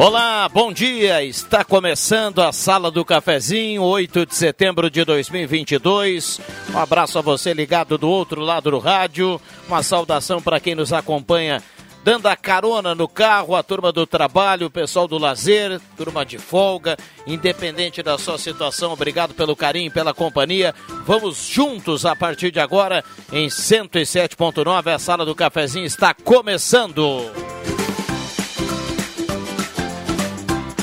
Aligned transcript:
Olá, 0.00 0.48
bom 0.48 0.72
dia. 0.72 1.22
Está 1.22 1.62
começando 1.62 2.40
a 2.40 2.52
Sala 2.52 2.90
do 2.90 3.04
Cafezinho, 3.04 3.82
8 3.82 4.24
de 4.24 4.34
setembro 4.34 4.88
de 4.88 5.04
2022. 5.04 6.40
Um 6.72 6.78
abraço 6.78 7.18
a 7.18 7.20
você 7.20 7.52
ligado 7.52 7.98
do 7.98 8.08
outro 8.08 8.40
lado 8.40 8.70
do 8.70 8.78
rádio. 8.78 9.38
Uma 9.68 9.82
saudação 9.82 10.40
para 10.40 10.58
quem 10.58 10.74
nos 10.74 10.90
acompanha 10.90 11.62
dando 12.02 12.28
a 12.28 12.34
carona 12.34 12.94
no 12.94 13.06
carro, 13.06 13.54
a 13.54 13.62
turma 13.62 13.92
do 13.92 14.06
trabalho, 14.06 14.68
o 14.68 14.70
pessoal 14.70 15.06
do 15.06 15.18
lazer, 15.18 15.78
turma 15.98 16.24
de 16.24 16.38
folga, 16.38 16.96
independente 17.26 18.02
da 18.02 18.16
sua 18.16 18.38
situação, 18.38 18.94
obrigado 18.94 19.34
pelo 19.34 19.54
carinho, 19.54 19.90
pela 19.90 20.14
companhia. 20.14 20.74
Vamos 21.04 21.46
juntos 21.46 22.06
a 22.06 22.16
partir 22.16 22.50
de 22.50 22.58
agora 22.58 23.04
em 23.30 23.48
107.9. 23.48 24.94
A 24.94 24.98
sala 24.98 25.26
do 25.26 25.34
cafezinho 25.34 25.84
está 25.84 26.14
começando. 26.14 27.30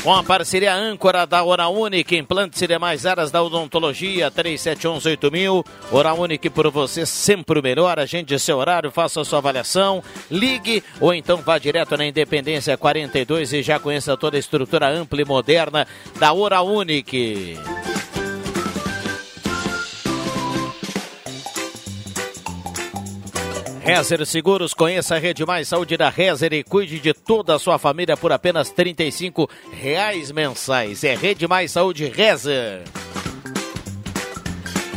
Com 0.08 0.14
a 0.14 0.24
parceria 0.24 0.74
âncora 0.74 1.28
da 1.28 1.44
Hora 1.44 1.68
Única, 1.68 2.16
implantes 2.16 2.62
e 2.62 2.66
demais 2.66 3.06
áreas 3.06 3.30
da 3.30 3.44
odontologia, 3.44 4.32
37118000. 4.32 5.66
Hora 5.92 6.14
Única 6.14 6.50
por 6.50 6.72
você 6.72 7.06
sempre 7.06 7.60
o 7.60 7.62
melhor. 7.62 8.00
Agende 8.00 8.40
seu 8.40 8.58
horário, 8.58 8.90
faça 8.90 9.22
sua 9.26 9.40
avaliação, 9.40 10.02
ligue 10.32 10.82
ou 11.02 11.14
então 11.14 11.42
vá 11.42 11.58
direto 11.58 11.98
na 11.98 12.06
Independência 12.06 12.78
42 12.78 13.52
e 13.52 13.62
já 13.62 13.80
conheça 13.80 14.16
toda 14.16 14.38
a 14.38 14.40
estrutura 14.40 14.88
ampla 14.88 15.22
e 15.22 15.26
moderna 15.26 15.86
da 16.18 16.32
Hora 16.32 16.62
Única. 16.62 17.18
Rezer 23.88 24.26
Seguros, 24.26 24.74
conheça 24.74 25.16
a 25.16 25.18
Rede 25.18 25.46
Mais 25.46 25.70
Saúde 25.70 25.96
da 25.96 26.10
Rezer 26.10 26.52
e 26.52 26.62
cuide 26.62 27.00
de 27.00 27.14
toda 27.14 27.56
a 27.56 27.60
sua 27.60 27.80
família 27.80 28.18
por 28.18 28.34
apenas 28.34 28.70
R$ 28.70 28.94
reais 29.72 30.30
mensais. 30.30 31.06
É 31.06 31.16
Rede 31.16 31.48
Mais 31.48 31.72
Saúde 31.72 32.06
Rezer. 32.10 32.84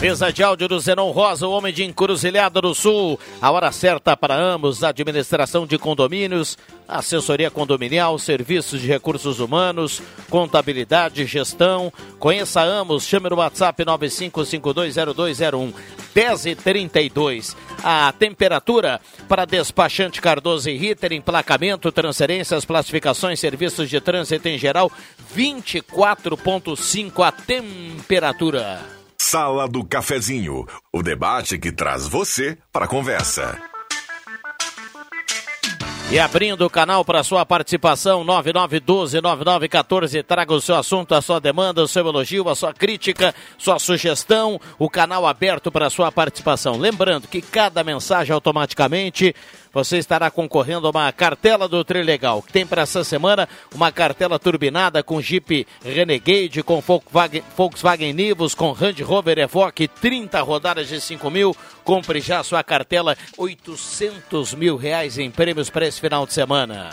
Mesa 0.01 0.33
de 0.33 0.43
áudio 0.43 0.67
do 0.67 0.81
Zenon 0.81 1.11
Rosa, 1.11 1.47
o 1.47 1.53
homem 1.53 1.75
de 1.75 1.85
Encruzilhada 1.85 2.59
do 2.59 2.75
Sul. 2.75 3.21
A 3.39 3.51
hora 3.51 3.71
certa 3.71 4.17
para 4.17 4.35
ambos, 4.35 4.83
administração 4.83 5.67
de 5.67 5.77
condomínios, 5.77 6.57
assessoria 6.89 7.51
condominial, 7.51 8.19
serviços 8.19 8.81
de 8.81 8.87
recursos 8.87 9.41
humanos, 9.41 10.01
contabilidade, 10.31 11.27
gestão. 11.27 11.93
Conheça 12.19 12.63
ambos, 12.63 13.05
chame 13.05 13.29
no 13.29 13.37
WhatsApp 13.37 13.85
95520201 13.85 15.75
1032. 16.15 17.55
A 17.85 18.11
temperatura 18.19 19.03
para 19.29 19.45
despachante 19.45 20.23
Cardoso 20.23 20.71
e 20.71 20.79
Ritter, 20.79 21.13
emplacamento, 21.13 21.93
transferências, 21.93 22.65
classificações, 22.65 23.39
serviços 23.39 23.91
de 23.91 24.01
trânsito 24.01 24.49
em 24.49 24.57
geral, 24.57 24.91
24.5 25.37 27.23
a 27.23 27.31
temperatura. 27.31 29.00
Sala 29.23 29.69
do 29.69 29.85
Cafezinho, 29.85 30.67
o 30.91 31.03
debate 31.03 31.59
que 31.59 31.71
traz 31.71 32.09
você 32.09 32.57
para 32.73 32.87
a 32.87 32.89
conversa. 32.89 33.61
E 36.11 36.19
abrindo 36.19 36.65
o 36.65 36.71
canal 36.71 37.05
para 37.05 37.23
sua 37.23 37.45
participação, 37.45 38.25
9912-9914, 38.25 40.25
traga 40.25 40.55
o 40.55 40.61
seu 40.61 40.75
assunto, 40.75 41.15
a 41.15 41.21
sua 41.21 41.39
demanda, 41.39 41.83
o 41.83 41.87
seu 41.87 42.09
elogio, 42.09 42.49
a 42.49 42.57
sua 42.57 42.73
crítica, 42.73 43.35
sua 43.59 43.79
sugestão, 43.79 44.59
o 44.79 44.89
canal 44.89 45.27
aberto 45.27 45.71
para 45.71 45.91
sua 45.91 46.11
participação. 46.11 46.79
Lembrando 46.79 47.29
que 47.29 47.43
cada 47.43 47.85
mensagem 47.85 48.33
automaticamente 48.33 49.35
você 49.73 49.99
estará 49.99 50.31
concorrendo 50.31 50.87
a 50.87 50.91
uma 50.91 51.13
cartela 51.13 51.69
do 51.69 51.85
Trilegal, 51.85 52.43
que 52.43 52.53
tem 52.53 52.67
para 52.67 52.83
essa 52.83 53.05
semana 53.05 53.49
uma 53.75 53.93
cartela 53.93 54.39
turbinada 54.39 55.03
com 55.03 55.21
Jeep 55.21 55.67
Renegade, 55.85 56.63
com 56.63 56.81
Volkswagen, 56.81 57.43
Volkswagen 57.57 58.13
Nivus, 58.13 58.55
com 58.55 58.77
Land 58.79 59.03
Rover 59.03 59.39
Evoque, 59.39 59.87
30 59.87 60.41
rodadas 60.43 60.89
de 60.89 61.01
5 61.01 61.31
mil. 61.31 61.57
Compre 61.85 62.21
já 62.21 62.43
sua 62.43 62.63
cartela, 62.65 63.17
800 63.37 64.55
mil 64.55 64.77
reais 64.77 65.19
em 65.19 65.31
prêmios 65.31 65.71
para 65.71 65.87
esse 65.87 66.01
final 66.01 66.27
de 66.27 66.33
semana. 66.33 66.91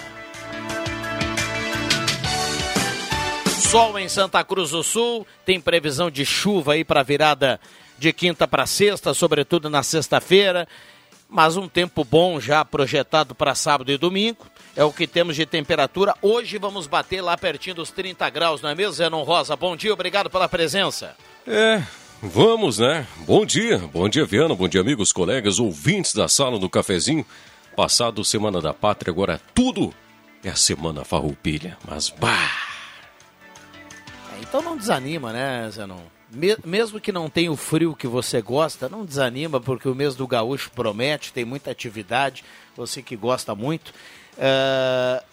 Sol 3.69 3.99
em 3.99 4.07
Santa 4.07 4.43
Cruz 4.43 4.69
do 4.69 4.81
Sul, 4.81 5.27
tem 5.45 5.59
previsão 5.59 6.09
de 6.09 6.25
chuva 6.25 6.73
aí 6.73 6.85
para 6.85 7.03
virada 7.03 7.59
de 7.97 8.13
quinta 8.13 8.47
para 8.47 8.65
sexta, 8.65 9.13
sobretudo 9.13 9.69
na 9.69 9.83
sexta-feira 9.83 10.67
mas 11.29 11.57
um 11.57 11.67
tempo 11.67 12.03
bom 12.03 12.39
já 12.39 12.63
projetado 12.63 13.35
para 13.35 13.55
sábado 13.55 13.91
e 13.91 13.97
domingo. 13.97 14.45
É 14.75 14.83
o 14.83 14.93
que 14.93 15.07
temos 15.07 15.35
de 15.35 15.45
temperatura. 15.45 16.15
Hoje 16.21 16.57
vamos 16.57 16.87
bater 16.87 17.21
lá 17.21 17.35
pertinho 17.35 17.75
dos 17.75 17.89
30 17.91 18.29
graus, 18.29 18.61
não 18.61 18.69
é 18.69 18.75
mesmo, 18.75 18.93
Zenon 18.93 19.23
Rosa? 19.23 19.55
Bom 19.55 19.75
dia, 19.75 19.91
obrigado 19.91 20.29
pela 20.29 20.47
presença. 20.47 21.15
É, 21.45 21.81
vamos, 22.21 22.77
né? 22.77 23.07
Bom 23.25 23.45
dia, 23.45 23.79
bom 23.79 24.07
dia, 24.07 24.25
Viana, 24.25 24.53
bom 24.53 24.67
dia, 24.67 24.81
amigos, 24.81 25.11
colegas, 25.11 25.59
ouvintes 25.59 26.13
da 26.13 26.27
sala 26.27 26.59
do 26.59 26.69
cafezinho. 26.69 27.25
Passado 27.75 28.23
Semana 28.23 28.61
da 28.61 28.73
Pátria, 28.73 29.11
agora 29.11 29.39
tudo 29.53 29.93
é 30.43 30.49
a 30.49 30.55
Semana 30.55 31.03
Farroupilha, 31.03 31.77
mas 31.87 32.09
bah! 32.09 32.51
É, 34.33 34.39
então 34.41 34.61
não 34.61 34.77
desanima, 34.77 35.33
né, 35.33 35.69
Zenon? 35.71 36.16
Mesmo 36.65 36.99
que 36.99 37.11
não 37.11 37.29
tenha 37.29 37.51
o 37.51 37.55
frio 37.55 37.95
que 37.95 38.07
você 38.07 38.41
gosta, 38.41 38.87
não 38.87 39.05
desanima, 39.05 39.59
porque 39.59 39.89
o 39.89 39.95
mês 39.95 40.15
do 40.15 40.27
gaúcho 40.27 40.71
promete, 40.71 41.33
tem 41.33 41.43
muita 41.43 41.71
atividade, 41.71 42.43
você 42.75 43.01
que 43.01 43.15
gosta 43.15 43.55
muito. 43.55 43.89
Uh, 44.37 45.23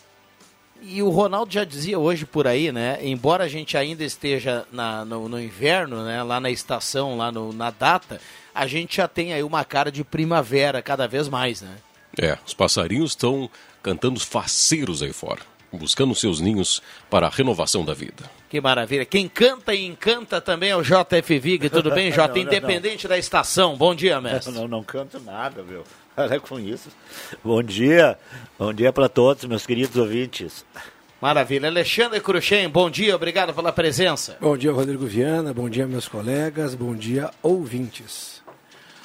e 0.82 1.02
o 1.02 1.10
Ronaldo 1.10 1.52
já 1.52 1.64
dizia 1.64 1.98
hoje 1.98 2.26
por 2.26 2.46
aí, 2.46 2.72
né? 2.72 2.98
Embora 3.02 3.44
a 3.44 3.48
gente 3.48 3.76
ainda 3.76 4.04
esteja 4.04 4.66
na, 4.72 5.04
no, 5.04 5.28
no, 5.28 5.40
inverno, 5.40 6.04
né? 6.04 6.22
Lá 6.22 6.40
na 6.40 6.50
estação, 6.50 7.16
lá 7.16 7.30
no, 7.30 7.52
na 7.52 7.70
data, 7.70 8.20
a 8.54 8.66
gente 8.66 8.96
já 8.96 9.08
tem 9.08 9.32
aí 9.32 9.42
uma 9.42 9.64
cara 9.64 9.90
de 9.90 10.04
primavera 10.04 10.82
cada 10.82 11.06
vez 11.06 11.28
mais, 11.28 11.62
né? 11.62 11.76
É, 12.20 12.38
os 12.46 12.54
passarinhos 12.54 13.10
estão 13.10 13.50
cantando 13.82 14.20
faceiros 14.20 15.02
aí 15.02 15.12
fora 15.12 15.40
buscando 15.76 16.14
seus 16.14 16.40
ninhos 16.40 16.82
para 17.10 17.26
a 17.26 17.30
renovação 17.30 17.84
da 17.84 17.94
vida. 17.94 18.30
Que 18.54 18.60
maravilha. 18.60 19.04
Quem 19.04 19.26
canta 19.28 19.74
e 19.74 19.84
encanta 19.84 20.40
também 20.40 20.70
é 20.70 20.76
o 20.76 20.80
JF 20.80 21.40
Vig. 21.40 21.68
Tudo 21.68 21.90
bem, 21.90 22.12
Jota? 22.14 22.38
Independente 22.38 23.02
não. 23.02 23.08
da 23.08 23.18
estação. 23.18 23.76
Bom 23.76 23.96
dia, 23.96 24.20
mestre. 24.20 24.54
Não, 24.54 24.60
não, 24.60 24.68
não 24.68 24.84
canto 24.84 25.18
nada, 25.18 25.60
meu. 25.64 25.82
Olha 26.16 26.38
com 26.38 26.60
isso. 26.60 26.88
Bom 27.42 27.60
dia. 27.64 28.16
Bom 28.56 28.72
dia 28.72 28.92
para 28.92 29.08
todos, 29.08 29.44
meus 29.46 29.66
queridos 29.66 29.96
ouvintes. 29.96 30.64
Maravilha. 31.20 31.66
Alexandre 31.66 32.20
Cruxem, 32.20 32.68
bom 32.68 32.88
dia, 32.88 33.16
obrigado 33.16 33.52
pela 33.52 33.72
presença. 33.72 34.36
Bom 34.40 34.56
dia, 34.56 34.70
Rodrigo 34.70 35.04
Viana, 35.04 35.52
bom 35.52 35.68
dia, 35.68 35.84
meus 35.88 36.06
colegas, 36.06 36.76
bom 36.76 36.94
dia, 36.94 37.32
ouvintes. 37.42 38.40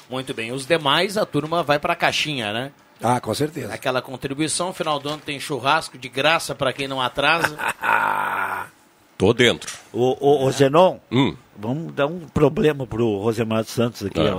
Muito 0.07 0.31
bem, 0.31 0.51
os 0.51 0.67
demais, 0.67 1.17
a 1.17 1.25
turma 1.25 1.63
vai 1.63 1.79
para 1.79 1.93
a 1.93 1.95
caixinha, 1.95 2.53
né? 2.53 2.71
Ah, 3.01 3.19
com 3.19 3.33
certeza. 3.33 3.73
Aquela 3.73 3.99
contribuição, 3.99 4.71
final 4.75 4.99
do 4.99 5.09
ano 5.09 5.23
tem 5.25 5.39
churrasco 5.39 5.97
de 5.97 6.07
graça 6.07 6.53
para 6.53 6.71
quem 6.71 6.87
não 6.87 7.01
atrasa. 7.01 7.57
Tô 9.19 9.33
dentro. 9.33 9.69
O, 9.91 10.15
o, 10.17 10.45
o 10.45 10.51
Zenon, 10.53 10.97
hum. 11.11 11.35
Vamos 11.59 11.93
dar 11.93 12.07
um 12.07 12.19
problema 12.19 12.87
pro 12.87 13.17
Rosemar 13.17 13.63
Santos 13.65 14.05
aqui. 14.05 14.19
É. 14.19 14.33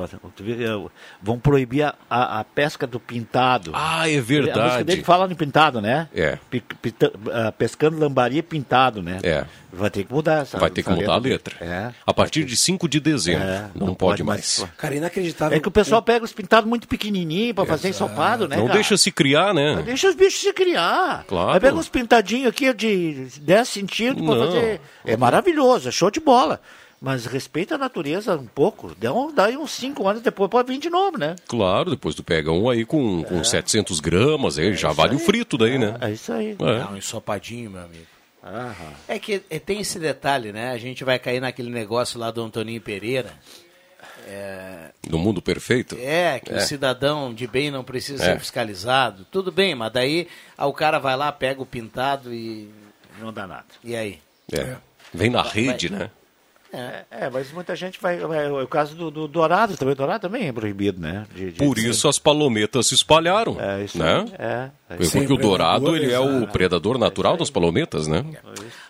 Ó. 0.74 0.88
Vão 1.22 1.38
proibir 1.38 1.82
a, 1.82 1.94
a, 2.08 2.40
a, 2.40 2.44
pesca 2.44 2.86
do 2.86 2.98
pintado. 2.98 3.72
Ah, 3.74 4.08
é 4.10 4.20
verdade. 4.20 4.58
A 4.58 4.64
música 4.64 4.84
dele 4.84 5.04
fala 5.04 5.30
em 5.30 5.34
pintado, 5.34 5.80
né? 5.80 6.08
É. 6.14 6.38
P, 6.50 6.60
p, 6.60 6.88
uh, 6.88 7.52
pescando 7.56 7.98
lambari 7.98 8.42
pintado, 8.42 9.02
né? 9.02 9.18
É. 9.22 9.44
Vai 9.72 9.90
ter 9.90 10.04
que 10.04 10.12
mudar 10.12 10.42
essa 10.42 10.58
Vai 10.58 10.70
ter 10.70 10.82
que 10.82 10.90
mudar 10.90 11.12
a 11.12 11.18
letra. 11.18 11.56
É. 11.60 11.92
A 12.04 12.12
partir 12.12 12.44
de 12.44 12.56
5 12.56 12.88
de 12.88 12.98
dezembro. 12.98 13.46
É, 13.46 13.68
não, 13.74 13.88
não, 13.88 13.94
pode, 13.94 13.96
pode 13.96 14.22
mais. 14.24 14.58
mais. 14.58 14.72
Cara, 14.76 14.96
inacreditável. 14.96 15.56
É 15.56 15.60
que 15.60 15.68
o 15.68 15.70
pessoal 15.70 16.02
pega 16.02 16.24
os 16.24 16.32
pintados 16.32 16.68
muito 16.68 16.88
pequenininhos 16.88 17.54
para 17.54 17.66
fazer 17.66 17.90
ensopado, 17.90 18.48
né? 18.48 18.56
Não 18.56 18.64
cara? 18.64 18.74
deixa 18.74 18.96
se 18.96 19.12
criar, 19.12 19.54
né? 19.54 19.76
Não 19.76 19.82
deixa 19.82 20.08
os 20.08 20.14
bichos 20.14 20.40
se 20.40 20.52
criar. 20.52 21.24
Claro. 21.28 21.50
Aí 21.52 21.60
pega 21.60 21.76
uns 21.76 21.88
pintadinhos 21.88 22.48
aqui 22.48 22.72
de 22.74 23.28
10 23.40 23.68
centímetros 23.68 24.26
para 24.26 24.46
fazer. 24.46 24.80
É 25.04 25.16
maravilhoso, 25.16 25.88
é 25.88 25.92
show 25.92 26.10
de 26.10 26.20
bola. 26.20 26.60
Mas 27.00 27.24
respeita 27.24 27.76
a 27.76 27.78
natureza 27.78 28.36
um 28.36 28.46
pouco. 28.46 28.94
Dá, 28.98 29.12
um, 29.12 29.32
dá 29.32 29.46
aí 29.46 29.56
uns 29.56 29.70
5 29.72 30.06
anos 30.06 30.20
depois 30.22 30.50
pode 30.50 30.70
vir 30.70 30.78
de 30.78 30.90
novo, 30.90 31.16
né? 31.16 31.34
Claro, 31.48 31.90
depois 31.90 32.14
tu 32.14 32.22
pega 32.22 32.52
um 32.52 32.68
aí 32.68 32.84
com, 32.84 33.24
com 33.24 33.40
é. 33.40 33.44
700 33.44 34.00
gramas, 34.00 34.58
aí 34.58 34.68
é 34.68 34.72
já 34.74 34.92
vale 34.92 35.12
aí. 35.12 35.16
o 35.16 35.18
frito 35.18 35.56
daí, 35.56 35.78
né? 35.78 35.96
É 36.00 36.10
isso 36.10 36.30
aí. 36.32 36.56
É. 36.60 36.92
um 36.92 36.96
ensopadinho, 36.96 37.70
meu 37.70 37.82
amigo. 37.82 38.06
Aham. 38.44 38.92
É 39.08 39.18
que 39.18 39.42
é, 39.48 39.58
tem 39.58 39.80
esse 39.80 39.98
detalhe, 39.98 40.52
né? 40.52 40.70
A 40.72 40.78
gente 40.78 41.02
vai 41.02 41.18
cair 41.18 41.40
naquele 41.40 41.70
negócio 41.70 42.18
lá 42.20 42.30
do 42.30 42.42
Antoninho 42.42 42.80
Pereira. 42.82 43.32
No 45.08 45.18
mundo 45.18 45.42
perfeito? 45.42 45.96
É, 45.98 46.38
que 46.38 46.52
É. 46.52 46.56
o 46.58 46.60
cidadão 46.60 47.34
de 47.34 47.46
bem 47.46 47.70
não 47.70 47.82
precisa 47.82 48.22
É. 48.22 48.26
ser 48.26 48.38
fiscalizado. 48.38 49.26
Tudo 49.30 49.50
bem, 49.50 49.74
mas 49.74 49.92
daí 49.92 50.28
ah, 50.56 50.66
o 50.66 50.72
cara 50.72 50.98
vai 50.98 51.16
lá, 51.16 51.32
pega 51.32 51.60
o 51.62 51.66
pintado 51.66 52.32
e. 52.32 52.70
Não 53.18 53.32
dá 53.32 53.46
nada. 53.46 53.66
E 53.82 53.96
aí? 53.96 54.18
É. 54.52 54.76
Vem 55.12 55.30
na 55.30 55.42
rede, 55.42 55.90
né? 55.90 56.10
É. 56.72 57.04
É, 57.10 57.28
mas 57.30 57.50
muita 57.52 57.74
gente 57.74 57.98
vai. 58.00 58.18
vai 58.18 58.48
o 58.50 58.66
caso 58.68 58.94
do, 58.94 59.10
do 59.10 59.26
Dourado 59.26 59.76
também. 59.76 59.94
Dourado 59.94 60.20
também 60.22 60.48
é 60.48 60.52
proibido, 60.52 61.00
né? 61.00 61.26
De- 61.34 61.52
de- 61.52 61.58
Por 61.58 61.78
isso 61.78 62.08
as 62.08 62.18
palometas 62.18 62.86
se 62.86 62.94
espalharam. 62.94 63.56
É, 63.60 63.82
isso 63.84 63.98
né? 63.98 64.18
aí. 64.18 64.32
É. 64.38 64.44
é 64.44 64.70
Porque 64.88 65.02
isso 65.04 65.18
aí. 65.18 65.26
o 65.26 65.36
dourado 65.36 65.96
ele 65.96 66.12
é 66.12 66.18
o 66.20 66.38
exato. 66.38 66.52
predador 66.52 66.98
natural 66.98 67.36
das 67.36 67.50
palometas, 67.50 68.06
né? 68.06 68.24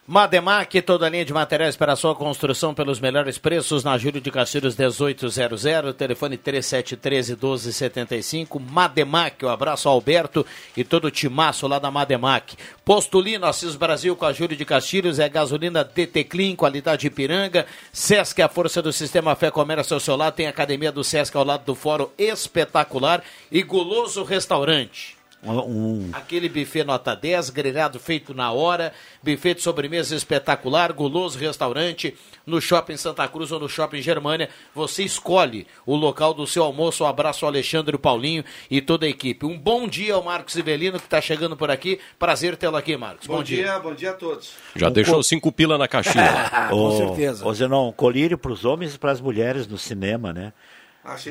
Mademac, 0.07 0.81
toda 0.83 1.07
a 1.07 1.09
linha 1.09 1.25
de 1.25 1.33
materiais 1.33 1.77
para 1.77 1.93
a 1.93 1.97
sua 1.97 2.15
construção 2.15 2.75
pelos 2.75 3.01
melhores 3.01 3.39
preços 3.39 3.83
na 3.85 3.97
Júlio 3.97 4.21
de 4.21 4.31
Castilhos 4.31 4.77
1800, 4.77 5.63
telefone 5.97 6.37
3713-1275. 6.37 8.61
Mademac, 8.61 9.45
um 9.45 9.49
abraço 9.49 9.89
ao 9.89 9.95
Alberto 9.95 10.45
e 10.77 10.85
todo 10.85 11.07
o 11.07 11.11
timaço 11.11 11.67
lá 11.67 11.79
da 11.79 11.91
Mademac. 11.91 12.57
Postulino, 12.85 13.47
Assis 13.47 13.77
Brasil 13.77 14.17
com 14.17 14.25
a 14.25 14.33
Júlio 14.33 14.57
de 14.57 14.65
Castilhos, 14.65 15.19
é 15.19 15.29
gasolina 15.29 15.85
DT 15.85 16.25
Clean, 16.25 16.57
qualidade 16.57 17.07
Ipiranga. 17.07 17.67
Sesc, 17.93 18.41
a 18.43 18.49
força 18.49 18.81
do 18.83 18.93
sistema 18.93 19.37
Fé 19.37 19.51
Comércio 19.51 19.95
ao 19.95 20.01
seu 20.01 20.17
lado, 20.17 20.35
tem 20.35 20.47
a 20.47 20.51
academia 20.51 20.91
do 20.91 21.05
Sesc 21.05 21.37
ao 21.37 21.45
lado 21.45 21.65
do 21.65 21.75
Fórum 21.75 22.09
Espetacular 22.19 23.23
e 23.51 23.63
Guloso 23.63 24.25
Restaurante. 24.25 25.20
Um, 25.43 25.59
um- 25.59 26.11
Aquele 26.13 26.51
buffet 26.51 26.85
nota 26.85 27.15
10, 27.17 27.49
grelhado 27.49 27.99
feito 27.99 28.35
na 28.35 28.53
hora, 28.53 28.93
buffet 29.23 29.55
de 29.55 29.63
sobremesa 29.63 30.15
espetacular, 30.15 30.93
guloso 30.93 31.39
restaurante 31.39 32.15
no 32.45 32.61
Shopping 32.61 32.99
Santa 32.99 33.27
Cruz 33.27 33.51
ou 33.51 33.59
no 33.59 33.67
Shopping 33.69 34.03
Germânia. 34.03 34.51
Você 34.75 35.03
escolhe 35.03 35.67
o 35.87 35.97
local 35.97 36.35
do 36.35 36.47
seu 36.47 36.63
almoço. 36.63 37.05
Um 37.05 37.07
abraço 37.07 37.47
ao 37.47 37.51
Alexandre, 37.51 37.97
o 37.97 37.99
Paulinho 37.99 38.45
e 38.71 38.83
toda 38.83 39.07
a 39.07 39.09
equipe. 39.09 39.47
Um 39.47 39.59
bom 39.59 39.89
dia 39.89 40.15
ao 40.15 40.23
Marcos 40.23 40.57
Ivelino 40.57 40.99
que 40.99 41.07
está 41.07 41.21
chegando 41.23 41.57
por 41.57 41.71
aqui. 41.71 41.99
Prazer 42.19 42.57
tê-lo 42.57 42.77
aqui, 42.77 42.95
Marcos. 42.97 43.27
Bom, 43.27 43.43
dia, 43.43 43.79
bom 43.79 43.95
dia 43.95 44.11
a 44.11 44.15
todos. 44.15 44.53
Já 44.77 44.91
deixou 44.91 45.23
cinco 45.23 45.51
pila 45.51 45.79
na 45.79 45.89
caixinha. 45.89 46.51
Com 46.69 46.77
Ô, 46.77 46.97
certeza. 46.99 47.47
Ô, 47.47 47.55
Zenon, 47.55 47.91
colírio 47.93 48.37
para 48.37 48.53
os 48.53 48.67
homens 48.67 48.95
e 48.95 48.99
para 48.99 49.11
as 49.13 49.21
mulheres 49.23 49.67
no 49.67 49.79
cinema, 49.79 50.33
né? 50.35 50.53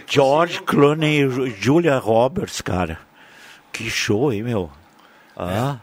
George 0.08 0.62
Clooney 0.64 1.22
e 1.26 1.30
Ju- 1.30 1.48
Julia 1.48 1.98
Roberts, 2.00 2.60
cara. 2.60 2.98
Que 3.72 3.90
show, 3.90 4.32
hein, 4.32 4.44
meu? 4.44 4.70
Ah. 5.36 5.78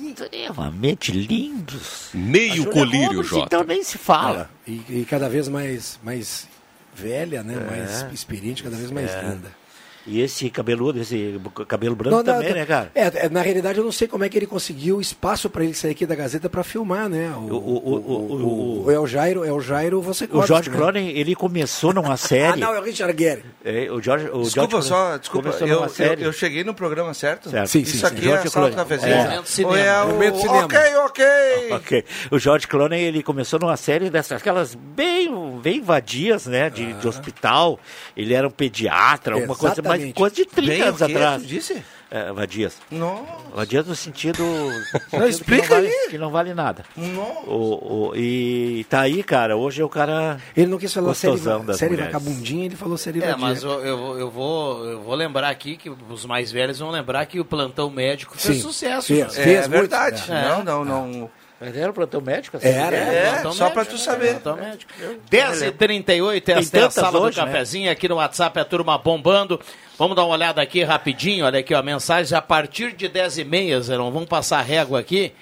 Extremamente 0.00 1.12
lindos. 1.12 2.10
Meio 2.14 2.70
colírio, 2.70 3.08
Roberts, 3.08 3.28
Jota. 3.28 3.46
Então 3.46 3.64
nem 3.64 3.82
se 3.82 3.98
fala. 3.98 4.50
E, 4.66 4.82
e 4.88 5.06
cada 5.08 5.28
vez 5.28 5.48
mais, 5.48 5.98
mais 6.02 6.48
velha, 6.94 7.42
né? 7.42 7.54
É. 7.54 7.76
Mais 7.76 8.12
experiente, 8.12 8.62
cada 8.62 8.76
vez 8.76 8.90
mais 8.90 9.10
linda. 9.14 9.61
E 10.06 10.20
esse 10.20 10.50
cabeludo, 10.50 11.00
esse 11.00 11.40
cabelo 11.68 11.94
branco 11.94 12.16
Não, 12.16 12.22
não, 12.24 12.34
também, 12.34 12.48
não, 12.50 12.56
né, 12.56 12.66
cara? 12.66 12.90
É, 12.94 13.26
é, 13.26 13.28
na 13.28 13.40
realidade, 13.40 13.78
eu 13.78 13.84
não 13.84 13.92
sei 13.92 14.08
como 14.08 14.24
é 14.24 14.28
que 14.28 14.36
ele 14.36 14.46
conseguiu 14.46 15.00
espaço 15.00 15.48
para 15.48 15.62
ele 15.64 15.74
sair 15.74 15.92
aqui 15.92 16.04
da 16.04 16.14
Gazeta 16.14 16.48
para 16.50 16.64
filmar, 16.64 17.08
né? 17.08 17.32
O, 17.36 17.40
O- 17.40 17.44
o- 17.44 17.88
o- 17.88 17.94
o- 17.94 18.42
o, 18.42 18.84
o 18.86 18.90
El 18.90 19.06
Jairo, 19.06 19.60
Jairo, 19.62 20.02
você 20.02 20.28
O 20.32 20.44
George 20.44 20.70
Clooney, 20.70 21.16
ele 21.16 21.34
começou 21.36 21.92
numa 21.94 22.14
Ah, 22.14 22.16
série. 22.16 22.60
não, 22.60 22.74
é 22.74 22.80
o 22.80 22.82
Richard 22.82 23.16
Gere. 23.16 23.44
É, 23.64 23.88
o 23.92 24.00
George, 24.02 24.28
o 24.32 24.42
Desculpa 24.42 24.70
George 24.70 24.88
só, 24.88 25.16
desculpa, 25.18 25.46
começou 25.48 25.68
eu, 25.68 25.74
numa 25.76 25.86
eu, 25.86 25.90
série. 25.90 26.22
eu 26.24 26.32
cheguei 26.32 26.64
no 26.64 26.74
programa 26.74 27.14
certo? 27.14 27.48
Certo. 27.50 27.68
Sim, 27.68 27.84
sim, 27.84 27.90
Isso 27.96 27.98
sim. 28.00 28.06
aqui 28.06 28.28
é 28.28 28.34
a 28.34 28.46
sala 28.46 28.70
do 28.70 28.74
Clooney. 28.74 28.76
cafezinho? 28.76 29.12
É. 29.14 29.66
Ou 29.66 29.76
é 29.76 30.02
o... 30.04 30.08
Momento 30.08 30.36
cinema. 30.38 30.64
Ok, 30.64 30.78
ok. 31.06 31.24
Ok. 31.72 32.04
O 32.30 32.38
George 32.38 32.66
Clooney, 32.66 33.02
ele 33.04 33.22
começou 33.22 33.58
numa 33.58 33.76
série 33.76 34.10
dessas, 34.10 34.40
aquelas 34.40 34.74
bem, 34.74 35.32
bem 35.62 35.80
vadias, 35.80 36.46
né, 36.46 36.68
de, 36.68 36.92
de 36.94 37.08
hospital. 37.08 37.78
Ele 38.16 38.34
era 38.34 38.46
um 38.46 38.50
pediatra, 38.50 39.36
uma 39.36 39.54
coisa 39.56 39.80
Exatamente. 39.94 40.14
coisa 40.14 40.34
de 40.36 40.44
30 40.46 40.70
Bem, 40.72 40.82
o 40.82 40.86
anos 40.88 41.02
atrás. 41.02 41.42
Tu 41.42 41.48
disse? 41.48 41.82
É, 42.14 42.30
vadias. 42.30 42.76
Não. 42.90 43.24
Vadias 43.54 43.86
no 43.86 43.96
sentido, 43.96 44.44
sentido 45.10 45.28
explica 45.28 45.62
que, 45.62 45.68
não 45.70 45.76
vale, 45.76 45.86
aí. 45.88 46.08
que 46.10 46.18
não 46.18 46.30
vale 46.30 46.52
nada. 46.54 46.84
Não. 46.94 47.22
O, 47.46 48.08
o- 48.10 48.16
e 48.16 48.84
tá 48.90 49.00
aí, 49.00 49.22
cara, 49.22 49.56
hoje 49.56 49.80
é 49.80 49.84
o 49.84 49.88
cara... 49.88 50.36
Ele 50.54 50.66
não 50.66 50.76
quis 50.76 50.92
falar 50.92 51.14
série, 51.14 51.38
série 51.74 51.96
vagabundinha, 51.96 52.66
ele 52.66 52.76
falou 52.76 52.98
série 52.98 53.18
É, 53.20 53.28
vadia. 53.28 53.36
mas 53.38 53.62
eu, 53.62 53.70
eu, 53.82 53.96
vou- 53.96 54.18
eu 54.18 54.30
vou, 54.30 54.84
eu 54.84 55.00
vou 55.00 55.14
lembrar 55.14 55.48
aqui 55.48 55.74
que 55.78 55.88
os 55.88 56.26
mais 56.26 56.52
velhos 56.52 56.78
vão 56.80 56.90
lembrar 56.90 57.24
que 57.24 57.40
o 57.40 57.44
plantão 57.46 57.88
médico 57.88 58.36
fez 58.36 58.56
Sim, 58.56 58.62
sucesso. 58.62 59.06
fez. 59.06 59.38
É, 59.38 59.42
Fez 59.42 59.60
muito, 59.68 59.70
verdade. 59.80 60.22
é. 60.30 60.48
Não, 60.50 60.62
não, 60.62 60.84
não. 60.84 61.30
Mas 61.64 61.76
era 61.76 61.90
o 61.90 61.94
plantão 61.94 62.20
médico? 62.20 62.56
assim? 62.56 62.66
Era, 62.66 62.96
É, 62.96 63.30
Plantão 63.34 63.52
só 63.52 63.70
pra 63.70 63.82
médico, 63.84 63.96
tu 63.96 64.02
saber. 64.02 64.40
plantão 64.40 64.56
médico. 64.56 64.90
10h38, 65.30 66.48
esta 66.48 66.78
é 66.78 66.82
a 66.84 66.90
sala 66.90 67.20
hoje, 67.20 67.38
do 67.38 67.46
né? 67.46 67.52
cafezinho, 67.52 67.90
aqui 67.90 68.08
no 68.08 68.16
WhatsApp 68.16 68.58
a 68.58 68.64
turma 68.64 68.98
bombando. 68.98 69.60
Vamos 69.98 70.16
dar 70.16 70.24
uma 70.24 70.34
olhada 70.34 70.60
aqui 70.60 70.82
rapidinho, 70.82 71.44
olha 71.46 71.60
aqui, 71.60 71.72
ó, 71.74 71.82
mensagem 71.82 72.36
a 72.36 72.42
partir 72.42 72.92
de 72.92 73.08
10h30, 73.08 73.80
Zerão, 73.80 74.10
vamos 74.10 74.28
passar 74.28 74.58
a 74.58 74.62
régua 74.62 74.98
aqui. 74.98 75.32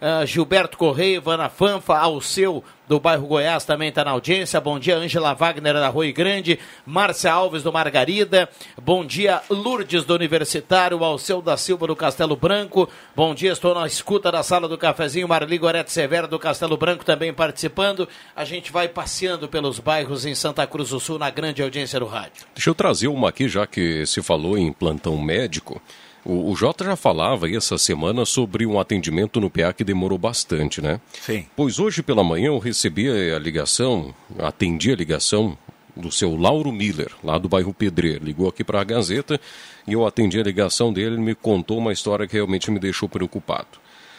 Ah, 0.00 0.24
Gilberto 0.24 0.78
Correia, 0.78 1.16
Ivana 1.16 1.50
Fanfa, 1.50 1.98
Alceu 1.98 2.64
do 2.88 2.98
bairro 2.98 3.26
Goiás 3.26 3.64
também 3.64 3.90
está 3.90 4.02
na 4.02 4.12
audiência. 4.12 4.60
Bom 4.60 4.78
dia, 4.78 4.96
Ângela 4.96 5.34
Wagner 5.34 5.74
da 5.74 5.88
Rui 5.88 6.10
Grande, 6.10 6.58
Márcia 6.86 7.30
Alves 7.30 7.62
do 7.62 7.70
Margarida. 7.70 8.48
Bom 8.80 9.04
dia, 9.04 9.42
Lourdes 9.50 10.04
do 10.04 10.14
Universitário, 10.14 11.04
Alceu 11.04 11.42
da 11.42 11.56
Silva 11.56 11.86
do 11.86 11.94
Castelo 11.94 12.34
Branco. 12.34 12.88
Bom 13.14 13.34
dia, 13.34 13.52
estou 13.52 13.74
na 13.74 13.86
escuta 13.86 14.32
da 14.32 14.42
sala 14.42 14.66
do 14.66 14.78
cafezinho. 14.78 15.28
Marli 15.28 15.58
Gorete 15.58 15.92
Severo 15.92 16.26
do 16.26 16.38
Castelo 16.38 16.78
Branco 16.78 17.04
também 17.04 17.32
participando. 17.32 18.08
A 18.34 18.44
gente 18.44 18.72
vai 18.72 18.88
passeando 18.88 19.48
pelos 19.48 19.78
bairros 19.78 20.24
em 20.24 20.34
Santa 20.34 20.66
Cruz 20.66 20.88
do 20.88 20.98
Sul 20.98 21.18
na 21.18 21.28
grande 21.28 21.62
audiência 21.62 22.00
do 22.00 22.06
rádio. 22.06 22.46
Deixa 22.54 22.70
eu 22.70 22.74
trazer 22.74 23.06
uma 23.06 23.28
aqui, 23.28 23.48
já 23.48 23.66
que 23.66 24.04
se 24.06 24.22
falou 24.22 24.56
em 24.56 24.72
plantão 24.72 25.16
médico. 25.18 25.80
O, 26.24 26.50
o 26.50 26.56
Jota 26.56 26.84
já 26.84 26.96
falava 26.96 27.46
aí 27.46 27.56
essa 27.56 27.78
semana 27.78 28.24
sobre 28.24 28.66
um 28.66 28.78
atendimento 28.78 29.40
no 29.40 29.50
PA 29.50 29.72
que 29.72 29.84
demorou 29.84 30.18
bastante, 30.18 30.80
né? 30.80 31.00
Sim. 31.20 31.46
Pois 31.56 31.78
hoje 31.78 32.02
pela 32.02 32.22
manhã 32.22 32.48
eu 32.48 32.58
recebi 32.58 33.08
a 33.08 33.38
ligação, 33.38 34.14
atendi 34.38 34.92
a 34.92 34.96
ligação 34.96 35.56
do 35.96 36.10
seu 36.10 36.36
Lauro 36.36 36.72
Miller, 36.72 37.10
lá 37.22 37.38
do 37.38 37.48
bairro 37.48 37.74
Pedreiro. 37.74 38.24
Ligou 38.24 38.48
aqui 38.48 38.62
para 38.62 38.80
a 38.80 38.84
Gazeta 38.84 39.40
e 39.86 39.92
eu 39.92 40.06
atendi 40.06 40.38
a 40.38 40.42
ligação 40.42 40.92
dele 40.92 41.16
e 41.16 41.20
me 41.20 41.34
contou 41.34 41.78
uma 41.78 41.92
história 41.92 42.26
que 42.26 42.34
realmente 42.34 42.70
me 42.70 42.78
deixou 42.78 43.08
preocupado. 43.08 43.78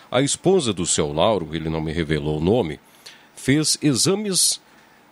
A 0.10 0.22
esposa 0.22 0.74
do 0.74 0.86
seu 0.86 1.14
Lauro, 1.14 1.50
ele 1.54 1.70
não 1.70 1.80
me 1.80 1.92
revelou 1.92 2.38
o 2.38 2.44
nome, 2.44 2.80
fez 3.36 3.78
exames 3.82 4.60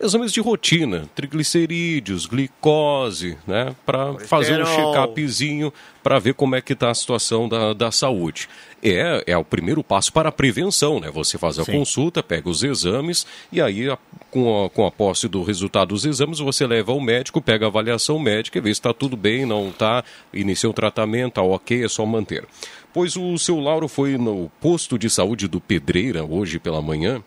exames 0.00 0.32
de 0.32 0.40
rotina, 0.40 1.08
triglicerídeos, 1.14 2.26
glicose, 2.26 3.36
né, 3.46 3.74
para 3.84 4.14
fazer 4.20 4.60
um 4.60 4.64
check-upzinho 4.64 5.72
para 6.02 6.18
ver 6.18 6.32
como 6.34 6.56
é 6.56 6.62
que 6.62 6.72
está 6.72 6.90
a 6.90 6.94
situação 6.94 7.46
da, 7.48 7.72
da 7.74 7.90
saúde. 7.92 8.48
É, 8.82 9.22
é 9.26 9.36
o 9.36 9.44
primeiro 9.44 9.84
passo 9.84 10.10
para 10.10 10.30
a 10.30 10.32
prevenção, 10.32 10.98
né? 10.98 11.10
Você 11.10 11.36
faz 11.36 11.58
a 11.58 11.64
Sim. 11.64 11.72
consulta, 11.72 12.22
pega 12.22 12.48
os 12.48 12.62
exames 12.62 13.26
e 13.52 13.60
aí 13.60 13.90
a- 13.90 13.98
com, 14.30 14.64
a, 14.64 14.70
com 14.70 14.86
a 14.86 14.90
posse 14.90 15.28
do 15.28 15.42
resultado 15.42 15.88
dos 15.88 16.06
exames 16.06 16.38
você 16.38 16.66
leva 16.66 16.92
ao 16.92 17.00
médico, 17.00 17.42
pega 17.42 17.66
a 17.66 17.68
avaliação 17.68 18.18
médica 18.18 18.56
e 18.56 18.60
vê 18.62 18.68
se 18.68 18.80
está 18.80 18.94
tudo 18.94 19.18
bem, 19.18 19.44
não 19.44 19.68
está, 19.68 20.02
inicia 20.32 20.70
o 20.70 20.72
tratamento, 20.72 21.34
tá 21.34 21.42
ok, 21.42 21.84
é 21.84 21.88
só 21.88 22.06
manter. 22.06 22.46
Pois 22.94 23.16
o 23.16 23.36
seu 23.36 23.60
Lauro 23.60 23.86
foi 23.86 24.16
no 24.16 24.50
posto 24.60 24.98
de 24.98 25.10
saúde 25.10 25.46
do 25.46 25.60
Pedreira 25.60 26.24
hoje 26.24 26.58
pela 26.58 26.80
manhã 26.80 27.22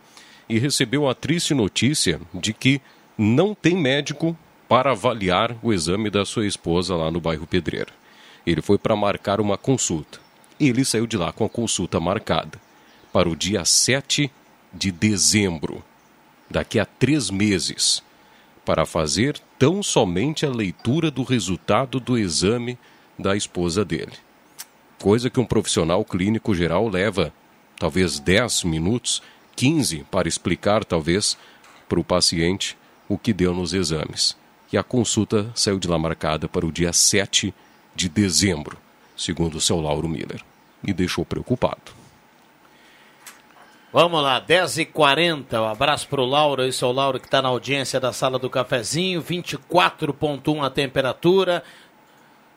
e 0.53 0.59
recebeu 0.59 1.09
a 1.09 1.15
triste 1.15 1.51
notícia 1.55 2.21
de 2.31 2.53
que 2.53 2.79
não 3.17 3.55
tem 3.55 3.75
médico 3.75 4.37
para 4.69 4.91
avaliar 4.91 5.57
o 5.63 5.73
exame 5.73 6.11
da 6.11 6.23
sua 6.23 6.45
esposa 6.45 6.95
lá 6.95 7.09
no 7.09 7.19
bairro 7.19 7.47
Pedreira. 7.47 7.91
Ele 8.45 8.61
foi 8.61 8.77
para 8.77 8.95
marcar 8.95 9.41
uma 9.41 9.57
consulta. 9.57 10.19
E 10.59 10.69
ele 10.69 10.85
saiu 10.85 11.07
de 11.07 11.17
lá 11.17 11.31
com 11.31 11.43
a 11.43 11.49
consulta 11.49 11.99
marcada 11.99 12.61
para 13.11 13.27
o 13.27 13.35
dia 13.35 13.65
7 13.65 14.29
de 14.71 14.91
dezembro, 14.91 15.83
daqui 16.47 16.79
a 16.79 16.85
três 16.85 17.31
meses, 17.31 18.03
para 18.63 18.85
fazer 18.85 19.39
tão 19.57 19.81
somente 19.81 20.45
a 20.45 20.51
leitura 20.51 21.09
do 21.09 21.23
resultado 21.23 21.99
do 21.99 22.15
exame 22.15 22.77
da 23.17 23.35
esposa 23.35 23.83
dele. 23.83 24.13
Coisa 25.01 25.31
que 25.31 25.39
um 25.39 25.45
profissional 25.45 26.05
clínico 26.05 26.53
geral 26.53 26.87
leva 26.87 27.33
talvez 27.79 28.19
10 28.19 28.65
minutos, 28.65 29.21
15 29.55 30.05
para 30.09 30.27
explicar, 30.27 30.83
talvez, 30.83 31.37
para 31.87 31.99
o 31.99 32.03
paciente 32.03 32.77
o 33.07 33.17
que 33.17 33.33
deu 33.33 33.53
nos 33.53 33.73
exames. 33.73 34.35
E 34.71 34.77
a 34.77 34.83
consulta 34.83 35.51
saiu 35.53 35.77
de 35.77 35.87
lá 35.87 35.99
marcada 35.99 36.47
para 36.47 36.65
o 36.65 36.71
dia 36.71 36.91
7 36.91 37.53
de 37.95 38.09
dezembro, 38.09 38.77
segundo 39.15 39.55
o 39.55 39.61
seu 39.61 39.79
Lauro 39.79 40.09
Miller. 40.09 40.41
Me 40.81 40.91
deixou 40.93 41.23
preocupado. 41.23 42.03
Vamos 43.93 44.23
lá, 44.23 44.41
10h40, 44.41 45.53
um 45.53 45.65
abraço 45.65 46.07
pro 46.07 46.25
Lauro, 46.25 46.63
esse 46.63 46.83
é 46.83 46.87
o 46.87 46.91
Lauro 46.91 47.19
que 47.19 47.27
está 47.27 47.43
na 47.43 47.49
audiência 47.49 47.99
da 47.99 48.11
sala 48.11 48.39
do 48.39 48.49
cafezinho, 48.49 49.21
24.1 49.21 50.65
a 50.65 50.69
temperatura. 50.71 51.63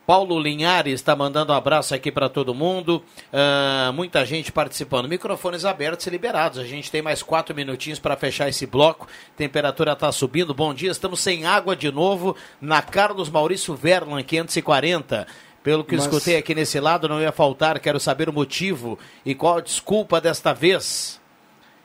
Paulo 0.06 0.38
Linhares 0.38 0.94
está 0.94 1.16
mandando 1.16 1.52
um 1.52 1.56
abraço 1.56 1.92
aqui 1.92 2.12
para 2.12 2.28
todo 2.28 2.54
mundo. 2.54 3.02
Ah, 3.32 3.90
muita 3.92 4.25
gente 4.25 4.52
participando. 4.52 5.08
Microfones 5.08 5.64
abertos 5.64 6.06
e 6.06 6.10
liberados. 6.10 6.58
A 6.60 6.64
gente 6.64 6.90
tem 6.92 7.02
mais 7.02 7.22
quatro 7.25 7.54
minutinhos 7.56 7.98
para 7.98 8.16
fechar 8.16 8.48
esse 8.48 8.66
bloco. 8.66 9.08
Temperatura 9.36 9.92
está 9.92 10.12
subindo. 10.12 10.54
Bom 10.54 10.72
dia, 10.72 10.92
estamos 10.92 11.18
sem 11.18 11.44
água 11.44 11.75
de 11.75 11.90
novo 11.90 12.36
na 12.60 12.80
Carlos 12.82 13.28
Maurício 13.28 13.75
Verlan, 13.75 14.22
540. 14.22 15.26
Pelo 15.64 15.82
que 15.82 15.96
eu 15.96 15.98
Mas- 15.98 16.06
escutei 16.06 16.36
aqui 16.36 16.54
nesse 16.54 16.78
lado, 16.78 17.08
não 17.08 17.20
ia 17.20 17.32
faltar. 17.32 17.80
Quero 17.80 17.98
saber 17.98 18.28
o 18.28 18.32
motivo 18.32 18.96
e 19.25 19.34
qual 19.34 19.58
a 19.58 19.60
desculpa 19.60 20.20
desta 20.20 20.52
vez. 20.54 21.20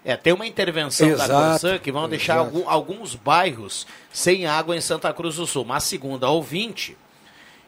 É, 0.06 0.16
tem 0.16 0.32
uma 0.34 0.46
intervenção 0.46 1.08
da 1.10 1.14
Exato, 1.26 1.32
Corsã 1.34 1.80
que 1.80 1.92
vão 1.92 2.08
deixar 2.08 2.38
algum- 2.38 2.70
alguns 2.70 3.16
bairros 3.16 3.88
sem 4.12 4.46
água 4.46 4.76
em 4.76 4.82
Santa 4.82 5.12
Cruz 5.12 5.38
do 5.38 5.48
Sul. 5.48 5.66
Mas 5.66 5.84
segundo 5.86 6.24
a 6.24 6.30
ouvinte, 6.30 6.96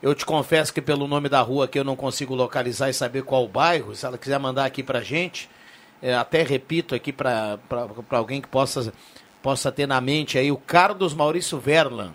eu 0.03 0.13
te 0.13 0.25
confesso 0.25 0.73
que 0.73 0.81
pelo 0.81 1.07
nome 1.07 1.29
da 1.29 1.39
rua 1.39 1.65
que 1.65 1.79
eu 1.79 1.83
não 1.83 1.95
consigo 1.95 2.35
localizar 2.35 2.89
e 2.89 2.93
saber 2.93 3.23
qual 3.23 3.45
o 3.45 3.47
bairro, 3.47 3.95
se 3.95 4.05
ela 4.05 4.17
quiser 4.17 4.37
mandar 4.37 4.65
aqui 4.65 4.83
pra 4.83 4.99
gente, 4.99 5.49
é, 6.01 6.13
até 6.13 6.43
repito 6.43 6.93
aqui 6.93 7.13
para 7.13 7.57
alguém 8.09 8.41
que 8.41 8.47
possa, 8.49 8.91
possa 9.41 9.71
ter 9.71 9.87
na 9.87 10.01
mente 10.01 10.37
aí, 10.37 10.51
o 10.51 10.57
Carlos 10.57 11.13
Maurício 11.13 11.57
Verlan, 11.57 12.11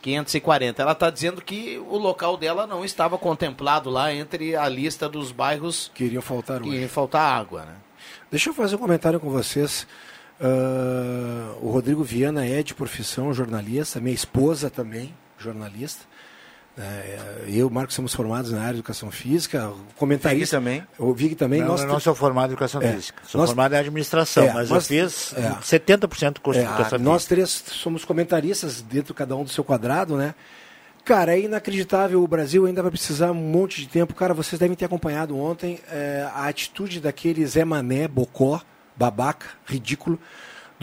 540. 0.00 0.80
Ela 0.80 0.92
está 0.92 1.10
dizendo 1.10 1.42
que 1.42 1.78
o 1.88 1.98
local 1.98 2.36
dela 2.36 2.64
não 2.64 2.84
estava 2.84 3.18
contemplado 3.18 3.90
lá 3.90 4.14
entre 4.14 4.54
a 4.54 4.68
lista 4.68 5.08
dos 5.08 5.32
bairros 5.32 5.90
Que 5.94 6.04
iriam 6.04 6.22
faltar 6.22 6.60
que 6.60 6.68
ia 6.68 6.88
faltar 6.88 7.22
água, 7.22 7.64
né? 7.64 7.74
Deixa 8.30 8.50
eu 8.50 8.54
fazer 8.54 8.76
um 8.76 8.78
comentário 8.78 9.18
com 9.18 9.30
vocês. 9.30 9.84
Ah, 10.40 11.54
o 11.60 11.70
Rodrigo 11.70 12.04
Viana 12.04 12.46
é 12.46 12.62
de 12.62 12.72
profissão 12.72 13.34
jornalista, 13.34 14.00
minha 14.00 14.14
esposa 14.14 14.70
também, 14.70 15.12
jornalista. 15.38 16.11
É, 16.78 17.18
eu 17.48 17.54
e 17.54 17.62
o 17.64 17.70
Marcos 17.70 17.94
somos 17.94 18.14
formados 18.14 18.50
na 18.50 18.60
área 18.60 18.72
de 18.72 18.78
educação 18.78 19.10
física. 19.10 19.68
O 19.68 19.94
comentarista 19.96 20.58
Vig 20.58 20.64
também. 20.64 20.86
O 20.98 21.12
Vig 21.12 21.34
também. 21.34 21.60
Não, 21.60 21.68
nós 21.68 21.82
eu 21.82 21.86
não 21.86 22.00
sou 22.00 22.14
formado 22.14 22.48
em 22.50 22.52
educação 22.52 22.80
É. 22.80 22.92
física. 22.94 23.22
Sou 23.26 23.38
Nós- 23.40 23.50
formado 23.50 23.74
em 23.74 23.78
administração, 23.78 24.44
É, 24.44 24.52
mas 24.54 24.70
nós- 24.70 24.90
eu 24.90 25.08
fiz 25.08 25.34
é. 25.36 25.54
70% 25.62 26.34
do 26.36 26.40
curso 26.40 26.60
É, 26.60 26.64
de 26.64 26.68
educação 26.68 26.98
nós 26.98 27.22
física. 27.24 27.34
três 27.34 27.50
somos 27.50 28.04
comentaristas 28.06 28.80
dentro 28.80 29.12
cada 29.12 29.36
um 29.36 29.44
do 29.44 29.50
seu 29.50 29.62
quadrado, 29.62 30.16
né? 30.16 30.34
Cara, 31.04 31.36
é 31.36 31.40
inacreditável. 31.40 32.22
O 32.22 32.28
Brasil 32.28 32.64
ainda 32.64 32.80
vai 32.80 32.90
precisar 32.90 33.32
um 33.32 33.34
monte 33.34 33.80
de 33.82 33.88
tempo. 33.88 34.14
Cara, 34.14 34.32
vocês 34.32 34.58
devem 34.58 34.76
ter 34.76 34.84
acompanhado 34.86 35.36
ontem 35.36 35.78
é, 35.90 36.26
a 36.34 36.46
atitude 36.46 37.00
daquele 37.00 37.44
Zé 37.44 37.64
Mané, 37.64 38.08
Bocó, 38.08 38.62
babaca, 38.96 39.46
ridículo, 39.66 40.18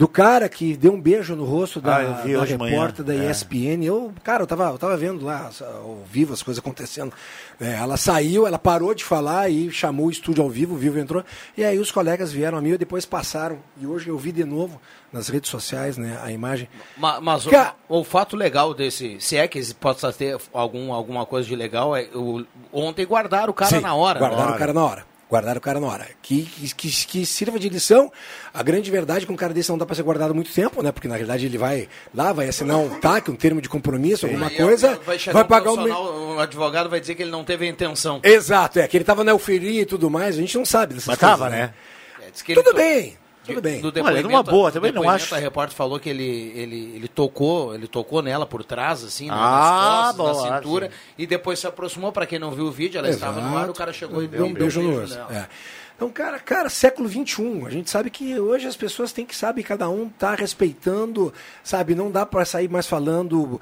do 0.00 0.08
cara 0.08 0.48
que 0.48 0.78
deu 0.78 0.94
um 0.94 1.00
beijo 1.00 1.36
no 1.36 1.44
rosto 1.44 1.78
da, 1.78 1.98
Ah, 1.98 2.02
da 2.22 2.42
repórter 2.42 3.04
da 3.04 3.14
É. 3.14 3.30
ESPN. 3.30 3.84
Eu, 3.84 4.10
cara, 4.24 4.42
eu 4.44 4.46
tava, 4.46 4.70
eu 4.70 4.78
tava 4.78 4.96
vendo 4.96 5.22
lá 5.26 5.50
ao 5.60 5.98
vivo 6.10 6.32
as 6.32 6.42
coisas 6.42 6.58
acontecendo. 6.58 7.12
É, 7.60 7.74
ela 7.74 7.98
saiu, 7.98 8.46
ela 8.46 8.58
parou 8.58 8.94
de 8.94 9.04
falar 9.04 9.50
e 9.50 9.70
chamou 9.70 10.06
o 10.06 10.10
estúdio 10.10 10.42
ao 10.42 10.48
vivo, 10.48 10.74
o 10.74 10.78
vivo 10.78 10.98
entrou. 10.98 11.22
E 11.54 11.62
aí 11.62 11.78
os 11.78 11.90
colegas 11.92 12.32
vieram 12.32 12.56
a 12.56 12.62
mim 12.62 12.70
e 12.70 12.78
depois 12.78 13.04
passaram. 13.04 13.58
E 13.78 13.86
hoje 13.86 14.08
eu 14.08 14.16
vi 14.16 14.32
de 14.32 14.42
novo 14.42 14.80
nas 15.12 15.28
redes 15.28 15.50
sociais, 15.50 15.98
né, 15.98 16.18
a 16.22 16.32
imagem. 16.32 16.66
Ma- 16.96 17.20
Mas, 17.20 17.46
o- 17.46 17.50
o, 17.86 18.02
fato 18.02 18.36
legal 18.36 18.72
desse, 18.72 19.20
se 19.20 19.36
é 19.36 19.46
que 19.46 19.74
possa 19.74 20.10
ter 20.14 20.38
algum, 20.50 20.94
alguma 20.94 21.26
coisa 21.26 21.46
de 21.46 21.54
legal, 21.54 21.94
é 21.94 22.08
o, 22.14 22.42
ontem 22.72 23.04
guardaram 23.04 23.50
o 23.50 23.54
cara 23.54 23.70
Sim, 23.76 23.80
na 23.80 23.94
hora. 23.94 24.18
Guardaram 24.18 24.48
né? 24.50 24.56
o 24.56 24.58
cara 24.58 24.72
na 24.72 24.82
hora. 24.82 25.09
Guardaram 25.30 25.58
o 25.58 25.60
cara 25.60 25.78
na 25.78 25.86
hora. 25.86 26.08
Que, 26.20 26.42
que, 26.76 26.90
que, 27.06 27.24
sirva 27.24 27.58
de 27.58 27.68
lição. 27.68 28.10
A 28.52 28.62
grande 28.64 28.90
verdade 28.90 29.22
é 29.22 29.26
que 29.26 29.32
um 29.32 29.36
cara 29.36 29.54
desse 29.54 29.70
não 29.70 29.78
dá 29.78 29.86
para 29.86 29.94
ser 29.94 30.02
guardado 30.02 30.34
muito 30.34 30.52
tempo, 30.52 30.82
né? 30.82 30.90
Porque 30.90 31.06
na 31.06 31.14
realidade 31.14 31.46
ele 31.46 31.56
vai 31.56 31.88
lá, 32.12 32.32
vai 32.32 32.48
assinar 32.48 32.78
um 32.78 32.98
TAC, 32.98 33.30
um 33.30 33.36
termo 33.36 33.60
de 33.60 33.68
compromisso, 33.68 34.26
alguma 34.26 34.48
Aí, 34.48 34.56
coisa, 34.56 34.98
vai, 35.06 35.18
vai 35.18 35.44
pagar 35.44 35.70
um. 35.70 36.34
um 36.34 36.40
advogado 36.40 36.90
vai 36.90 36.98
dizer 36.98 37.14
que 37.14 37.22
ele 37.22 37.30
não 37.30 37.44
teve 37.44 37.64
a 37.64 37.68
intenção. 37.68 38.20
Exato, 38.24 38.80
é, 38.80 38.88
que 38.88 38.96
ele 38.96 39.04
tava 39.04 39.22
na 39.22 39.30
euforia 39.30 39.82
e 39.82 39.86
tudo 39.86 40.10
mais, 40.10 40.36
a 40.36 40.40
gente 40.40 40.58
não 40.58 40.64
sabe 40.64 40.94
dessas 40.94 41.06
Mas 41.06 41.18
coisas. 41.18 41.38
tava, 41.38 41.48
né? 41.48 41.72
É, 42.20 42.42
que 42.42 42.52
ele 42.52 42.62
Tudo 42.62 42.74
bem, 42.74 43.16
tudo 43.44 43.60
bem. 43.62 43.80
No 43.80 43.86
Olha, 43.86 43.92
depoimento, 43.92 44.28
numa 44.28 44.42
boa, 44.42 44.70
também 44.72 44.92
no 44.92 45.02
não 45.02 45.10
acho. 45.10 45.34
A 45.34 45.38
repórter 45.38 45.76
falou 45.76 45.98
que 45.98 46.08
ele, 46.10 46.52
ele, 46.54 46.92
ele 46.96 47.08
tocou, 47.08 47.74
ele 47.74 47.86
tocou 47.88 48.22
nela 48.22 48.46
por 48.46 48.62
trás, 48.64 49.02
assim, 49.04 49.26
né, 49.28 49.34
Ah, 49.34 50.06
nas 50.08 50.16
costas, 50.16 50.36
boa, 50.36 50.50
na 50.50 50.56
cintura, 50.58 50.86
sim. 50.86 50.92
e 51.18 51.26
depois 51.26 51.58
se 51.58 51.66
aproximou, 51.66 52.12
para 52.12 52.26
quem 52.26 52.38
não 52.38 52.50
viu 52.50 52.66
o 52.66 52.70
vídeo, 52.70 52.98
ela 52.98 53.08
estava 53.08 53.40
no 53.40 53.56
ar, 53.56 53.68
o 53.70 53.74
cara 53.74 53.92
chegou 53.92 54.22
e 54.22 54.28
deu 54.28 54.46
um 54.46 54.52
beijo 54.52 54.80
no 54.82 55.00
rosto. 55.00 55.14
nela. 55.16 55.32
É. 55.34 55.48
Então, 56.00 56.08
cara, 56.08 56.38
cara, 56.38 56.70
século 56.70 57.06
XXI, 57.06 57.66
a 57.66 57.68
gente 57.68 57.90
sabe 57.90 58.08
que 58.08 58.40
hoje 58.40 58.66
as 58.66 58.74
pessoas 58.74 59.12
têm 59.12 59.26
que 59.26 59.36
saber, 59.36 59.62
cada 59.64 59.86
um 59.90 60.08
tá 60.08 60.34
respeitando, 60.34 61.30
sabe, 61.62 61.94
não 61.94 62.10
dá 62.10 62.24
para 62.24 62.42
sair 62.46 62.70
mais 62.70 62.86
falando 62.86 63.60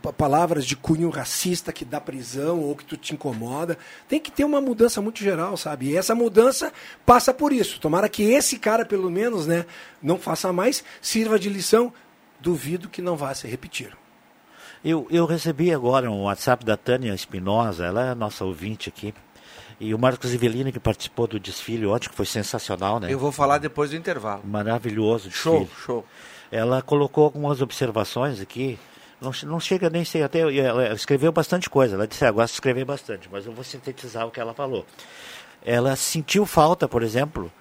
pa- 0.00 0.14
palavras 0.14 0.64
de 0.64 0.74
cunho 0.74 1.10
racista 1.10 1.70
que 1.70 1.84
dá 1.84 2.00
prisão 2.00 2.60
ou 2.60 2.74
que 2.74 2.86
tu 2.86 2.96
te 2.96 3.12
incomoda. 3.12 3.76
Tem 4.08 4.18
que 4.18 4.30
ter 4.30 4.44
uma 4.44 4.62
mudança 4.62 5.02
muito 5.02 5.22
geral, 5.22 5.58
sabe? 5.58 5.90
E 5.90 5.96
essa 5.98 6.14
mudança 6.14 6.72
passa 7.04 7.34
por 7.34 7.52
isso. 7.52 7.78
Tomara 7.78 8.08
que 8.08 8.22
esse 8.22 8.58
cara, 8.58 8.86
pelo 8.86 9.10
menos, 9.10 9.46
né, 9.46 9.66
não 10.02 10.18
faça 10.18 10.50
mais, 10.50 10.82
sirva 11.02 11.38
de 11.38 11.50
lição. 11.50 11.92
Duvido 12.40 12.88
que 12.88 13.02
não 13.02 13.14
vá 13.14 13.34
se 13.34 13.46
repetir. 13.46 13.94
Eu, 14.82 15.06
eu 15.10 15.26
recebi 15.26 15.70
agora 15.74 16.10
um 16.10 16.22
WhatsApp 16.22 16.64
da 16.64 16.78
Tânia 16.78 17.12
Espinosa, 17.12 17.84
ela 17.84 18.12
é 18.12 18.14
nossa 18.14 18.42
ouvinte 18.44 18.88
aqui. 18.88 19.12
E 19.80 19.94
o 19.94 19.98
Marcos 19.98 20.34
Ivelini, 20.34 20.72
que 20.72 20.80
participou 20.80 21.26
do 21.26 21.38
desfile 21.38 21.86
ontem, 21.86 22.08
que 22.08 22.14
foi 22.14 22.26
sensacional, 22.26 22.98
né? 22.98 23.12
Eu 23.12 23.18
vou 23.18 23.30
falar 23.30 23.58
depois 23.58 23.90
do 23.90 23.96
intervalo. 23.96 24.42
Maravilhoso 24.44 25.30
Show, 25.30 25.60
desfile. 25.60 25.80
show. 25.84 26.06
Ela 26.50 26.82
colocou 26.82 27.24
algumas 27.24 27.60
observações 27.60 28.40
aqui. 28.40 28.78
Não, 29.20 29.30
não 29.44 29.60
chega 29.60 29.88
nem 29.90 30.04
sei 30.04 30.22
até. 30.22 30.40
Ela 30.40 30.92
escreveu 30.94 31.30
bastante 31.30 31.68
coisa. 31.70 31.94
Ela 31.94 32.08
disse, 32.08 32.24
ah, 32.24 32.30
gosta 32.30 32.48
de 32.48 32.54
escrever 32.54 32.84
bastante, 32.84 33.28
mas 33.30 33.46
eu 33.46 33.52
vou 33.52 33.62
sintetizar 33.64 34.26
o 34.26 34.30
que 34.30 34.40
ela 34.40 34.54
falou. 34.54 34.84
Ela 35.64 35.94
sentiu 35.96 36.46
falta, 36.46 36.88
por 36.88 37.02
exemplo, 37.02 37.52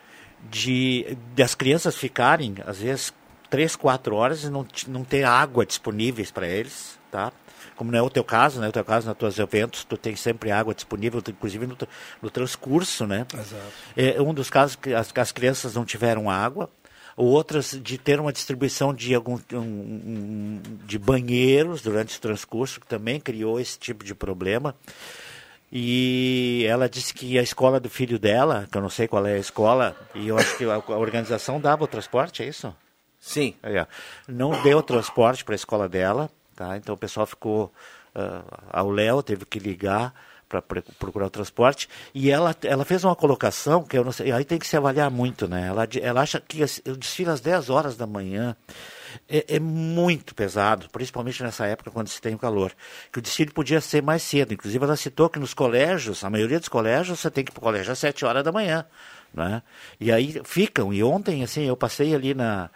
de 0.49 1.17
das 1.35 1.53
crianças 1.55 1.95
ficarem, 1.95 2.55
às 2.65 2.79
vezes, 2.79 3.13
três, 3.49 3.75
quatro 3.75 4.15
horas 4.15 4.43
e 4.43 4.49
não, 4.49 4.65
não 4.87 5.03
ter 5.03 5.23
água 5.23 5.65
disponíveis 5.65 6.31
para 6.31 6.47
eles, 6.47 6.97
tá? 7.11 7.31
Como 7.75 7.91
não 7.91 7.99
é 7.99 8.01
o 8.01 8.09
teu 8.09 8.23
caso, 8.23 8.59
né? 8.59 8.67
O 8.67 8.71
teu 8.71 8.83
caso, 8.83 9.07
nos 9.07 9.17
teus 9.17 9.37
eventos, 9.39 9.83
tu 9.83 9.97
tem 9.97 10.15
sempre 10.15 10.51
água 10.51 10.73
disponível, 10.73 11.21
tu- 11.21 11.31
inclusive 11.31 11.65
no, 11.67 11.77
no 12.21 12.29
transcurso, 12.29 13.05
né? 13.05 13.25
Exato. 13.33 13.63
É 13.95 14.21
um 14.21 14.33
dos 14.33 14.49
casos 14.49 14.75
que 14.75 14.93
as, 14.93 15.11
as 15.15 15.31
crianças 15.31 15.75
não 15.75 15.85
tiveram 15.85 16.29
água, 16.29 16.69
ou 17.15 17.27
outras 17.27 17.71
de 17.81 17.97
ter 17.97 18.19
uma 18.19 18.31
distribuição 18.31 18.93
de 18.93 19.15
algum 19.15 19.39
um- 19.53 20.61
de 20.85 20.99
banheiros 20.99 21.81
durante 21.81 22.15
o 22.17 22.21
transcurso, 22.21 22.79
que 22.79 22.85
também 22.87 23.19
criou 23.19 23.59
esse 23.59 23.77
tipo 23.79 24.03
de 24.03 24.13
problema. 24.13 24.75
E 25.71 26.65
ela 26.69 26.87
disse 26.87 27.13
que 27.13 27.37
a 27.37 27.41
escola 27.41 27.79
do 27.79 27.89
filho 27.89 28.17
dela, 28.17 28.67
que 28.71 28.77
eu 28.77 28.81
não 28.81 28.89
sei 28.89 29.07
qual 29.07 29.25
é 29.25 29.33
a 29.33 29.37
escola, 29.37 29.95
e 30.15 30.27
eu 30.29 30.37
acho 30.37 30.57
que 30.57 30.63
a, 30.63 30.75
a 30.75 30.97
organização 30.97 31.59
dava 31.59 31.83
o 31.83 31.87
transporte, 31.87 32.41
é 32.41 32.47
isso? 32.47 32.73
Sim. 33.19 33.53
Não 34.27 34.61
deu 34.63 34.81
transporte 34.81 35.43
para 35.43 35.53
a 35.53 35.57
escola 35.57 35.89
dela, 35.89 36.29
tá? 36.57 36.75
Então 36.75 36.95
o 36.95 36.97
pessoal 36.97 37.25
ficou. 37.25 37.71
ah, 38.13 38.43
ao 38.71 38.89
Léo 38.91 39.23
teve 39.23 39.45
que 39.45 39.59
ligar 39.59 40.13
para 40.49 40.61
procurar 40.97 41.27
o 41.27 41.29
transporte. 41.29 41.89
E 42.13 42.31
ela, 42.31 42.55
ela 42.63 42.85
fez 42.85 43.03
uma 43.03 43.15
colocação 43.15 43.83
que 43.83 43.97
eu 43.97 44.03
não 44.03 44.11
sei. 44.11 44.31
Aí 44.31 44.45
tem 44.45 44.57
que 44.57 44.65
se 44.67 44.77
avaliar 44.77 45.11
muito, 45.11 45.47
né? 45.47 45.67
Ela, 45.67 45.87
ela 46.01 46.21
acha 46.21 46.39
que 46.39 46.63
o 46.63 46.97
desfile 46.97 47.29
às 47.29 47.41
10 47.41 47.69
horas 47.69 47.97
da 47.97 48.07
manhã 48.07 48.55
é, 49.29 49.55
é 49.55 49.59
muito 49.59 50.33
pesado, 50.33 50.89
principalmente 50.89 51.43
nessa 51.43 51.65
época 51.65 51.91
quando 51.91 52.07
se 52.07 52.21
tem 52.21 52.33
o 52.33 52.39
calor. 52.39 52.71
Que 53.11 53.19
o 53.19 53.21
desfile 53.21 53.51
podia 53.51 53.81
ser 53.81 54.01
mais 54.01 54.23
cedo. 54.23 54.53
Inclusive, 54.53 54.83
ela 54.83 54.95
citou 54.95 55.29
que 55.29 55.39
nos 55.39 55.53
colégios, 55.53 56.23
a 56.23 56.29
maioria 56.29 56.59
dos 56.59 56.69
colégios, 56.69 57.19
você 57.19 57.29
tem 57.29 57.43
que 57.43 57.51
ir 57.51 57.53
para 57.53 57.59
o 57.59 57.63
colégio 57.63 57.91
às 57.91 57.99
7 57.99 58.25
horas 58.25 58.43
da 58.43 58.51
manhã. 58.51 58.85
Né? 59.33 59.61
E 59.99 60.11
aí 60.11 60.41
ficam. 60.45 60.93
E 60.93 61.03
ontem, 61.03 61.43
assim, 61.43 61.63
eu 61.63 61.75
passei 61.75 62.15
ali 62.15 62.33
na, 62.33 62.69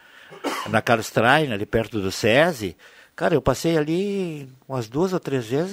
na 0.69 0.81
Carlos 0.81 1.09
Train, 1.09 1.53
ali 1.53 1.65
perto 1.65 2.01
do 2.01 2.11
SESI. 2.11 2.75
Cara, 3.21 3.35
eu 3.35 3.41
passei 3.41 3.77
ali 3.77 4.49
umas 4.67 4.89
duas 4.89 5.13
ou 5.13 5.19
três 5.19 5.45
vezes, 5.45 5.71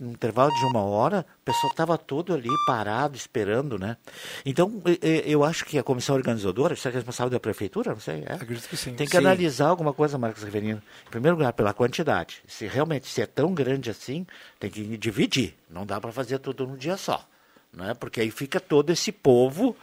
num, 0.00 0.08
intervalo 0.08 0.50
de 0.50 0.64
uma 0.64 0.80
hora, 0.80 1.26
o 1.42 1.44
pessoal 1.44 1.70
estava 1.70 1.98
todo 1.98 2.32
ali 2.32 2.48
parado, 2.66 3.18
esperando, 3.18 3.78
né? 3.78 3.98
Então, 4.46 4.82
eu 5.02 5.44
acho 5.44 5.66
que 5.66 5.78
a 5.78 5.82
comissão 5.82 6.16
organizadora, 6.16 6.72
isso 6.72 6.88
é 6.88 6.90
responsável 6.90 7.28
da 7.28 7.38
prefeitura, 7.38 7.90
não 7.90 8.00
sei, 8.00 8.24
é? 8.24 8.32
Acredito 8.32 8.66
que 8.66 8.78
sim. 8.78 8.94
Tem 8.94 9.06
que 9.06 9.12
Sim. 9.12 9.18
analisar 9.18 9.66
alguma 9.66 9.92
coisa, 9.92 10.16
Marcos 10.16 10.42
Riverino. 10.42 10.82
Em 11.06 11.10
primeiro 11.10 11.36
lugar, 11.36 11.52
pela 11.52 11.74
quantidade. 11.74 12.42
Se 12.48 12.66
realmente 12.66 13.08
se 13.08 13.20
é 13.20 13.26
tão 13.26 13.52
grande 13.52 13.90
assim, 13.90 14.26
tem 14.58 14.70
que 14.70 14.96
dividir. 14.96 15.54
Não 15.68 15.84
dá 15.84 16.00
para 16.00 16.12
fazer 16.12 16.38
tudo 16.38 16.66
num 16.66 16.76
dia 16.76 16.96
só. 16.96 17.28
Né? 17.74 17.92
Porque 17.92 18.22
aí 18.22 18.30
fica 18.30 18.58
todo 18.58 18.88
esse 18.88 19.12
povo. 19.12 19.76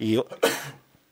E 0.00 0.14
eu, 0.14 0.26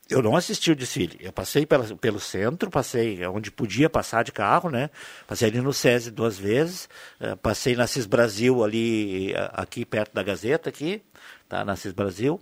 eu 0.09 0.21
não 0.21 0.35
assisti 0.35 0.71
o 0.71 0.75
desfile. 0.75 1.17
Eu 1.19 1.33
passei 1.33 1.65
pela, 1.65 1.83
pelo 1.95 2.19
centro, 2.19 2.69
passei 2.69 3.25
onde 3.25 3.51
podia 3.51 3.89
passar 3.89 4.23
de 4.23 4.31
carro, 4.31 4.69
né? 4.69 4.89
Passei 5.27 5.49
ali 5.49 5.59
no 5.61 5.73
SESI 5.73 6.11
duas 6.11 6.37
vezes, 6.37 6.87
eh, 7.19 7.35
passei 7.35 7.75
na 7.75 7.87
CIS 7.87 8.05
Brasil 8.05 8.63
ali, 8.63 9.33
eh, 9.33 9.49
aqui 9.53 9.83
perto 9.85 10.13
da 10.13 10.21
Gazeta, 10.21 10.69
aqui, 10.69 11.01
tá? 11.49 11.65
Na 11.65 11.75
CIS 11.75 11.93
Brasil, 11.93 12.39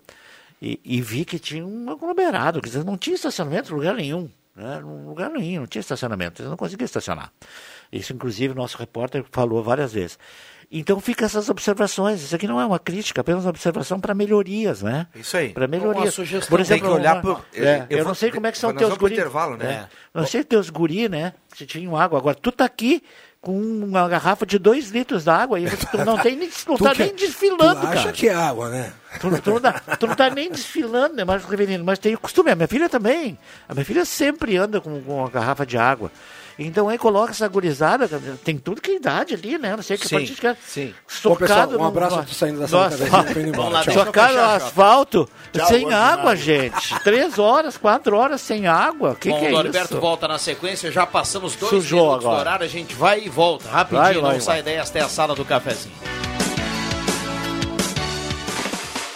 e, 0.61 0.79
e 0.83 1.01
vi 1.01 1.23
que 1.25 1.39
tinha 1.39 1.65
um 1.65 1.89
aglomerado, 1.89 2.61
quer 2.61 2.67
dizer, 2.67 2.83
não 2.83 2.97
tinha 2.97 3.15
estacionamento 3.15 3.71
em 3.71 3.75
lugar 3.75 3.95
nenhum. 3.95 4.29
Né? 4.55 4.79
Em 4.79 5.05
lugar 5.05 5.29
nenhum, 5.29 5.61
não 5.61 5.67
tinha 5.67 5.79
estacionamento, 5.79 6.41
eles 6.41 6.49
não 6.49 6.57
conseguiam 6.57 6.85
estacionar. 6.85 7.31
Isso, 7.91 8.13
inclusive, 8.13 8.53
nosso 8.53 8.77
repórter 8.77 9.23
falou 9.31 9.63
várias 9.63 9.93
vezes. 9.93 10.17
Então 10.71 10.99
fica 10.99 11.25
essas 11.25 11.49
observações. 11.49 12.21
Isso 12.21 12.35
aqui 12.35 12.47
não 12.47 12.59
é 12.59 12.65
uma 12.65 12.79
crítica, 12.79 13.21
apenas 13.21 13.43
uma 13.43 13.49
observação 13.51 13.99
para 13.99 14.13
melhorias, 14.13 14.81
né? 14.81 15.07
Isso 15.15 15.37
aí. 15.37 15.49
Para 15.49 15.67
melhorias. 15.67 16.05
Uma 16.05 16.11
sugestão. 16.11 16.49
Por 16.49 16.59
exemplo, 16.59 16.87
Tem 16.87 16.91
que 16.95 16.99
olhar 17.01 17.13
uma- 17.15 17.21
pro- 17.21 17.45
é, 17.53 17.85
eu 17.89 17.97
eu, 17.97 17.97
vou- 17.99 18.07
não 18.09 18.15
sei 18.15 18.31
como 18.31 18.47
é 18.47 18.51
que 18.51 18.57
são 18.57 18.69
teus 18.71 18.81
vamos 18.81 18.97
pro 18.97 19.05
guri. 19.05 19.13
intervalo, 19.13 19.57
né? 19.57 19.87
É. 20.15 20.19
Não 20.19 20.25
sei 20.25 20.43
teus 20.43 20.69
guri, 20.69 21.07
né? 21.09 21.33
Que 21.55 21.65
tinham 21.65 21.95
água. 21.95 22.17
Agora, 22.19 22.35
tu 22.35 22.51
tá 22.51 22.65
aqui 22.65 23.03
com 23.41 23.51
uma 23.59 24.07
garrafa 24.07 24.45
de 24.45 24.57
2 24.57 24.89
litros 24.89 25.25
d'água 25.25 25.59
e 25.59 25.65
tu 25.69 25.97
não, 26.05 26.17
tem, 26.17 26.35
nem- 26.37 26.49
não 26.65 26.77
Tu 26.77 26.83
tá 26.85 26.95
que- 26.95 27.03
nem 27.03 27.13
desfilando, 27.15 27.81
tu 27.81 27.87
acha 27.87 27.95
cara. 28.03 28.11
que 28.13 28.29
é 28.29 28.33
água, 28.33 28.69
né? 28.69 28.93
Tu, 29.19 29.41
tu 29.41 29.49
não 29.51 29.59
tá, 29.59 29.73
tu 29.99 30.07
não 30.07 30.15
tá 30.15 30.29
nem 30.29 30.49
desfilando, 30.49 31.15
né, 31.15 31.25
Marcos 31.25 31.49
Revelino? 31.49 31.83
Mas 31.83 31.99
tem 31.99 32.13
o 32.15 32.19
costume. 32.19 32.51
A 32.51 32.55
minha 32.55 32.67
filha 32.69 32.87
também. 32.87 33.37
A 33.67 33.73
minha 33.73 33.85
filha 33.85 34.05
sempre 34.05 34.55
anda 34.57 34.79
com, 34.79 35.01
com 35.01 35.19
uma 35.19 35.29
garrafa 35.29 35.65
de 35.65 35.77
água. 35.77 36.09
Então 36.57 36.87
aí 36.89 36.97
coloca 36.97 37.31
essa 37.31 37.47
gurizada, 37.47 38.07
tem 38.43 38.57
tudo 38.57 38.81
que 38.81 38.91
é 38.91 38.95
idade 38.95 39.33
ali, 39.33 39.57
né? 39.57 39.75
Não 39.75 39.83
sei 39.83 39.97
que 39.97 40.07
Sim, 40.07 40.15
pode 40.15 40.35
ficar 40.35 40.55
sim. 40.65 40.93
Bom, 41.23 41.35
pessoal, 41.35 41.61
socado 41.61 41.79
um 41.79 41.85
abraço 41.85 42.17
no, 42.17 42.27
saindo 42.27 42.59
da 42.59 42.67
sala 42.67 42.91
Socado 42.91 44.33
no 44.35 44.41
asfalto, 44.41 45.29
Tchau, 45.51 45.67
sem 45.67 45.91
água, 45.91 46.35
gente. 46.35 46.99
Três 47.03 47.39
horas, 47.39 47.77
quatro 47.77 48.15
horas 48.17 48.41
sem 48.41 48.67
água. 48.67 49.11
O 49.11 49.15
que, 49.15 49.29
Bom, 49.29 49.39
que 49.39 49.45
é 49.45 49.49
o 49.49 49.51
Norberto 49.53 49.93
isso? 49.93 50.01
volta 50.01 50.27
na 50.27 50.37
sequência, 50.37 50.91
já 50.91 51.05
passamos 51.05 51.55
dois 51.55 51.69
Sujou 51.69 51.99
minutos 51.99 52.25
agora. 52.25 52.37
do 52.37 52.41
horário, 52.41 52.65
a 52.65 52.69
gente 52.69 52.93
vai 52.93 53.21
e 53.21 53.29
volta 53.29 53.69
rapidinho, 53.69 54.03
Vai, 54.03 54.13
não 54.15 54.21
vai, 54.21 54.39
sai 54.39 54.61
daí, 54.61 54.75
esta 54.75 54.99
é 54.99 55.01
a 55.01 55.09
sala 55.09 55.35
do 55.35 55.43
cafezinho. 55.45 56.12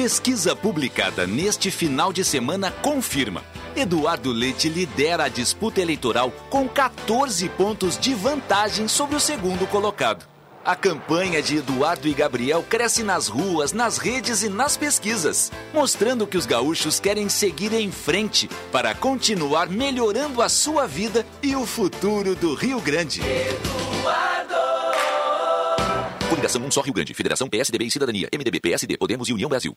Pesquisa 0.00 0.54
publicada 0.54 1.26
neste 1.26 1.72
final 1.72 2.12
de 2.12 2.24
semana 2.24 2.70
confirma. 2.70 3.42
Eduardo 3.74 4.30
Leite 4.30 4.68
lidera 4.68 5.24
a 5.24 5.28
disputa 5.28 5.80
eleitoral 5.80 6.30
com 6.48 6.68
14 6.68 7.48
pontos 7.48 7.98
de 7.98 8.14
vantagem 8.14 8.86
sobre 8.86 9.16
o 9.16 9.20
segundo 9.20 9.66
colocado. 9.66 10.24
A 10.64 10.76
campanha 10.76 11.42
de 11.42 11.56
Eduardo 11.56 12.06
e 12.06 12.14
Gabriel 12.14 12.62
cresce 12.62 13.02
nas 13.02 13.26
ruas, 13.26 13.72
nas 13.72 13.98
redes 13.98 14.44
e 14.44 14.48
nas 14.48 14.76
pesquisas, 14.76 15.50
mostrando 15.74 16.28
que 16.28 16.36
os 16.36 16.46
gaúchos 16.46 17.00
querem 17.00 17.28
seguir 17.28 17.72
em 17.72 17.90
frente 17.90 18.48
para 18.70 18.94
continuar 18.94 19.68
melhorando 19.68 20.40
a 20.40 20.48
sua 20.48 20.86
vida 20.86 21.26
e 21.42 21.56
o 21.56 21.66
futuro 21.66 22.36
do 22.36 22.54
Rio 22.54 22.80
Grande. 22.80 23.20
Coligação 26.38 26.64
Um 26.64 26.70
Só 26.70 26.82
Rio 26.82 26.94
Grande, 26.94 27.12
Federação 27.14 27.48
PSDB 27.48 27.86
e 27.86 27.90
Cidadania, 27.90 28.28
MDB, 28.32 28.60
PSD, 28.60 28.96
Podemos 28.96 29.28
e 29.28 29.32
União 29.32 29.50
Brasil. 29.50 29.76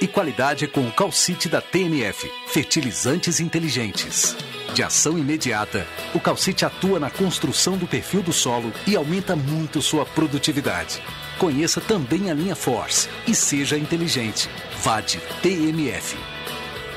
E 0.00 0.06
qualidade 0.06 0.68
com 0.68 0.86
o 0.86 0.92
calcite 0.92 1.48
da 1.48 1.60
TNF, 1.60 2.30
fertilizantes 2.46 3.40
inteligentes. 3.40 4.36
De 4.72 4.80
ação 4.80 5.18
imediata, 5.18 5.84
o 6.14 6.20
calcite 6.20 6.64
atua 6.64 7.00
na 7.00 7.10
construção 7.10 7.76
do 7.76 7.84
perfil 7.84 8.22
do 8.22 8.32
solo 8.32 8.72
e 8.86 8.94
aumenta 8.94 9.34
muito 9.34 9.82
sua 9.82 10.06
produtividade. 10.06 11.02
Conheça 11.36 11.80
também 11.80 12.30
a 12.30 12.34
linha 12.34 12.54
Force 12.54 13.08
e 13.26 13.34
seja 13.34 13.76
inteligente. 13.76 14.48
Vade 14.82 15.20
TMF. 15.42 16.16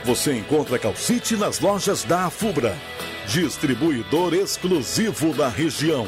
Você 0.03 0.33
encontra 0.33 0.77
calcite 0.77 1.35
nas 1.35 1.59
lojas 1.59 2.03
da 2.03 2.25
Afubra. 2.25 2.77
Distribuidor 3.25 4.35
exclusivo 4.35 5.33
da 5.33 5.49
região. 5.49 6.07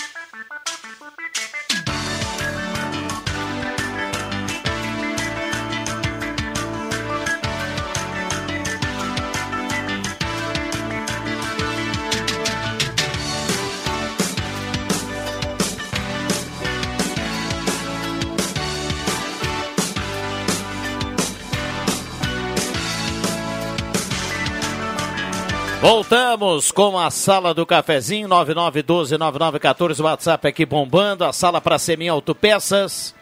Voltamos 25.81 26.71
com 26.71 26.95
a 26.95 27.09
sala 27.09 27.55
do 27.55 27.65
cafezinho 27.65 28.29
99129914, 28.29 29.99
o 29.99 30.03
WhatsApp 30.03 30.47
aqui 30.47 30.63
bombando, 30.63 31.25
a 31.25 31.33
sala 31.33 31.59
para 31.59 31.79
Semin 31.79 32.07
Autopeças. 32.07 33.15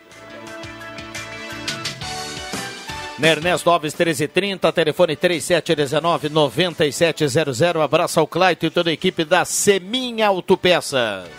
Na 3.17 3.29
Ernesto 3.29 3.69
Alves 3.69 3.93
1330, 3.93 4.73
telefone 4.73 5.15
3719-9700. 5.15 7.81
Abraço 7.81 8.19
ao 8.19 8.27
Claito 8.27 8.65
e 8.65 8.69
toda 8.69 8.89
a 8.89 8.93
equipe 8.93 9.23
da 9.23 9.45
Semin 9.45 10.21
Autopeças. 10.21 11.29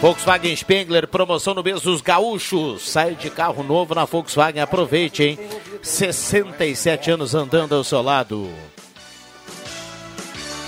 Volkswagen 0.00 0.54
Spengler, 0.54 1.08
promoção 1.08 1.52
no 1.52 1.64
mês 1.64 1.82
dos 1.82 2.00
gaúchos. 2.00 2.88
Sai 2.88 3.16
de 3.16 3.28
carro 3.28 3.64
novo 3.64 3.92
na 3.92 4.04
Volkswagen, 4.04 4.62
aproveite, 4.62 5.24
hein? 5.24 5.36
67 5.82 7.10
anos 7.10 7.34
andando 7.34 7.74
ao 7.74 7.82
seu 7.82 8.02
lado. 8.02 8.48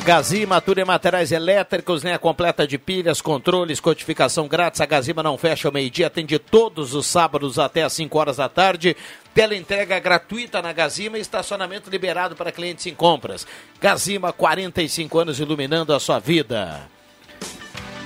Gazima, 0.08 0.58
tudo 0.58 0.78
em 0.78 0.86
materiais 0.86 1.32
elétricos, 1.32 2.02
linha 2.02 2.18
completa 2.18 2.66
de 2.66 2.78
pilhas, 2.78 3.20
controles, 3.20 3.78
codificação 3.78 4.48
grátis. 4.48 4.80
A 4.80 4.86
Gazima 4.86 5.22
não 5.22 5.36
fecha 5.36 5.68
ao 5.68 5.74
meio-dia, 5.74 6.06
atende 6.06 6.38
todos 6.38 6.94
os 6.94 7.06
sábados 7.06 7.58
até 7.58 7.82
às 7.82 7.92
5 7.92 8.18
horas 8.18 8.38
da 8.38 8.48
tarde. 8.48 8.96
Tela 9.34 9.54
entrega 9.54 9.98
gratuita 9.98 10.62
na 10.62 10.72
Gazima 10.72 11.18
e 11.18 11.20
estacionamento 11.20 11.90
liberado 11.90 12.34
para 12.34 12.50
clientes 12.50 12.86
em 12.86 12.94
compras. 12.94 13.46
Gazima, 13.82 14.32
45 14.32 15.18
anos 15.18 15.40
iluminando 15.40 15.92
a 15.92 16.00
sua 16.00 16.18
vida. 16.18 16.88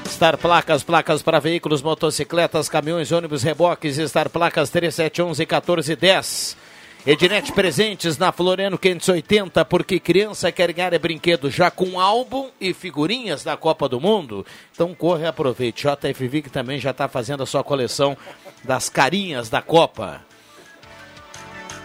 Star 0.04 0.36
Placas, 0.36 0.82
placas 0.82 1.22
para 1.22 1.38
veículos, 1.38 1.82
motocicletas, 1.82 2.68
caminhões, 2.68 3.12
ônibus, 3.12 3.44
reboques, 3.44 3.96
Star 4.10 4.28
Placas 4.28 4.70
3711 4.70 5.38
1410. 5.42 6.61
Ednet 7.04 7.50
Presentes 7.50 8.16
na 8.16 8.30
Floriano 8.30 8.78
580, 8.78 9.64
porque 9.64 9.98
criança 9.98 10.52
quer 10.52 10.72
ganhar 10.72 10.92
é 10.92 10.98
brinquedo 11.00 11.50
já 11.50 11.68
com 11.68 11.98
álbum 11.98 12.48
e 12.60 12.72
figurinhas 12.72 13.42
da 13.42 13.56
Copa 13.56 13.88
do 13.88 14.00
Mundo. 14.00 14.46
Então 14.72 14.94
corre 14.94 15.24
e 15.24 15.26
aproveite. 15.26 15.84
JFV 15.84 16.42
que 16.42 16.50
também 16.50 16.78
já 16.78 16.92
está 16.92 17.08
fazendo 17.08 17.42
a 17.42 17.46
sua 17.46 17.64
coleção 17.64 18.16
das 18.62 18.88
carinhas 18.88 19.50
da 19.50 19.60
Copa. 19.60 20.24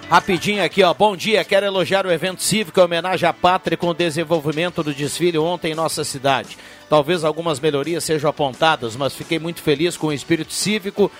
Rapidinho 0.10 0.64
aqui, 0.64 0.82
ó. 0.84 0.94
Bom 0.94 1.18
dia. 1.18 1.44
Quero 1.44 1.66
elogiar 1.66 2.06
o 2.06 2.12
evento 2.12 2.42
cívico 2.42 2.80
em 2.80 2.84
homenagem 2.84 3.28
à 3.28 3.34
pátria 3.34 3.76
com 3.76 3.90
o 3.90 3.94
desenvolvimento 3.94 4.82
do 4.82 4.94
desfile 4.94 5.38
ontem 5.38 5.74
em 5.74 5.76
nossa 5.76 6.06
cidade. 6.06 6.58
Talvez 6.90 7.26
algumas 7.26 7.60
melhorias 7.60 8.06
sejam 8.06 8.30
apontadas, 8.30 8.96
mas 8.96 9.14
fiquei 9.14 9.38
muito 9.38 9.62
feliz 9.62 9.98
com 9.98 10.08
o 10.08 10.14
espírito 10.14 10.54
cívico 10.54 11.12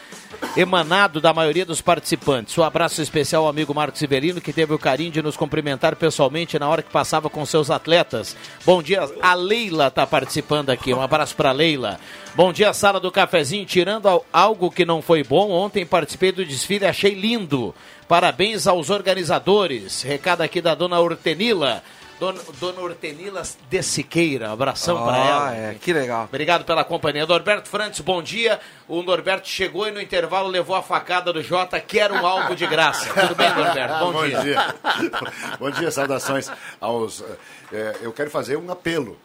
emanado 0.56 1.20
da 1.20 1.34
maioria 1.34 1.66
dos 1.66 1.82
participantes. 1.82 2.58
Um 2.58 2.64
abraço 2.64 3.02
especial 3.02 3.44
ao 3.44 3.50
amigo 3.50 3.76
Marcos 3.76 4.00
Severino, 4.00 4.40
que 4.40 4.54
teve 4.54 4.74
o 4.74 4.80
carinho 4.80 5.12
de 5.12 5.22
nos 5.22 5.36
cumprimentar 5.36 5.98
pessoalmente 5.98 6.58
na 6.58 6.70
hora 6.70 6.82
que 6.82 6.90
passava 6.90 7.30
com 7.30 7.46
seus 7.46 7.70
atletas. 7.70 8.38
Bom 8.66 8.82
dia, 8.82 9.02
a 9.22 9.34
Leila 9.34 9.88
está 9.88 10.08
participando 10.08 10.70
aqui. 10.70 10.94
Um 10.94 11.02
abraço 11.02 11.36
para 11.36 11.52
Leila. 11.52 12.00
Bom 12.34 12.54
dia, 12.54 12.72
sala 12.72 13.02
do 13.02 13.12
cafezinho. 13.12 13.66
Tirando 13.66 14.24
algo 14.32 14.72
que 14.72 14.86
não 14.86 15.02
foi 15.02 15.24
bom, 15.24 15.52
ontem 15.52 15.86
participei 15.86 16.32
do 16.32 16.46
desfile, 16.46 16.86
achei 16.86 17.14
lindo. 17.14 17.76
Parabéns 18.08 18.68
aos 18.68 18.90
organizadores. 18.90 20.02
Recado 20.02 20.42
aqui 20.42 20.62
da 20.62 20.74
dona 20.74 21.00
Hortenila. 21.00 21.84
Dona, 22.20 22.40
dona 22.60 22.82
Hortenila 22.82 23.44
de 23.70 23.84
Siqueira, 23.84 24.52
abração 24.52 25.06
para 25.06 25.18
ela. 25.18 25.56
é, 25.56 25.76
que 25.76 25.94
legal. 25.94 26.24
Obrigado 26.24 26.66
pela 26.66 26.84
companhia. 26.84 27.28
Norberto 27.28 27.70
Frantes, 27.70 28.00
bom 28.00 28.24
dia. 28.24 28.60
O 28.88 29.04
Norberto 29.04 29.48
chegou 29.48 29.88
e 29.88 29.92
no 29.92 30.02
intervalo 30.02 30.48
levou 30.48 30.76
a 30.76 30.82
facada 30.82 31.32
do 31.32 31.44
Jota, 31.44 31.80
quer 31.80 32.12
um 32.12 32.26
álbum 32.26 32.56
de 32.56 32.66
graça. 32.66 33.08
Tudo 33.14 33.36
bem, 33.36 33.54
Norberto? 33.54 34.00
Bom, 34.00 34.14
Bom 34.14 34.26
dia. 34.28 34.42
dia. 34.42 34.76
Bom 35.60 35.70
dia, 35.70 35.92
saudações 35.92 36.50
aos. 36.82 37.24
eh, 37.72 37.98
eu 38.02 38.12
quero 38.12 38.32
fazer 38.32 38.58
um 38.58 38.72
apelo. 38.72 39.16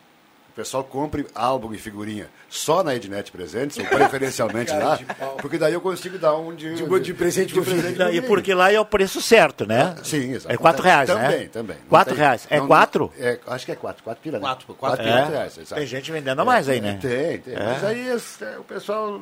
O 0.53 0.55
pessoal 0.55 0.85
compre 0.85 1.27
álbum 1.35 1.73
e 1.73 1.79
figurinha 1.79 2.29
só 2.51 2.83
na 2.85 2.95
Ednet 2.95 3.33
Presentes, 3.33 3.79
ou 3.79 3.87
preferencialmente 3.87 4.71
lá, 4.77 4.97
de 4.97 5.07
porque 5.41 5.57
daí 5.57 5.73
eu 5.73 5.81
consigo 5.81 6.19
dar 6.19 6.37
um 6.37 6.55
de, 6.55 6.75
De- 6.75 7.01
de 7.01 7.15
presente 7.15 7.55
filho. 7.55 7.95
pro 7.97 8.13
E 8.13 8.21
porque 8.21 8.53
lá 8.53 8.71
é 8.71 8.79
o 8.79 8.85
preço 8.85 9.23
certo, 9.23 9.65
né? 9.67 9.95
Sim, 10.05 10.33
exato. 10.35 10.53
É 10.55 10.59
quatro 10.59 10.83
reais, 10.83 11.09
também, 11.09 11.23
né? 11.23 11.31
Também, 11.33 11.49
também. 11.49 11.77
Não 11.79 11.89
Quatro 11.89 12.15
tem- 12.15 12.23
reais. 12.23 12.47
É 12.51 12.59
não- 12.59 12.67
quatro? 12.67 13.11
É, 13.19 13.39
acho 13.47 13.65
que 13.65 13.73
é 13.73 13.75
quatro. 13.77 14.05
Quatro 14.05 14.23
pila, 14.23 14.39
né? 14.39 14.45
Quatro, 14.45 14.67
quatro, 14.75 14.79
quatro. 14.99 15.05
quatro 15.07 15.33
É. 15.33 15.37
reais, 15.39 15.57
exato. 15.57 15.75
Tem 15.77 15.87
gente 15.87 16.13
vendendo 16.13 16.41
a 16.41 16.45
mais 16.45 16.69
aí, 16.69 16.83
né? 16.83 16.99
Tem, 17.01 17.39
tem. 17.39 17.55
É. 17.55 17.59
Mas 17.59 17.85
aí 17.85 18.09
é, 18.11 18.59
o 18.59 18.65
pessoal, 18.65 19.21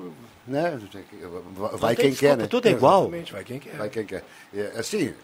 né? 0.49 0.79
Vai 1.79 1.95
quem 1.95 2.07
quer, 2.13 2.31
desconto, 2.31 2.43
né? 2.43 2.49
tudo 2.49 2.67
é 2.67 2.71
igual. 2.73 3.03
Exatamente, 3.03 3.33
vai 3.33 3.45
quem 3.45 3.59
quer. 3.61 3.77
Vai 3.77 3.89
quem 3.89 4.05
quer. 4.05 4.25
É, 4.53 4.73
assim, 4.77 5.15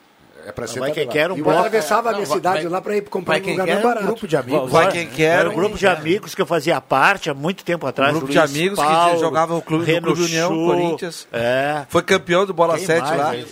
é 0.47 0.53
pra 0.53 0.67
ser 0.67 0.81
Vai 0.81 0.91
quem 0.93 1.07
quer, 1.09 1.31
um 1.31 1.37
E 1.37 1.39
Eu 1.39 1.45
bloco. 1.45 1.59
atravessava 1.59 2.11
a 2.11 2.13
minha 2.15 2.27
cidade 2.27 2.63
vai- 2.63 2.73
lá 2.73 2.81
para 2.81 2.97
ir 2.97 3.03
comprar 3.03 3.33
vai 3.35 3.41
um 3.41 3.45
quem 3.45 3.53
lugar 3.55 3.67
quer, 3.67 3.73
mais 3.75 3.85
barato. 3.85 4.03
um 4.05 4.07
grupo 4.09 4.29
de 4.29 4.37
amigos. 4.37 4.71
Vai 4.71 4.93
quem 4.93 5.07
quer. 5.07 5.39
Era 5.41 5.51
um 5.51 5.55
grupo 5.55 5.79
de 5.79 5.87
amigos 5.87 6.35
que 6.35 6.43
eu 6.43 6.47
fazia 6.47 6.81
parte 6.81 7.31
há 7.31 7.35
muito 7.35 7.65
tempo 7.65 7.87
atrás. 7.87 8.11
Um 8.15 8.19
grupo 8.19 8.33
Luiz 8.33 8.51
de 8.51 8.59
amigos 8.59 8.79
que 8.79 8.85
Paulo, 8.85 9.19
jogava 9.21 9.55
o 9.55 9.63
clube- 9.63 9.85
no 9.87 9.91
Reno 9.93 10.07
Clube 10.09 10.23
União, 10.25 10.49
Chu, 10.51 10.67
Corinthians. 10.67 11.29
É. 11.33 11.83
Foi 11.89 12.03
campeão 12.03 12.45
do 12.47 12.53
Bola 12.55 12.77
Quem 12.77 12.87
7 12.87 13.01
mais, 13.03 13.19
lá. 13.19 13.33
né? 13.33 13.45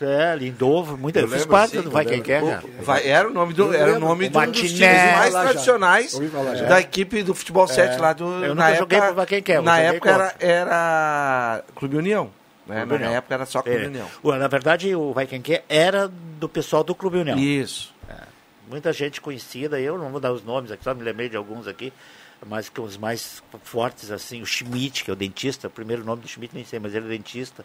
É, 0.00 0.34
Lindolfo, 0.36 0.96
muita 0.98 1.20
Eu 1.20 1.22
eu 1.22 1.28
fiz 1.28 1.46
parte 1.46 1.76
sim, 1.76 1.80
do 1.82 1.90
Vai 1.90 2.04
Quem. 2.04 2.20
Quer, 2.20 2.42
cara. 2.42 2.64
Vai, 2.80 3.06
era 3.08 3.28
o 3.28 3.32
nome 3.32 3.54
do, 3.54 3.72
era 3.72 3.94
o 3.96 4.00
nome 4.00 4.26
um 4.28 4.50
dos 4.50 4.72
times 4.72 4.80
mais 5.16 5.32
tradicionais 5.32 6.20
da 6.68 6.80
equipe 6.80 7.22
do 7.22 7.32
futebol 7.32 7.66
7 7.68 7.98
lá 8.00 8.12
do. 8.12 8.24
Eu 8.44 8.54
na 8.56 8.66
nunca 8.66 8.76
joguei 8.76 8.98
época, 8.98 9.06
pro 9.06 9.16
Vai 9.16 9.26
Quem 9.26 9.42
Quer, 9.42 9.62
Na 9.62 9.78
época 9.78 10.10
era, 10.10 10.34
era 10.40 11.62
Clube 11.76 11.96
União. 11.96 12.28
Né? 12.66 12.84
Na 12.84 12.94
União. 12.94 13.12
época 13.12 13.34
era 13.34 13.46
só 13.46 13.62
Clube 13.62 13.84
É. 13.84 13.86
União. 13.86 14.08
Na 14.38 14.48
verdade, 14.48 14.94
o 14.94 15.12
Vai 15.12 15.26
Quem 15.26 15.42
Quer 15.42 15.64
era 15.68 16.08
do 16.08 16.48
pessoal 16.48 16.82
do 16.82 16.94
Clube 16.94 17.18
União. 17.18 17.38
Isso. 17.38 17.92
Muita 18.68 18.92
gente 18.94 19.20
conhecida, 19.20 19.78
eu 19.78 19.98
não 19.98 20.10
vou 20.10 20.18
dar 20.18 20.32
os 20.32 20.42
nomes 20.42 20.70
aqui, 20.70 20.82
só 20.82 20.94
me 20.94 21.02
lembrei 21.02 21.28
de 21.28 21.36
alguns 21.36 21.66
aqui, 21.68 21.92
mas 22.46 22.70
que 22.70 22.80
os 22.80 22.96
mais 22.96 23.42
fortes, 23.62 24.10
assim, 24.10 24.40
o 24.40 24.46
Schmidt, 24.46 25.04
que 25.04 25.10
é 25.10 25.12
o 25.12 25.16
dentista, 25.16 25.68
o 25.68 25.70
primeiro 25.70 26.02
nome 26.02 26.22
do 26.22 26.28
Schmidt 26.28 26.54
nem 26.54 26.64
sei, 26.64 26.78
mas 26.78 26.94
ele 26.94 27.04
é 27.04 27.08
dentista. 27.10 27.62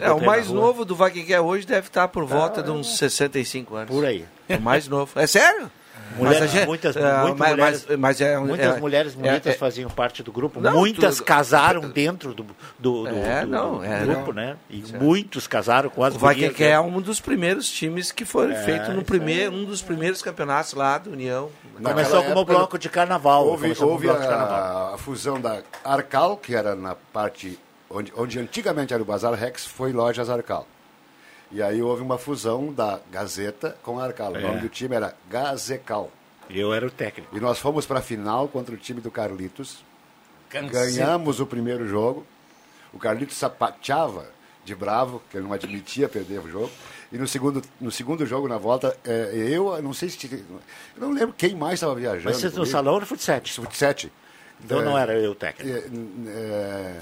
É, 0.00 0.10
o 0.10 0.20
mais 0.24 0.50
novo 0.50 0.84
do 0.84 0.96
Vai 0.96 1.12
Quem 1.12 1.24
Quer 1.24 1.40
hoje 1.40 1.64
deve 1.64 1.86
estar 1.86 2.08
por 2.08 2.24
volta 2.24 2.60
de 2.60 2.70
uns 2.72 2.98
65 2.98 3.76
anos. 3.76 3.94
Por 3.94 4.04
aí. 4.04 4.26
O 4.48 4.60
mais 4.60 4.88
novo. 4.88 5.12
É 5.18 5.28
sério? 5.28 5.70
Mulheres, 6.16 6.42
a 6.42 6.46
gente- 6.46 6.66
muitas, 6.66 6.96
é, 6.96 7.00
muitas 7.22 7.38
mas- 7.38 7.50
mulheres, 7.50 7.86
mas- 7.88 7.98
mas 7.98 8.20
é 8.20 8.38
muitas 8.38 8.76
é- 8.76 8.80
mulheres 8.80 9.12
é- 9.12 9.16
bonitas 9.16 9.54
é- 9.54 9.56
faziam 9.58 9.90
parte 9.90 10.22
do 10.22 10.32
grupo. 10.32 10.60
Não, 10.60 10.72
muitas 10.72 11.16
tu- 11.18 11.24
casaram 11.24 11.88
dentro 11.90 12.32
do, 12.32 12.42
do, 12.78 13.02
do- 13.04 13.08
É, 13.08 13.42
do- 13.42 13.46
não, 13.48 13.78
do 13.78 13.84
é, 13.84 14.00
grupo, 14.04 14.26
não. 14.32 14.42
né? 14.42 14.56
E 14.70 14.82
muitos 14.98 15.46
casaram 15.46 15.90
com 15.90 16.02
as 16.02 16.14
O 16.14 16.18
Vai 16.18 16.34
Quer 16.34 16.62
é 16.62 16.70
né? 16.70 16.80
um 16.80 17.00
dos 17.00 17.20
primeiros 17.20 17.70
times 17.70 18.12
que 18.12 18.24
foi 18.24 18.52
É, 18.52 18.54
feito 18.62 18.92
no 18.92 19.02
primeiro, 19.04 19.52
um 19.54 19.64
dos 19.64 19.82
primeiros 19.82 20.22
campeonatos 20.22 20.72
lá 20.74 20.96
do 20.98 21.10
União. 21.10 21.50
Começou 21.82 22.22
como 22.22 22.40
época, 22.40 22.52
bloco 22.54 22.78
de 22.78 22.88
carnaval. 22.88 23.46
Houve, 23.46 23.74
houve 23.80 24.06
de 24.08 24.14
carnaval. 24.14 24.90
a, 24.92 24.94
a 24.94 24.98
fusão 24.98 25.40
da 25.40 25.60
Arcal, 25.84 26.36
que 26.36 26.54
era 26.54 26.74
na 26.74 26.94
parte 26.94 27.58
onde, 27.90 28.12
onde 28.16 28.38
antigamente 28.38 28.94
era 28.94 29.02
o 29.02 29.06
Bazar 29.06 29.34
Rex, 29.34 29.66
foi 29.66 29.92
Lojas 29.92 30.30
Arcal. 30.30 30.66
E 31.50 31.62
aí 31.62 31.80
houve 31.80 32.02
uma 32.02 32.18
fusão 32.18 32.72
da 32.72 33.00
Gazeta 33.10 33.76
com 33.82 33.98
a 34.00 34.04
Arcal. 34.04 34.32
O 34.32 34.36
É. 34.36 34.40
nome 34.40 34.60
do 34.60 34.68
time 34.68 34.94
era 34.96 35.14
Gazecal. 35.30 36.10
Eu 36.50 36.72
era 36.74 36.86
o 36.86 36.90
técnico. 36.90 37.36
E 37.36 37.40
nós 37.40 37.58
fomos 37.58 37.86
para 37.86 37.98
a 38.00 38.02
final 38.02 38.48
contra 38.48 38.74
o 38.74 38.78
time 38.78 39.00
do 39.00 39.10
Carlitos. 39.10 39.84
Gazeta. 40.50 40.72
Ganhamos 40.72 41.40
o 41.40 41.46
primeiro 41.46 41.86
jogo. 41.88 42.24
O 42.92 42.98
Carlitos 42.98 43.36
sapateava 43.36 44.26
de 44.64 44.74
bravo, 44.74 45.22
que 45.30 45.36
ele 45.36 45.44
não 45.44 45.52
admitia 45.52 46.08
perder 46.08 46.40
o 46.40 46.48
jogo. 46.48 46.70
E 47.12 47.18
no 47.18 47.26
segundo, 47.28 47.62
no 47.80 47.90
segundo 47.90 48.26
jogo, 48.26 48.48
na 48.48 48.58
volta, 48.58 48.96
é, 49.04 49.30
eu 49.34 49.80
não 49.82 49.92
sei 49.92 50.08
se. 50.08 50.26
Eu 50.96 51.00
não 51.00 51.12
lembro 51.12 51.34
quem 51.36 51.54
mais 51.54 51.74
estava 51.74 51.94
viajando. 51.94 52.24
Mas 52.24 52.36
vocês 52.38 52.54
no 52.54 52.66
salão 52.66 52.96
era 52.96 53.06
futsal. 53.06 53.40
Futsete. 53.44 54.12
Então 54.64 54.80
É, 54.80 54.84
não 54.84 54.96
era 54.98 55.14
eu 55.18 55.32
o 55.32 55.34
técnico. 55.34 55.70
é, 55.76 56.30
é, 56.30 57.00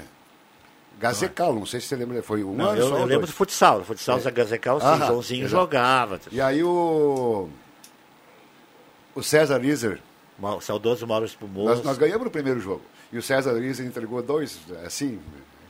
Gazecal, 0.99 1.53
não 1.53 1.65
sei 1.65 1.79
se 1.81 1.87
você 1.87 1.95
lembra, 1.95 2.21
foi 2.23 2.43
um 2.43 2.53
Não, 2.53 2.69
ano 2.69 2.79
eu, 2.81 2.87
só. 2.89 2.95
eu 2.95 2.99
lembro 3.05 3.17
dois. 3.19 3.29
do 3.29 3.33
futsal. 3.35 3.79
O 3.81 3.83
futsal 3.83 4.19
da 4.19 4.29
Gazecal, 4.31 4.79
sim, 4.79 4.85
Aham, 4.87 5.07
Joãozinho 5.07 5.41
exato. 5.45 5.51
jogava. 5.61 6.19
E 6.31 6.39
aí 6.41 6.63
o. 6.63 7.49
O 9.13 9.23
César 9.23 9.57
Lizer. 9.57 9.99
O 10.41 10.59
saudoso 10.61 11.07
Mauro 11.07 11.25
Espumoso. 11.25 11.75
Nós, 11.75 11.83
nós 11.83 11.97
ganhamos 11.97 12.25
no 12.25 12.31
primeiro 12.31 12.59
jogo. 12.59 12.81
E 13.11 13.17
o 13.17 13.21
César 13.21 13.53
Lizer 13.53 13.85
entregou 13.85 14.21
dois, 14.21 14.59
assim, 14.85 15.19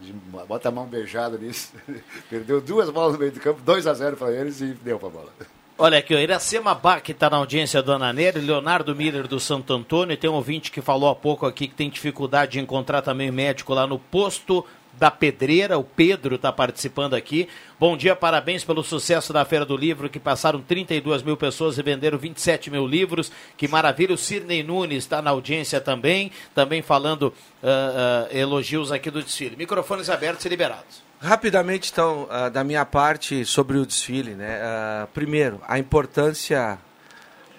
de- 0.01 0.11
bota 0.47 0.69
a 0.69 0.71
mão 0.71 0.85
beijada 0.87 1.37
nisso. 1.37 1.71
Perdeu 2.29 2.59
duas 2.59 2.89
bolas 2.89 3.13
no 3.13 3.19
meio 3.19 3.31
do 3.31 3.39
campo, 3.39 3.61
2 3.61 3.85
a 3.85 3.93
0 3.93 4.17
para 4.17 4.31
eles 4.31 4.61
e 4.61 4.67
deu 4.67 4.97
para 4.97 5.07
a 5.09 5.11
bola. 5.11 5.29
Olha 5.77 5.97
aqui, 5.99 6.15
o 6.15 6.19
Iracema 6.19 6.73
Bach, 6.73 7.01
que 7.03 7.11
está 7.11 7.29
na 7.29 7.35
audiência 7.37 7.83
do 7.83 7.91
Ananeiro, 7.91 8.39
Leonardo 8.39 8.95
Miller 8.95 9.27
do 9.27 9.39
Santo 9.41 9.73
Antônio, 9.73 10.15
tem 10.17 10.29
um 10.29 10.33
ouvinte 10.33 10.71
que 10.71 10.81
falou 10.81 11.09
há 11.09 11.15
pouco 11.15 11.45
aqui 11.45 11.67
que 11.67 11.75
tem 11.75 11.89
dificuldade 11.89 12.53
de 12.53 12.59
encontrar 12.59 13.01
também 13.01 13.29
médico 13.29 13.73
lá 13.73 13.85
no 13.85 13.99
posto 13.99 14.65
da 14.97 15.11
Pedreira, 15.11 15.77
o 15.77 15.83
Pedro 15.83 16.35
está 16.35 16.51
participando 16.51 17.13
aqui. 17.13 17.47
Bom 17.79 17.97
dia, 17.97 18.15
parabéns 18.15 18.63
pelo 18.63 18.83
sucesso 18.83 19.33
da 19.33 19.43
Feira 19.43 19.65
do 19.65 19.75
Livro, 19.75 20.09
que 20.09 20.19
passaram 20.19 20.61
32 20.61 21.23
mil 21.23 21.35
pessoas 21.35 21.77
e 21.77 21.83
venderam 21.83 22.17
27 22.17 22.71
mil 22.71 22.87
livros. 22.87 23.31
Que 23.57 23.67
maravilha, 23.67 24.13
o 24.13 24.17
Cirnei 24.17 24.63
Nunes 24.63 25.03
está 25.03 25.21
na 25.21 25.31
audiência 25.31 25.81
também, 25.81 26.31
também 26.53 26.81
falando 26.81 27.33
ah, 27.61 28.27
ah, 28.31 28.37
elogios 28.37 28.91
aqui 28.91 29.11
do 29.11 29.21
desfile. 29.21 29.55
Microfones 29.55 30.09
abertos 30.09 30.45
e 30.45 30.49
liberados. 30.49 31.03
Rapidamente, 31.19 31.91
então, 31.91 32.27
ah, 32.29 32.49
da 32.49 32.63
minha 32.63 32.85
parte 32.85 33.45
sobre 33.45 33.77
o 33.77 33.85
desfile, 33.85 34.35
né? 34.35 35.07
Primeiro, 35.13 35.61
a 35.67 35.77
importância 35.77 36.79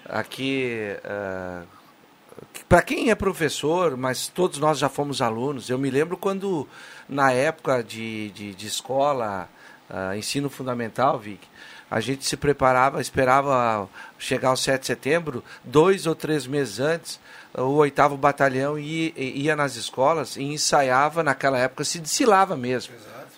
aqui 0.09 0.95
para 2.67 2.81
quem 2.81 3.09
é 3.09 3.15
professor, 3.15 3.95
mas 3.95 4.27
todos 4.27 4.59
nós 4.59 4.77
já 4.77 4.89
fomos 4.89 5.21
alunos. 5.21 5.69
Eu 5.69 5.77
me 5.77 5.89
lembro 5.89 6.17
quando 6.17 6.67
na 7.07 7.31
época 7.31 7.83
de, 7.83 8.29
de, 8.31 8.53
de 8.53 8.67
escola, 8.67 9.49
ah, 9.89 10.15
ensino 10.17 10.49
fundamental, 10.49 11.17
Vic, 11.17 11.47
a 11.89 11.99
gente 11.99 12.25
se 12.25 12.35
preparava, 12.35 12.99
esperava 12.99 13.87
chegar 14.19 14.49
ao 14.49 14.57
7 14.57 14.81
de 14.81 14.87
setembro, 14.87 15.43
dois 15.63 16.05
ou 16.05 16.13
três 16.13 16.45
meses 16.45 16.79
antes, 16.79 17.19
o 17.53 17.75
oitavo 17.75 18.17
batalhão 18.17 18.77
ia, 18.77 19.13
ia 19.15 19.55
nas 19.55 19.75
escolas 19.75 20.35
e 20.35 20.43
ensaiava, 20.43 21.23
naquela 21.23 21.57
época 21.57 21.83
se 21.83 21.99
desfilava 21.99 22.57
mesmo. 22.57 22.93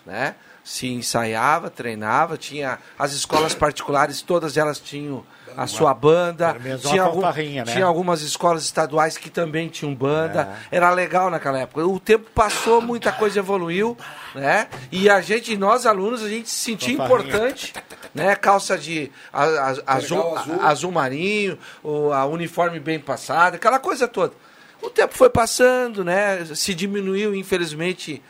Né? 0.05 0.36
Se 0.63 0.88
ensaiava, 0.88 1.69
treinava, 1.69 2.38
tinha 2.38 2.79
as 2.97 3.13
escolas 3.13 3.53
particulares, 3.53 4.21
todas 4.21 4.58
elas 4.58 4.79
tinham 4.79 5.23
a 5.57 5.67
sua 5.67 5.93
banda. 5.93 6.55
Tinha, 6.89 7.03
algum- 7.03 7.21
né? 7.65 7.73
tinha 7.73 7.85
algumas 7.85 8.21
escolas 8.21 8.63
estaduais 8.63 9.17
que 9.17 9.29
também 9.29 9.67
tinham 9.69 9.93
banda. 9.95 10.57
Era 10.71 10.89
legal 10.91 11.29
naquela 11.29 11.59
época. 11.59 11.85
O 11.85 11.99
tempo 11.99 12.29
passou, 12.33 12.81
muita 12.81 13.12
coisa 13.12 13.39
evoluiu, 13.39 13.97
né? 14.35 14.67
E 14.91 15.09
a 15.09 15.21
gente, 15.21 15.55
nós 15.57 15.85
alunos, 15.85 16.23
a 16.23 16.29
gente 16.29 16.49
se 16.49 16.55
sentia 16.55 16.93
importante, 16.93 17.73
né? 18.13 18.35
Calça 18.35 18.77
de 18.77 19.12
a- 19.33 19.43
a- 19.43 19.95
azul, 19.95 20.38
azul. 20.38 20.62
azul 20.62 20.91
marinho, 20.91 21.57
o 21.83 22.12
a 22.12 22.25
uniforme 22.25 22.79
bem 22.79 22.99
passado, 22.99 23.55
aquela 23.55 23.79
coisa 23.79 24.07
toda. 24.07 24.33
O 24.81 24.89
tempo 24.89 25.13
foi 25.15 25.29
passando, 25.29 26.03
né? 26.05 26.45
Se 26.55 26.73
diminuiu, 26.73 27.35
infelizmente, 27.35 28.21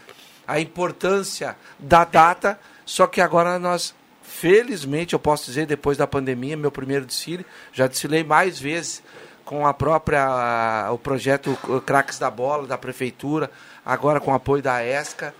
a 0.47 0.59
importância 0.59 1.55
da 1.77 2.03
data, 2.03 2.59
só 2.85 3.05
que 3.05 3.21
agora 3.21 3.59
nós, 3.59 3.93
felizmente, 4.29 5.13
eu 5.13 5.19
posso 5.19 5.45
dizer, 5.45 5.65
depois 5.65 5.97
da 5.97 6.05
pandemia, 6.05 6.55
meu 6.55 6.71
primeiro 6.71 7.05
desfile, 7.05 7.45
já 7.73 7.87
desfilei 7.87 8.23
mais 8.23 8.59
vezes 8.59 9.01
com 9.43 9.65
a 9.65 9.73
própria, 9.73 10.89
o 10.91 10.97
projeto 10.97 11.57
Craques 11.85 12.19
da 12.19 12.29
Bola, 12.29 12.67
da 12.67 12.77
Prefeitura, 12.77 13.49
agora 13.83 14.19
com 14.19 14.31
o 14.31 14.35
apoio 14.35 14.61
da 14.61 14.85
ESCA, 14.85 15.33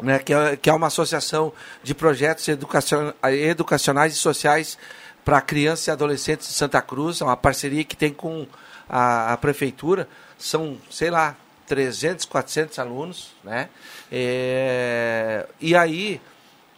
né, 0.00 0.18
que, 0.18 0.32
é, 0.32 0.56
que 0.56 0.70
é 0.70 0.72
uma 0.72 0.86
associação 0.86 1.52
de 1.82 1.94
projetos 1.94 2.48
educacion- 2.48 3.12
educacionais 3.22 4.14
e 4.14 4.16
sociais 4.16 4.78
para 5.22 5.40
crianças 5.42 5.86
e 5.88 5.90
adolescentes 5.90 6.48
de 6.48 6.54
Santa 6.54 6.80
Cruz, 6.80 7.20
é 7.20 7.24
uma 7.24 7.36
parceria 7.36 7.84
que 7.84 7.94
tem 7.94 8.12
com 8.12 8.46
a, 8.88 9.34
a 9.34 9.36
prefeitura, 9.36 10.08
são, 10.38 10.78
sei 10.90 11.10
lá, 11.10 11.36
300, 11.66 12.24
400 12.24 12.78
alunos, 12.78 13.32
né? 13.44 13.68
É, 14.10 15.46
e 15.60 15.76
aí, 15.76 16.20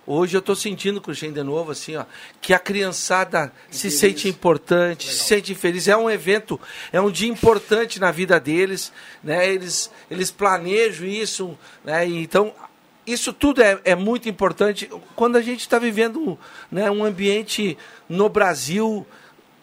hoje 0.06 0.36
eu 0.36 0.40
estou 0.40 0.54
sentindo, 0.54 1.00
Cruxem, 1.00 1.32
de 1.32 1.42
novo, 1.42 1.72
assim, 1.72 1.96
ó, 1.96 2.04
que 2.40 2.52
a 2.52 2.58
criançada 2.58 3.52
se 3.70 3.90
sente 3.90 4.28
importante, 4.28 5.08
se 5.12 5.24
sente 5.24 5.54
feliz. 5.54 5.88
É 5.88 5.96
um 5.96 6.10
evento, 6.10 6.60
é 6.92 7.00
um 7.00 7.10
dia 7.10 7.28
importante 7.28 8.00
na 8.00 8.10
vida 8.10 8.38
deles, 8.38 8.92
né? 9.22 9.48
Eles, 9.48 9.90
eles 10.10 10.30
planejam 10.30 11.06
isso, 11.06 11.58
né? 11.84 12.06
Então, 12.06 12.52
isso 13.06 13.32
tudo 13.32 13.62
é, 13.62 13.80
é 13.84 13.94
muito 13.94 14.28
importante 14.28 14.88
quando 15.16 15.36
a 15.36 15.42
gente 15.42 15.60
está 15.60 15.78
vivendo 15.78 16.38
né, 16.70 16.90
um 16.90 17.04
ambiente 17.04 17.76
no 18.08 18.28
Brasil 18.28 19.06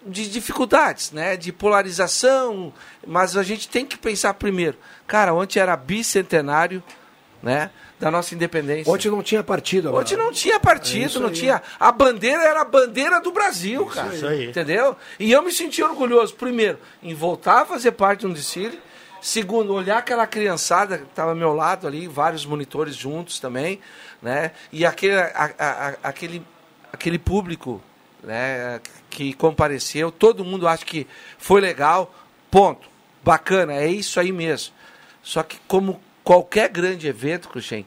de 0.05 0.29
dificuldades, 0.29 1.11
né, 1.11 1.35
de 1.37 1.51
polarização, 1.51 2.73
mas 3.05 3.37
a 3.37 3.43
gente 3.43 3.67
tem 3.67 3.85
que 3.85 3.97
pensar 3.97 4.33
primeiro. 4.33 4.77
Cara, 5.05 5.33
ontem 5.33 5.59
era 5.59 5.75
bicentenário, 5.75 6.83
né, 7.41 7.69
da 7.99 8.09
nossa 8.09 8.33
independência. 8.33 8.91
Ontem 8.91 9.09
não 9.11 9.21
tinha 9.21 9.43
partido. 9.43 9.93
Ontem 9.93 10.15
não 10.15 10.31
tinha 10.31 10.55
É 10.55 10.59
partido, 10.59 11.05
isso 11.05 11.19
não 11.19 11.27
aí. 11.27 11.33
tinha. 11.33 11.61
A 11.79 11.91
bandeira 11.91 12.41
era 12.43 12.61
a 12.61 12.65
bandeira 12.65 13.19
do 13.19 13.31
Brasil, 13.31 13.85
cara. 13.87 14.15
isso 14.15 14.25
aí. 14.25 14.47
Entendeu? 14.49 14.95
E 15.19 15.31
eu 15.31 15.41
me 15.43 15.51
senti 15.51 15.83
orgulhoso, 15.83 16.33
primeiro, 16.35 16.79
em 17.03 17.13
voltar 17.13 17.61
a 17.61 17.65
fazer 17.65 17.91
parte 17.91 18.21
de 18.21 18.27
um 18.27 18.33
desfile. 18.33 18.79
Segundo, 19.21 19.73
olhar 19.73 19.97
aquela 19.97 20.25
criançada 20.25 20.97
que 20.97 21.03
estava 21.03 21.31
ao 21.31 21.35
meu 21.35 21.53
lado 21.53 21.85
ali, 21.85 22.07
vários 22.07 22.45
monitores 22.45 22.95
juntos 22.95 23.37
também, 23.37 23.81
né? 24.21 24.51
E 24.71 24.85
aquele, 24.85 25.17
a- 25.19 25.51
a- 25.59 25.93
aquele, 26.03 26.41
aquele 26.93 27.19
público 27.19 27.81
né, 28.23 28.79
que 29.09 29.33
compareceu, 29.33 30.09
todo 30.09 30.45
mundo 30.45 30.69
acha 30.69 30.85
que 30.85 31.05
foi 31.37 31.59
legal, 31.59 32.15
ponto. 32.49 32.87
Bacana, 33.21 33.73
é 33.73 33.87
isso 33.87 34.21
aí 34.21 34.31
mesmo. 34.31 34.73
Só 35.21 35.43
que 35.43 35.57
como 35.67 35.99
qualquer 36.29 36.69
grande 36.69 37.07
evento, 37.07 37.49
Cruxem, 37.49 37.83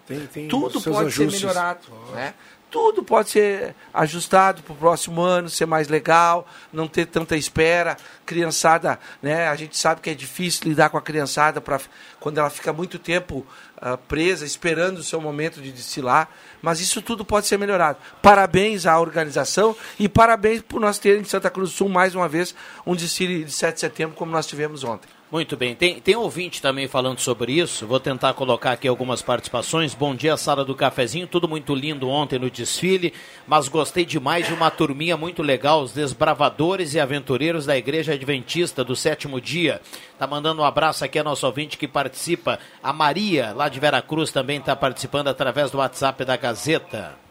tudo 0.50 0.81
pode 0.81 1.07
ajustes. 1.07 1.38
ser 1.38 1.46
melhorado, 1.46 1.87
né? 2.12 2.35
Tudo 2.68 3.05
pode 3.05 3.31
ser 3.31 3.72
ajustado 3.94 4.64
para 4.64 4.72
o 4.72 4.76
próximo 4.76 5.20
ano, 5.20 5.48
ser 5.48 5.64
mais 5.64 5.87
legal, 5.87 6.44
não 6.72 6.88
ter 6.88 7.07
tanta 7.07 7.37
espera. 7.37 7.96
Criançada, 8.26 8.98
né? 9.22 9.46
A 9.46 9.55
gente 9.55 9.78
sabe 9.78 10.00
que 10.00 10.11
é 10.11 10.14
difícil 10.14 10.62
lidar 10.64 10.90
com 10.90 10.98
a 10.98 11.00
criançada 11.00 11.61
pra, 11.61 11.78
quando 12.18 12.38
ela 12.38 12.50
fica 12.50 12.72
muito 12.72 12.98
tempo 12.98 13.46
ah, 13.76 13.96
presa, 13.96 14.44
esperando 14.44 14.98
o 14.98 15.05
seu 15.05 15.20
momento 15.20 15.62
de 15.62 15.70
desfilar. 15.70 16.28
Mas 16.61 16.81
isso 16.81 17.00
tudo 17.00 17.24
pode 17.24 17.46
ser 17.46 17.59
melhorado. 17.59 17.98
Parabéns 18.20 18.87
à 18.87 18.98
organização 18.98 19.76
e 20.00 20.09
parabéns 20.09 20.62
por 20.62 20.81
nós 20.81 20.98
terem 20.98 21.20
em 21.20 21.24
Santa 21.24 21.48
Cruz 21.48 21.70
do 21.70 21.76
Sul, 21.76 21.88
mais 21.88 22.12
uma 22.12 22.28
vez, 22.28 22.57
um 22.85 22.96
desfile 22.96 23.44
de 23.44 23.52
7 23.52 23.74
de 23.74 23.81
setembro, 23.81 24.16
como 24.16 24.33
nós 24.33 24.48
tivemos 24.48 24.83
ontem. 24.83 25.09
Muito 25.33 25.57
bem. 25.57 25.75
Tem, 25.75 25.99
tem 25.99 26.14
ouvinte 26.14 26.61
também 26.61 26.87
falando 26.87 27.18
sobre 27.18 27.53
isso. 27.53 27.87
Vou 27.87 27.99
tentar 27.99 28.35
colocar 28.35 28.73
aqui 28.73 28.87
algumas 28.87 29.23
participações. 29.23 29.95
Bom 29.95 30.14
dia, 30.14 30.37
sala 30.37 30.62
do 30.62 30.75
cafezinho. 30.75 31.27
Tudo 31.27 31.49
muito 31.49 31.75
lindo 31.75 32.07
ontem 32.07 32.38
no 32.38 32.51
desfile, 32.51 33.14
mas 33.47 33.66
gostei 33.66 34.05
demais 34.05 34.47
de 34.47 34.53
uma 34.53 34.71
turminha 34.71 35.16
muito 35.16 35.42
legal, 35.42 35.81
os 35.81 35.92
desbravadores 35.92 36.92
e 36.92 37.01
aventureiros 37.01 37.64
da 37.64 37.75
Igreja 37.75 38.12
Adventista 38.12 38.85
do 38.85 38.95
sétimo 38.95 39.40
dia. 39.40 39.81
Tá 40.18 40.27
mandando 40.27 40.61
um 40.61 40.66
abraço 40.66 41.03
aqui 41.03 41.18
a 41.18 41.25
nosso 41.25 41.47
ouvinte 41.47 41.79
que 41.79 41.88
participa. 41.88 42.59
A 42.83 42.92
Maria, 42.92 43.55
lá 43.57 43.71
de 43.71 43.81
Veracruz, 43.81 44.31
também 44.31 44.59
está 44.59 44.77
participando 44.77 45.29
através 45.29 45.71
do 45.71 45.79
WhatsApp 45.79 46.27
da 46.27 46.37
Gazeta. 46.37 47.21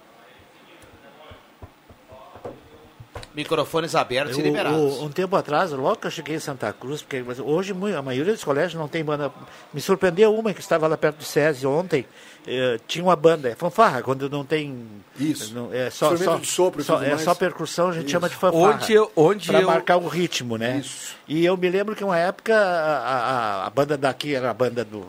Microfones 3.33 3.95
abertos 3.95 4.35
e 4.37 4.39
Eu- 4.41 4.45
liberados. 4.45 4.97
o- 4.99 5.05
um 5.05 5.09
tempo 5.09 5.35
atrás, 5.35 5.71
logo 5.71 5.95
que 5.95 6.07
eu 6.07 6.11
cheguei 6.11 6.35
em 6.35 6.39
Santa 6.39 6.71
Cruz, 6.73 7.01
porque 7.01 7.23
hoje 7.41 7.73
a 7.97 8.01
maioria 8.01 8.33
dos 8.33 8.43
colégios 8.43 8.73
não 8.79 8.87
tem 8.87 9.03
banda. 9.03 9.31
Me 9.73 9.79
surpreendeu 9.79 10.35
uma 10.35 10.53
que 10.53 10.59
estava 10.59 10.87
lá 10.87 10.97
perto 10.97 11.17
do 11.17 11.23
SESI 11.23 11.65
ontem, 11.65 12.05
eh, 12.45 12.77
tinha 12.87 13.03
uma 13.03 13.15
banda, 13.15 13.47
é 13.49 13.55
fanfarra, 13.55 14.01
quando 14.01 14.29
não 14.29 14.43
tem. 14.43 14.85
Isso. 15.17 15.53
Não, 15.53 15.73
é 15.73 15.89
só, 15.89 16.15
só, 16.17 16.35
de 16.35 16.45
sopro 16.45 16.81
e 16.81 16.83
só- 16.83 17.01
é 17.01 17.17
só 17.17 17.33
percussão, 17.33 17.89
a 17.89 17.93
gente 17.93 18.03
Isso. 18.03 18.11
chama 18.11 18.27
de 18.27 18.35
fanfarra. 18.35 18.75
Onde 18.83 18.93
eu- 18.93 19.11
onde 19.15 19.47
pra 19.47 19.61
eu- 19.61 19.67
marcar 19.67 19.97
o 19.97 20.07
ritmo, 20.07 20.57
né? 20.57 20.83
E 21.27 21.45
eu 21.45 21.55
me 21.55 21.69
lembro 21.69 21.95
que 21.95 22.03
uma 22.03 22.17
época 22.17 22.53
a, 22.55 23.61
a- 23.63 23.67
a 23.67 23.69
banda 23.69 23.97
daqui 23.97 24.35
era 24.35 24.49
a 24.49 24.53
banda 24.53 24.83
do. 24.83 25.05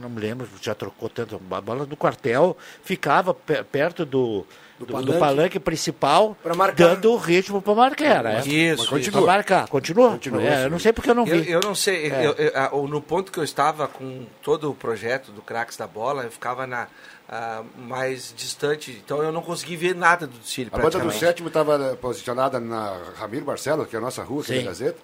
Não 0.00 0.08
me 0.08 0.20
lembro, 0.20 0.48
já 0.60 0.74
trocou 0.74 1.08
tanto. 1.08 1.40
A 1.50 1.60
banda 1.60 1.84
do 1.86 1.96
quartel 1.96 2.56
ficava 2.82 3.32
pe- 3.34 3.62
perto 3.62 4.04
do. 4.04 4.46
Do, 4.86 4.92
do 4.92 5.12
palanque, 5.12 5.18
palanque. 5.20 5.58
principal, 5.60 6.36
dando 6.76 7.12
o 7.12 7.16
ritmo 7.16 7.60
para 7.62 7.74
marcar, 7.74 8.22
né? 8.24 8.42
Isso, 8.46 8.88
Pra 8.88 8.98
isso. 8.98 9.22
marcar. 9.22 9.68
Continua? 9.68 10.10
Continua, 10.12 10.42
É, 10.42 10.64
eu 10.66 10.70
não 10.70 10.78
sei 10.78 10.92
porque 10.92 11.10
eu 11.10 11.14
não 11.14 11.24
vi. 11.24 11.48
Eu, 11.50 11.60
eu 11.60 11.60
não 11.60 11.74
sei, 11.74 12.10
É. 12.10 12.26
eu- 12.26 12.32
eu- 12.32 12.88
no 12.88 13.00
ponto 13.00 13.30
que 13.32 13.38
eu 13.38 13.44
estava 13.44 13.86
com 13.88 14.24
todo 14.42 14.70
o 14.70 14.74
projeto 14.74 15.30
do 15.32 15.40
Cracks 15.42 15.76
da 15.76 15.86
Bola, 15.86 16.24
eu 16.24 16.30
ficava 16.30 16.66
na, 16.66 16.88
ah, 17.28 17.62
mais 17.76 18.32
distante, 18.36 19.00
então 19.04 19.22
eu 19.22 19.32
não 19.32 19.42
consegui 19.42 19.76
ver 19.76 19.94
nada 19.94 20.26
do 20.26 20.38
desfile. 20.38 20.70
A 20.72 20.78
banda 20.78 20.98
do 20.98 21.12
sétimo 21.12 21.48
estava 21.48 21.96
posicionada 22.00 22.58
na 22.60 22.96
Ramiro 23.18 23.44
Barcelos, 23.44 23.86
que 23.88 23.96
é 23.96 23.98
a 23.98 24.02
nossa 24.02 24.22
rua 24.22 24.42
aqui 24.42 24.52
Sim. 24.52 24.58
da 24.60 24.68
Gazeta, 24.70 24.98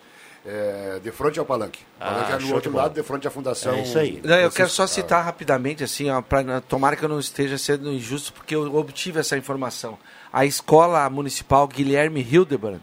é, 0.46 1.00
de 1.02 1.10
frente 1.10 1.38
ao 1.38 1.44
palanque. 1.44 1.80
O 1.80 1.84
Ah, 2.00 2.06
palanque 2.06 2.32
é 2.32 2.40
show 2.40 2.48
no 2.48 2.54
outro 2.54 2.72
lado, 2.74 2.94
de 2.94 3.02
frente 3.02 3.26
à 3.28 3.30
fundação. 3.30 3.74
É 3.74 3.82
isso 3.82 3.98
aí. 3.98 4.20
Não, 4.24 4.36
eu 4.36 4.50
quero 4.50 4.68
só 4.70 4.86
citar 4.86 5.24
rapidamente, 5.24 5.84
assim, 5.84 6.10
ó, 6.10 6.20
pra, 6.22 6.60
tomara 6.60 6.96
que 6.96 7.04
eu 7.04 7.08
não 7.08 7.20
esteja 7.20 7.58
sendo 7.58 7.92
injusto, 7.92 8.32
porque 8.32 8.54
eu 8.54 8.74
obtive 8.74 9.20
essa 9.20 9.36
informação. 9.36 9.98
A 10.32 10.44
escola 10.44 11.08
municipal 11.10 11.66
Guilherme 11.66 12.20
Hildebrand, 12.22 12.80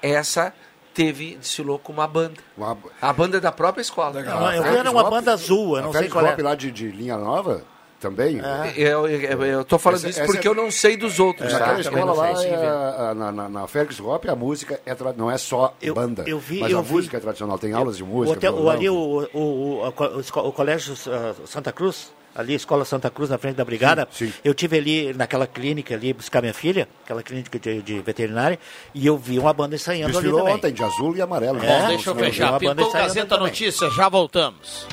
essa 0.00 0.52
teve, 0.94 1.36
desfilou 1.36 1.78
com 1.78 1.92
uma 1.92 2.06
banda. 2.06 2.34
Uma- 2.56 2.76
A 3.00 3.12
banda 3.12 3.40
da 3.40 3.50
própria 3.50 3.80
escola. 3.82 4.22
Não, 4.22 4.52
eu 4.52 4.62
vi 4.62 4.76
era 4.76 4.90
uma 4.90 5.08
banda 5.08 5.32
azul, 5.32 5.76
eu 5.76 5.82
não 5.82 5.92
sei 5.92 6.08
qual 6.08 6.26
é. 6.26 6.36
lá 6.42 6.54
de, 6.54 6.70
de 6.70 6.88
linha 6.88 7.16
nova, 7.16 7.64
também. 8.02 8.40
Eu, 8.76 9.08
eu, 9.08 9.42
eu 9.44 9.64
tô 9.64 9.78
falando 9.78 10.04
Essa- 10.06 10.24
porque 10.26 10.46
é- 10.46 10.50
eu 10.50 10.54
não 10.54 10.70
sei 10.70 10.96
dos 10.96 11.18
outros. 11.20 11.50
tá? 11.52 11.58
Também 11.60 11.80
escola 11.80 12.04
não 12.06 12.14
lá, 12.16 12.36
sei, 12.36 12.50
é, 12.50 13.14
na, 13.14 13.32
na, 13.32 13.48
na 13.48 13.66
Félix 13.66 13.98
Hop, 14.00 14.24
a 14.28 14.34
música 14.36 14.80
é 14.84 14.94
tra- 14.94 15.14
não 15.16 15.30
é 15.30 15.38
só 15.38 15.74
Eu- 15.80 15.94
banda, 15.94 16.24
eu 16.26 16.38
vi- 16.38 16.60
mas 16.60 16.72
eu 16.72 16.80
a 16.80 16.82
vi- 16.82 16.92
música 16.92 17.16
é 17.16 17.20
tradicional. 17.20 17.58
Tem 17.58 17.72
aulas 17.72 17.96
de 17.96 18.02
O, 18.02 18.06
música. 18.06 18.36
hotel- 18.36 18.54
o, 18.54 18.68
ali, 18.68 18.90
o, 18.90 19.28
o, 19.32 19.88
o, 19.88 20.48
o 20.48 20.52
colégio 20.52 20.94
ah, 21.06 21.34
Santa 21.46 21.70
Cruz, 21.72 22.12
ali, 22.34 22.54
a 22.54 22.56
Escola 22.56 22.84
Santa 22.84 23.08
Cruz, 23.10 23.30
na 23.30 23.38
frente 23.38 23.56
da 23.56 23.64
Brigada, 23.64 24.08
Sim, 24.10 24.26
sim. 24.26 24.32
eu 24.44 24.52
tive 24.54 24.78
ali 24.78 25.12
naquela 25.14 25.46
clínica 25.46 25.94
ali 25.94 26.12
buscar 26.12 26.40
minha 26.40 26.54
filha, 26.54 26.88
aquela 27.04 27.22
clínica 27.22 27.58
de, 27.58 27.82
de 27.82 28.00
veterinária, 28.00 28.58
e 28.94 29.06
eu 29.06 29.16
vi 29.18 29.38
uma 29.38 29.52
banda 29.52 29.74
ensaiando 29.76 30.12
Desfilou 30.12 30.40
ali 30.40 30.46
também. 30.48 30.56
ontem, 30.56 30.72
de 30.72 30.82
azul 30.82 31.14
e 31.16 31.22
amarelo. 31.22 31.62
É, 31.62 31.66
Bom, 31.82 31.88
Deixa 31.88 32.10
eu 32.10 32.14
fechar. 32.16 32.58
Pintou 32.58 32.90
Gazeta 32.92 33.26
também. 33.26 33.44
Notícias, 33.46 33.94
já 33.94 34.08
voltamos. 34.08 34.86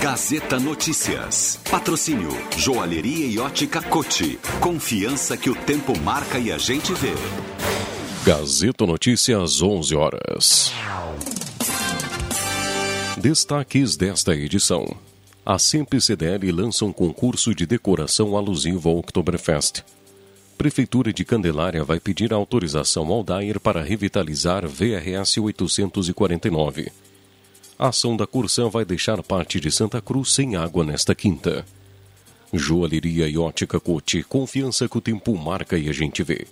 Gazeta 0.00 0.58
Notícias. 0.58 1.60
Patrocínio 1.70 2.30
Joalheria 2.56 3.26
e 3.26 3.38
Ótica 3.38 3.82
Cote. 3.82 4.40
Confiança 4.58 5.36
que 5.36 5.50
o 5.50 5.54
tempo 5.54 5.92
marca 5.98 6.38
e 6.38 6.50
a 6.50 6.56
gente 6.56 6.94
vê. 6.94 7.12
Gazeta 8.24 8.86
Notícias, 8.86 9.60
11 9.60 9.94
horas. 9.94 10.72
Destaques 13.18 13.94
desta 13.94 14.34
edição. 14.34 14.86
a 15.44 15.58
Sempre 15.58 16.00
CDL 16.00 16.50
lança 16.50 16.86
um 16.86 16.92
concurso 16.94 17.54
de 17.54 17.66
decoração 17.66 18.38
alusivo 18.38 18.88
ao 18.88 18.96
Oktoberfest. 18.96 19.82
Prefeitura 20.56 21.12
de 21.12 21.26
Candelária 21.26 21.84
vai 21.84 22.00
pedir 22.00 22.32
autorização 22.32 23.06
ao 23.08 23.22
DAIR 23.22 23.60
para 23.60 23.82
revitalizar 23.82 24.66
VRS 24.66 25.36
849. 25.36 26.90
A 27.80 27.88
ação 27.88 28.14
da 28.14 28.26
Cursan 28.26 28.68
vai 28.68 28.84
deixar 28.84 29.22
parte 29.22 29.58
de 29.58 29.70
Santa 29.70 30.02
Cruz 30.02 30.34
sem 30.34 30.54
água 30.54 30.84
nesta 30.84 31.14
quinta. 31.14 31.64
Joalheria 32.52 33.26
e 33.26 33.38
ótica 33.38 33.80
Cote, 33.80 34.22
confiança 34.22 34.86
que 34.86 34.98
o 34.98 35.00
tempo 35.00 35.34
marca 35.34 35.78
e 35.78 35.88
a 35.88 35.92
gente 35.92 36.22
vê. 36.22 36.46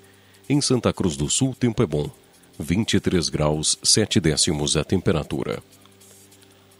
Em 0.48 0.58
Santa 0.62 0.90
Cruz 0.90 1.18
do 1.18 1.28
Sul, 1.28 1.54
tempo 1.54 1.82
é 1.82 1.86
bom. 1.86 2.10
23 2.58 3.28
graus, 3.28 3.78
7 3.82 4.18
décimos 4.20 4.74
a 4.74 4.82
temperatura. 4.82 5.62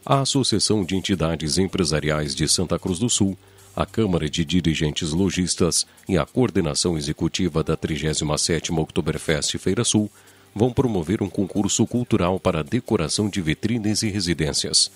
A 0.03 0.21
Associação 0.21 0.83
de 0.83 0.95
Entidades 0.95 1.59
Empresariais 1.59 2.33
de 2.33 2.49
Santa 2.49 2.79
Cruz 2.79 2.97
do 2.97 3.07
Sul, 3.07 3.37
a 3.75 3.85
Câmara 3.85 4.27
de 4.27 4.43
Dirigentes 4.43 5.11
Logistas 5.11 5.85
e 6.07 6.17
a 6.17 6.25
Coordenação 6.25 6.97
Executiva 6.97 7.63
da 7.63 7.77
37ª 7.77 8.79
Oktoberfest 8.79 9.59
Feira 9.59 9.83
Sul 9.83 10.09
vão 10.53 10.71
promover 10.71 11.21
um 11.21 11.29
concurso 11.29 11.85
cultural 11.85 12.39
para 12.39 12.63
decoração 12.63 13.29
de 13.29 13.41
vitrines 13.41 14.03
e 14.03 14.09
residências. 14.09 14.91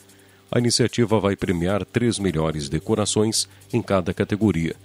A 0.51 0.59
iniciativa 0.59 1.19
vai 1.19 1.35
premiar 1.35 1.83
três 1.83 2.19
melhores 2.19 2.69
decorações 2.69 3.47
em 3.71 3.81
cada 3.81 4.13
categoria. 4.13 4.75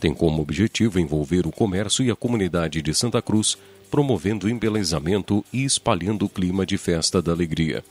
Tem 0.00 0.14
como 0.14 0.40
objetivo 0.40 1.00
envolver 1.00 1.46
o 1.46 1.50
comércio 1.50 2.04
e 2.04 2.10
a 2.10 2.16
comunidade 2.16 2.80
de 2.80 2.94
Santa 2.94 3.20
Cruz, 3.20 3.58
promovendo 3.90 4.48
embelezamento 4.48 5.44
e 5.52 5.64
espalhando 5.64 6.26
o 6.26 6.28
clima 6.28 6.64
de 6.64 6.78
festa 6.78 7.20
da 7.20 7.32
alegria. 7.32 7.82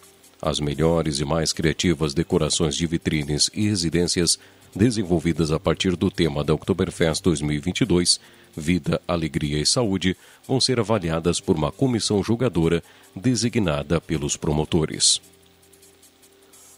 As 0.42 0.60
melhores 0.60 1.20
e 1.20 1.26
mais 1.26 1.52
criativas 1.52 2.14
decorações 2.14 2.76
de 2.76 2.86
vitrines 2.86 3.50
e 3.54 3.68
residências 3.68 4.40
desenvolvidas 4.76 5.52
a 5.52 5.60
partir 5.60 5.96
do 5.96 6.12
tema 6.12 6.44
da 6.44 6.54
Oktoberfest 6.54 7.22
2022, 7.24 8.20
Vida, 8.56 9.02
Alegria 9.08 9.60
e 9.60 9.66
Saúde, 9.66 10.16
vão 10.48 10.62
ser 10.62 10.80
avaliadas 10.80 11.40
por 11.40 11.56
uma 11.56 11.72
comissão 11.72 12.24
julgadora 12.24 12.84
designada 13.16 14.00
pelos 14.00 14.38
promotores. 14.38 15.22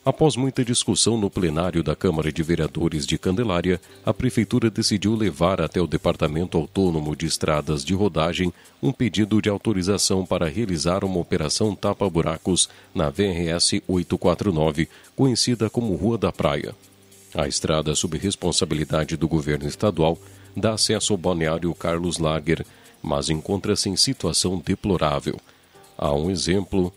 Após 0.05 0.35
muita 0.37 0.63
discussão 0.63 1.17
no 1.17 1.29
plenário 1.29 1.83
da 1.83 1.95
Câmara 1.95 2.31
de 2.31 2.41
Vereadores 2.41 3.05
de 3.05 3.17
Candelária, 3.17 3.79
a 4.05 4.13
Prefeitura 4.13 4.69
decidiu 4.69 5.13
levar 5.13 5.61
até 5.61 5.79
o 5.81 5.85
Departamento 5.85 6.57
Autônomo 6.57 7.15
de 7.15 7.25
Estradas 7.25 7.83
de 7.83 7.93
Rodagem 7.93 8.51
um 8.81 8.93
pedido 8.93 9.41
de 9.41 9.49
autorização 9.49 10.25
para 10.25 10.49
realizar 10.49 11.03
uma 11.03 11.19
operação 11.19 11.75
tapa-buracos 11.75 12.69
na 12.95 13.09
VRS 13.09 13.83
849, 13.87 14.87
conhecida 15.15 15.69
como 15.69 15.95
Rua 15.95 16.17
da 16.17 16.31
Praia. 16.31 16.73
A 17.35 17.47
estrada, 17.47 17.93
sob 17.93 18.17
responsabilidade 18.17 19.15
do 19.15 19.27
governo 19.27 19.67
estadual, 19.67 20.17
dá 20.55 20.73
acesso 20.73 21.13
ao 21.13 21.17
balneário 21.17 21.71
Carlos 21.75 22.17
Lager, 22.17 22.65
mas 23.01 23.29
encontra-se 23.29 23.89
em 23.89 23.95
situação 23.95 24.61
deplorável. 24.63 25.39
Há 25.97 26.13
um 26.13 26.29
exemplo 26.29 26.93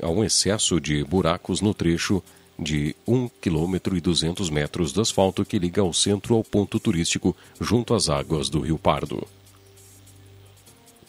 há 0.00 0.08
um 0.08 0.22
excesso 0.22 0.80
de 0.80 1.02
buracos 1.04 1.60
no 1.60 1.74
trecho 1.74 2.22
de 2.58 2.94
1 3.06 3.28
km 3.40 3.96
e 3.96 4.00
200 4.00 4.50
metros 4.50 4.92
de 4.92 5.00
asfalto 5.00 5.44
que 5.44 5.58
liga 5.58 5.82
ao 5.82 5.92
centro 5.92 6.34
ao 6.34 6.44
ponto 6.44 6.78
turístico 6.78 7.36
junto 7.60 7.94
às 7.94 8.08
águas 8.08 8.48
do 8.48 8.60
Rio 8.60 8.78
Pardo. 8.78 9.26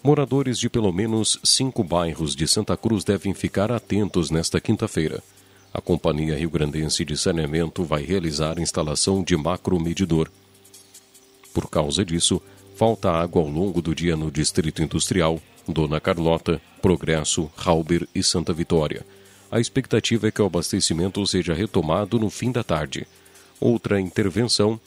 Moradores 0.04 0.60
de 0.60 0.70
pelo 0.70 0.92
menos 0.92 1.40
cinco 1.44 1.84
bairros 1.84 2.36
de 2.36 2.48
Santa 2.48 2.76
Cruz 2.76 3.04
devem 3.04 3.34
ficar 3.34 3.72
atentos 3.72 4.30
nesta 4.30 4.60
quinta-feira. 4.60 5.24
A 5.74 5.80
Companhia 5.80 6.38
Rio 6.38 6.50
Grandense 6.50 7.06
de 7.06 7.18
Saneamento 7.18 7.84
vai 7.84 8.04
realizar 8.04 8.58
a 8.58 8.62
instalação 8.62 9.24
de 9.24 9.36
macromedidor. 9.38 10.30
Por 11.54 11.70
causa 11.70 12.04
disso, 12.04 12.42
falta 12.84 13.10
água 13.10 13.42
ao 13.42 13.48
longo 13.48 13.82
do 13.82 13.96
dia 13.96 14.14
no 14.14 14.30
Distrito 14.30 14.84
Industrial, 14.84 15.40
Dona 15.66 16.02
Carlota, 16.02 16.62
Progresso, 16.82 17.50
Halber 17.56 18.06
e 18.14 18.22
Santa 18.22 18.52
Vitória. 18.52 19.06
A 19.50 19.58
expectativa 19.58 20.28
é 20.28 20.32
que 20.32 20.42
o 20.42 20.46
abastecimento 20.46 21.26
seja 21.26 21.54
retomado 21.54 22.20
no 22.20 22.30
fim 22.30 22.52
da 22.52 22.62
tarde. 22.62 23.08
Outra 23.58 24.02
intervenção 24.02 24.78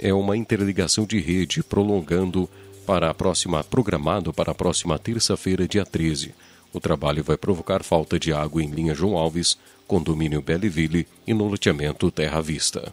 é 0.00 0.12
uma 0.12 0.36
interligação 0.36 1.04
de 1.04 1.20
rede 1.20 1.62
prolongando 1.62 2.50
para 2.84 3.08
a 3.08 3.14
próxima 3.14 3.62
programado 3.62 4.32
para 4.32 4.50
a 4.50 4.54
próxima 4.54 4.98
terça-feira, 4.98 5.68
dia 5.68 5.86
13. 5.86 6.34
O 6.72 6.80
trabalho 6.80 7.22
vai 7.22 7.36
provocar 7.36 7.84
falta 7.84 8.18
de 8.18 8.32
água 8.32 8.64
em 8.64 8.68
linha 8.68 8.96
João 8.96 9.16
Alves, 9.16 9.56
condomínio 9.86 10.42
Belleville 10.42 11.06
e 11.24 11.32
no 11.32 11.46
loteamento 11.46 12.10
Terra 12.10 12.40
Vista. 12.40 12.92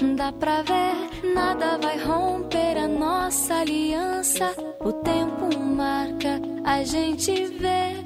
Dá 0.00 0.30
pra 0.30 0.62
ver, 0.62 1.34
nada 1.34 1.76
vai 1.78 1.98
romper 1.98 2.76
a 2.76 2.86
nossa 2.86 3.56
aliança. 3.56 4.54
O 4.80 4.92
tempo 4.92 5.58
marca, 5.58 6.40
a 6.64 6.84
gente 6.84 7.32
vê. 7.46 8.00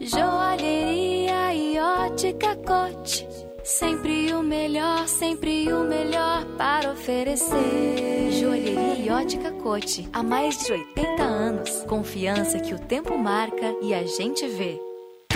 Joalheria 0.00 1.54
e 1.54 1.78
ótica 1.78 2.56
cote. 2.56 3.28
Sempre 3.62 4.32
o 4.32 4.42
melhor, 4.42 5.06
sempre 5.08 5.70
o 5.70 5.80
melhor 5.80 6.46
para 6.56 6.92
oferecer. 6.92 8.30
Joalheria 8.32 8.94
e 9.04 9.10
ótica 9.10 9.52
cote. 9.52 10.08
Há 10.14 10.22
mais 10.22 10.64
de 10.64 10.72
80 10.72 11.22
anos. 11.22 11.82
Confiança 11.86 12.60
que 12.60 12.72
o 12.72 12.78
tempo 12.78 13.18
marca 13.18 13.74
e 13.82 13.92
a 13.92 14.04
gente 14.04 14.46
vê. 14.46 14.85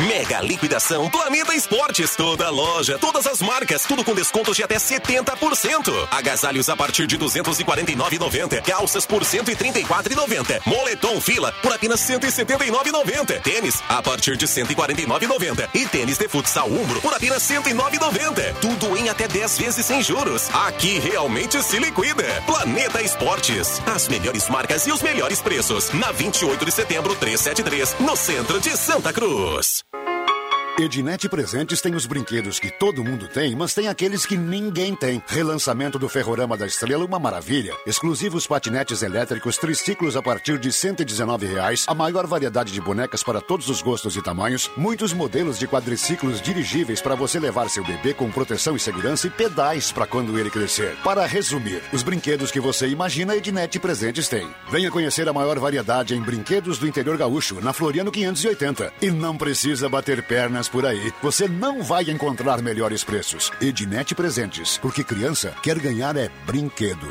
Mega 0.08 0.40
liquidação 0.40 1.10
Planeta 1.10 1.54
Esportes. 1.54 2.16
Toda 2.16 2.48
loja, 2.48 2.98
todas 2.98 3.26
as 3.26 3.42
marcas, 3.42 3.82
tudo 3.82 4.02
com 4.02 4.14
descontos 4.14 4.56
de 4.56 4.62
até 4.62 4.76
70%. 4.76 6.08
Agasalhos 6.10 6.70
a 6.70 6.76
partir 6.76 7.06
de 7.06 7.18
249,90. 7.18 8.62
Calças 8.62 9.04
por 9.04 9.22
134,90. 9.22 10.62
Moletom 10.64 11.20
fila 11.20 11.52
por 11.60 11.72
apenas 11.72 12.00
179,90. 12.00 13.42
Tênis 13.42 13.82
a 13.88 14.00
partir 14.00 14.38
de 14.38 14.46
149,90. 14.46 15.68
E 15.74 15.86
tênis 15.86 16.16
de 16.16 16.28
futsal 16.28 16.68
Umbro 16.68 17.00
por 17.02 17.12
apenas 17.12 17.42
109,90. 17.42 18.54
Tudo 18.60 18.96
em 18.96 19.10
até 19.10 19.28
10 19.28 19.58
vezes 19.58 19.84
sem 19.84 20.02
juros. 20.02 20.48
Aqui 20.54 20.98
realmente 20.98 21.62
se 21.62 21.78
liquida. 21.78 22.24
Planeta 22.46 23.02
Esportes. 23.02 23.82
As 23.86 24.08
melhores 24.08 24.48
marcas 24.48 24.86
e 24.86 24.92
os 24.92 25.02
melhores 25.02 25.42
preços. 25.42 25.90
Na 25.92 26.10
28 26.10 26.64
de 26.64 26.72
setembro 26.72 27.14
373, 27.16 27.96
no 28.00 28.16
centro 28.16 28.60
de 28.60 28.74
Santa 28.76 29.12
Cruz. 29.12 29.89
Ednet 30.82 31.28
Presentes 31.28 31.80
tem 31.80 31.94
os 31.94 32.06
brinquedos 32.06 32.58
que 32.58 32.70
todo 32.70 33.04
mundo 33.04 33.28
tem, 33.28 33.54
mas 33.54 33.74
tem 33.74 33.88
aqueles 33.88 34.24
que 34.24 34.36
ninguém 34.36 34.94
tem. 34.94 35.22
Relançamento 35.26 35.98
do 35.98 36.08
Ferrorama 36.08 36.56
da 36.56 36.66
Estrela, 36.66 37.04
uma 37.04 37.18
maravilha. 37.18 37.76
Exclusivos 37.86 38.46
patinetes 38.46 39.02
elétricos, 39.02 39.58
triciclos 39.58 40.16
a 40.16 40.22
partir 40.22 40.58
de 40.58 40.72
119 40.72 41.46
reais, 41.46 41.84
a 41.86 41.94
maior 41.94 42.26
variedade 42.26 42.72
de 42.72 42.80
bonecas 42.80 43.22
para 43.22 43.42
todos 43.42 43.68
os 43.68 43.82
gostos 43.82 44.16
e 44.16 44.22
tamanhos, 44.22 44.70
muitos 44.74 45.12
modelos 45.12 45.58
de 45.58 45.68
quadriciclos 45.68 46.40
dirigíveis 46.40 47.02
para 47.02 47.14
você 47.14 47.38
levar 47.38 47.68
seu 47.68 47.84
bebê 47.84 48.14
com 48.14 48.30
proteção 48.30 48.74
e 48.74 48.80
segurança 48.80 49.26
e 49.26 49.30
pedais 49.30 49.92
para 49.92 50.06
quando 50.06 50.38
ele 50.38 50.50
crescer. 50.50 50.96
Para 51.04 51.26
resumir, 51.26 51.82
os 51.92 52.02
brinquedos 52.02 52.50
que 52.50 52.60
você 52.60 52.88
imagina, 52.88 53.36
Ednet 53.36 53.78
Presentes 53.78 54.28
tem. 54.28 54.48
Venha 54.70 54.90
conhecer 54.90 55.28
a 55.28 55.32
maior 55.32 55.58
variedade 55.58 56.14
em 56.14 56.22
brinquedos 56.22 56.78
do 56.78 56.86
interior 56.86 57.18
gaúcho, 57.18 57.60
na 57.60 57.74
Floriano 57.74 58.10
580. 58.10 58.94
E 59.02 59.10
não 59.10 59.36
precisa 59.36 59.86
bater 59.86 60.22
pernas 60.22 60.69
por 60.70 60.87
aí. 60.87 61.12
Você 61.22 61.46
não 61.46 61.83
vai 61.83 62.04
encontrar 62.11 62.62
melhores 62.62 63.04
preços. 63.04 63.50
Ednet 63.61 64.14
Presentes, 64.14 64.78
porque 64.78 65.04
criança 65.04 65.54
quer 65.62 65.78
ganhar 65.78 66.16
é 66.16 66.30
brinquedo. 66.46 67.11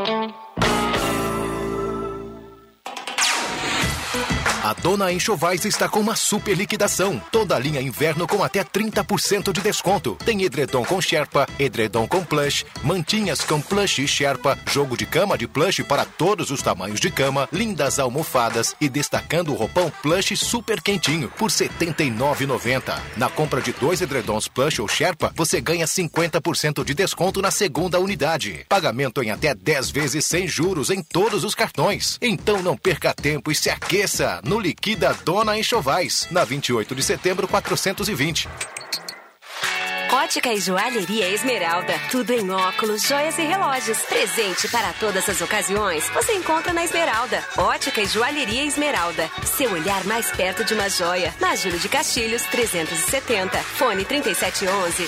A 4.71 4.73
Dona 4.73 5.11
Enxovais 5.11 5.65
está 5.65 5.89
com 5.89 5.99
uma 5.99 6.15
super 6.15 6.55
liquidação. 6.55 7.21
Toda 7.29 7.57
a 7.57 7.59
linha 7.59 7.81
inverno 7.81 8.25
com 8.25 8.41
até 8.41 8.63
30% 8.63 9.51
de 9.51 9.59
desconto. 9.59 10.17
Tem 10.23 10.43
edredom 10.43 10.85
com 10.85 11.01
Sherpa, 11.01 11.45
edredom 11.59 12.07
com 12.07 12.23
plush, 12.23 12.65
mantinhas 12.81 13.41
com 13.41 13.59
plush 13.59 13.99
e 13.99 14.07
Sherpa, 14.07 14.57
jogo 14.65 14.95
de 14.95 15.05
cama 15.05 15.37
de 15.37 15.45
plush 15.45 15.83
para 15.83 16.05
todos 16.05 16.51
os 16.51 16.61
tamanhos 16.61 17.01
de 17.01 17.11
cama, 17.11 17.49
lindas 17.51 17.99
almofadas 17.99 18.73
e 18.79 18.87
destacando 18.87 19.51
o 19.51 19.55
roupão 19.55 19.91
plush 20.01 20.37
super 20.37 20.81
quentinho 20.81 21.27
por 21.37 21.51
R$ 21.51 21.67
79,90. 21.67 22.97
Na 23.17 23.27
compra 23.27 23.59
de 23.59 23.73
dois 23.73 23.99
edredons 23.99 24.47
plush 24.47 24.79
ou 24.79 24.87
Sherpa, 24.87 25.33
você 25.35 25.59
ganha 25.59 25.85
50% 25.85 26.85
de 26.85 26.93
desconto 26.93 27.41
na 27.41 27.51
segunda 27.51 27.99
unidade. 27.99 28.65
Pagamento 28.69 29.21
em 29.21 29.31
até 29.31 29.53
10 29.53 29.91
vezes 29.91 30.25
sem 30.25 30.47
juros 30.47 30.89
em 30.89 31.03
todos 31.03 31.43
os 31.43 31.53
cartões. 31.53 32.17
Então 32.21 32.63
não 32.63 32.77
perca 32.77 33.13
tempo 33.13 33.51
e 33.51 33.55
se 33.55 33.69
aqueça 33.69 34.39
no 34.45 34.60
Liquida 34.61 35.13
Dona 35.25 35.57
Enxovais, 35.57 36.27
na 36.31 36.45
28 36.45 36.95
de 36.95 37.03
setembro 37.03 37.47
420. 37.47 38.47
Ótica 40.13 40.53
e 40.53 40.59
Joalheria 40.59 41.29
Esmeralda. 41.29 41.93
Tudo 42.11 42.31
em 42.31 42.49
óculos, 42.51 43.01
joias 43.03 43.37
e 43.37 43.43
relógios. 43.43 43.97
Presente 43.99 44.67
para 44.67 44.91
todas 44.93 45.27
as 45.27 45.41
ocasiões. 45.41 46.09
Você 46.09 46.33
encontra 46.33 46.73
na 46.73 46.83
Esmeralda. 46.83 47.43
Ótica 47.57 48.01
e 48.01 48.05
Joalheria 48.05 48.65
Esmeralda. 48.65 49.29
Seu 49.43 49.71
olhar 49.71 50.03
mais 50.03 50.29
perto 50.31 50.65
de 50.65 50.73
uma 50.73 50.89
joia. 50.89 51.33
Na 51.39 51.55
Júlio 51.55 51.79
de 51.79 51.87
Castilhos, 51.89 52.43
370. 52.43 53.57
Fone 53.57 54.05
3711 54.05 55.07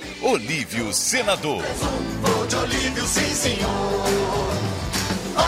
Olívio 0.23 0.93
Senador. 0.93 1.63
Vou 2.21 2.45
de 2.45 2.55
Olívio, 2.55 3.03
sim, 3.07 3.33
senhor. 3.33 3.69
Oh, 5.35 5.41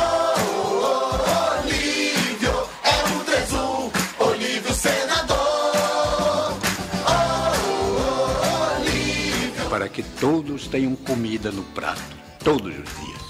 oh, 0.67 1.59
Olívio, 1.59 2.69
é 2.83 2.91
131. 3.07 3.91
Olívio 4.25 4.73
Senador. 4.73 5.37
Oh, 7.05 8.79
Olívio. 8.79 9.69
para 9.69 9.87
que 9.87 10.01
todos 10.01 10.67
tenham 10.67 10.95
comida 10.95 11.51
no 11.51 11.61
prato, 11.65 12.01
todos 12.43 12.73
os 12.73 12.73
dias. 12.73 13.23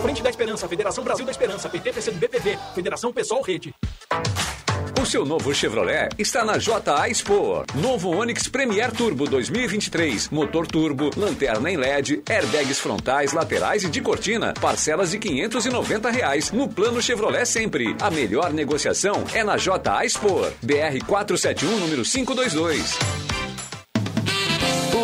Frente 0.00 0.22
da 0.22 0.30
Esperança, 0.30 0.68
Federação 0.68 1.02
Brasil 1.02 1.24
da 1.24 1.32
Esperança, 1.32 1.68
PT, 1.68 1.92
PCdoB, 1.92 2.28
BPV, 2.28 2.58
Federação 2.72 3.12
Pessoal 3.12 3.42
Rede. 3.42 3.74
Seu 5.08 5.24
novo 5.24 5.54
Chevrolet 5.54 6.10
está 6.18 6.44
na 6.44 6.58
JA 6.58 7.08
Expo. 7.08 7.64
Novo 7.76 8.14
Onix 8.14 8.46
Premier 8.46 8.92
Turbo 8.92 9.26
2023. 9.26 10.28
Motor 10.28 10.66
turbo, 10.66 11.08
lanterna 11.16 11.70
em 11.70 11.78
LED, 11.78 12.22
airbags 12.28 12.78
frontais, 12.78 13.32
laterais 13.32 13.84
e 13.84 13.88
de 13.88 14.02
cortina. 14.02 14.52
Parcelas 14.60 15.12
de 15.12 15.18
590 15.18 16.10
reais 16.10 16.52
no 16.52 16.68
plano 16.68 17.00
Chevrolet 17.00 17.46
sempre. 17.46 17.96
A 18.02 18.10
melhor 18.10 18.52
negociação 18.52 19.24
é 19.32 19.42
na 19.42 19.56
JA 19.56 20.04
Expo. 20.04 20.42
BR 20.60 21.02
471 21.06 21.78
número 21.78 22.02
522. 22.02 23.37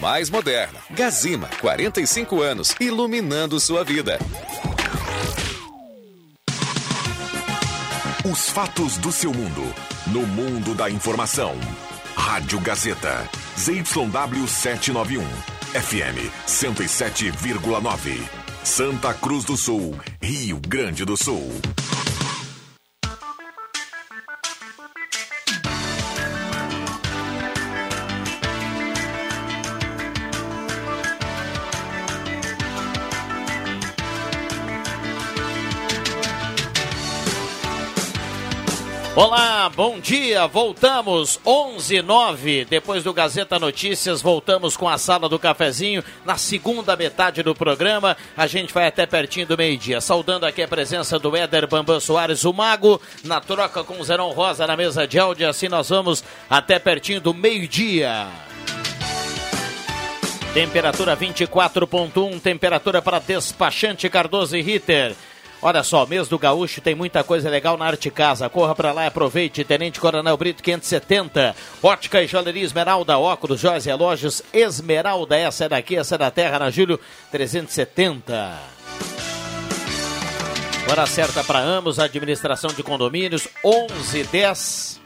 mais 0.00 0.30
moderna. 0.30 0.78
Gazima, 0.90 1.48
45 1.60 2.40
anos, 2.40 2.74
iluminando 2.80 3.58
sua 3.60 3.84
vida. 3.84 4.18
Os 8.30 8.50
fatos 8.50 8.98
do 8.98 9.10
seu 9.10 9.32
mundo. 9.32 9.62
No 10.06 10.26
mundo 10.26 10.74
da 10.74 10.90
informação. 10.90 11.54
Rádio 12.14 12.60
Gazeta. 12.60 13.28
ZYW 13.58 14.46
791. 14.46 15.22
FM 15.72 16.30
107,9. 16.46 18.20
Santa 18.64 19.14
Cruz 19.14 19.44
do 19.44 19.56
Sul. 19.56 19.98
Rio 20.20 20.60
Grande 20.60 21.04
do 21.04 21.16
Sul. 21.16 21.50
Olá, 39.20 39.68
bom 39.68 39.98
dia. 39.98 40.46
Voltamos 40.46 41.40
11:09 41.44 42.64
depois 42.66 43.02
do 43.02 43.12
Gazeta 43.12 43.58
Notícias. 43.58 44.22
Voltamos 44.22 44.76
com 44.76 44.88
a 44.88 44.96
sala 44.96 45.28
do 45.28 45.40
cafezinho 45.40 46.04
na 46.24 46.38
segunda 46.38 46.94
metade 46.94 47.42
do 47.42 47.52
programa. 47.52 48.16
A 48.36 48.46
gente 48.46 48.72
vai 48.72 48.86
até 48.86 49.06
pertinho 49.06 49.44
do 49.44 49.58
meio-dia. 49.58 50.00
Saudando 50.00 50.46
aqui 50.46 50.62
a 50.62 50.68
presença 50.68 51.18
do 51.18 51.36
Éder 51.36 51.66
Bambam 51.66 51.98
Soares, 51.98 52.44
o 52.44 52.52
Mago, 52.52 53.00
na 53.24 53.40
troca 53.40 53.82
com 53.82 53.98
o 53.98 54.04
Zerão 54.04 54.30
Rosa 54.30 54.68
na 54.68 54.76
mesa 54.76 55.04
de 55.04 55.18
áudio. 55.18 55.48
Assim 55.48 55.66
nós 55.66 55.88
vamos 55.88 56.22
até 56.48 56.78
pertinho 56.78 57.20
do 57.20 57.34
meio-dia. 57.34 58.28
Temperatura 60.54 61.16
24.1, 61.16 62.40
temperatura 62.40 63.02
para 63.02 63.18
despachante 63.18 64.08
Cardoso 64.08 64.56
e 64.56 64.62
Ritter. 64.62 65.16
Olha 65.60 65.82
só, 65.82 66.06
mês 66.06 66.28
do 66.28 66.38
Gaúcho 66.38 66.80
tem 66.80 66.94
muita 66.94 67.24
coisa 67.24 67.50
legal 67.50 67.76
na 67.76 67.84
Arte 67.84 68.10
Casa. 68.10 68.48
Corra 68.48 68.76
para 68.76 68.92
lá 68.92 69.04
e 69.04 69.06
aproveite. 69.08 69.64
Tenente 69.64 69.98
Coronel 69.98 70.36
Brito 70.36 70.62
570. 70.62 71.54
Ótica 71.82 72.22
e 72.22 72.28
Joalheria 72.28 72.62
Esmeralda, 72.62 73.18
óculos, 73.18 73.60
joias 73.60 73.84
e 73.84 73.88
relógios. 73.88 74.40
Esmeralda, 74.52 75.36
essa 75.36 75.64
é 75.64 75.68
daqui, 75.68 75.96
essa 75.96 76.14
é 76.14 76.18
da 76.18 76.30
terra, 76.30 76.60
na 76.60 76.70
Júlio 76.70 77.00
370. 77.32 78.56
Hora 80.88 81.06
certa 81.06 81.42
para 81.42 81.58
ambos, 81.58 81.98
administração 81.98 82.70
de 82.70 82.82
condomínios, 82.82 83.48
1110. 83.64 85.00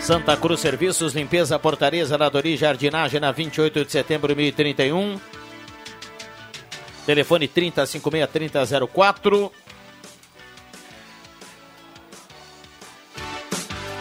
Santa 0.00 0.36
Cruz 0.36 0.60
Serviços, 0.60 1.14
limpeza, 1.14 1.58
portaria, 1.58 2.04
zeladoria 2.04 2.54
e 2.54 2.58
jardinagem 2.58 3.20
na 3.20 3.30
28 3.30 3.84
de 3.84 3.92
setembro 3.92 4.28
de 4.28 4.34
1031. 4.34 5.20
Telefone 7.06 7.48
3056-3004. 7.48 9.50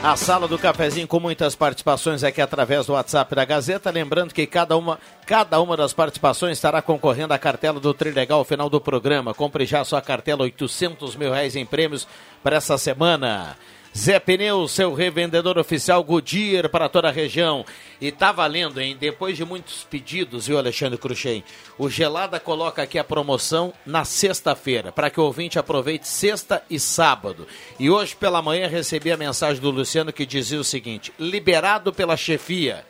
A 0.02 0.16
sala 0.16 0.48
do 0.48 0.58
cafezinho 0.58 1.06
com 1.06 1.20
muitas 1.20 1.56
participações 1.56 2.24
aqui 2.24 2.42
através 2.42 2.86
do 2.86 2.94
WhatsApp 2.94 3.36
da 3.36 3.44
Gazeta. 3.44 3.92
Lembrando 3.92 4.34
que 4.34 4.48
cada 4.48 4.78
uma, 4.78 4.98
cada 5.26 5.60
uma 5.60 5.76
das 5.76 5.92
participações 5.92 6.58
estará 6.58 6.82
concorrendo 6.82 7.34
à 7.34 7.38
cartela 7.38 7.82
do 7.82 7.94
Trilegal 7.94 8.40
ao 8.40 8.46
final 8.46 8.70
do 8.70 8.80
programa. 8.80 9.34
Compre 9.34 9.66
já 9.66 9.84
sua 9.84 10.02
cartela, 10.02 10.44
800 10.44 11.18
mil 11.18 11.34
reais 11.34 11.58
em 11.58 11.66
prêmios 11.66 12.08
para 12.42 12.56
essa 12.56 12.78
semana. 12.78 13.58
Zé 13.98 14.20
Pneus, 14.20 14.72
seu 14.72 14.94
revendedor 14.94 15.58
oficial 15.58 16.04
Goodyear 16.04 16.70
para 16.70 16.88
toda 16.88 17.10
a 17.10 17.12
região. 17.12 17.66
E 18.00 18.12
tá 18.12 18.32
valendo, 18.32 18.80
hein? 18.80 18.96
Depois 18.98 19.36
de 19.36 19.44
muitos 19.44 19.84
pedidos, 19.84 20.48
viu, 20.48 20.58
Alexandre 20.58 20.98
Cruxem? 20.98 21.44
O 21.78 21.90
Gelada 21.90 22.40
coloca 22.40 22.82
aqui 22.82 23.00
a 23.00 23.04
promoção 23.04 23.74
na 23.86 24.06
sexta-feira, 24.06 24.92
para 24.92 25.10
que 25.10 25.20
o 25.20 25.24
ouvinte 25.24 25.58
aproveite 25.58 26.08
sexta 26.08 26.64
e 26.70 26.80
sábado. 26.80 27.48
E 27.80 27.90
hoje 27.90 28.16
pela 28.16 28.42
manhã 28.42 28.68
recebi 28.68 29.12
a 29.12 29.18
mensagem 29.18 29.62
do 29.62 29.72
Luciano 29.72 30.14
que 30.14 30.26
dizia 30.26 30.60
o 30.60 30.64
seguinte: 30.64 31.12
liberado 31.20 31.92
pela 31.92 32.16
chefia. 32.16 32.86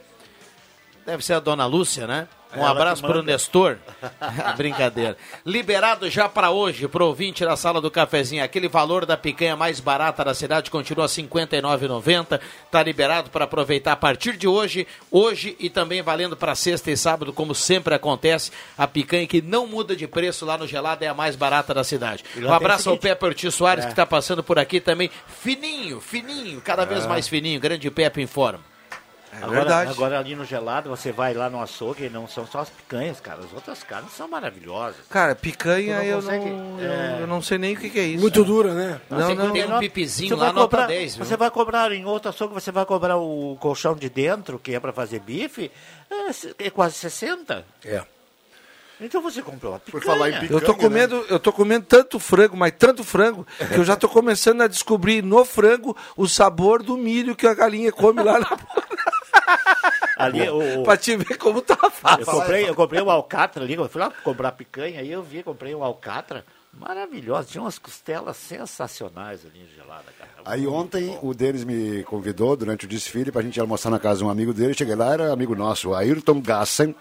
Deve 1.06 1.26
ser 1.26 1.34
a 1.34 1.40
dona 1.40 1.66
Lúcia, 1.66 2.06
né? 2.06 2.28
Um 2.56 2.60
Ela 2.62 2.72
abraço 2.72 3.02
para 3.02 3.20
o. 3.20 3.22
Nestor. 3.22 3.78
Brincadeira. 4.58 5.16
Liberado 5.46 6.10
já 6.10 6.28
para 6.28 6.50
hoje, 6.50 6.88
pro 6.88 7.06
ouvinte 7.06 7.46
da 7.46 7.56
sala 7.56 7.80
do 7.80 7.92
cafezinho. 7.92 8.44
Aquele 8.44 8.68
valor 8.68 9.06
da 9.06 9.16
picanha 9.16 9.56
mais 9.56 9.80
barata 9.80 10.24
da 10.26 10.34
cidade 10.34 10.72
continua 10.72 11.06
R$ 11.06 11.12
59,90. 11.12 12.40
Tá 12.72 12.82
liberado 12.84 13.30
para 13.30 13.46
aproveitar 13.46 13.92
a 13.94 13.96
partir 13.96 14.36
de 14.36 14.48
hoje, 14.48 14.88
hoje 15.12 15.56
e 15.60 15.70
também 15.70 16.02
valendo 16.02 16.36
para 16.36 16.56
sexta 16.56 16.90
e 16.90 16.98
sábado, 16.98 17.32
como 17.32 17.54
sempre 17.54 17.94
acontece. 17.94 18.52
A 18.78 18.88
picanha 18.88 19.28
que 19.28 19.42
não 19.42 19.68
muda 19.68 19.96
de 19.96 20.08
preço 20.08 20.46
lá 20.46 20.58
no 20.58 20.66
gelado 20.68 21.04
é 21.04 21.08
a 21.08 21.14
mais 21.14 21.36
barata 21.36 21.74
da 21.74 21.84
cidade. 21.84 22.24
Um 22.38 22.52
abraço 22.52 22.90
ao 22.90 22.98
Pepe 22.98 23.26
Ortiz 23.26 23.54
Soares, 23.54 23.84
É. 23.84 23.88
que 23.88 23.94
está 23.94 24.06
passando 24.06 24.44
por 24.44 24.58
aqui 24.58 24.80
também. 24.82 25.12
Fininho, 25.42 26.02
fininho, 26.02 26.62
cada 26.62 26.84
vez 26.86 27.06
É. 27.06 27.08
mais 27.08 27.28
fininho. 27.28 27.60
Grande 27.60 27.90
Pepe 27.92 28.22
informa. 28.22 28.62
Agora, 29.32 29.90
agora 29.90 30.20
ali 30.20 30.36
no 30.36 30.44
gelado, 30.44 30.90
você 30.90 31.12
vai 31.12 31.34
lá 31.34 31.50
no 31.50 31.62
açougue 31.62 32.06
e 32.06 32.10
não 32.10 32.28
são 32.28 32.46
só 32.46 32.60
as 32.60 32.70
picanhas, 32.70 33.20
cara. 33.20 33.40
As 33.40 33.54
outras 33.54 33.84
carnes 33.84 34.12
são 34.14 34.28
maravilhosas. 34.28 35.02
Cara, 35.10 35.36
picanha 35.36 35.98
não 35.98 36.04
eu 36.04 36.16
consegue, 36.18 36.50
não, 36.50 36.80
é. 36.80 37.18
eu, 37.22 37.28
não 37.28 37.42
sei 37.42 37.58
nem 37.58 37.76
o 37.76 37.80
que, 37.80 37.90
que 37.90 38.00
é 38.00 38.04
isso. 38.04 38.22
Muito 38.22 38.44
dura, 38.44 38.74
né? 38.74 39.02
Não, 39.10 39.18
Você 39.18 39.36
não. 39.36 39.52
tem 39.52 39.72
um 39.72 39.80
pipizinho 39.80 40.36
lá, 40.36 40.48
nota 40.48 40.78
cobrar, 40.78 40.88
10, 40.88 41.16
viu? 41.16 41.26
Você 41.26 41.38
vai 41.38 41.52
cobrar 41.52 41.92
em 41.92 42.06
outro 42.06 42.30
açougue, 42.30 42.54
você 42.54 42.72
vai 42.72 42.86
cobrar 42.86 43.18
o 43.18 43.58
colchão 43.60 43.96
de 43.96 44.10
dentro, 44.10 44.60
que 44.60 44.74
é 44.74 44.80
para 44.80 44.92
fazer 44.92 45.20
bife, 45.20 45.72
é, 46.10 46.66
é 46.66 46.70
quase 46.70 46.96
60. 46.96 47.66
É. 47.86 48.04
Então 49.02 49.22
você 49.22 49.42
comprou 49.42 49.74
a 49.74 49.80
picanha. 49.80 50.04
falar 50.04 50.30
em 50.30 50.52
Eu 50.52 50.60
tô 50.60 50.76
comendo, 50.76 51.26
eu 51.30 51.40
tô 51.40 51.54
comendo 51.54 51.86
tanto 51.86 52.20
frango, 52.20 52.58
mas 52.58 52.74
tanto 52.78 53.02
frango, 53.02 53.48
que 53.72 53.78
eu 53.78 53.86
já 53.86 53.96
tô 53.96 54.10
começando 54.10 54.62
a 54.62 54.68
descobrir 54.68 55.24
no 55.24 55.46
frango 55.46 55.96
o 56.18 56.28
sabor 56.28 56.84
do 56.84 56.98
milho 56.98 57.36
que 57.36 57.48
a 57.48 57.54
galinha 57.54 57.94
come 57.94 58.22
lá 58.22 58.40
na 58.40 58.58
Ali, 60.18 60.50
o, 60.50 60.82
o- 60.82 60.84
pra 60.84 60.98
te 60.98 61.16
ver 61.16 61.38
como 61.38 61.62
tá 61.62 61.78
eu 61.82 61.92
fácil. 61.92 62.26
comprei, 62.26 62.70
eu 62.70 62.76
comprei 62.76 63.02
o 63.02 63.10
alcatra 63.10 63.64
ali, 63.64 63.76
eu 63.76 63.88
fui 63.88 64.02
lá 64.02 64.12
comprar 64.24 64.52
picanha, 64.52 65.00
aí 65.00 65.10
eu 65.12 65.24
vi, 65.24 65.42
comprei 65.44 65.74
o 65.74 65.82
alcatra, 65.84 66.44
maravilhoso, 66.74 67.48
tinha 67.50 67.62
umas 67.62 67.80
costelas 67.80 68.36
sensacionais 68.36 69.46
ali 69.46 69.66
gelada, 69.76 70.04
cara. 70.18 70.30
Aí 70.46 70.68
ontem 70.68 71.18
o 71.22 71.34
Denis 71.34 71.64
me 71.64 72.04
convidou 72.04 72.56
durante 72.58 72.86
o 72.86 72.88
desfile 72.88 73.32
para 73.32 73.42
a 73.42 73.44
gente 73.44 73.60
almoçar 73.62 73.90
na 73.90 74.00
casa 74.00 74.20
de 74.20 74.26
um 74.26 74.30
amigo 74.30 74.54
dele. 74.54 74.74
Cheguei 74.74 74.96
lá, 74.96 75.14
era 75.14 75.32
amigo 75.32 75.56
nosso, 75.56 75.90
o 75.90 75.96
Ayrton 75.96 76.42
Gassen 76.42 76.94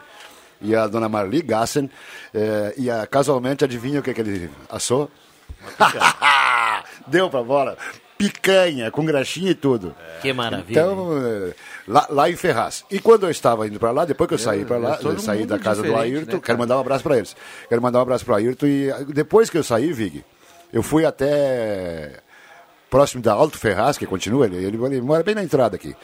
e 0.61 0.75
a 0.77 0.87
dona 0.87 1.09
Marli 1.09 1.43
Gassen. 1.43 1.91
eh, 2.35 2.75
e 2.77 2.91
a- 2.91 3.07
casualmente, 3.07 3.65
adivinha 3.65 4.01
o 4.01 4.03
que, 4.03 4.15
que 4.15 4.21
ele 4.21 4.51
assou? 4.69 5.11
Deu 7.07 7.29
pra 7.31 7.43
bola. 7.43 7.77
Picanha, 8.19 8.91
com 8.91 9.05
graxinha 9.05 9.53
e 9.53 9.55
tudo. 9.55 9.95
Que 10.21 10.33
maravilha. 10.33 10.81
Então, 10.81 11.11
eh, 11.25 11.55
lá, 11.87 12.07
lá 12.11 12.29
em 12.29 12.35
Ferraz. 12.37 12.85
E 12.91 12.99
quando 12.99 13.25
eu 13.27 13.31
estava 13.31 13.67
indo 13.69 13.79
para 13.79 13.93
lá, 13.93 14.05
depois 14.05 14.27
que 14.29 14.35
eu 14.35 14.39
saí 14.39 14.65
para 14.65 14.77
lá, 14.77 14.99
eu 15.01 15.13
eu 15.13 15.19
saí 15.21 15.47
da 15.47 15.57
casa 15.59 15.83
do 15.83 15.97
Ayrton, 15.97 16.33
né, 16.37 16.41
quero 16.45 16.59
mandar 16.59 16.77
um 16.77 16.81
abraço 16.81 17.05
para 17.05 17.17
eles. 17.17 17.37
Quero 17.69 17.81
mandar 17.81 18.01
um 18.01 18.03
abraço 18.03 18.25
para 18.25 18.33
o 18.35 18.37
Ayrton. 18.37 18.67
E 18.67 18.91
depois 19.15 19.49
que 19.49 19.57
eu 19.57 19.63
saí, 19.63 19.93
Vig, 19.93 20.25
eu 20.73 20.83
fui 20.83 21.05
até 21.05 22.21
próximo 22.91 23.23
da 23.23 23.35
Alto 23.35 23.57
Ferraz, 23.59 23.97
que 23.99 24.07
continua, 24.07 24.47
ele, 24.47 24.57
ele, 24.65 24.77
ele 24.87 25.01
mora 25.03 25.23
bem 25.23 25.35
na 25.35 25.45
entrada 25.45 25.77
aqui, 25.77 25.95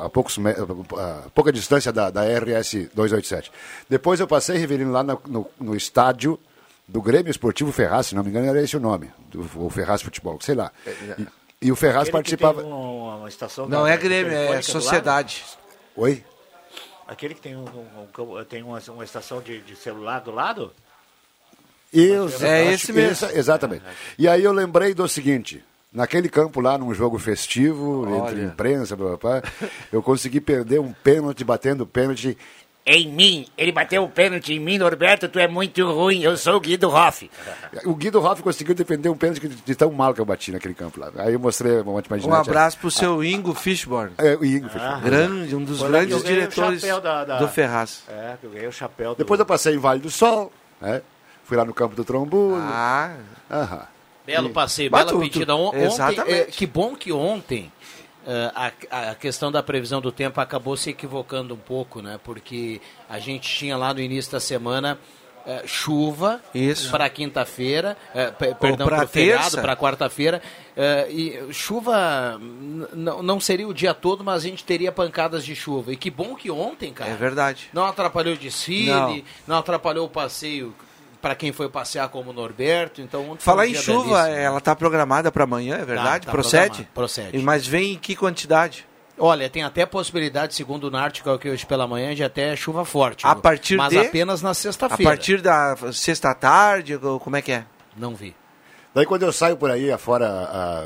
a, 0.00 0.06
a 0.06 0.08
poucos, 0.08 0.38
me- 0.38 0.50
a 0.50 1.28
pouca 1.34 1.52
distância 1.52 1.92
da, 1.92 2.10
da 2.10 2.22
RS 2.22 2.88
287. 2.94 3.52
Depois 3.88 4.18
eu 4.18 4.26
passei, 4.26 4.56
Riverino, 4.56 4.92
lá 4.92 5.02
no, 5.02 5.20
no, 5.28 5.46
no 5.60 5.76
estádio 5.76 6.38
do 6.88 7.02
Grêmio 7.02 7.30
Esportivo 7.30 7.72
Ferraz, 7.72 8.06
se 8.08 8.14
não 8.14 8.22
me 8.22 8.30
engano 8.30 8.46
era 8.46 8.62
esse 8.62 8.76
o 8.76 8.80
nome, 8.80 9.10
do, 9.28 9.48
o 9.64 9.68
Ferraz 9.70 10.02
Futebol, 10.02 10.38
sei 10.40 10.54
lá. 10.54 10.70
E, 10.86 11.26
e 11.68 11.72
o 11.72 11.76
Ferraz 11.76 12.02
Aquele 12.02 12.06
que 12.06 12.12
participava... 12.12 12.62
tem 12.62 12.72
um- 12.72 13.18
uma 13.18 13.28
estação 13.28 13.66
Não 13.68 13.82
da- 13.84 13.90
é 13.90 13.96
Grêmio, 13.96 14.32
é 14.32 14.62
sociedade. 14.62 15.44
Oi? 15.96 16.24
Aquele 17.08 17.34
que 17.34 17.40
tem, 17.40 17.56
um, 17.56 17.64
um- 17.64 18.22
um- 18.38 18.44
tem 18.44 18.62
uma, 18.62 18.80
uma 18.88 19.04
estação 19.04 19.40
de, 19.40 19.60
de 19.62 19.74
celular 19.76 20.20
do 20.20 20.30
lado? 20.30 20.72
Isso, 21.92 22.44
É 22.44 22.72
esse 22.72 22.92
mesmo. 22.92 23.12
essa- 23.12 23.32
exatamente. 23.36 23.82
E 24.18 24.28
aí 24.28 24.42
eu 24.44 24.52
lembrei 24.52 24.92
do 24.94 25.08
seguinte. 25.08 25.64
Naquele 25.92 26.28
campo 26.28 26.60
lá, 26.60 26.76
num 26.76 26.92
jogo 26.92 27.18
festivo, 27.18 28.02
entre 28.08 28.20
Olha. 28.40 28.42
imprensa, 28.42 28.94
blá, 28.94 29.16
blá, 29.16 29.40
blá, 29.40 29.42
eu 29.90 30.02
consegui 30.02 30.40
perder 30.42 30.78
um 30.78 30.92
pênalti, 30.92 31.42
batendo 31.42 31.86
pênalti. 31.86 32.36
Em 32.88 33.08
mim, 33.08 33.46
ele 33.58 33.72
bateu 33.72 34.04
o 34.04 34.08
pênalti 34.08 34.54
em 34.54 34.60
mim, 34.60 34.78
Norberto, 34.78 35.28
tu 35.28 35.40
é 35.40 35.48
muito 35.48 35.84
ruim, 35.92 36.22
eu 36.22 36.36
sou 36.36 36.54
o 36.54 36.60
Guido 36.60 36.88
Hoff. 36.88 37.28
O 37.84 37.94
Guido 37.96 38.20
Hoff 38.24 38.42
conseguiu 38.42 38.74
defender 38.76 39.08
um 39.08 39.16
pênalti 39.16 39.48
de 39.48 39.74
tão 39.74 39.90
mal 39.90 40.14
que 40.14 40.20
eu 40.20 40.24
bati 40.24 40.52
naquele 40.52 40.72
campo 40.72 41.00
lá. 41.00 41.10
Aí 41.18 41.32
eu 41.34 41.40
mostrei 41.40 41.80
uma 41.80 42.00
Um 42.24 42.32
abraço 42.34 42.78
pro 42.78 42.90
seu 42.90 43.22
Ingo 43.24 43.52
Fishborn. 43.54 44.12
É, 44.18 44.36
o 44.36 44.44
Ingo 44.44 44.68
Fishborn. 44.68 45.00
Grande, 45.02 45.56
um 45.56 45.64
dos 45.64 45.82
grandes 45.82 46.22
diretores 46.22 46.80
chapéu 46.80 47.00
da- 47.00 47.24
da- 47.24 47.38
do 47.38 47.48
Ferraz. 47.48 48.04
É, 48.08 48.36
que 48.40 48.46
eu 48.46 48.50
ganhei 48.50 48.68
o 48.68 48.72
chapéu 48.72 49.14
do... 49.14 49.18
Depois 49.18 49.40
eu 49.40 49.46
passei 49.46 49.74
em 49.74 49.78
Vale 49.78 50.00
do 50.00 50.10
Sol, 50.10 50.52
né? 50.80 51.02
fui 51.44 51.56
lá 51.56 51.64
no 51.64 51.74
campo 51.74 51.94
do 51.96 52.04
Trombudo. 52.04 52.56
Ah, 52.62 53.14
Aham. 53.50 53.82
Belo 54.24 54.50
passeio, 54.50 54.90
Mas 54.90 55.04
bela 55.04 55.12
tu- 55.12 55.20
pedida. 55.20 55.54
On- 55.54 55.68
Ontem, 55.68 55.84
Exatamente. 55.84 56.32
é, 56.32 56.44
que 56.46 56.66
bom 56.66 56.96
que 56.96 57.12
ontem 57.12 57.70
a, 58.54 59.10
a 59.10 59.14
questão 59.14 59.52
da 59.52 59.62
previsão 59.62 60.00
do 60.00 60.10
tempo 60.10 60.40
acabou 60.40 60.76
se 60.76 60.90
equivocando 60.90 61.54
um 61.54 61.58
pouco, 61.58 62.00
né? 62.02 62.18
Porque 62.24 62.80
a 63.08 63.18
gente 63.18 63.48
tinha 63.48 63.76
lá 63.76 63.94
no 63.94 64.00
início 64.00 64.32
da 64.32 64.40
semana 64.40 64.98
eh, 65.46 65.62
chuva 65.64 66.40
para 66.90 67.08
quinta-feira, 67.08 67.96
pe- 68.38 68.54
perdão, 68.56 68.86
para 68.86 69.06
feriado, 69.06 69.60
para 69.60 69.76
quarta-feira. 69.76 70.42
eh, 70.76 71.06
e 71.08 71.52
chuva 71.52 72.36
não 72.94 73.38
seria 73.40 73.68
o 73.68 73.72
dia 73.74 73.94
todo, 73.94 74.24
mas 74.24 74.44
a 74.44 74.48
gente 74.48 74.64
teria 74.64 74.90
pancadas 74.90 75.44
de 75.44 75.54
chuva. 75.54 75.92
E 75.92 75.96
que 75.96 76.10
bom 76.10 76.34
que 76.34 76.50
ontem, 76.50 76.92
cara. 76.92 77.10
é 77.10 77.14
verdade. 77.14 77.68
Não 77.72 77.84
atrapalhou 77.86 78.34
o 78.34 78.36
desfile, 78.36 78.90
Não. 78.90 79.22
não, 79.46 79.56
atrapalhou 79.58 80.06
o 80.06 80.10
passeio 80.10 80.74
para 81.20 81.34
quem 81.34 81.52
foi 81.52 81.68
passear 81.68 82.08
como 82.08 82.30
o 82.30 82.32
Norberto. 82.32 83.00
Então, 83.00 83.36
Falar 83.38 83.66
em 83.66 83.74
chuva, 83.74 84.22
belíssimo. 84.24 84.36
ela 84.44 84.60
tá 84.60 84.74
programada 84.76 85.30
para 85.32 85.44
amanhã, 85.44 85.76
é 85.76 85.84
verdade? 85.84 86.26
tá 86.26 86.32
procede? 86.32 86.66
programada, 86.66 86.90
procede. 86.94 87.36
E- 87.38 87.42
Mas 87.42 87.66
vem 87.66 87.92
em 87.92 87.98
que 87.98 88.14
quantidade? 88.16 88.86
Olha, 89.18 89.48
tem 89.48 89.62
até 89.62 89.86
possibilidade, 89.86 90.54
segundo 90.54 90.84
o 90.84 90.90
Nártico, 90.90 91.38
que 91.38 91.48
hoje 91.48 91.64
pela 91.64 91.86
manhã, 91.88 92.14
de 92.14 92.22
até 92.22 92.54
chuva 92.54 92.84
forte. 92.84 93.26
A 93.26 93.34
partir 93.34 93.76
Mas 93.76 93.88
de- 93.90 93.98
apenas 93.98 94.42
na 94.42 94.50
A 94.50 94.54
sexta-feira. 94.54 95.10
partir 95.10 95.40
da 95.40 95.74
sexta-tarde, 95.92 96.96
ou 97.02 97.18
como 97.18 97.36
é 97.36 97.42
que 97.42 97.52
é? 97.52 97.64
Não 97.96 98.14
vi. 98.14 98.34
Daí 98.94 99.04
quando 99.06 99.22
eu 99.24 99.32
saio 99.32 99.56
por 99.56 99.70
aí 99.70 99.90
afora, 99.90 100.26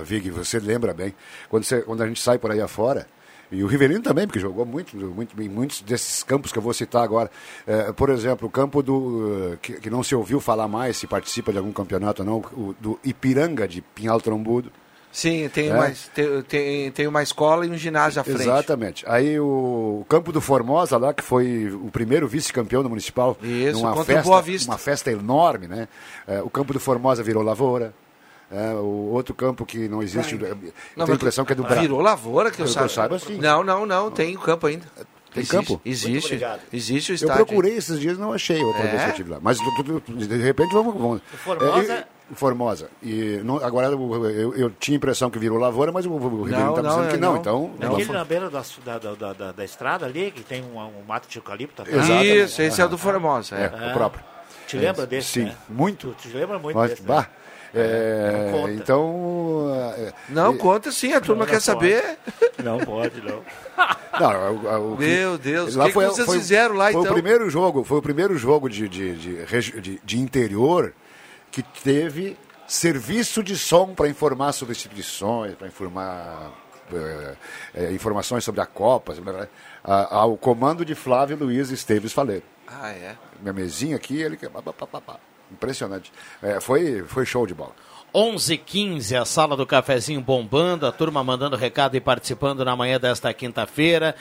a 0.00 0.02
Vig, 0.02 0.30
você 0.30 0.58
lembra 0.58 0.92
bem, 0.92 1.14
quando, 1.48 1.64
você- 1.64 1.82
quando 1.82 2.02
a 2.02 2.06
gente 2.06 2.20
sai 2.20 2.38
por 2.38 2.50
aí 2.50 2.60
afora, 2.60 3.06
e 3.52 3.62
o 3.64 3.66
Rivelino 3.66 4.02
também, 4.02 4.26
porque 4.26 4.38
jogou 4.40 4.64
muito, 4.64 4.96
muito 4.96 5.40
em 5.42 5.48
muitos 5.48 5.80
desses 5.82 6.22
campos 6.22 6.52
que 6.52 6.58
eu 6.58 6.62
vou 6.62 6.72
citar 6.72 7.02
agora. 7.02 7.30
É, 7.66 7.92
por 7.92 8.10
exemplo, 8.10 8.46
o 8.48 8.50
campo 8.50 8.82
do. 8.82 9.52
eh, 9.52 9.58
Que, 9.60 9.72
que 9.74 9.90
não 9.90 10.02
se 10.02 10.14
ouviu 10.14 10.40
falar 10.40 10.68
mais, 10.68 10.96
se 10.96 11.06
participa 11.06 11.50
de 11.52 11.58
algum 11.58 11.72
campeonato 11.72 12.22
ou 12.22 12.26
não, 12.26 12.38
o, 12.52 12.74
do 12.80 12.98
Ipiranga 13.04 13.66
de 13.66 13.80
Pinhal 13.82 14.20
Trombudo. 14.20 14.70
Sim, 15.12 15.48
tem, 15.52 15.68
É. 15.70 15.74
uma, 15.74 15.92
tem, 16.14 16.42
tem, 16.42 16.90
tem 16.92 17.06
uma 17.08 17.20
escola 17.20 17.66
e 17.66 17.70
um 17.70 17.76
ginásio 17.76 18.20
à 18.20 18.24
frente. 18.24 18.42
Exatamente. 18.42 19.04
Aí 19.08 19.40
o, 19.40 20.04
campo 20.08 20.30
do 20.30 20.40
Formosa 20.40 20.96
lá, 20.96 21.12
que 21.12 21.22
foi 21.24 21.68
o 21.72 21.90
primeiro 21.90 22.28
vice-campeão 22.28 22.80
do 22.84 22.88
Municipal. 22.88 23.36
Isso, 23.42 23.72
numa 23.80 23.88
contra 23.88 24.02
o 24.02 24.04
festa, 24.04 24.22
Boa 24.22 24.40
Vista. 24.40 24.70
Uma 24.70 24.78
festa 24.78 25.10
enorme, 25.10 25.66
né? 25.66 25.88
É, 26.28 26.40
o 26.40 26.48
campo 26.48 26.72
do 26.72 26.78
Formosa 26.78 27.24
virou 27.24 27.42
lavoura. 27.42 27.92
É, 28.50 28.72
o 28.74 29.10
outro 29.12 29.32
campo 29.34 29.64
que 29.64 29.88
não 29.88 30.02
existe, 30.02 30.34
eu 30.34 30.40
Não, 30.40 30.48
tenho 30.56 30.72
mas 30.96 31.10
a 31.10 31.12
impressão 31.14 31.44
que 31.44 31.52
é 31.52 31.54
do 31.54 31.62
Brasil. 31.62 31.82
Virou 31.82 32.00
lavoura, 32.00 32.50
que 32.50 32.60
eu, 32.60 32.66
Que 32.66 32.76
eu 32.78 32.88
saiba, 32.88 33.18
sim. 33.18 33.36
Não, 33.36 33.62
não, 33.62 33.86
não, 33.86 34.10
tem 34.10 34.36
campo 34.36 34.66
ainda. 34.66 34.86
Tem 35.32 35.42
existe, 35.42 35.50
campo? 35.56 35.80
Existe. 35.84 36.40
Existe 36.72 37.10
o 37.10 37.12
Eu 37.12 37.14
estádio. 37.14 37.46
procurei 37.46 37.76
esses 37.76 38.00
dias 38.00 38.18
não 38.18 38.32
achei 38.32 38.60
outra 38.64 38.82
É? 38.82 38.86
vez 38.88 39.00
que 39.02 39.06
eu 39.06 39.10
estive 39.10 39.30
lá. 39.30 39.38
Mas 39.40 39.58
de 39.58 40.36
repente 40.38 40.72
vamos. 40.72 40.92
vamos. 40.94 41.20
Formosa- 41.44 41.92
É, 41.92 42.00
e- 42.00 42.34
Formosa. 42.34 42.90
E 43.00 43.40
não- 43.44 43.56
agora 43.64 43.86
eu, 43.88 44.24
eu- 44.28 44.54
eu 44.56 44.70
tinha 44.80 44.96
a 44.96 44.98
impressão 44.98 45.30
que 45.30 45.38
virou 45.38 45.56
lavoura, 45.58 45.92
mas 45.92 46.04
o, 46.06 46.10
o 46.10 46.42
Rivelino 46.42 46.70
está 46.70 46.82
não, 46.82 46.90
dizendo 46.90 47.08
que 47.10 47.14
é, 47.14 47.18
não. 47.18 47.32
não. 47.34 47.40
Então. 47.40 47.70
Não. 47.78 47.92
Aquele 47.94 48.12
na 48.12 48.24
beira 48.24 48.50
da, 48.50 48.62
da, 48.84 48.98
da, 49.14 49.32
da, 49.32 49.52
da 49.52 49.64
estrada 49.64 50.06
ali, 50.06 50.32
que 50.32 50.42
tem 50.42 50.64
um, 50.64 50.78
um 50.78 51.04
mato 51.06 51.28
de 51.28 51.38
eucalipto 51.38 51.82
atrás. 51.82 52.08
Isso, 52.08 52.60
esse 52.62 52.80
é 52.80 52.84
o 52.84 52.88
do 52.88 52.98
Formosa. 52.98 53.54
É, 53.56 53.64
É. 53.88 53.90
o 53.90 53.92
próprio. 53.94 54.24
Te 54.66 54.76
lembra 54.76 55.02
É, 55.02 55.06
desse, 55.06 55.28
Sim, 55.28 55.44
né? 55.46 55.54
muito. 55.68 56.14
Tu 56.20 56.28
te 56.28 56.36
lembra 56.36 56.56
muito 56.58 56.76
Mas, 56.76 56.90
desse, 56.90 57.02
né? 57.02 57.26
É, 57.74 58.32
não 58.52 58.58
conta. 58.60 58.72
então. 58.72 59.94
é, 59.96 60.12
Não, 60.28 60.54
e- 60.54 60.58
conta 60.58 60.90
sim, 60.92 61.12
a 61.12 61.20
turma 61.20 61.40
Não, 61.44 61.46
quer 61.46 61.54
não 61.54 61.60
saber. 61.60 62.18
Não 62.62 62.78
pode, 62.78 63.20
não. 63.22 63.42
Não, 64.20 64.54
o- 64.54 64.66
o- 64.66 64.94
o 64.94 64.98
Meu 64.98 65.38
Deus, 65.38 65.74
lá 65.76 65.84
o 65.84 65.86
que, 65.86 65.94
foi- 65.94 66.04
que 66.06 66.10
vocês 66.10 66.26
foi- 66.26 66.38
fizeram 66.38 66.74
lá 66.74 66.90
foi 66.92 67.00
então? 67.00 67.12
O 67.12 67.14
primeiro 67.14 67.48
jogo, 67.48 67.84
foi 67.84 67.98
o 67.98 68.02
primeiro 68.02 68.36
jogo 68.36 68.68
de, 68.68 68.86
de, 68.88 69.14
de, 69.14 69.80
de- 69.80 70.00
de 70.04 70.18
interior 70.18 70.92
que 71.50 71.62
teve 71.62 72.36
serviço 72.66 73.42
de 73.42 73.56
som 73.56 73.94
para 73.94 74.08
informar 74.08 74.52
sobre 74.52 74.72
instituições, 74.72 75.54
para 75.54 75.66
informar 75.68 76.50
eh, 76.92 77.34
eh, 77.74 77.92
informações 77.92 78.44
sobre 78.44 78.60
a 78.60 78.66
Copa, 78.66 79.14
sobre 79.14 79.30
a- 79.34 79.48
a- 79.82 80.14
ao 80.16 80.36
comando 80.36 80.84
de 80.84 80.94
Flávio 80.94 81.36
Luiz 81.38 81.70
Esteves 81.70 82.12
Faleiro. 82.12 82.42
Ah, 82.68 82.90
é? 82.90 83.14
Minha 83.40 83.52
mesinha 83.52 83.96
aqui, 83.96 84.20
ele. 84.20 84.36
pá, 84.36 84.60
pá, 84.60 84.72
pá, 84.72 84.86
pá, 84.86 85.00
pá. 85.00 85.16
Impressionante. 85.50 86.12
É, 86.42 86.60
foi, 86.60 87.02
foi 87.06 87.26
show 87.26 87.46
de 87.46 87.54
bola. 87.54 87.72
11h15, 88.14 89.20
a 89.20 89.24
sala 89.24 89.56
do 89.56 89.66
cafezinho 89.66 90.20
bombando, 90.20 90.86
a 90.86 90.92
turma 90.92 91.22
mandando 91.22 91.56
recado 91.56 91.96
e 91.96 92.00
participando 92.00 92.64
na 92.64 92.74
manhã 92.74 92.98
desta 92.98 93.32
quinta-feira. 93.32 94.16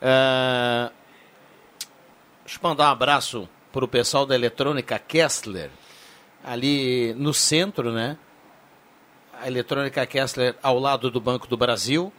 Ah, 0.00 0.90
Deixa 2.44 2.58
eu 2.62 2.68
mandar 2.68 2.88
um 2.88 2.92
abraço 2.92 3.48
para 3.72 3.84
o 3.84 3.88
pessoal 3.88 4.26
da 4.26 4.34
Eletrônica 4.34 4.98
Kessler, 4.98 5.70
ali 6.44 7.14
no 7.14 7.32
centro, 7.32 7.92
né? 7.92 8.18
A 9.40 9.46
Eletrônica 9.46 10.04
Kessler 10.04 10.56
ao 10.62 10.78
lado 10.78 11.10
do 11.10 11.20
Banco 11.20 11.46
do 11.46 11.56
Brasil. 11.56 12.12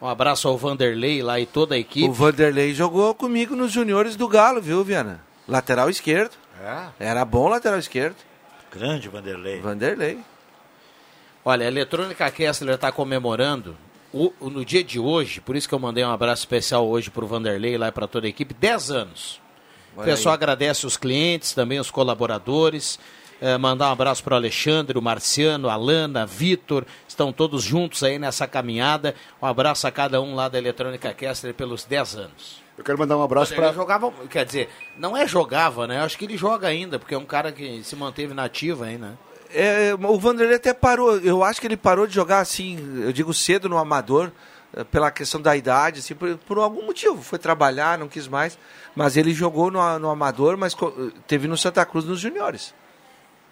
Um 0.00 0.06
abraço 0.06 0.48
ao 0.48 0.56
Vanderlei 0.56 1.22
lá 1.22 1.38
e 1.40 1.46
toda 1.46 1.74
a 1.74 1.78
equipe. 1.78 2.08
O 2.08 2.12
Vanderlei 2.12 2.72
jogou 2.72 3.14
comigo 3.14 3.54
nos 3.54 3.70
juniores 3.70 4.16
do 4.16 4.26
Galo, 4.26 4.62
viu, 4.62 4.82
Viana? 4.82 5.22
Lateral 5.46 5.90
esquerdo. 5.90 6.36
É? 6.62 6.88
Era 7.08 7.24
bom 7.24 7.48
lateral 7.48 7.78
esquerdo. 7.78 8.16
Grande 8.70 9.08
Vanderlei. 9.08 9.60
Vanderlei. 9.60 10.18
Olha, 11.44 11.64
a 11.66 11.68
Eletrônica 11.68 12.30
Kessler 12.30 12.74
está 12.76 12.92
comemorando 12.92 13.76
o- 14.12 14.32
o- 14.40 14.48
no 14.50 14.64
dia 14.64 14.84
de 14.84 14.98
hoje, 14.98 15.40
por 15.40 15.56
isso 15.56 15.68
que 15.68 15.74
eu 15.74 15.78
mandei 15.78 16.04
um 16.04 16.10
abraço 16.10 16.42
especial 16.42 16.86
hoje 16.86 17.10
para 17.10 17.24
o 17.24 17.26
Vanderlei 17.26 17.76
lá 17.76 17.88
e 17.88 17.92
para 17.92 18.06
toda 18.06 18.26
a 18.26 18.30
equipe, 18.30 18.54
10 18.54 18.90
anos. 18.90 19.40
O 19.96 20.02
pessoal 20.02 20.32
aí. 20.32 20.36
agradece 20.36 20.86
os 20.86 20.96
clientes, 20.96 21.52
também 21.52 21.78
os 21.80 21.90
colaboradores. 21.90 22.98
Eh, 23.40 23.58
mandar 23.58 23.88
um 23.88 23.92
abraço 23.92 24.22
para 24.22 24.34
o 24.34 24.36
Alexandre, 24.36 24.96
o 24.96 25.02
Marciano, 25.02 25.68
a 25.68 25.74
Lana, 25.74 26.24
Vitor, 26.24 26.86
estão 27.08 27.32
todos 27.32 27.64
juntos 27.64 28.04
aí 28.04 28.16
nessa 28.16 28.46
caminhada. 28.46 29.16
Um 29.42 29.46
abraço 29.46 29.84
a 29.86 29.90
cada 29.90 30.22
um 30.22 30.36
lá 30.36 30.48
da 30.48 30.58
Eletrônica 30.58 31.12
Kessler 31.12 31.52
pelos 31.52 31.84
10 31.84 32.14
anos. 32.14 32.61
Eu 32.82 32.84
quero 32.84 32.98
mandar 32.98 33.16
um 33.16 33.22
abraço 33.22 33.52
Ele 33.52 33.60
para. 33.60 33.72
jogava, 33.72 34.12
quer 34.28 34.44
dizer, 34.44 34.68
não 34.98 35.16
é 35.16 35.24
jogava, 35.24 35.86
né? 35.86 36.00
Eu 36.00 36.02
acho 36.02 36.18
que 36.18 36.24
ele 36.24 36.36
joga 36.36 36.66
ainda, 36.66 36.98
porque 36.98 37.14
é 37.14 37.18
um 37.18 37.24
cara 37.24 37.52
que 37.52 37.80
se 37.84 37.94
manteve 37.94 38.34
nativo 38.34 38.82
aí, 38.82 38.98
né? 38.98 39.12
É, 39.54 39.94
o 39.96 40.18
Vanderlei 40.18 40.56
até 40.56 40.72
parou. 40.74 41.16
Eu 41.18 41.44
acho 41.44 41.60
que 41.60 41.66
ele 41.68 41.76
parou 41.76 42.06
de 42.08 42.14
jogar 42.14 42.40
assim, 42.40 43.02
eu 43.04 43.12
digo 43.12 43.32
cedo 43.32 43.68
no 43.68 43.78
amador, 43.78 44.32
eh, 44.74 44.82
pela 44.82 45.10
questão 45.12 45.40
da 45.40 45.56
idade, 45.56 46.00
assim, 46.00 46.14
por, 46.14 46.36
por 46.38 46.58
algum 46.58 46.84
motivo. 46.86 47.22
Foi 47.22 47.38
trabalhar, 47.38 47.98
não 47.98 48.08
quis 48.08 48.26
mais. 48.26 48.58
Mas 48.96 49.16
ele 49.16 49.32
jogou 49.32 49.70
no, 49.70 49.98
no 50.00 50.10
amador, 50.10 50.56
mas 50.56 50.74
co- 50.74 50.92
teve 51.26 51.46
no 51.46 51.56
Santa 51.56 51.84
Cruz 51.86 52.04
nos 52.04 52.18
juniores. 52.18 52.74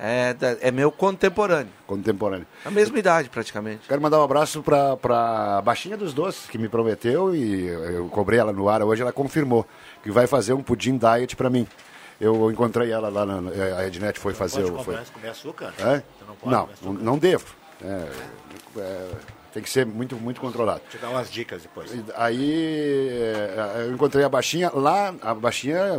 É, 0.02 0.34
é 0.62 0.70
meu 0.70 0.90
contemporâneo. 0.90 1.70
Contemporâneo. 1.86 2.46
A 2.64 2.70
mesma 2.70 2.98
idade, 2.98 3.28
praticamente. 3.28 3.86
Quero 3.86 4.00
mandar 4.00 4.18
um 4.18 4.22
abraço 4.22 4.62
para 4.62 5.58
a 5.58 5.60
Baixinha 5.60 5.94
dos 5.94 6.14
Doces, 6.14 6.48
que 6.48 6.56
me 6.56 6.70
prometeu 6.70 7.34
e 7.34 7.66
eu 7.66 8.08
cobrei 8.08 8.38
ela 8.38 8.50
no 8.50 8.66
ar 8.66 8.82
hoje, 8.82 9.02
ela 9.02 9.12
confirmou 9.12 9.66
que 10.02 10.10
vai 10.10 10.26
fazer 10.26 10.54
um 10.54 10.62
pudim 10.62 10.96
diet 10.96 11.36
para 11.36 11.50
mim. 11.50 11.66
Eu 12.18 12.50
encontrei 12.50 12.90
ela 12.90 13.10
lá, 13.10 13.26
na, 13.26 13.50
a 13.76 13.86
Ednet 13.86 14.18
foi 14.18 14.32
fazer 14.32 14.62
Pode 14.62 14.74
o... 14.74 14.84
Foi... 14.84 14.96
comer 15.12 15.28
açúcar? 15.28 15.74
É? 15.78 15.82
Você 15.82 16.24
não 16.26 16.34
pode 16.34 16.54
Não, 16.54 16.66
comer 16.66 16.76
não, 16.82 16.92
não 16.92 17.18
devo. 17.18 17.54
É, 17.82 18.08
é, 18.78 19.08
tem 19.52 19.62
que 19.62 19.68
ser 19.70 19.84
muito, 19.86 20.16
muito 20.16 20.40
controlado. 20.40 20.80
Te 20.90 20.98
dar 20.98 21.10
umas 21.10 21.30
dicas 21.30 21.62
depois. 21.62 21.90
Aí 22.16 23.08
é, 23.10 23.86
eu 23.88 23.92
encontrei 23.94 24.24
a 24.24 24.28
Baixinha 24.28 24.70
lá, 24.72 25.14
a 25.22 25.34
Baixinha 25.34 25.76
é, 25.76 25.92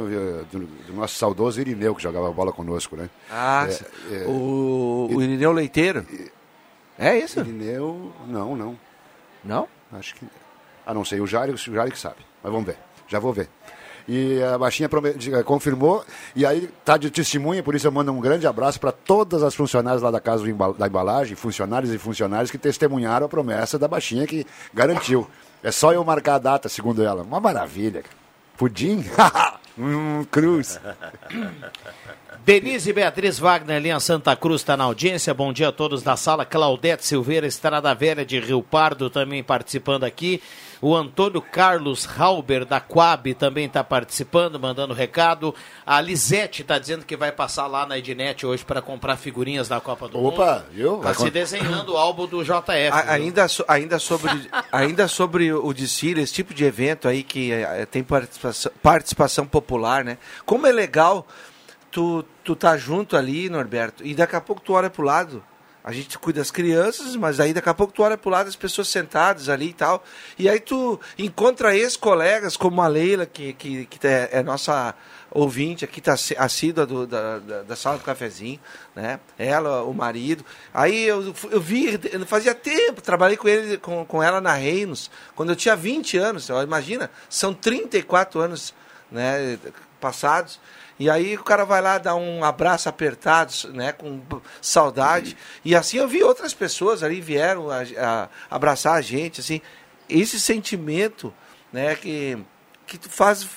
do, 0.51 0.65
do 0.65 0.93
nosso 0.93 1.15
saudoso 1.15 1.59
Irineu, 1.59 1.93
que 1.95 2.01
jogava 2.03 2.31
bola 2.31 2.51
conosco, 2.51 2.95
né? 2.95 3.09
Ah, 3.29 3.67
É, 4.11 4.15
é, 4.15 4.25
o, 4.25 5.09
o 5.11 5.21
Irineu 5.21 5.51
Leiteiro. 5.51 6.05
É 6.97 7.17
isso? 7.17 7.39
Irineu, 7.39 8.13
não, 8.27 8.55
não. 8.55 8.77
Não? 9.43 9.67
Acho 9.93 10.15
que. 10.15 10.25
Ah, 10.85 10.93
não 10.93 11.03
sei, 11.03 11.19
o 11.19 11.27
Jário, 11.27 11.53
o 11.53 11.57
Jário 11.57 11.91
que 11.91 11.99
sabe. 11.99 12.17
Mas 12.43 12.51
vamos 12.51 12.67
ver. 12.67 12.77
Já 13.07 13.19
vou 13.19 13.33
ver. 13.33 13.49
E 14.07 14.41
a 14.43 14.57
Baixinha 14.57 14.89
de- 15.15 15.43
confirmou, 15.43 16.03
e 16.35 16.45
aí 16.45 16.69
tá 16.83 16.97
de 16.97 17.09
testemunha, 17.09 17.61
por 17.63 17.75
isso 17.75 17.87
eu 17.87 17.91
mando 17.91 18.11
um 18.11 18.19
grande 18.19 18.47
abraço 18.47 18.79
para 18.79 18.91
todas 18.91 19.43
as 19.43 19.53
funcionárias 19.55 20.01
lá 20.01 20.11
da 20.11 20.19
Casa 20.19 20.43
da 20.77 20.87
Embalagem, 20.87 21.35
funcionários 21.35 21.93
e 21.93 21.97
funcionários 21.97 22.51
que 22.51 22.57
testemunharam 22.57 23.25
a 23.25 23.29
promessa 23.29 23.77
da 23.79 23.87
Baixinha 23.87 24.25
que 24.27 24.45
garantiu. 24.73 25.27
É 25.63 25.71
só 25.71 25.93
eu 25.93 26.03
marcar 26.03 26.35
a 26.35 26.39
data, 26.39 26.67
segundo 26.67 27.03
ela. 27.03 27.21
Uma 27.23 27.39
maravilha. 27.39 28.03
Pudim? 28.57 29.05
hum, 29.77 30.25
cruz. 30.29 30.79
Denise 32.43 32.91
Beatriz 32.91 33.37
Wagner, 33.37 33.79
linha 33.79 33.99
Santa 33.99 34.35
Cruz, 34.35 34.61
está 34.61 34.75
na 34.75 34.85
audiência. 34.85 35.31
Bom 35.33 35.53
dia 35.53 35.67
a 35.67 35.71
todos 35.71 36.01
da 36.01 36.15
sala. 36.15 36.43
Claudete 36.43 37.05
Silveira, 37.05 37.45
Estrada 37.45 37.93
Velha 37.93 38.25
de 38.25 38.39
Rio 38.39 38.63
Pardo, 38.63 39.11
também 39.11 39.43
participando 39.43 40.03
aqui. 40.05 40.41
O 40.81 40.95
Antônio 40.95 41.41
Carlos 41.41 42.07
Halber, 42.17 42.65
da 42.65 42.79
Coab, 42.79 43.33
também 43.35 43.65
está 43.67 43.83
participando, 43.83 44.59
mandando 44.59 44.93
recado. 44.95 45.53
A 45.85 46.01
Lisete 46.01 46.63
está 46.63 46.79
dizendo 46.79 47.05
que 47.05 47.15
vai 47.15 47.31
passar 47.31 47.67
lá 47.67 47.85
na 47.85 47.99
Ednet 47.99 48.45
hoje 48.45 48.65
para 48.65 48.81
comprar 48.81 49.15
figurinhas 49.17 49.67
da 49.67 49.79
Copa 49.79 50.07
do 50.07 50.17
Opa, 50.25 50.53
Mundo. 50.55 50.65
viu? 50.71 50.97
Está 50.97 51.13
se 51.13 51.29
desenhando 51.29 51.93
o 51.93 51.97
álbum 51.97 52.25
do 52.25 52.43
JF. 52.43 52.89
A- 52.91 53.11
ainda, 53.13 53.47
so- 53.47 53.65
ainda, 53.67 53.99
sobre, 53.99 54.31
ainda 54.71 55.07
sobre 55.07 55.53
o 55.53 55.71
desfile, 55.71 56.21
esse 56.21 56.33
tipo 56.33 56.51
de 56.53 56.65
evento 56.65 57.07
aí 57.07 57.21
que 57.21 57.51
eh, 57.51 57.85
tem 57.85 58.03
participação, 58.03 58.71
participação 58.81 59.45
popular, 59.45 60.03
né? 60.03 60.17
Como 60.47 60.65
é 60.65 60.71
legal 60.71 61.27
tu, 61.91 62.25
tu 62.43 62.55
tá 62.55 62.75
junto 62.75 63.15
ali, 63.15 63.49
Norberto, 63.49 64.03
e 64.03 64.15
daqui 64.15 64.35
a 64.35 64.41
pouco 64.41 64.61
tu 64.63 64.73
olha 64.73 64.89
pro 64.89 65.03
lado. 65.03 65.43
A 65.83 65.91
gente 65.91 66.17
cuida 66.19 66.39
das 66.39 66.51
crianças, 66.51 67.15
mas 67.15 67.39
aí 67.39 67.53
daqui 67.53 67.69
a 67.69 67.73
pouco 67.73 67.91
tu 67.91 68.03
olha 68.03 68.17
pro 68.17 68.29
lado 68.29 68.45
das 68.45 68.55
pessoas 68.55 68.87
sentadas 68.87 69.49
ali 69.49 69.69
e 69.69 69.73
tal. 69.73 70.03
E 70.37 70.47
aí 70.47 70.59
tu 70.59 70.99
encontra 71.17 71.75
ex-colegas 71.75 72.55
como 72.55 72.81
a 72.81 72.87
Leila, 72.87 73.25
que, 73.25 73.53
que, 73.53 73.85
que 73.85 74.07
é, 74.07 74.29
é 74.31 74.43
nossa 74.43 74.93
ouvinte 75.31 75.85
aqui, 75.85 76.01
tá 76.01 76.13
assídua 76.37 76.85
do, 76.85 77.07
da, 77.07 77.39
da, 77.39 77.61
da 77.63 77.75
sala 77.75 77.97
do 77.97 78.03
cafezinho, 78.03 78.59
né? 78.95 79.19
Ela, 79.39 79.81
o 79.83 79.93
marido. 79.93 80.45
Aí 80.73 81.03
eu, 81.03 81.33
eu 81.49 81.61
vi, 81.61 81.99
eu 82.11 82.25
fazia 82.25 82.53
tempo, 82.53 83.01
trabalhei 83.01 83.37
com 83.37 83.47
ele, 83.47 83.77
com, 83.77 84.05
com 84.05 84.21
ela 84.21 84.41
na 84.41 84.53
Reinos, 84.53 85.09
quando 85.35 85.49
eu 85.49 85.55
tinha 85.55 85.75
20 85.75 86.17
anos. 86.17 86.49
Ó, 86.49 86.61
Imagina, 86.61 87.09
são 87.29 87.53
34 87.53 88.39
anos 88.41 88.73
né, 89.09 89.57
passados. 89.99 90.59
E 91.01 91.09
aí 91.09 91.35
o 91.35 91.43
cara 91.43 91.65
vai 91.65 91.81
lá 91.81 91.97
dar 91.97 92.13
um 92.15 92.43
abraço 92.43 92.87
apertado, 92.87 93.51
né, 93.73 93.91
com 93.91 94.21
saudade. 94.61 95.35
E 95.65 95.75
assim 95.75 95.97
eu 95.97 96.07
vi 96.07 96.21
outras 96.23 96.53
pessoas 96.53 97.01
ali 97.01 97.19
vieram 97.19 97.71
a, 97.71 97.79
a- 97.97 98.29
abraçar 98.49 98.93
a 98.93 99.01
gente, 99.01 99.41
assim. 99.41 99.61
Esse 100.07 100.39
sentimento, 100.39 101.33
né, 101.73 101.95
que 101.95 102.37
que 102.85 102.97
tu 102.97 103.09
faz 103.09 103.47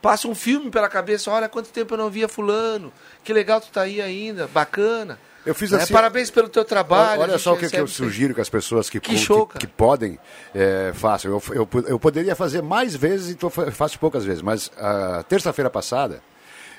passa 0.00 0.28
um 0.28 0.34
filme 0.34 0.70
pela 0.70 0.88
cabeça, 0.88 1.30
olha 1.30 1.48
quanto 1.48 1.70
tempo 1.70 1.94
eu 1.94 1.98
não 1.98 2.10
via 2.10 2.28
fulano. 2.28 2.92
Que 3.24 3.32
legal 3.32 3.60
tu 3.60 3.68
tá 3.72 3.82
aí 3.82 4.00
ainda, 4.00 4.46
bacana. 4.46 5.18
Eu 5.44 5.54
fiz 5.56 5.70
Né, 5.72 5.78
assim. 5.82 5.92
Parabéns 5.92 6.30
pelo 6.30 6.48
teu 6.48 6.64
trabalho. 6.64 7.20
Olha 7.22 7.36
só 7.38 7.54
o 7.54 7.56
que, 7.56 7.68
que 7.68 7.76
eu 7.76 7.88
sugiro 7.88 8.32
que 8.34 8.40
as 8.40 8.48
pessoas 8.48 8.88
que, 8.88 9.00
Que 9.00 9.16
show, 9.18 9.46
que, 9.46 9.58
que 9.58 9.66
podem 9.66 10.18
é, 10.54 10.92
façam. 10.94 11.32
Eu, 11.32 11.42
eu, 11.54 11.68
eu 11.88 11.98
poderia 11.98 12.36
fazer 12.36 12.62
mais 12.62 12.94
vezes 12.94 13.30
e 13.30 13.34
tô 13.34 13.50
fa- 13.50 13.70
faço 13.72 13.98
poucas 13.98 14.24
vezes, 14.24 14.40
mas 14.42 14.70
a 14.76 15.24
terça-feira 15.24 15.68
passada 15.70 16.22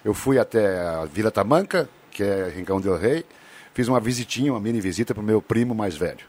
eu 0.03 0.13
fui 0.13 0.37
até 0.39 0.79
a 0.79 1.05
Vila 1.05 1.31
Tamanca, 1.31 1.89
que 2.11 2.23
é 2.23 2.49
Rincão 2.55 2.79
del 2.79 2.97
Rei, 2.97 3.25
fiz 3.73 3.87
uma 3.87 3.99
visitinha, 3.99 4.51
uma 4.53 4.59
mini 4.59 4.79
visita 4.79 5.13
para 5.13 5.21
o 5.21 5.25
meu 5.25 5.41
primo 5.41 5.73
mais 5.73 5.95
velho. 5.95 6.25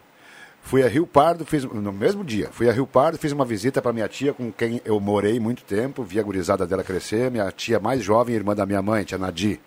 Fui 0.63 0.83
a 0.83 0.89
Rio 0.89 1.07
Pardo, 1.07 1.45
fiz 1.45 1.63
no 1.65 1.93
mesmo 1.93 2.25
dia. 2.25 2.49
Fui 2.51 2.69
a 2.71 2.73
Rio 2.73 2.87
Pardo, 2.87 3.19
fiz 3.19 3.33
uma 3.33 3.45
visita 3.45 3.83
para 3.83 3.93
minha 3.93 4.09
tia, 4.09 4.33
com 4.33 4.51
quem 4.51 4.81
eu 4.85 4.99
morei 4.99 5.39
muito 5.39 5.63
tempo, 5.63 6.03
vi 6.03 6.19
a 6.19 6.23
gurizada 6.23 6.67
dela 6.67 6.83
crescer, 6.83 7.31
minha 7.31 7.51
tia 7.53 7.79
mais 7.79 8.03
jovem, 8.03 8.35
irmã 8.35 8.55
da 8.55 8.65
minha 8.65 8.81
mãe, 8.81 9.05
tia 9.05 9.19
Nadi. 9.19 9.61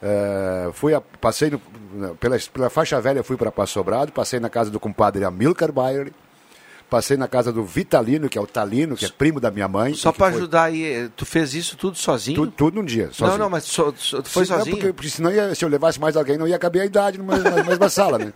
É, 0.00 0.70
fui 0.72 0.94
a- 0.94 1.00
passei 1.00 1.50
no- 1.50 2.14
pela, 2.16 2.36
pela 2.52 2.70
faixa 2.70 3.00
velha, 3.00 3.22
fui 3.22 3.36
para 3.36 3.50
Passo 3.52 3.72
Sobrado, 3.74 4.12
passei 4.12 4.38
na 4.40 4.48
casa 4.50 4.70
do 4.70 4.78
compadre 4.80 5.24
Amilcar 5.24 5.72
Bayer, 5.72 6.12
passei 6.92 7.16
na 7.16 7.26
casa 7.26 7.50
do 7.50 7.64
Vitalino, 7.64 8.28
que 8.28 8.36
é 8.36 8.40
o 8.40 8.46
Talino, 8.46 8.94
que 8.96 9.06
é 9.06 9.08
primo 9.08 9.40
da 9.40 9.50
minha 9.50 9.66
mãe. 9.66 9.94
Só 9.94 10.10
e 10.10 10.12
para 10.12 10.30
foi 10.30 10.38
ajudar 10.40 10.64
aí, 10.64 11.08
tu 11.16 11.24
fez 11.24 11.54
isso 11.54 11.74
tudo 11.74 11.96
sozinho? 11.96 12.36
Tudo, 12.36 12.52
tudo 12.52 12.74
num 12.74 12.84
dia, 12.84 13.06
sozinho. 13.06 13.30
Não, 13.30 13.38
não, 13.44 13.48
mas 13.50 13.64
so- 13.64 13.94
so- 13.96 14.22
tu 14.22 14.28
foi 14.28 14.44
sozinho? 14.44 14.76
porque, 14.76 14.92
porque 14.92 15.08
senão 15.08 15.32
ia- 15.32 15.54
se 15.54 15.64
eu 15.64 15.70
levasse 15.70 15.98
mais 15.98 16.18
alguém, 16.18 16.36
não 16.36 16.46
ia 16.46 16.58
caber 16.58 16.82
a 16.82 16.84
idade 16.84 17.16
numa, 17.16 17.38
na 17.38 17.64
mesma 17.64 17.88
sala, 17.88 18.18
né? 18.18 18.30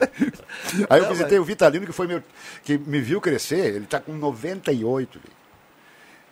Aí 0.88 0.98
eu 0.98 1.02
Não, 1.04 1.10
visitei 1.10 1.38
mas- 1.38 1.44
o 1.44 1.44
Vitalino, 1.44 1.84
que 1.84 1.92
foi 1.92 2.06
meu, 2.06 2.22
que 2.64 2.78
me 2.78 3.02
viu 3.02 3.20
crescer, 3.20 3.74
ele 3.74 3.84
está 3.84 4.00
com 4.00 4.14
98. 4.14 5.18
velho. 5.18 5.40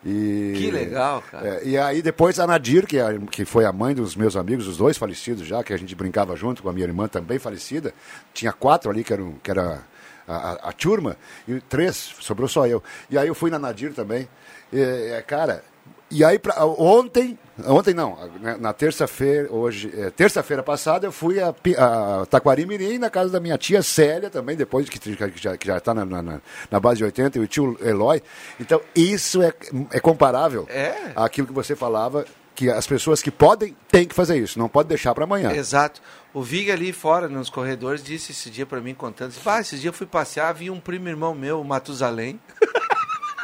E, 0.07 0.55
Que 0.57 0.71
legal, 0.71 1.23
cara. 1.31 1.47
É, 1.49 1.65
e 1.67 1.77
aí 1.77 2.01
depois 2.01 2.39
a 2.39 2.47
Nadir, 2.47 2.87
que, 2.87 2.99
é- 2.99 3.19
que 3.31 3.45
foi 3.45 3.65
a 3.65 3.73
mãe 3.73 3.95
dos 3.95 4.15
meus 4.17 4.37
amigos, 4.37 4.67
os 4.67 4.77
dois 4.79 4.97
falecidos 4.97 5.47
já, 5.47 5.63
que 5.63 5.73
a 5.73 5.77
gente 5.77 5.95
brincava 5.95 6.35
junto 6.37 6.63
com 6.63 6.69
a 6.69 6.73
minha 6.73 6.87
irmã 6.87 7.09
também 7.09 7.39
falecida. 7.39 7.93
Tinha 8.33 8.53
quatro 8.53 8.91
ali, 8.91 9.03
que, 9.05 9.13
eram, 9.13 9.33
que 9.43 9.51
era 9.51 9.83
a, 10.29 10.73
turma, 10.73 11.17
e 11.47 11.61
três, 11.61 11.97
sobrou 12.21 12.49
só 12.49 12.67
eu. 12.67 12.83
E 13.11 13.17
aí 13.17 13.29
eu 13.29 13.35
fui 13.35 13.51
na 13.51 13.59
Nadir 13.59 13.93
também. 13.95 14.29
E, 14.73 14.81
é, 14.81 15.23
cara, 15.23 15.63
e 16.11 16.25
aí 16.25 16.39
pra, 16.39 16.65
ontem, 16.65 17.39
ontem 17.67 17.93
não, 17.95 18.17
né, 18.41 18.57
na 18.59 18.73
terça-feira, 18.73 19.53
hoje, 19.53 19.93
é, 19.97 20.11
terça-feira 20.11 20.63
passada 20.63 21.07
eu 21.07 21.13
fui 21.13 21.39
a, 21.41 21.49
a 21.79 22.27
Taquari 22.27 22.65
Mirim, 22.67 22.99
na 22.99 23.11
casa 23.11 23.31
da 23.31 23.41
minha 23.41 23.59
tia 23.59 23.83
Célia 23.83 24.31
também, 24.31 24.57
depois 24.57 24.89
que, 24.89 24.99
que 24.99 25.15
já, 25.39 25.57
que 25.57 25.67
já 25.67 25.77
está 25.77 25.93
na, 25.93 26.05
na, 26.05 26.41
na 26.71 26.81
base 26.81 26.99
de 26.99 27.05
80, 27.05 27.39
e 27.39 27.41
o 27.43 27.47
tio 27.47 27.79
Eloy. 27.83 28.23
Então, 28.59 28.81
isso 28.95 29.43
é, 29.43 29.53
é 29.93 30.01
comparável 30.01 30.67
É. 30.71 31.13
àquilo 31.15 31.47
que 31.47 31.53
você 31.53 31.77
falava, 31.77 32.25
que 32.55 32.69
as 32.69 32.87
pessoas 32.87 33.23
que 33.23 33.31
podem, 33.31 33.77
têm 33.89 34.05
que 34.07 34.15
fazer 34.15 34.37
isso, 34.37 34.59
não 34.59 34.69
pode 34.69 34.89
deixar 34.89 35.15
para 35.15 35.25
amanhã. 35.25 35.53
Exato. 35.53 36.01
O 36.39 36.43
Vig 36.43 36.71
ali 36.71 36.93
fora, 36.93 37.29
nos 37.29 37.51
corredores, 37.51 38.03
disse 38.03 38.31
esse 38.33 38.49
dia 38.49 38.65
pra 38.65 38.81
mim, 38.81 38.95
contando, 38.95 39.31
disse, 39.33 39.49
ah, 39.49 39.61
esse 39.61 39.77
dia 39.79 39.89
eu 39.89 39.93
fui 39.93 40.07
passear, 40.07 40.53
vi 40.55 40.71
um 40.71 40.79
primo 40.79 41.09
irmão 41.09 41.35
meu, 41.35 41.61
o 41.61 41.65
Matusalém. 41.65 42.41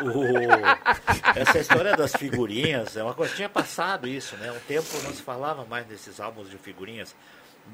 O- 0.01 1.39
Essa 1.39 1.61
história 1.61 1.97
das 1.97 2.13
figurinhas 2.17 2.97
é 2.97 3.03
uma 3.05 3.15
coisa. 3.15 3.33
Tinha 3.35 3.49
passado 3.49 4.09
isso, 4.09 4.37
né? 4.39 4.51
Um 4.51 4.59
tempo 4.67 4.89
não 5.05 5.13
se 5.15 5.23
falava 5.23 5.65
mais 5.65 5.87
desses 5.87 6.19
álbuns 6.19 6.51
de 6.51 6.59
figurinhas. 6.59 7.15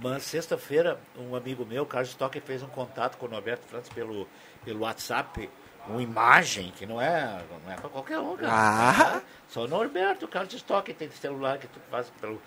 Mas 0.02 0.24
sexta-feira, 0.24 1.00
um 1.16 1.34
amigo 1.34 1.64
meu, 1.64 1.86
Carlos 1.86 2.10
Stocker, 2.10 2.42
fez 2.42 2.62
um 2.62 2.68
contato 2.68 3.16
com 3.16 3.24
o 3.24 3.28
Norberto 3.30 3.66
Franz 3.66 3.88
pelo, 3.88 4.28
pelo 4.62 4.80
WhatsApp, 4.80 5.48
uma 5.88 6.02
imagem 6.02 6.70
que 6.76 6.84
não 6.84 7.00
é, 7.00 7.40
não 7.64 7.72
é 7.72 7.76
para 7.76 7.88
qualquer 7.88 8.18
um, 8.18 8.36
cara. 8.36 8.52
Ah. 8.52 9.20
Só 9.48 9.64
o 9.64 9.66
Norberto, 9.68 10.26
o 10.26 10.28
Carlos 10.28 10.52
Stocker 10.52 10.94
tem 10.94 11.10
celular 11.10 11.56
que 11.58 11.66
tu 11.68 11.80
faz 11.90 12.10
pelo. 12.20 12.40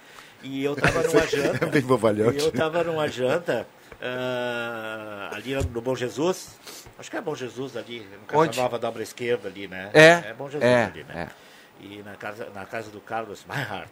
E 0.44 0.64
eu 0.64 0.76
tava 0.76 1.02
numa 1.02 1.26
janta. 1.26 1.66
É 1.66 1.70
bem 1.70 1.82
bobalhote. 1.82 2.38
E 2.38 2.42
eu 2.42 2.52
tava 2.52 2.84
numa 2.84 3.08
janta 3.08 3.66
ah, 4.02 5.30
ali 5.34 5.56
no 5.56 5.82
Bom 5.82 5.96
Jesus. 5.96 6.58
Acho 7.00 7.10
que 7.10 7.18
é 7.18 7.22
Bom 7.22 7.34
Jesus 7.34 7.78
ali, 7.78 8.02
no 8.02 8.26
Casa 8.28 8.44
Onde? 8.44 8.60
Nova 8.60 8.78
dobra 8.78 9.02
esquerda 9.02 9.48
ali, 9.48 9.68
né? 9.68 9.90
É, 9.94 10.30
É 10.30 10.34
Bom 10.38 10.50
Jesus 10.50 10.64
é, 10.64 10.84
ali, 10.86 11.04
né? 11.06 11.30
E 11.80 12.04
na 12.04 12.16
casa, 12.16 12.50
na 12.54 12.66
casa 12.66 12.92
do 12.92 13.00
Carlos 13.00 13.46
Meinhardt. 13.48 13.92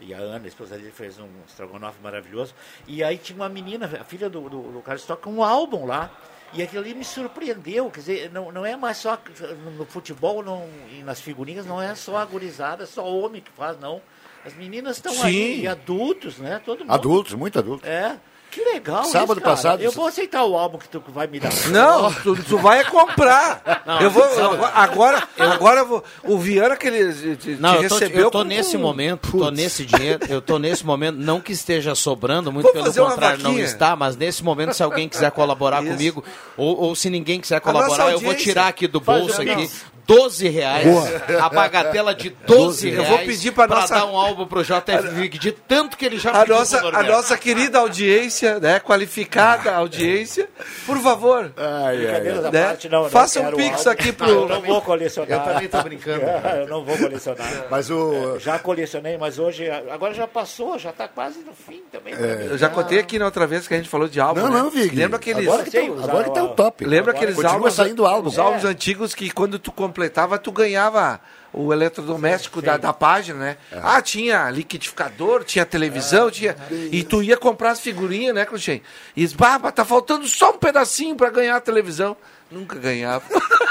E 0.00 0.12
a 0.12 0.18
Ana, 0.18 0.44
a 0.44 0.48
esposa 0.48 0.76
dele, 0.76 0.90
fez 0.90 1.18
um 1.18 1.28
estrogonofe 1.46 1.98
maravilhoso. 2.02 2.54
E 2.86 3.02
aí 3.02 3.16
tinha 3.16 3.36
uma 3.36 3.48
menina, 3.48 3.86
a 3.86 4.04
filha 4.04 4.28
do, 4.28 4.48
do, 4.48 4.72
do 4.72 4.82
Carlos, 4.82 5.04
toca 5.06 5.30
um 5.30 5.42
álbum 5.42 5.86
lá. 5.86 6.10
E 6.52 6.62
aquilo 6.62 6.82
ali 6.82 6.94
me 6.94 7.04
surpreendeu. 7.04 7.90
Quer 7.90 8.00
dizer, 8.00 8.32
não, 8.32 8.52
não 8.52 8.66
é 8.66 8.76
mais 8.76 8.98
só 8.98 9.18
no, 9.64 9.70
no 9.72 9.86
futebol 9.86 10.42
não, 10.42 10.68
e 10.92 11.02
nas 11.02 11.20
figurinhas, 11.20 11.64
não 11.64 11.80
é 11.80 11.94
só 11.94 12.16
a 12.16 12.24
gurizada, 12.24 12.86
só 12.86 13.06
homem 13.06 13.40
que 13.40 13.50
faz, 13.52 13.78
não. 13.78 14.02
As 14.44 14.54
meninas 14.54 14.96
estão 14.96 15.22
aí, 15.22 15.62
e 15.62 15.66
adultos, 15.68 16.38
né? 16.38 16.60
Todo 16.64 16.80
mundo. 16.80 16.92
Adultos, 16.92 17.34
muito 17.34 17.58
adultos. 17.58 17.88
É. 17.88 18.16
Que 18.50 18.62
legal 18.62 19.02
Sábado 19.06 19.32
isso, 19.32 19.40
cara. 19.40 19.56
passado- 19.56 19.82
Eu 19.82 19.90
vou 19.90 20.06
aceitar 20.06 20.44
o 20.44 20.56
álbum 20.56 20.78
que 20.78 20.88
tu 20.88 21.02
vai 21.08 21.26
me 21.26 21.40
dar. 21.40 21.50
Não, 21.70 22.12
tu, 22.12 22.36
tu 22.44 22.56
vai 22.56 22.84
comprar. 22.88 23.60
Não, 23.84 24.00
eu 24.00 24.08
vou, 24.12 24.22
sábado. 24.32 24.64
agora, 24.72 25.28
agora 25.36 25.80
eu 25.80 25.86
vou. 25.88 26.04
O 26.22 26.38
Viana 26.38 26.76
que 26.76 26.86
ele 26.86 27.12
te, 27.12 27.36
te 27.36 27.50
Não, 27.60 27.74
eu 27.82 27.88
tô, 27.88 27.94
recebeu. 27.96 28.20
eu 28.26 28.30
tô 28.30 28.38
com- 28.38 28.44
nesse 28.44 28.78
momento, 28.78 29.32
tô 29.36 29.50
nesse 29.50 29.84
dinheiro, 29.84 30.20
eu 30.28 30.40
tô 30.40 30.56
nesse 30.60 30.86
momento, 30.86 31.16
não 31.16 31.40
que 31.40 31.50
esteja 31.50 31.96
sobrando, 31.96 32.52
muito 32.52 32.66
Vou 32.66 32.72
pelo 32.72 32.94
contrário, 32.94 33.42
não 33.42 33.58
está, 33.58 33.96
mas 33.96 34.14
nesse 34.16 34.44
momento, 34.44 34.72
se 34.72 34.84
alguém 34.84 35.08
quiser 35.08 35.32
colaborar 35.32 35.82
Isso. 35.82 35.90
comigo, 35.92 36.24
ou, 36.56 36.78
ou 36.80 36.94
se 36.94 37.10
ninguém 37.10 37.40
quiser 37.40 37.60
colaborar, 37.60 38.12
eu 38.12 38.20
vou 38.20 38.34
tirar 38.36 38.68
aqui 38.68 38.86
do 38.86 39.00
bolso 39.00 39.42
aqui. 39.42 39.68
12 40.06 40.48
reais, 40.48 40.86
Boa. 40.86 41.44
a 41.44 41.48
bagatela 41.48 42.14
de 42.14 42.30
12 42.46 42.88
Eu 42.88 42.94
reais 42.96 43.08
vou 43.08 43.18
pedir 43.20 43.52
pra 43.52 43.66
nossa- 43.66 43.94
dar 43.94 44.06
um 44.06 44.16
álbum 44.16 44.46
pro 44.46 44.62
JF 44.62 45.08
Vig, 45.14 45.38
de 45.38 45.52
tanto 45.52 45.96
que 45.96 46.04
ele 46.04 46.18
já 46.18 46.30
A 46.30 46.40
pediu 46.40 46.56
nossa, 46.56 46.78
a 46.86 47.02
nossa 47.02 47.36
querida 47.36 47.78
audiência, 47.78 48.58
né? 48.60 48.80
Qualificada 48.80 49.74
audiência, 49.74 50.48
por 50.86 50.98
favor. 50.98 51.52
Brincadeira 51.96 52.40
da 52.42 52.50
né? 52.50 52.64
parte, 52.66 52.88
não, 52.88 53.02
não 53.04 53.10
Faça 53.10 53.40
um 53.40 53.52
pix 53.52 53.86
aqui 53.86 54.12
pro. 54.12 54.28
Eu 54.28 54.48
não 54.48 54.60
vou 54.60 54.80
colecionar. 54.82 55.30
Eu 55.38 55.40
também 55.54 55.68
tô 55.68 55.82
brincando. 55.82 56.22
eu 56.60 56.68
não 56.68 56.84
vou 56.84 56.96
colecionar. 56.96 57.48
Mas 57.70 57.90
o... 57.90 58.36
É, 58.36 58.40
Já 58.40 58.58
colecionei, 58.58 59.16
mas 59.18 59.38
hoje, 59.38 59.68
agora 59.70 60.12
já 60.14 60.26
passou, 60.26 60.78
já 60.78 60.90
está 60.90 61.08
quase 61.08 61.38
no 61.40 61.52
fim 61.54 61.82
também. 61.90 62.14
Eu 62.14 62.58
já 62.58 62.68
contei 62.68 62.98
aqui 62.98 63.18
na 63.18 63.24
outra 63.26 63.46
vez 63.46 63.66
que 63.66 63.74
a 63.74 63.76
gente 63.76 63.88
falou 63.88 64.08
de 64.08 64.20
álbum. 64.20 64.40
Não, 64.40 64.50
né? 64.50 64.58
não, 64.58 64.70
Vig. 64.70 64.94
Lembra 64.94 65.16
aqueles. 65.16 65.46
Agora 65.48 65.62
que 65.64 65.70
tá- 65.70 66.04
agora 66.04 66.24
que 66.24 66.30
tá 66.34 66.44
o 66.44 66.48
top. 66.48 66.84
Lembra 66.84 67.12
Agora 67.12 67.30
aqueles 67.30 67.44
álbuns. 67.44 67.74
saindo 67.74 68.06
álbum. 68.06 68.28
Os 68.28 68.38
álbuns 68.38 68.64
É. 68.64 68.68
antigos 68.68 69.14
que 69.14 69.30
quando 69.30 69.58
tu 69.58 69.72
completava, 69.94 70.36
tu 70.38 70.50
ganhava 70.50 71.20
o 71.52 71.72
eletrodoméstico 71.72 72.60
da, 72.60 72.76
da 72.76 72.92
página, 72.92 73.38
né? 73.38 73.56
Ah, 73.72 74.02
tinha 74.02 74.50
liquidificador, 74.50 75.44
tinha 75.44 75.64
televisão, 75.64 76.28
tinha. 76.28 76.56
E 76.90 77.04
tu 77.04 77.22
ia 77.22 77.36
comprar 77.36 77.70
as 77.70 77.80
figurinhas, 77.80 78.34
né, 78.34 78.44
Cruxem? 78.44 78.82
E 79.16 79.20
diz, 79.20 79.32
bah, 79.32 79.60
tá 79.70 79.84
faltando 79.84 80.26
só 80.26 80.50
um 80.50 80.58
pedacinho 80.58 81.14
pra 81.14 81.30
ganhar 81.30 81.54
a 81.54 81.60
televisão. 81.60 82.16
Nunca 82.50 82.76
ganhava. 82.76 83.24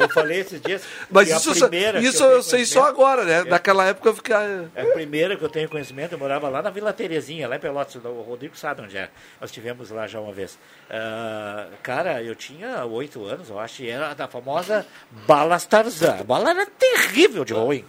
Eu 0.00 0.08
falei 0.08 0.40
esses 0.40 0.60
dias. 0.60 0.82
Mas 1.10 1.28
isso, 1.28 1.52
isso 1.52 2.24
eu 2.24 2.30
eu, 2.30 2.42
sei 2.42 2.64
só 2.64 2.84
agora, 2.84 3.24
né? 3.24 3.44
Naquela 3.44 3.84
época 3.86 4.08
eu 4.08 4.14
ficava. 4.14 4.70
É 4.74 4.82
a 4.82 4.86
primeira 4.92 5.36
que 5.36 5.44
eu 5.44 5.48
tenho 5.48 5.68
conhecimento, 5.68 6.12
eu 6.12 6.18
morava 6.18 6.48
lá 6.48 6.62
na 6.62 6.70
Vila 6.70 6.92
Terezinha, 6.92 7.48
lá 7.48 7.56
em 7.56 7.60
Pelotas. 7.60 7.96
O 7.96 8.22
Rodrigo 8.22 8.56
sabe 8.56 8.82
onde 8.82 8.96
é. 8.96 9.08
Nós 9.40 9.50
estivemos 9.50 9.90
lá 9.90 10.06
já 10.06 10.20
uma 10.20 10.32
vez. 10.32 10.58
Ah, 10.90 11.66
cara, 11.82 12.22
eu 12.22 12.34
tinha 12.34 12.84
oito 12.84 13.24
anos, 13.24 13.50
eu 13.50 13.58
acho, 13.58 13.82
e 13.82 13.88
era 13.88 14.14
da 14.14 14.28
famosa 14.28 14.86
Balas 15.26 15.64
Tarzan. 15.64 16.16
A 16.20 16.24
bala 16.24 16.50
era 16.50 16.66
terrível 16.66 17.44
de 17.44 17.52
ruim. 17.52 17.84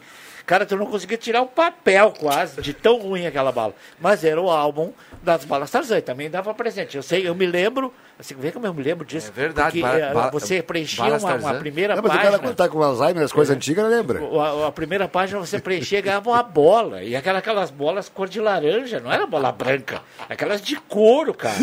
Cara, 0.46 0.66
tu 0.66 0.76
não 0.76 0.86
conseguia 0.86 1.18
tirar 1.18 1.42
um 1.42 1.48
papel 1.48 2.12
quase, 2.12 2.62
de 2.62 2.72
tão 2.72 3.00
ruim 3.00 3.26
aquela 3.26 3.52
bala. 3.52 3.74
Mas 4.00 4.24
era 4.24 4.40
o 4.40 4.50
álbum 4.50 4.94
das 5.24 5.44
balas 5.44 5.72
Tarzan, 5.72 6.02
também 6.02 6.30
dava 6.30 6.54
presente. 6.54 6.96
Eu 6.96 7.02
sei, 7.02 7.28
eu 7.28 7.34
me 7.34 7.48
lembro, 7.48 7.92
assim, 8.20 8.36
vê 8.36 8.52
como 8.52 8.66
eu 8.66 8.74
me 8.74 8.82
lembro 8.84 9.06
disso. 9.06 9.30
É 9.30 9.32
verdade, 9.40 9.80
Porque, 9.82 10.14
ba- 10.14 10.28
eh, 10.28 10.32
você 10.32 10.62
preenchia 10.62 11.04
uma, 11.18 11.36
uma 11.36 11.54
primeira 11.56 11.96
Não, 11.96 12.02
mas 12.04 12.12
o 12.12 12.16
página. 12.16 12.32
cara 12.32 12.44
quando 12.44 12.56
tá 12.56 12.70
com 12.70 12.82
Alzheimer, 12.82 13.24
as 13.24 13.32
coisas 13.32 13.56
antigas, 13.56 13.86
lembra? 13.90 14.22
O- 14.24 14.40
A, 14.42 14.68
a 14.68 14.72
primeira 14.72 15.08
página 15.08 15.40
você 15.40 15.60
preenchia 15.60 16.00
e 16.00 16.02
ganhava 16.02 16.30
uma 16.30 16.44
bola. 16.44 17.04
E 17.04 17.16
aquela, 17.16 17.40
aquelas 17.40 17.70
bolas 17.72 18.08
cor 18.10 18.28
de 18.30 18.40
laranja, 18.40 19.00
não 19.00 19.12
era 19.12 19.26
bola 19.26 19.52
branca. 19.52 20.02
Aquelas 20.30 20.62
de 20.62 20.76
couro, 20.76 21.34
cara. 21.34 21.56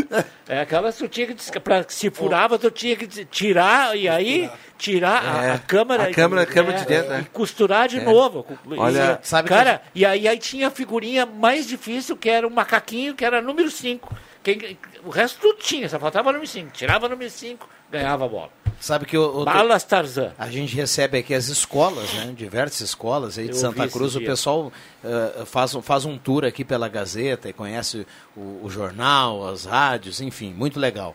É, 0.48 0.60
aquelas 0.60 0.96
tu 0.96 1.08
tinha 1.08 1.26
que. 1.26 1.60
Pra, 1.60 1.84
se 1.88 2.10
furava, 2.10 2.58
tu 2.58 2.70
tinha 2.70 2.96
que 2.96 3.06
tirar 3.24 3.96
e 3.96 4.08
aí 4.08 4.50
tirar 4.76 5.22
a- 5.24 5.44
É, 5.44 5.50
a, 5.52 5.58
câmera. 5.58 6.02
a 6.04 6.10
câmera- 6.12 6.42
a 6.42 6.46
câmera 6.46 6.76
é, 6.76 6.80
de 6.80 6.86
dentro, 6.86 7.10
né? 7.10 7.20
E 7.20 7.24
costurar 7.30 7.88
de 7.88 7.98
É. 7.98 8.02
novo. 8.04 8.44
Olha, 8.76 9.20
E, 9.22 9.26
sabe 9.26 9.48
que 9.48 9.54
cara, 9.54 9.80
e 9.94 10.04
aí, 10.04 10.26
aí 10.26 10.38
tinha 10.38 10.68
a 10.68 10.70
figurinha 10.70 11.24
mais 11.24 11.66
difícil, 11.66 12.16
que 12.16 12.28
era 12.28 12.46
o 12.46 12.50
macaquinho, 12.50 13.14
que 13.14 13.24
era 13.24 13.40
número 13.40 13.70
5. 13.70 14.12
Quem, 14.42 14.76
o 15.04 15.10
resto 15.10 15.38
tudo 15.40 15.58
tinha, 15.60 15.88
só 15.88 15.98
faltava 16.00 16.30
o 16.30 16.32
número 16.32 16.50
5. 16.50 16.70
Tirava 16.72 17.06
o 17.06 17.08
número 17.08 17.30
5, 17.30 17.68
ganhava 17.90 18.24
a 18.24 18.28
bola. 18.28 18.50
Sabe 18.80 19.06
que 19.06 19.16
o, 19.16 19.42
o- 19.42 19.44
Balas 19.44 19.84
Tarzan. 19.84 20.32
A 20.36 20.50
gente 20.50 20.74
recebe 20.74 21.18
aqui 21.18 21.32
as 21.32 21.46
escolas, 21.46 22.12
né? 22.14 22.32
Diversas 22.36 22.80
escolas 22.80 23.38
aí 23.38 23.44
de 23.44 23.50
Eu 23.52 23.56
Santa 23.56 23.86
Cruz. 23.88 24.16
O 24.16 24.18
dias. 24.18 24.30
pessoal 24.30 24.72
eh, 25.04 25.44
faz, 25.46 25.74
um- 25.76 25.82
faz 25.82 26.04
um 26.04 26.18
tour 26.18 26.44
aqui 26.44 26.64
pela 26.64 26.88
Gazeta 26.88 27.48
e 27.48 27.52
conhece 27.52 28.04
o, 28.36 28.60
o 28.64 28.68
jornal, 28.68 29.46
as 29.48 29.64
rádios, 29.64 30.20
enfim, 30.20 30.52
muito 30.52 30.80
legal. 30.80 31.14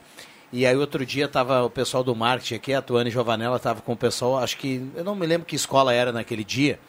E 0.54 0.66
aí 0.66 0.78
outro 0.78 1.06
dia 1.06 1.26
estava 1.26 1.62
o 1.66 1.70
pessoal 1.70 2.06
do 2.06 2.16
marketing 2.16 2.56
aqui, 2.56 2.74
a 2.74 2.82
Tuane 2.82 3.12
Giovanella 3.12 3.58
estava 3.58 3.82
com 3.82 3.92
o 3.92 3.98
pessoal, 3.98 4.38
acho 4.38 4.56
que, 4.58 4.90
eu 4.96 5.04
não 5.04 5.14
me 5.14 5.26
lembro 5.26 5.46
que 5.46 5.58
escola 5.58 5.94
era 5.94 6.14
naquele 6.14 6.46
dia. 6.46 6.80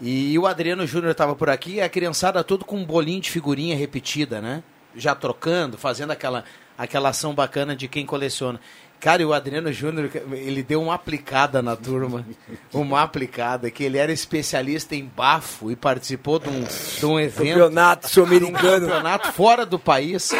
E 0.00 0.38
o 0.38 0.46
Adriano 0.46 0.86
Júnior 0.86 1.12
estava 1.12 1.34
por 1.34 1.48
aqui, 1.48 1.80
a 1.80 1.88
criançada 1.88 2.44
tudo 2.44 2.64
com 2.66 2.76
um 2.76 2.84
bolinho 2.84 3.20
de 3.22 3.30
figurinha 3.30 3.74
repetida, 3.74 4.40
né? 4.42 4.62
Já 4.98 5.14
trocando, 5.14 5.78
fazendo 5.78 6.10
aquela, 6.10 6.44
aquela 6.76 7.08
ação 7.08 7.34
bacana 7.34 7.74
de 7.74 7.88
quem 7.88 8.04
coleciona. 8.04 8.60
Cara, 9.00 9.22
e 9.22 9.24
o 9.24 9.32
Adriano 9.32 9.72
Júnior, 9.72 10.10
ele 10.32 10.62
deu 10.62 10.82
uma 10.82 10.94
aplicada 10.94 11.62
na 11.62 11.76
turma. 11.76 12.26
Uma 12.72 13.02
aplicada, 13.02 13.70
que 13.70 13.84
ele 13.84 13.96
era 13.96 14.10
especialista 14.12 14.94
em 14.96 15.04
bafo 15.04 15.70
e 15.70 15.76
participou 15.76 16.38
de 16.40 16.48
um, 16.48 16.64
de 16.98 17.06
um 17.06 17.18
evento. 17.20 17.48
Campeonato 17.60 18.08
sul-americano. 18.08 18.86
Um 18.86 18.88
campeonato 18.88 19.32
fora 19.32 19.64
do 19.64 19.78
país. 19.78 20.32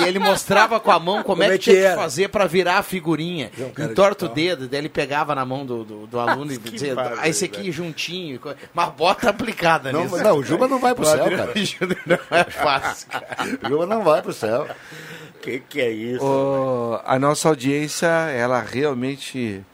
E 0.00 0.02
ele 0.04 0.18
mostrava 0.18 0.80
com 0.80 0.90
a 0.90 0.98
mão 0.98 1.22
como, 1.22 1.42
é 1.42 1.50
que 1.50 1.58
tinha 1.58 1.90
que 1.90 1.96
fazer 1.96 2.28
para 2.28 2.46
virar 2.46 2.78
a 2.78 2.82
figurinha. 2.82 3.50
cara 3.74 3.90
Entorta 3.92 4.24
o 4.24 4.28
de 4.30 4.34
dedo, 4.34 4.66
daí 4.66 4.80
ele 4.80 4.88
pegava 4.88 5.34
na 5.34 5.44
mão 5.44 5.66
do, 5.66 5.84
do, 5.84 6.06
do 6.06 6.18
aluno 6.18 6.50
e 6.52 6.56
dizia, 6.58 6.94
barbaridade. 6.94 7.26
ah, 7.26 7.28
esse 7.28 7.44
aqui 7.44 7.70
juntinho. 7.70 8.40
co- 8.40 8.54
Mas 8.72 8.88
bota 8.94 9.28
aplicada 9.28 9.92
Não, 9.92 10.04
nisso. 10.04 10.16
não, 10.22 10.38
o 10.38 10.42
Juba 10.42 10.66
não 10.66 10.78
vai 10.78 10.94
pro 10.94 11.04
O 11.04 11.06
céu, 11.06 11.20
Adriano 11.22 11.46
cara. 11.52 11.64
Júnior 11.64 11.98
não 12.06 12.18
é 12.38 12.44
fácil, 12.44 13.08
cara. 13.08 13.26
O 13.62 13.68
Juba 13.68 13.86
não 13.86 14.02
vai 14.02 14.22
pro 14.22 14.32
céu. 14.32 14.66
Que 15.42 15.60
que 15.60 15.80
é 15.80 15.90
isso? 15.90 16.24
O- 16.24 16.98
a 17.04 17.18
nossa 17.18 17.48
audiência, 17.48 18.05
ela 18.06 18.60
realmente 18.60 19.64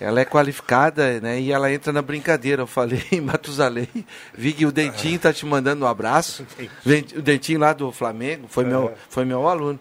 ela 0.00 0.20
é 0.20 0.24
qualificada, 0.24 1.20
né? 1.20 1.40
E 1.40 1.52
ela 1.52 1.72
entra 1.72 1.92
na 1.92 2.02
brincadeira. 2.02 2.62
Eu 2.62 2.66
falei 2.66 3.02
em 3.12 3.20
Matusalém, 3.20 3.88
vi 4.34 4.52
que 4.52 4.66
o 4.66 4.72
Dentinho 4.72 5.18
tá 5.18 5.32
te 5.32 5.46
mandando 5.46 5.84
um 5.84 5.88
abraço. 5.88 6.46
O 7.16 7.22
Dentinho 7.22 7.60
lá 7.60 7.72
do 7.72 7.90
Flamengo, 7.90 8.46
foi 8.48 8.64
meu, 8.64 8.92
foi 9.08 9.24
meu 9.24 9.48
aluno. 9.48 9.78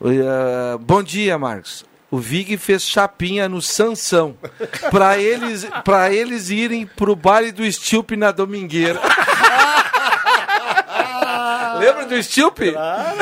Uh, 0.00 0.78
bom 0.78 1.02
dia, 1.02 1.38
Marcos. 1.38 1.84
o 2.10 2.18
Vig 2.18 2.56
fez 2.56 2.82
chapinha 2.82 3.48
no 3.48 3.60
Sansão 3.60 4.36
para 4.90 5.18
eles, 5.18 5.66
pra 5.84 6.12
eles 6.12 6.50
irem 6.50 6.86
pro 6.86 7.14
baile 7.14 7.52
do 7.52 7.70
Stilpe 7.70 8.16
na 8.16 8.32
Domingueira. 8.32 9.00
Lembra 11.78 12.06
do 12.06 12.22
Stilpe? 12.22 12.72
Boa 12.72 13.21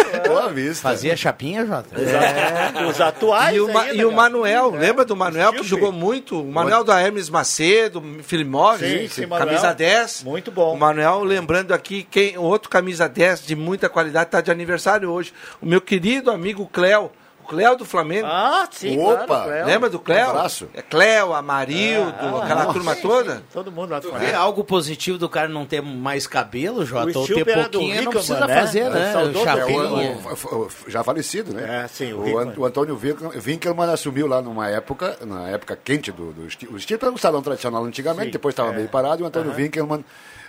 vista. 0.51 0.83
Fazia 0.83 1.17
chapinha, 1.17 1.65
Jota? 1.67 1.89
É. 2.01 2.87
Os 2.87 3.01
atuais 3.01 3.55
E 3.57 3.61
o, 3.61 3.73
Ma- 3.73 3.83
ainda, 3.83 3.95
e 3.95 4.05
o. 4.05 4.13
Manuel, 4.13 4.71
lembra 4.71 5.05
do 5.05 5.17
Manuel 5.17 5.53
que 5.53 5.63
jogou 5.63 5.93
muito? 5.93 6.41
O 6.43 6.53
Manuel 6.53 6.85
da 6.85 7.01
Hermes 7.01 7.29
Macedo, 7.31 8.03
Filimov, 8.23 8.79
Sim, 8.79 9.09
sim, 9.09 9.27
Manuel. 9.27 9.47
camisa 9.49 9.73
10. 9.73 10.25
Muito 10.25 10.51
bom. 10.51 10.75
O 10.75 10.79
Manuel, 10.79 11.23
lembrando 11.25 11.73
aqui, 11.73 12.03
quem 12.11 12.37
outro 12.37 12.69
camisa 12.69 13.09
10 13.09 13.47
de 13.47 13.55
muita 13.57 13.89
qualidade 13.89 14.27
está 14.29 14.41
de 14.41 14.51
aniversário 14.51 15.11
hoje. 15.11 15.33
O 15.61 15.67
meu 15.67 15.81
querido 15.81 16.31
amigo 16.31 16.69
Cléo. 16.73 17.11
O 17.51 17.57
Cléo 17.57 17.77
do 17.77 17.85
Flamengo. 17.85 18.27
Ah, 18.31 18.69
sim, 18.71 18.97
Opa! 19.01 19.27
claro, 19.27 19.45
Cléo. 19.45 19.67
Lembra 19.67 19.91
do 19.91 19.99
Cléo? 19.99 20.27
Um 20.27 20.31
abraço. 20.31 20.69
É 20.73 20.83
Cléo, 20.83 21.33
Amarildo, 21.35 22.15
Ah, 22.19 22.45
aquela 22.45 22.61
nossa, 22.65 22.73
turma 22.75 22.95
sim, 22.95 23.03
toda. 23.03 23.37
sim, 23.37 23.43
Todo 23.53 23.73
mundo 23.73 23.91
lá 23.91 23.99
do 24.01 24.17
É 24.17 24.35
algo 24.35 24.63
positivo 24.63 25.19
do 25.19 25.29
cara 25.29 25.49
não 25.49 25.67
ter 25.67 25.83
mais 25.83 26.27
cabelo, 26.27 26.85
Jota, 26.87 27.07
ou 27.19 27.27
ter 27.27 27.33
Stilpe 27.33 27.51
era 27.51 27.63
do 27.65 27.71
pouquinho, 27.71 27.89
não 27.89 28.13
Rickman, 28.13 28.13
precisa 28.13 28.47
né? 28.47 28.55
fazer, 28.61 28.79
É, 28.81 28.91
né? 28.91 29.13
saudoso 29.13 29.41
É, 29.41 29.45
Chapinha. 29.45 29.79
o- 29.83 30.57
o- 30.57 30.67
o- 30.67 30.71
já 30.91 31.03
falecido, 31.05 31.53
né? 31.53 31.83
É, 31.85 31.89
sim, 31.89 32.13
o 32.13 32.21
o, 32.21 32.27
Hickman. 32.29 32.49
An- 32.49 32.55
o 32.57 32.65
Antônio 32.65 32.97
Winkel- 32.97 33.33
Winkelmann 33.35 33.91
assumiu 33.93 34.27
lá 34.27 34.41
numa 34.41 34.69
época, 34.69 35.17
na 35.27 35.49
época 35.49 35.77
quente 35.83 36.13
do, 36.13 36.33
do 36.33 36.47
estilo. 36.47 36.75
O 36.75 36.77
estilo 36.77 37.01
era 37.03 37.11
um 37.13 37.17
salão 37.19 37.43
tradicional 37.43 37.85
antigamente, 37.85 38.27
Sim, 38.27 38.33
depois 38.33 38.53
estava 38.53 38.71
é. 38.71 38.77
meio 38.77 38.89
parado, 38.89 39.23
e 39.23 39.25
o 39.25 39.27
Antônio 39.27 39.51
Aham. 39.51 39.57
Winkelmann 39.57 40.05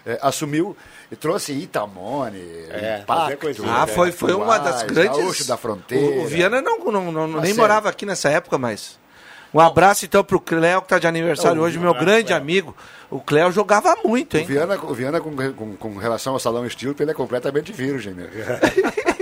eh, 0.05 0.17
assumiu 0.21 0.75
e 1.11 1.15
trouxe 1.15 1.51
Itamone, 1.53 2.39
É, 2.69 2.99
Impacto, 3.01 3.47
Ah, 3.67 3.85
foi, 3.87 4.11
foi 4.11 4.33
uma 4.33 4.57
das 4.57 4.83
grandes. 4.83 5.17
Gaúcho 5.17 5.47
da 5.47 5.57
Fronteira. 5.57 6.05
O, 6.21 6.23
o 6.23 6.27
Viana 6.27 6.61
não, 6.61 6.79
não, 6.79 7.11
não- 7.11 7.25
Uma 7.25 7.41
nem 7.41 7.47
série. 7.51 7.57
morava 7.61 7.89
aqui 7.89 8.05
nessa 8.05 8.29
época, 8.29 8.57
mas. 8.57 8.99
Um 9.53 9.59
abraço 9.59 10.05
então 10.05 10.23
pro 10.23 10.39
Cléo, 10.39 10.81
que 10.81 10.87
tá 10.87 10.97
de 10.97 11.05
aniversário 11.07 11.61
Oh, 11.61 11.65
hoje, 11.65 11.77
um 11.77 11.81
meu 11.81 11.89
abraço, 11.89 12.05
grande 12.05 12.27
Cléo. 12.27 12.37
amigo. 12.39 12.77
O 13.09 13.19
Cléo 13.19 13.51
jogava 13.51 13.93
muito, 14.05 14.35
O 14.35 14.37
hein? 14.39 14.45
Viana, 14.45 14.79
o 14.81 14.93
Viana 14.93 15.19
com, 15.19 15.35
com, 15.53 15.75
com 15.75 15.97
relação 15.97 16.31
ao 16.31 16.39
salão 16.39 16.65
estilo, 16.65 16.95
ele 16.97 17.11
é 17.11 17.13
completamente 17.13 17.73
virgem, 17.73 18.13
né? 18.13 18.29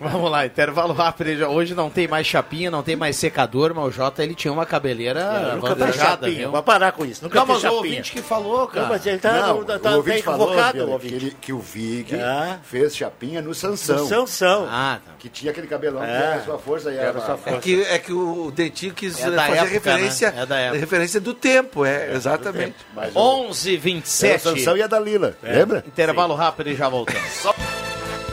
Vamos 0.00 0.30
lá, 0.30 0.46
intervalo 0.46 0.92
rápido. 0.92 1.46
Hoje 1.48 1.74
não 1.74 1.88
tem 1.90 2.06
mais 2.08 2.26
chapinha, 2.26 2.70
não 2.70 2.82
tem 2.82 2.96
mais 2.96 3.16
secador, 3.16 3.72
mas 3.74 3.84
o 3.86 3.90
Jota 3.90 4.22
ele 4.22 4.34
tinha 4.34 4.52
uma 4.52 4.66
cabeleira 4.66 5.58
chapinha. 5.94 6.30
viu? 6.38 6.50
Vai 6.52 6.62
parar 6.62 6.92
com 6.92 7.04
isso. 7.04 7.22
Nunca 7.24 7.38
Não, 7.38 7.46
mas 7.46 7.64
o 7.64 7.72
ouvinte 7.72 8.12
que 8.12 8.22
falou, 8.22 8.66
cara. 8.66 8.82
Não, 8.86 8.92
mas 8.92 9.06
ele 9.06 9.18
tá, 9.18 9.32
Não, 9.48 9.64
tá, 9.64 9.74
o 9.76 9.78
tá 9.78 9.90
ouvinte 9.96 10.14
bem 10.14 10.22
falou 10.22 10.46
convocado, 10.48 10.72
Viana, 10.78 10.84
o 10.84 10.98
que, 10.98 11.06
ouvinte. 11.06 11.14
ele, 11.26 11.36
que 11.40 11.52
o 11.52 11.58
Vig 11.58 12.14
Ah. 12.20 12.58
fez 12.62 12.96
chapinha 12.96 13.40
no 13.42 13.54
Sansão. 13.54 13.98
No 13.98 14.06
Sansão. 14.06 14.66
Ah, 14.70 14.98
tá. 15.04 15.12
Que 15.18 15.28
tinha 15.28 15.50
aquele 15.50 15.66
cabelão 15.66 16.00
que 16.02 16.08
É. 16.10 16.14
era 16.14 16.34
a 16.36 16.42
sua 16.42 16.58
força 16.58 16.90
e 16.92 16.96
Era 16.96 17.20
sua 17.20 17.34
É 17.34 17.36
força. 17.38 17.58
que, 17.60 17.82
é 17.82 17.98
que 17.98 18.12
o 18.12 18.50
Dentinho 18.50 18.94
quis 18.94 19.18
É 19.20 19.28
eh, 19.28 19.32
fazer 19.32 19.52
época, 19.52 19.64
referência, 19.70 20.30
né? 20.30 20.42
É 20.42 20.46
da 20.46 20.56
época. 20.58 20.80
referência 20.80 21.20
do 21.20 21.34
tempo, 21.34 21.84
é, 21.84 22.12
exatamente. 22.14 22.74
Mas 22.94 23.14
o- 23.14 23.18
11 23.18 23.70
era 23.70 23.78
a 23.78 23.82
27 23.82 24.42
Sansão 24.42 24.76
e 24.76 24.82
a 24.82 24.86
Dalila, 24.86 25.34
lembra? 25.42 25.84
Intervalo 25.86 26.34
rápido 26.34 26.70
e 26.70 26.74
já 26.76 26.88
voltamos. 26.88 27.46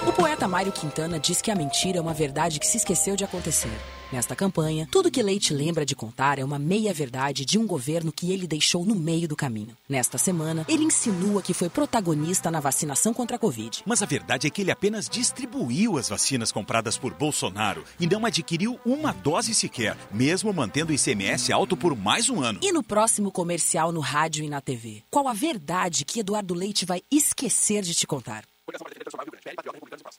O 0.06 0.12
poeta 0.12 0.50
Mário 0.50 0.74
Quintana 0.74 1.18
diz 1.18 1.42
que 1.42 1.50
a 1.50 1.56
mentira 1.56 1.98
é 1.98 2.02
uma 2.02 2.14
verdade 2.14 2.60
que 2.60 2.68
se 2.68 2.76
esqueceu 2.76 3.16
de 3.16 3.24
acontecer. 3.24 3.72
Nesta 4.12 4.36
campanha, 4.36 4.86
tudo 4.92 5.10
que 5.10 5.24
Leite 5.24 5.54
lembra 5.54 5.86
de 5.86 5.96
contar 5.96 6.38
é 6.38 6.44
uma 6.44 6.60
meia-verdade 6.60 7.46
de 7.46 7.58
um 7.58 7.66
governo 7.66 8.12
que 8.12 8.30
ele 8.30 8.46
deixou 8.46 8.86
no 8.86 8.96
meio 8.96 9.30
do 9.30 9.36
caminho. 9.36 9.78
Nesta 9.88 10.18
semana, 10.18 10.66
ele 10.68 10.84
insinua 10.84 11.42
que 11.42 11.54
foi 11.54 11.70
protagonista 11.70 12.52
na 12.52 12.60
vacinação 12.60 13.14
contra 13.14 13.38
a 13.38 13.40
Covid. 13.40 13.82
Mas 13.86 14.04
a 14.04 14.06
verdade 14.06 14.46
é 14.46 14.50
que 14.50 14.62
ele 14.62 14.72
apenas 14.72 15.08
distribuiu 15.08 15.98
as 15.98 16.10
vacinas 16.10 16.52
compradas 16.52 16.98
por 16.98 17.14
Bolsonaro 17.14 17.86
e 17.98 18.06
não 18.06 18.26
adquiriu 18.26 18.78
uma 18.86 19.14
dose 19.14 19.54
sequer, 19.54 19.96
mesmo 20.12 20.54
mantendo 20.54 20.92
o 20.92 20.96
ICMS 20.96 21.54
alto 21.54 21.78
por 21.78 21.96
mais 21.96 22.30
um 22.30 22.44
ano. 22.44 22.60
E 22.62 22.74
no 22.74 22.84
próximo 22.84 23.32
comercial 23.32 23.94
no 23.94 24.02
rádio 24.02 24.44
e 24.44 24.50
na 24.50 24.60
TV? 24.60 25.02
Qual 25.10 25.30
a 25.30 25.34
verdade 25.34 26.04
que 26.04 26.20
Eduardo 26.20 26.54
Leite 26.54 26.86
vai 26.86 27.02
esquecer 27.10 27.84
de 27.84 27.96
te 27.96 28.06
contar? 28.06 28.44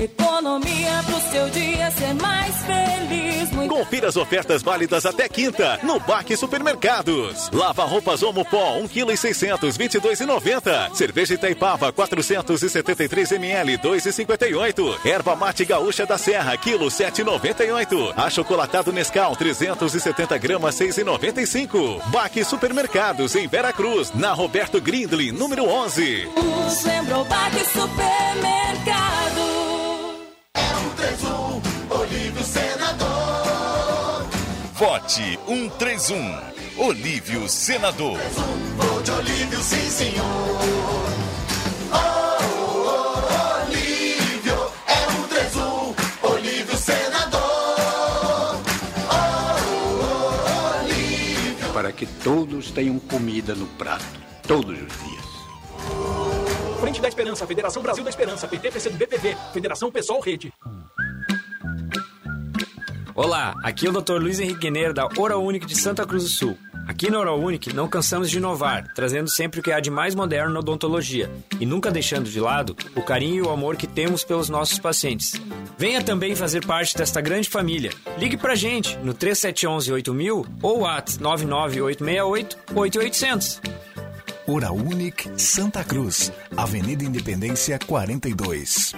Economia 0.00 1.02
pro 1.06 1.20
seu 1.30 1.48
dia 1.50 1.88
ser 1.92 2.14
mais 2.14 2.56
feliz. 2.64 3.50
Muito 3.52 3.72
Confira 3.72 4.08
as 4.08 4.16
ofertas 4.16 4.60
válidas 4.60 5.06
até 5.06 5.28
quinta 5.28 5.78
no 5.84 6.00
Baque 6.00 6.36
Supermercados. 6.36 7.48
Lava 7.52 7.84
roupas 7.84 8.20
Omo 8.24 8.44
Pó 8.44 8.76
1 8.78 8.88
kg 8.88 9.16
600 9.16 9.78
22,90. 9.78 10.94
Cerveja 10.94 11.34
Itaipava 11.34 11.92
473 11.92 13.32
ml 13.32 13.78
2,58. 13.78 15.06
Erva 15.06 15.36
mate 15.36 15.64
gaúcha 15.64 16.04
da 16.04 16.18
Serra 16.18 16.56
quilo 16.56 16.86
7,98. 16.86 18.14
Achocolatado 18.16 18.92
Nescau 18.92 19.36
370 19.36 20.36
gramas 20.38 20.74
6,95. 20.74 22.02
Baque 22.10 22.44
Supermercados 22.44 23.36
em 23.36 23.46
Vera 23.46 23.72
Cruz 23.72 24.12
na 24.12 24.32
Roberto 24.32 24.80
Grindley 24.80 25.30
número 25.30 25.64
11. 25.66 26.28
lembra 26.84 27.18
o 27.18 27.24
Baque 27.24 27.64
Supermercado. 31.04 31.62
Olívio 31.90 32.42
Senador. 32.42 34.26
Vote 34.74 35.38
131. 35.46 36.40
Olívio 36.78 37.48
Senador. 37.48 38.18
Vou 38.76 39.02
de 39.02 39.10
Olívio, 39.10 39.62
sim 39.62 39.90
senhor. 39.90 40.24
Olívio, 43.66 44.72
31. 45.28 45.94
Olívio 46.22 46.76
Senador. 46.76 48.60
Olívio. 50.80 51.72
Para 51.72 51.92
que 51.92 52.06
todos 52.06 52.70
tenham 52.70 52.98
comida 52.98 53.54
no 53.54 53.66
prato, 53.66 54.04
todos 54.46 54.70
os 54.70 54.76
dias. 54.78 55.24
Frente 56.84 57.00
da 57.00 57.08
Esperança, 57.08 57.46
Federação 57.46 57.82
Brasil 57.82 58.04
da 58.04 58.10
Esperança, 58.10 58.46
PT, 58.46 58.70
PCdoB, 58.70 59.06
BPV, 59.06 59.36
Federação 59.54 59.90
Pessoal 59.90 60.20
Rede. 60.20 60.52
Olá, 63.14 63.54
aqui 63.62 63.86
é 63.86 63.88
o 63.88 64.02
Dr. 64.02 64.20
Luiz 64.20 64.38
Henrique 64.38 64.60
Guineiro 64.60 64.92
da 64.92 65.08
Oral 65.16 65.50
de 65.50 65.74
Santa 65.74 66.04
Cruz 66.04 66.24
do 66.24 66.28
Sul. 66.28 66.58
Aqui 66.86 67.10
na 67.10 67.18
Oral 67.18 67.40
Unique 67.40 67.72
não 67.72 67.88
cansamos 67.88 68.28
de 68.28 68.36
inovar, 68.36 68.92
trazendo 68.94 69.30
sempre 69.30 69.60
o 69.60 69.62
que 69.62 69.72
há 69.72 69.80
de 69.80 69.90
mais 69.90 70.14
moderno 70.14 70.52
na 70.52 70.60
odontologia 70.60 71.30
e 71.58 71.64
nunca 71.64 71.90
deixando 71.90 72.28
de 72.28 72.38
lado 72.38 72.76
o 72.94 73.00
carinho 73.00 73.36
e 73.36 73.48
o 73.48 73.50
amor 73.50 73.76
que 73.76 73.86
temos 73.86 74.22
pelos 74.22 74.50
nossos 74.50 74.78
pacientes. 74.78 75.32
Venha 75.78 76.04
também 76.04 76.36
fazer 76.36 76.66
parte 76.66 76.94
desta 76.98 77.22
grande 77.22 77.48
família. 77.48 77.92
Ligue 78.18 78.36
pra 78.36 78.54
gente 78.54 78.94
no 78.98 79.14
3711 79.14 79.90
8000 79.90 80.46
ou 80.60 80.86
at 80.86 81.16
99868 81.18 82.58
8800. 82.74 83.62
Oral 84.46 84.74
Unique 84.74 85.30
Santa 85.40 85.82
Cruz, 85.82 86.30
Avenida 86.54 87.02
Independência 87.02 87.78
42. 87.78 88.94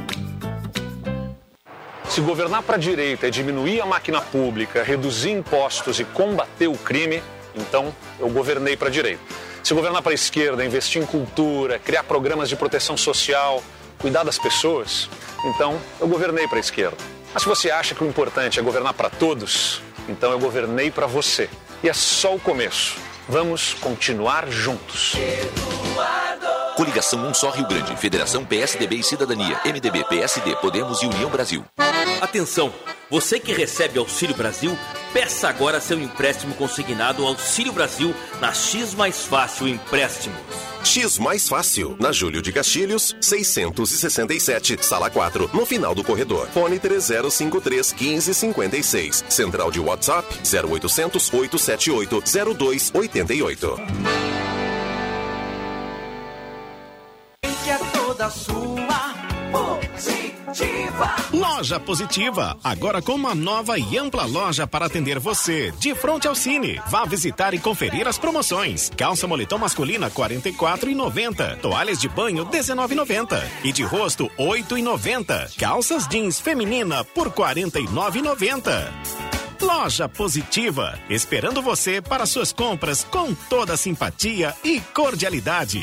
Se 2.09 2.21
governar 2.21 2.65
para 2.65 2.75
a 2.75 2.79
direita 2.79 3.29
é 3.29 3.31
diminuir 3.31 3.81
a 3.81 3.87
máquina 3.87 4.21
pública, 4.21 4.83
reduzir 4.83 5.31
impostos 5.31 6.01
e 6.01 6.05
combater 6.05 6.67
o 6.67 6.77
crime, 6.77 7.23
então 7.55 7.95
eu 8.19 8.29
governei 8.29 8.77
para 8.77 8.89
a 8.89 8.91
direita. 8.91 9.23
Se 9.63 9.73
governar 9.73 10.03
para 10.03 10.11
a 10.11 10.15
esquerda 10.17 10.65
é 10.65 10.67
investir 10.67 11.01
em 11.01 11.07
cultura, 11.07 11.79
criar 11.79 12.03
programas 12.03 12.49
de 12.49 12.57
proteção 12.57 12.97
social, 12.97 13.63
cuidar 14.01 14.25
das 14.25 14.41
pessoas, 14.41 15.09
então 15.45 15.79
eu 16.01 16.09
governei 16.09 16.49
para 16.49 16.57
a 16.57 16.61
esquerda. 16.61 16.97
Mas 17.33 17.45
se 17.45 17.49
você 17.49 17.71
acha 17.71 17.95
que 17.95 18.03
o 18.03 18.09
importante 18.09 18.59
é 18.59 18.63
governar 18.63 18.95
para 18.95 19.11
todos, 19.11 19.81
então 20.09 20.33
eu 20.33 20.41
governei 20.41 20.91
para 20.91 21.07
você. 21.07 21.49
e 21.85 21.89
é 21.89 21.93
só 21.93 22.35
o 22.35 22.41
começo. 22.41 22.97
Vamos 23.29 23.75
continuar 23.81 24.47
juntos. 24.53 25.17
Coligação 26.77 27.27
Um 27.27 27.33
Só 27.33 27.51
Rio 27.51 27.67
Grande, 27.67 27.97
Federação 27.97 28.45
PSDB 28.45 28.97
e 28.97 29.03
Cidadania, 29.03 29.59
MDB, 29.65 30.05
PSD, 30.05 30.55
Podemos 30.57 31.03
e 31.03 31.07
União 31.07 31.31
Brasil. 31.31 31.65
Atenção! 32.21 32.71
Você 33.11 33.41
que 33.41 33.53
recebe 33.53 33.99
Auxílio 33.99 34.37
Brasil, 34.37 34.77
peça 35.13 35.49
agora 35.49 35.81
seu 35.81 35.99
empréstimo 35.99 36.55
consignado 36.55 37.23
ao 37.23 37.29
Auxílio 37.29 37.73
Brasil 37.73 38.15
na 38.41 38.53
X 38.53 38.95
Mais 38.95 39.25
Fácil 39.25 39.69
Empréstimos. 39.69 40.39
X 40.85 41.19
Mais 41.19 41.49
Fácil, 41.49 41.97
na 41.99 42.13
Júlio 42.13 42.43
de 42.43 42.53
Castilhos, 42.53 43.17
667, 43.23 44.85
sala 44.85 45.09
4, 45.09 45.51
no 45.55 45.65
final 45.65 45.95
do 45.95 46.05
corredor. 46.05 46.47
Fone 46.49 46.79
3053 46.79 47.95
1556. 47.95 49.25
Central 49.31 49.71
de 49.71 49.81
WhatsApp 49.81 50.29
0800 50.45 51.33
878 51.33 52.23
0288. 52.55 54.36
Loja 61.67 61.81
Positiva, 61.81 62.57
agora 62.63 63.03
com 63.03 63.15
uma 63.15 63.35
nova 63.35 63.77
e 63.77 63.99
ampla 63.99 64.25
loja 64.25 64.69
para 64.69 64.87
atender 64.87 65.19
você, 65.19 65.73
de 65.81 65.97
frente 65.97 66.29
ao 66.29 66.35
Cine. 66.37 66.81
Vá 66.87 67.05
visitar 67.05 67.55
e 67.55 67.59
conferir 67.59 68.07
as 68.07 68.17
promoções. 68.17 68.89
Calça 68.97 69.27
moletom 69.27 69.59
masculina 69.59 70.09
44,90. 70.09 71.57
Toalhas 71.57 72.01
de 72.01 72.09
banho 72.09 72.47
19,90 72.47 73.43
e 73.65 73.73
de 73.73 73.83
rosto 73.83 74.31
8,90. 74.39 75.57
Calças 75.59 76.07
jeans 76.07 76.39
feminina 76.39 77.03
por 77.03 77.33
49,90. 77.33 78.89
Loja 79.61 80.09
Positiva, 80.09 80.97
esperando 81.11 81.61
você 81.61 82.01
para 82.01 82.27
suas 82.27 82.53
compras 82.53 83.03
com 83.03 83.35
toda 83.35 83.77
simpatia 83.77 84.55
e 84.63 84.79
cordialidade. 84.95 85.83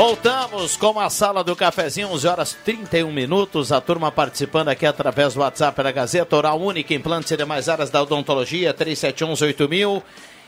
Voltamos 0.00 0.78
com 0.78 0.98
a 0.98 1.10
sala 1.10 1.44
do 1.44 1.54
cafezinho, 1.54 2.08
11 2.08 2.26
horas 2.26 2.56
31 2.64 3.12
minutos. 3.12 3.70
A 3.70 3.82
turma 3.82 4.10
participando 4.10 4.70
aqui 4.70 4.86
através 4.86 5.34
do 5.34 5.40
WhatsApp 5.40 5.82
da 5.82 5.92
Gazeta 5.92 6.36
Oral 6.36 6.58
Única, 6.58 6.94
implantes 6.94 7.30
e 7.32 7.36
demais 7.36 7.68
áreas 7.68 7.90
da 7.90 8.00
odontologia, 8.02 8.72
37118000. 8.72 10.02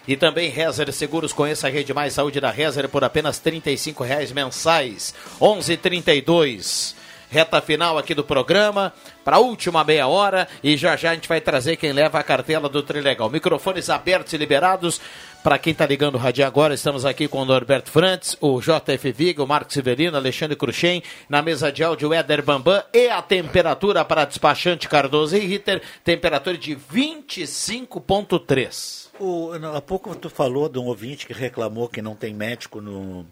E 0.09 0.17
também 0.17 0.49
Rezer 0.49 0.91
Seguros, 0.91 1.35
conheça 1.35 1.67
a 1.67 1.71
Rede 1.71 1.93
Mais 1.93 2.15
Saúde 2.15 2.41
da 2.41 2.51
Rezer 2.51 2.89
por 2.89 3.05
apenas 3.05 3.39
35 3.41 4.03
reais 4.03 4.33
mensais. 4.33 5.15
11:32 5.39 6.95
Reta 7.33 7.63
final 7.63 7.97
aqui 7.97 8.15
do 8.15 8.23
programa, 8.23 8.93
para 9.25 9.37
a 9.37 9.41
última 9.41 9.83
meia 9.83 10.07
hora. 10.07 10.47
E 10.63 10.77
já 10.77 10.97
já 10.97 11.13
a 11.13 11.15
gente 11.15 11.27
vai 11.27 11.41
trazer 11.41 11.77
quem 11.77 11.91
leva 11.91 12.19
a 12.19 12.23
cartela 12.23 12.69
do 12.69 12.83
Trilegal. 12.83 13.31
Microfones 13.31 13.89
abertos 13.89 14.35
e 14.35 14.37
liberados. 14.37 15.01
Para 15.43 15.59
quem 15.59 15.73
está 15.73 15.85
ligando 15.85 16.15
o 16.15 16.19
rádio 16.19 16.47
agora, 16.47 16.73
estamos 16.73 17.05
aqui 17.05 17.27
com 17.27 17.43
o 17.43 17.45
Norberto 17.45 17.91
Frantz, 17.91 18.37
o 18.41 18.61
JF 18.61 19.11
Viga, 19.11 19.43
o 19.43 19.47
Marcos 19.47 19.75
Severino, 19.75 20.17
Alexandre 20.17 20.55
Cruxem, 20.55 21.03
na 21.29 21.43
mesa 21.43 21.73
de 21.73 21.83
áudio 21.83 22.15
Éder 22.15 22.45
Bambam 22.45 22.81
e 22.95 23.09
a 23.09 23.21
temperatura 23.21 24.05
para 24.05 24.25
despachante 24.25 24.89
Cardoso 24.89 25.37
e 25.37 25.41
Ritter, 25.41 25.83
temperatura 26.05 26.57
de 26.57 26.77
25.3. 26.77 29.09
O, 29.19 29.59
não, 29.59 29.75
há 29.75 29.83
pouco 29.83 30.15
tu 30.15 30.31
falou 30.31 30.69
de 30.69 30.79
um 30.79 30.85
ouvinte 30.85 31.27
que 31.27 31.33
reclamou 31.33 31.89
que 31.89 32.01
não 32.01 32.15
tem 32.15 32.33
médico 32.33 32.81
no, 32.81 33.27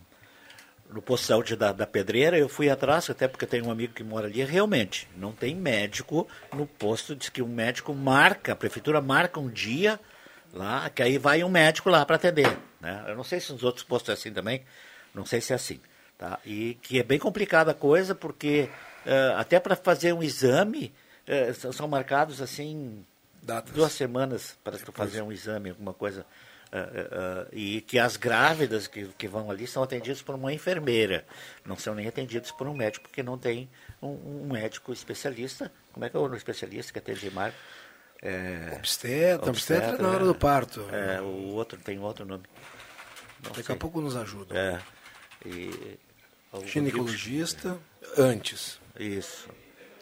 no 0.93 1.01
posto 1.01 1.23
de 1.23 1.29
saúde 1.29 1.55
da, 1.55 1.71
da 1.71 1.87
Pedreira. 1.87 2.37
Eu 2.37 2.49
fui 2.49 2.69
atrás, 2.69 3.09
até 3.09 3.29
porque 3.29 3.47
tem 3.47 3.63
um 3.63 3.71
amigo 3.71 3.95
que 3.95 4.03
mora 4.03 4.27
ali. 4.27 4.43
Realmente, 4.43 5.07
não 5.17 5.31
tem 5.31 5.55
médico 5.55 6.27
no 6.53 6.67
posto. 6.67 7.15
Diz 7.15 7.29
que 7.29 7.41
o 7.41 7.47
médico 7.47 7.95
marca, 7.95 8.53
a 8.53 8.57
prefeitura 8.57 9.01
marca 9.01 9.39
um 9.39 9.49
dia 9.49 10.01
lá, 10.53 10.89
que 10.91 11.03
aí 11.03 11.19
vai 11.19 11.43
um 11.45 11.49
médico 11.49 11.91
lá 11.91 12.05
para 12.05 12.17
atender. 12.17 12.59
Né? 12.81 13.05
Eu 13.09 13.17
não 13.17 13.25
sei 13.25 13.41
se 13.41 13.53
nos 13.53 13.63
outros 13.63 13.85
postos 13.85 14.11
é 14.11 14.13
assim 14.15 14.33
também, 14.33 14.63
não 15.15 15.25
sei 15.25 15.41
se 15.41 15.53
é 15.53 15.57
assim. 15.57 15.81
Tá? 16.19 16.39
E 16.45 16.75
que 16.83 16.99
é 16.99 17.03
bem 17.03 17.19
complicada 17.19 17.71
a 17.71 17.75
coisa, 17.75 18.15
porque 18.15 18.69
eh, 19.07 19.35
até 19.37 19.59
para 19.59 19.75
fazer 19.75 20.13
um 20.13 20.23
exame, 20.23 20.93
eh, 21.27 21.53
são, 21.55 21.89
marcados 21.89 22.43
assim 22.43 23.05
Datas. 23.43 23.73
duas 23.75 23.93
semanas 23.93 24.59
para 24.63 24.77
tu 24.79 24.93
fazer 24.93 25.23
um 25.23 25.33
exame, 25.33 25.71
alguma 25.71 25.95
coisa. 25.95 26.27
eh, 26.73 27.47
e 27.53 27.81
que 27.81 27.99
as 27.99 28.17
grávidas 28.17 28.87
que, 28.87 29.07
que 29.19 29.27
vão 29.27 29.51
ali 29.51 29.67
são 29.67 29.83
atendidas 29.83 30.23
por 30.23 30.35
uma 30.35 30.53
enfermeira, 30.53 31.25
não 31.65 31.77
são 31.77 31.95
nem 31.95 32.07
atendidas 32.07 32.53
por 32.53 32.69
um 32.69 32.75
médico, 32.75 33.09
porque 33.09 33.23
não 33.23 33.39
tem 33.39 33.69
um, 34.03 34.09
um 34.45 34.53
médico 34.53 34.93
especialista. 34.93 35.73
Como 35.93 36.05
é 36.05 36.11
que 36.11 36.17
é 36.17 36.21
o 36.21 36.35
especialista 36.35 36.93
que 36.93 36.99
atende 36.99 37.31
Marco? 37.31 37.57
É, 38.23 38.75
Obstetra, 38.77 39.49
obstetra 39.49 39.99
na 39.99 40.11
hora 40.11 40.25
do 40.25 40.35
parto. 40.35 40.85
É, 40.93 41.21
o 41.23 41.53
outro 41.55 41.79
tem 41.79 41.99
outro 41.99 42.25
nome. 42.27 42.45
Não 43.43 43.51
Daqui 43.53 43.63
sei. 43.65 43.75
a 43.75 43.79
pouco 43.79 44.01
nos 44.01 44.15
ajuda. 44.15 44.55
É. 44.57 44.81
E, 45.49 45.99
o- 46.53 46.67
Ginecologista 46.67 47.79
antes. 48.19 48.79
Isso. 48.99 49.49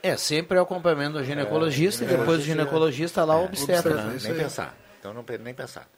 É, 0.03 0.17
sempre 0.17 0.57
é 0.57 0.61
o 0.61 0.65
acompanhamento 0.65 1.19
do 1.19 1.25
ginecologista 1.25 2.05
e 2.05 2.09
depois 2.09 2.39
do 2.41 2.45
ginecologista 2.45 3.25
lá 3.25 3.37
o 3.37 3.45
obstetra. 3.45 3.95
Obstetra, 3.95 4.05
né? 4.05 4.19
nem 4.23 4.35
pensar. 4.45 4.77
Então 4.99 5.15
não 5.15 5.25
nem 5.41 5.55
pensar. 5.55 5.89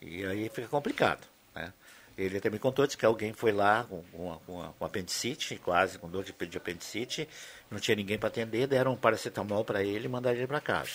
E 0.00 0.24
aí 0.26 0.48
fica 0.50 0.68
complicado. 0.68 1.26
Né? 1.54 1.72
Ele 2.16 2.36
até 2.38 2.50
me 2.50 2.58
contou 2.58 2.86
disse 2.86 2.98
que 2.98 3.06
alguém 3.06 3.32
foi 3.32 3.52
lá 3.52 3.84
com, 3.84 4.02
com, 4.12 4.38
com, 4.46 4.72
com 4.78 4.84
apendicite, 4.84 5.56
quase 5.56 5.98
com 5.98 6.08
dor 6.10 6.24
de, 6.24 6.32
de 6.46 6.56
apendicite, 6.58 7.26
não 7.70 7.78
tinha 7.78 7.94
ninguém 7.94 8.18
para 8.18 8.28
atender, 8.28 8.66
deram 8.66 8.92
um 8.92 8.96
paracetamol 8.96 9.64
para 9.64 9.82
ele 9.82 10.04
e 10.06 10.08
mandaram 10.08 10.36
ele 10.36 10.46
para 10.46 10.60
casa. 10.60 10.90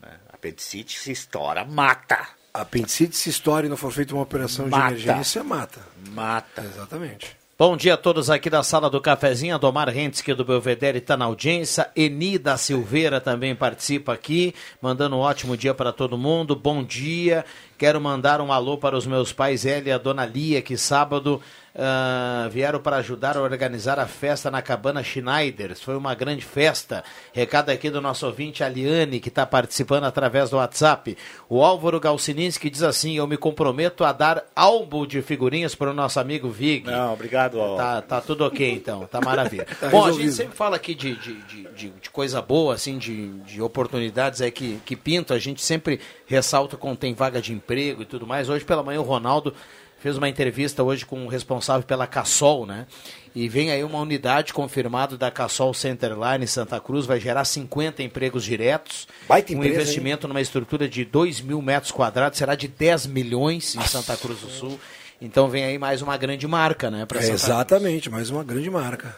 Né? 0.00 0.10
Apendicite 0.32 0.98
se 0.98 1.12
estoura, 1.12 1.64
mata. 1.64 2.28
Apendicite 2.52 3.16
se 3.16 3.30
estoura 3.30 3.66
e 3.66 3.68
não 3.68 3.76
for 3.76 3.90
feita 3.92 4.14
uma 4.14 4.22
operação 4.22 4.66
Mata. 4.68 4.94
de 4.94 5.04
emergência, 5.04 5.44
mata. 5.44 5.80
Mata. 6.08 6.62
Exatamente. 6.62 7.36
Bom 7.58 7.74
dia 7.74 7.94
a 7.94 7.96
todos 7.96 8.28
aqui 8.28 8.50
da 8.50 8.62
sala 8.62 8.90
do 8.90 9.00
cafezinho. 9.00 9.54
Adomar 9.54 9.88
Rentski 9.88 10.34
do 10.34 10.44
Belvedere 10.44 10.98
está 10.98 11.16
na 11.16 11.24
audiência. 11.24 11.90
Enida 11.96 12.54
Silveira 12.58 13.18
também 13.18 13.54
participa 13.54 14.12
aqui, 14.12 14.54
mandando 14.78 15.16
um 15.16 15.20
ótimo 15.20 15.56
dia 15.56 15.72
para 15.72 15.90
todo 15.90 16.18
mundo. 16.18 16.54
Bom 16.54 16.84
dia. 16.84 17.46
Quero 17.78 18.00
mandar 18.00 18.40
um 18.40 18.52
alô 18.52 18.78
para 18.78 18.96
os 18.96 19.06
meus 19.06 19.32
pais, 19.32 19.64
Elia 19.64 19.90
e 19.90 19.92
a 19.92 19.98
Dona 19.98 20.24
Lia, 20.24 20.62
que 20.62 20.78
sábado 20.78 21.42
ah, 21.78 22.48
vieram 22.50 22.80
para 22.80 22.96
ajudar 22.96 23.36
a 23.36 23.42
organizar 23.42 23.98
a 23.98 24.06
festa 24.06 24.50
na 24.50 24.62
Cabana 24.62 25.02
Schneiders. 25.02 25.82
Foi 25.82 25.94
uma 25.94 26.14
grande 26.14 26.42
festa. 26.42 27.04
Recado 27.34 27.68
aqui 27.68 27.90
do 27.90 28.00
nosso 28.00 28.24
ouvinte 28.26 28.64
Aliane, 28.64 29.20
que 29.20 29.28
está 29.28 29.44
participando 29.44 30.04
através 30.04 30.48
do 30.48 30.56
WhatsApp. 30.56 31.18
O 31.50 31.62
Álvaro 31.62 32.00
Galcininski 32.00 32.70
diz 32.70 32.82
assim: 32.82 33.18
Eu 33.18 33.26
me 33.26 33.36
comprometo 33.36 34.04
a 34.04 34.12
dar 34.12 34.44
álbum 34.56 35.06
de 35.06 35.20
figurinhas 35.20 35.74
para 35.74 35.90
o 35.90 35.94
nosso 35.94 36.18
amigo 36.18 36.48
Vig. 36.48 36.86
Não, 36.86 37.12
obrigado. 37.12 37.58
Ó. 37.58 37.76
Tá, 37.76 38.00
tá 38.00 38.20
tudo 38.22 38.46
ok, 38.46 38.72
então. 38.72 39.06
Tá 39.06 39.20
maravilha. 39.20 39.66
Tá 39.78 39.88
Bom, 39.90 40.06
a 40.06 40.12
gente 40.12 40.32
sempre 40.32 40.56
fala 40.56 40.76
aqui 40.76 40.94
de, 40.94 41.14
de, 41.16 41.34
de, 41.42 41.90
de- 41.90 42.10
coisa 42.10 42.40
boa, 42.40 42.74
assim, 42.74 42.96
de, 42.96 43.28
de 43.40 43.60
oportunidades 43.60 44.40
aí 44.40 44.50
que, 44.50 44.80
que 44.86 44.96
pintam. 44.96 45.36
A 45.36 45.40
gente 45.40 45.60
sempre 45.60 46.00
ressalta 46.26 46.76
quando 46.78 46.96
tem 46.96 47.12
vaga 47.12 47.42
de 47.42 47.52
emprego 47.52 47.65
e 47.74 48.04
tudo 48.04 48.26
mais. 48.26 48.48
Hoje 48.48 48.64
pela 48.64 48.82
manhã 48.82 49.00
o 49.00 49.04
Ronaldo 49.04 49.54
fez 49.98 50.16
uma 50.16 50.28
entrevista 50.28 50.82
hoje 50.82 51.04
com 51.04 51.24
o 51.24 51.28
responsável 51.28 51.86
pela 51.86 52.06
Cassol, 52.06 52.66
né? 52.66 52.86
E 53.34 53.48
vem 53.48 53.70
aí 53.70 53.82
uma 53.82 53.98
unidade 53.98 54.52
confirmada 54.52 55.16
da 55.16 55.30
Cassol 55.30 55.74
Centerline 55.74 56.44
em 56.44 56.46
Santa 56.46 56.80
Cruz, 56.80 57.06
vai 57.06 57.18
gerar 57.20 57.44
50 57.44 58.02
empregos 58.02 58.44
diretos. 58.44 59.08
Baita 59.28 59.52
um 59.52 59.56
empresa, 59.56 59.82
investimento 59.82 60.28
numa 60.28 60.40
estrutura 60.40 60.88
de 60.88 61.04
2 61.04 61.40
mil 61.40 61.60
metros 61.60 61.92
quadrados, 61.92 62.38
será 62.38 62.54
de 62.54 62.68
10 62.68 63.06
milhões 63.06 63.74
em 63.74 63.82
Santa 63.82 64.16
Cruz 64.16 64.40
do 64.40 64.48
Sul. 64.48 64.78
Então 65.20 65.48
vem 65.48 65.64
aí 65.64 65.78
mais 65.78 66.02
uma 66.02 66.16
grande 66.16 66.46
marca, 66.46 66.90
né? 66.90 67.06
É, 67.14 67.28
exatamente, 67.30 68.10
mais 68.10 68.30
uma 68.30 68.44
grande 68.44 68.70
marca. 68.70 69.16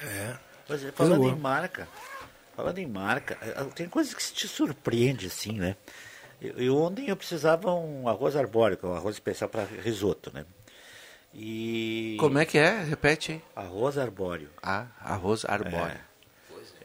É. 0.00 0.34
Pois 0.66 0.84
é, 0.84 0.92
falando 0.92 1.28
em 1.28 1.36
marca, 1.36 1.88
falando 2.56 2.78
em 2.78 2.86
marca, 2.86 3.36
eh, 3.42 3.64
tem 3.74 3.88
coisas 3.88 4.14
que 4.14 4.22
te 4.32 4.48
surpreende 4.48 5.26
assim, 5.26 5.52
né? 5.52 5.76
Eu, 6.42 6.54
eu 6.58 6.76
ontem 6.76 7.08
eu 7.08 7.16
precisava 7.16 7.72
um 7.72 8.08
arroz 8.08 8.34
é 8.34 8.40
um 8.84 8.94
arroz 8.94 9.14
especial 9.14 9.48
para 9.48 9.64
risoto, 9.64 10.32
né? 10.34 10.44
E... 11.32 12.16
Como 12.18 12.38
é 12.38 12.44
que 12.44 12.58
é? 12.58 12.82
Repete 12.82 13.32
aí. 13.32 13.42
Arroz 13.54 13.96
arbóreo. 13.96 14.50
Ah, 14.62 14.86
arroz 15.00 15.44
arbóreo. 15.46 15.96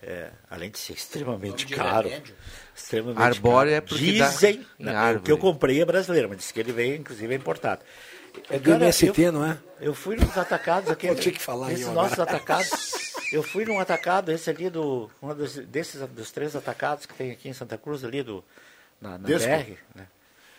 É, 0.01 0.09
é, 0.09 0.31
além 0.49 0.69
de 0.69 0.77
ser 0.77 0.93
extremamente 0.93 1.65
caro. 1.65 2.09
Extremamente 2.75 3.21
Arbóreo 3.21 3.71
caro. 3.73 3.77
é 3.77 3.81
porque 3.81 4.17
dá 4.19 4.29
Dizem, 4.29 4.65
em 4.79 4.89
árvore. 4.89 5.17
o 5.17 5.21
que 5.23 5.31
eu 5.31 5.37
comprei 5.37 5.81
é 5.81 5.85
brasileiro, 5.85 6.29
mas 6.29 6.37
disse 6.37 6.53
que 6.53 6.59
ele 6.59 6.71
veio, 6.71 6.95
inclusive, 6.95 7.33
é 7.33 7.37
importado. 7.37 7.81
É 8.49 8.59
do 8.59 8.69
Cara, 8.71 8.85
MST, 8.85 9.21
eu- 9.21 9.31
não 9.31 9.43
é? 9.43 9.57
Eu 9.81 9.93
fui 9.95 10.15
nos 10.15 10.37
atacados 10.37 10.89
aqui. 10.91 11.07
Ter 11.15 11.31
que 11.31 11.41
falar 11.41 11.73
Esses 11.73 11.87
eu 11.87 11.93
nossos 11.93 12.13
agora. 12.19 12.37
atacados. 12.37 13.07
Eu 13.29 13.43
fui 13.43 13.65
num 13.65 13.77
atacado, 13.77 14.31
esse 14.31 14.49
ali 14.49 14.69
do. 14.69 15.11
Um 15.21 15.33
dos, 15.33 15.55
desses 15.57 15.99
dos 16.07 16.31
três 16.31 16.55
atacados 16.55 17.05
que 17.05 17.13
tem 17.13 17.29
aqui 17.31 17.49
em 17.49 17.53
Santa 17.53 17.77
Cruz, 17.77 18.05
ali 18.05 18.23
do. 18.23 18.41
Na, 19.01 19.11
na 19.17 19.27
Desco? 19.27 19.47
BR, 19.49 19.77
né? 19.95 20.07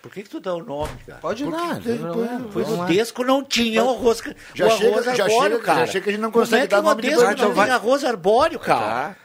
Por 0.00 0.12
que, 0.12 0.22
que 0.22 0.30
tu 0.30 0.38
dá 0.38 0.54
o 0.54 0.62
nome, 0.62 0.96
cara? 1.06 1.18
Pode 1.18 1.42
Por 1.44 1.52
que 1.52 1.58
dar, 1.58 1.76
que 1.80 1.82
tu- 1.82 1.88
não 1.96 2.48
vamos 2.48 2.68
no 2.68 2.76
lá. 2.76 2.86
Desco, 2.86 3.24
não 3.24 3.44
tinha 3.44 3.82
o 3.84 3.90
arroz. 3.90 4.22
Já 4.54 4.66
o 4.66 4.70
chega- 4.70 4.90
arroz 4.92 5.04
já 5.04 5.24
arbóreo, 5.24 5.40
chega- 5.56 5.58
cara. 5.64 5.78
já 5.80 5.86
chega 5.92 6.04
que 6.04 6.08
a 6.08 6.12
gente 6.12 6.20
não 6.22 6.30
Como 6.30 6.44
consegue 6.44 6.62
é 6.62 6.66
que 6.66 6.70
dar 6.70 6.78
o 6.80 6.82
nome 6.82 7.02
de 7.02 7.10
não 7.10 7.30
então 7.32 7.74
arroz 7.74 8.04
arbóreo, 8.04 8.60
cara? 8.60 8.80
Tá. 8.80 9.16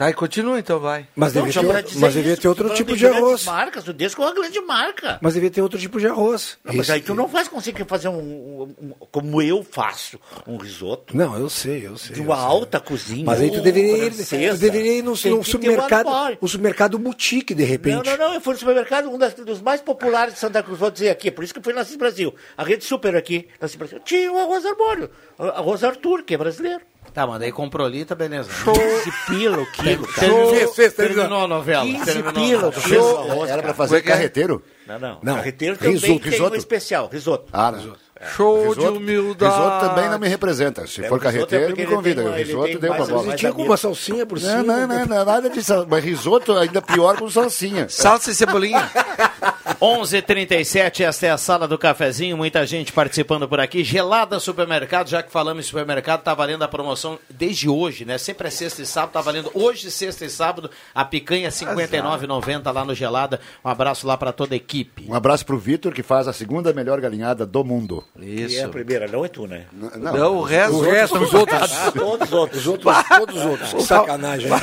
Tá, 0.00 0.08
e 0.08 0.14
continua 0.14 0.58
então, 0.58 0.80
vai. 0.80 1.06
Mas 1.14 1.34
Não, 1.34 1.42
devia 1.44 1.82
ter, 1.82 1.98
mas 1.98 2.14
devia 2.14 2.34
ter 2.34 2.48
outro 2.48 2.72
tipo 2.72 2.96
de 2.96 3.06
arroz. 3.06 3.44
marcas, 3.44 3.86
o 3.86 3.92
Desco 3.92 4.22
é 4.22 4.24
uma 4.24 4.34
grande 4.34 4.58
marca. 4.62 5.18
Mas 5.20 5.34
devia 5.34 5.50
ter 5.50 5.60
outro 5.60 5.78
tipo 5.78 6.00
de 6.00 6.06
arroz. 6.06 6.56
Não, 6.64 6.72
mas 6.74 6.88
aí 6.88 7.02
tu 7.02 7.14
não 7.14 7.28
faz 7.28 7.48
conseguir 7.48 7.84
fazer 7.84 8.08
um, 8.08 8.14
um- 8.18 8.74
um- 8.80 8.92
como 9.12 9.42
eu 9.42 9.62
faço, 9.62 10.18
um 10.46 10.56
risoto. 10.56 11.14
Não, 11.14 11.38
eu 11.38 11.50
sei, 11.50 11.86
eu 11.86 11.98
sei. 11.98 12.14
De 12.14 12.22
uma 12.22 12.34
sei. 12.34 12.44
alta 12.46 12.80
cozinha. 12.80 13.26
Mas 13.26 13.42
aí 13.42 13.50
tu 13.50 13.60
deveria 13.60 14.06
ir, 14.06 14.10
tu 14.12 14.56
deveria 14.58 14.92
ir 15.00 15.02
no, 15.02 15.14
supermercado, 15.14 16.08
o 16.40 16.48
supermercado 16.48 16.98
boutique, 16.98 17.52
de 17.54 17.62
Não, 17.62 17.68
repente. 17.70 18.06
não, 18.08 18.16
não, 18.16 18.32
eu 18.34 18.40
fui 18.40 18.54
no 18.54 18.58
supermercado, 18.58 19.10
um 19.10 19.18
das- 19.18 19.34
dos 19.34 19.60
mais 19.60 19.82
populares 19.82 20.32
de 20.32 20.40
Santa 20.40 20.62
Cruz, 20.62 20.78
vou 20.78 20.90
dizer 20.90 21.10
aqui, 21.10 21.30
por 21.30 21.44
isso 21.44 21.52
que 21.52 21.58
eu 21.58 21.62
fui 21.64 21.74
na 21.74 21.84
Cis 21.84 21.96
Brasil. 21.96 22.34
A 22.56 22.64
rede 22.64 22.84
super 22.84 23.14
aqui, 23.14 23.48
na 23.60 23.68
Cis 23.68 23.76
Brasil, 23.76 24.00
tinha 24.02 24.32
o 24.32 24.38
arroz 24.38 24.64
arbóreo, 24.64 25.10
arroz 25.38 25.84
Arthur, 25.84 26.22
que 26.22 26.32
é 26.32 26.38
brasileiro. 26.38 26.80
Tá, 27.12 27.26
mas 27.26 27.40
daí 27.40 27.50
comprou 27.52 27.86
ali, 27.86 28.04
tá 28.04 28.14
beleza. 28.14 28.48
15 28.64 29.12
pila 29.26 29.58
o 29.58 29.66
quilo, 29.72 30.06
cara. 30.06 30.20
Terminou, 30.20 30.54
Fez, 30.54 30.74
fez, 30.76 30.92
terminou 30.94 31.44
a 31.44 31.48
novela. 31.48 31.84
15 31.84 32.04
terminou. 32.04 32.32
pila 32.32 32.68
o 32.68 32.72
quilo 32.72 33.44
Era 33.46 33.62
pra 33.62 33.74
fazer 33.74 33.96
é 33.96 33.98
é? 33.98 34.02
carreteiro? 34.02 34.62
Não, 34.86 34.98
não, 34.98 35.18
Não, 35.22 35.34
Carreteiro 35.36 35.76
também 35.76 35.92
risoto, 35.94 36.20
tem 36.20 36.30
risoto. 36.30 36.54
um 36.54 36.58
especial, 36.58 37.08
risoto. 37.12 37.48
Ah, 37.52 37.70
não. 37.72 37.96
Show 38.36 38.74
de 38.74 38.80
Risoto- 38.80 38.98
humildade. 38.98 39.54
Risoto 39.54 39.80
também 39.88 40.10
não 40.10 40.18
me 40.18 40.28
representa. 40.28 40.86
Se 40.86 41.02
É, 41.04 41.08
for 41.08 41.16
é 41.16 41.20
carreteiro, 41.20 41.66
porque 41.68 41.86
me 41.86 41.94
convida. 41.94 42.22
tem 42.22 42.30
uma- 42.30 42.36
risoto 42.38 42.78
deu 42.78 42.92
uma 42.92 43.06
bola. 43.06 43.34
Tinha 43.36 43.52
com 43.52 43.62
uma 43.62 43.76
salsinha 43.76 44.26
por 44.26 44.38
cima. 44.38 44.62
Não, 44.62 44.86
não, 44.86 44.86
não, 44.86 45.06
não, 45.06 45.24
nada 45.24 45.48
disso. 45.48 45.86
Mas 45.88 46.04
risoto 46.04 46.52
ainda 46.56 46.82
pior 46.82 47.16
com 47.16 47.30
salsinha. 47.30 47.86
Salsa 47.90 48.30
e 48.30 48.34
cebolinha. 48.34 48.90
11:37 49.80 51.00
esta 51.04 51.26
é 51.26 51.30
a 51.30 51.38
sala 51.38 51.66
do 51.66 51.78
cafezinho, 51.78 52.36
muita 52.36 52.66
gente 52.66 52.92
participando 52.92 53.48
por 53.48 53.60
aqui. 53.60 53.82
Gelada 53.82 54.38
Supermercado, 54.38 55.08
já 55.08 55.22
que 55.22 55.32
falamos 55.32 55.64
em 55.64 55.68
supermercado, 55.68 56.22
tá 56.22 56.34
valendo 56.34 56.62
a 56.62 56.68
promoção 56.68 57.18
desde 57.30 57.68
hoje, 57.68 58.04
né? 58.04 58.18
Sempre 58.18 58.48
é 58.48 58.50
sexta 58.50 58.82
e 58.82 58.86
sábado, 58.86 59.12
tá 59.12 59.20
valendo 59.22 59.50
hoje, 59.54 59.90
sexta 59.90 60.24
e 60.24 60.30
sábado, 60.30 60.70
a 60.94 61.04
picanha 61.04 61.48
R$ 61.48 61.54
59,90 61.54 62.72
lá 62.72 62.84
no 62.84 62.94
Gelada. 62.94 63.40
Um 63.64 63.68
abraço 63.68 64.06
lá 64.06 64.16
para 64.18 64.32
toda 64.32 64.54
a 64.54 64.56
equipe. 64.56 65.06
Um 65.08 65.14
abraço 65.14 65.46
pro 65.46 65.58
Vitor, 65.58 65.92
que 65.94 66.02
faz 66.02 66.28
a 66.28 66.32
segunda 66.32 66.72
melhor 66.74 67.00
galinhada 67.00 67.46
do 67.46 67.64
mundo. 67.64 68.04
Que 68.18 68.40
é 68.40 68.42
a 68.44 68.46
Isso. 68.46 68.68
primeira, 68.70 69.06
não 69.08 69.24
é 69.24 69.28
tu, 69.28 69.46
né? 69.46 69.64
Não, 69.72 70.12
Não, 70.12 70.36
o 70.38 70.42
resto. 70.42 70.76
O 70.76 70.80
resto, 70.80 71.18
os 71.18 71.32
outros. 71.32 71.72
Ah, 71.72 71.92
todos 71.92 72.28
os 72.28 72.32
outros. 72.34 72.60
Os 72.60 72.66
outros, 72.66 72.96
todos 73.16 73.36
os 73.36 73.44
outros. 73.46 73.72
Que 73.74 73.82
sacanagem. 73.82 74.50
né? 74.50 74.56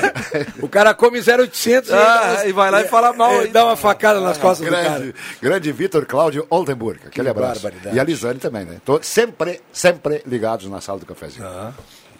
O 0.61 0.67
cara 0.69 0.93
come 0.93 1.19
0,800 1.21 1.91
Ah, 1.91 2.43
e 2.45 2.51
vai 2.51 2.69
lá 2.69 2.81
e 2.81 2.87
fala 2.87 3.13
mal 3.13 3.31
ainda. 3.31 3.47
dá 3.53 3.65
uma 3.65 3.75
facada 3.75 4.19
nas 4.19 4.37
costas 4.37 4.67
do 4.67 4.71
cara. 4.71 4.89
grande, 4.99 5.15
grande 5.41 5.71
Vitor 5.71 6.05
Cláudio 6.05 6.45
Oldenburg. 6.49 6.99
Aquele 7.07 7.29
abraço. 7.29 7.61
barbaridade. 7.61 7.95
E 7.95 7.99
a 7.99 8.03
Lisane 8.03 8.37
também, 8.39 8.65
né? 8.65 8.79
Tô 8.85 9.01
sempre, 9.01 9.61
sempre 9.71 10.21
ligados 10.25 10.67
na 10.69 10.79
sala 10.81 10.99
do 10.99 11.05
cafezinho. 11.05 11.45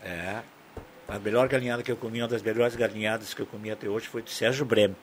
É. 0.03 0.38
A 1.07 1.19
melhor 1.19 1.47
galinhada 1.47 1.84
que 1.84 1.91
eu 1.91 1.95
comi, 1.97 2.21
uma 2.21 2.28
das 2.28 2.41
melhores 2.41 2.75
galinhadas 2.75 3.34
que 3.34 3.41
eu 3.41 3.45
comi 3.45 3.69
até 3.69 3.88
hoje 3.88 4.07
foi 4.07 4.21
do 4.21 4.30
Sérgio 4.30 4.65
Bremo. 4.65 4.95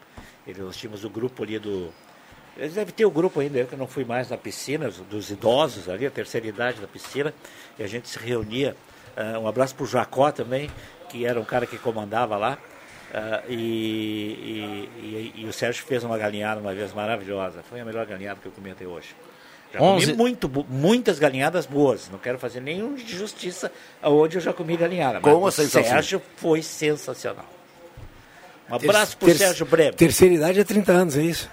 Ele, 0.47 0.61
nós 0.63 0.77
tínhamos 0.77 1.05
o 1.05 1.09
grupo 1.11 1.43
ali 1.43 1.59
do. 1.59 1.91
Eles 2.57 2.75
devem 2.75 2.95
ter 2.95 3.05
o 3.05 3.11
grupo 3.11 3.41
ainda, 3.41 3.59
eu 3.59 3.67
que 3.67 3.75
não 3.77 3.87
fui 3.87 4.05
mais 4.05 4.31
na 4.31 4.37
piscina, 4.37 4.89
os- 4.89 4.99
dos 4.99 5.31
idosos 5.31 5.89
ali, 5.89 6.07
a 6.07 6.11
terceira 6.11 6.47
idade 6.47 6.81
da 6.81 6.87
piscina, 6.87 7.35
e 7.79 7.83
a 7.83 7.87
gente 7.87 8.09
se 8.09 8.19
reunia. 8.19 8.77
Ah, 9.17 9.39
um 9.41 9.49
abraço 9.49 9.75
para 9.75 9.85
o 9.85 9.87
Jacó 9.87 10.31
também, 10.31 10.71
que 11.09 11.25
era 11.27 11.41
um 11.41 11.45
cara 11.45 11.67
que 11.67 11.77
comandava 11.79 12.37
lá. 12.37 12.57
Ah, 13.13 13.43
e, 13.49 13.55
e- 13.55 14.89
e- 15.37 15.43
e 15.43 15.47
o 15.47 15.53
Sérgio 15.53 15.85
fez 15.85 16.03
uma 16.05 16.17
galinhada 16.19 16.61
uma 16.61 16.73
vez 16.75 16.93
maravilhosa. 16.93 17.63
Foi 17.69 17.81
a 17.81 17.85
melhor 17.85 18.07
galinhada 18.07 18.39
que 18.41 18.47
eu 18.47 18.53
comi 18.53 18.71
até 18.71 18.87
hoje. 18.87 19.15
Já 19.73 19.81
Onze- 19.81 20.07
comi 20.07 20.17
muito, 20.17 20.67
muitas 20.69 21.19
galinhadas 21.19 21.67
boas. 21.67 22.09
Não 22.11 22.19
quero 22.19 22.39
fazer 22.39 22.61
nenhum 22.61 22.95
de 22.95 23.17
justiça 23.17 23.71
aonde 24.01 24.37
eu 24.37 24.41
já 24.41 24.53
comi 24.53 24.77
galinhada. 24.77 25.21
Com 25.21 25.41
mas 25.41 25.59
o? 25.59 25.69
Sérgio 25.69 26.23
foi 26.37 26.63
sensacional. 26.63 27.47
Um 28.71 28.77
abraço 28.77 29.17
pro 29.17 29.27
ter- 29.29 29.39
Sérgio 29.39 29.67
Bremo. 29.67 29.93
Terceira 29.97 30.35
idade 30.35 30.61
é 30.61 30.65
30 30.65 30.93
anos, 30.93 31.17
é 31.17 31.23
isso? 31.23 31.51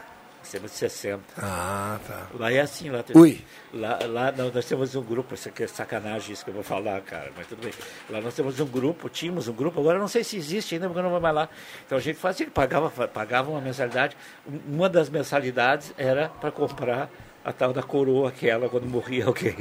Temos 0.51 0.71
60. 0.71 1.21
Ah, 1.37 1.97
tá. 2.05 2.27
Lá 2.33 2.51
é 2.51 2.59
assim, 2.59 2.89
lá 2.89 3.01
tem- 3.03 3.15
Ui. 3.15 3.41
Lá, 3.73 3.99
lá 4.05 4.31
nós 4.33 4.65
temos 4.65 4.93
um 4.95 5.01
grupo, 5.01 5.33
isso 5.33 5.47
aqui 5.47 5.63
é 5.63 5.67
sacanagem 5.67 6.33
isso 6.33 6.43
que 6.43 6.49
eu 6.49 6.53
vou 6.53 6.63
falar, 6.63 6.99
cara, 7.01 7.31
mas 7.37 7.47
tudo 7.47 7.63
bem. 7.63 7.71
Lá 8.09 8.19
nós 8.19 8.33
temos 8.33 8.59
um 8.59 8.65
grupo, 8.65 9.07
tínhamos 9.07 9.47
um 9.47 9.53
grupo, 9.53 9.79
agora 9.79 9.97
eu 9.97 10.01
não 10.01 10.09
sei 10.09 10.23
se 10.25 10.35
existe 10.35 10.75
ainda, 10.75 10.87
porque 10.87 10.99
eu 10.99 11.03
não 11.03 11.09
vou 11.11 11.21
mais 11.21 11.33
lá. 11.33 11.49
Então 11.85 11.97
a 11.97 12.01
gente 12.01 12.17
fazia, 12.19 12.47
pagava, 12.51 12.89
pagava 13.07 13.49
uma 13.49 13.61
mensalidade. 13.61 14.17
Um- 14.45 14.75
Uma 14.75 14.89
das 14.89 15.09
mensalidades 15.09 15.93
era 15.97 16.27
para 16.29 16.51
comprar 16.51 17.09
a 17.45 17.53
tal 17.53 17.71
da 17.71 17.81
coroa, 17.81 18.29
aquela, 18.29 18.67
quando 18.69 18.85
morria 18.87 19.25
alguém. 19.27 19.55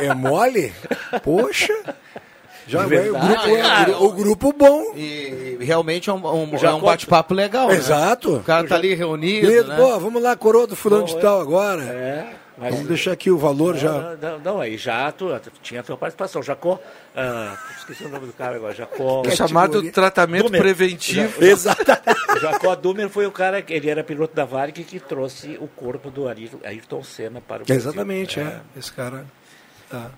É 0.00 0.14
mole? 0.14 0.72
Poxa. 1.22 1.72
Já 2.70 2.86
vai, 2.86 3.10
o, 3.10 3.18
grupo, 3.18 3.48
é- 3.48 3.62
cara. 3.62 3.98
o 4.02 4.12
grupo 4.12 4.52
bom. 4.52 4.92
E 4.94 5.58
realmente 5.60 6.08
é 6.08 6.12
um, 6.12 6.42
um- 6.54 6.58
Já 6.58 6.70
é 6.70 6.74
um 6.74 6.80
bate-papo 6.80 7.34
legal. 7.34 7.68
né? 7.68 7.74
Exato. 7.74 8.36
O 8.36 8.42
cara 8.42 8.66
tá 8.66 8.76
ali 8.76 8.94
reunido. 8.94 9.50
Né? 9.68 9.76
Pô, 9.76 9.98
vamos 9.98 10.22
lá, 10.22 10.36
coroa 10.36 10.66
do 10.66 10.76
fulano 10.76 11.04
de 11.04 11.18
tal 11.18 11.40
agora. 11.40 11.82
É, 11.82 12.26
mas- 12.56 12.72
Vamos 12.74 12.88
deixar 12.88 13.12
aqui 13.12 13.30
o 13.30 13.38
valor 13.38 13.76
já. 13.76 13.90
Não, 13.92 14.16
não, 14.16 14.38
não, 14.38 14.60
aí 14.60 14.76
já 14.76 15.10
tu, 15.10 15.28
tinha 15.62 15.80
a 15.80 15.82
tua 15.82 15.96
participação. 15.96 16.42
Jacó, 16.42 16.78
ah, 17.16 17.56
esqueci 17.78 18.04
o 18.04 18.08
nome 18.08 18.26
do 18.26 18.32
cara 18.34 18.56
agora, 18.56 18.74
Jacó. 18.74 19.22
É 19.26 19.30
chamado 19.34 19.82
tratamento 19.90 20.44
Dumer. 20.44 20.60
preventivo. 20.60 21.42
Exato. 21.44 21.82
Jacó 22.40 22.76
Dumer 22.76 23.08
foi 23.08 23.26
o 23.26 23.32
cara, 23.32 23.60
que 23.62 23.72
ele 23.72 23.90
era 23.90 24.04
piloto 24.04 24.34
da 24.36 24.44
Varig 24.44 24.84
que 24.84 25.00
trouxe 25.00 25.58
o 25.60 25.66
corpo 25.66 26.10
do 26.10 26.26
Ayrton, 26.28 27.02
Senna 27.02 27.40
para 27.40 27.62
o 27.62 27.66
Brasil. 27.66 27.74
Exatamente, 27.90 28.38
é. 28.38 28.60
Esse 28.76 28.92
cara. 28.92 29.24
Tá. 29.90 30.10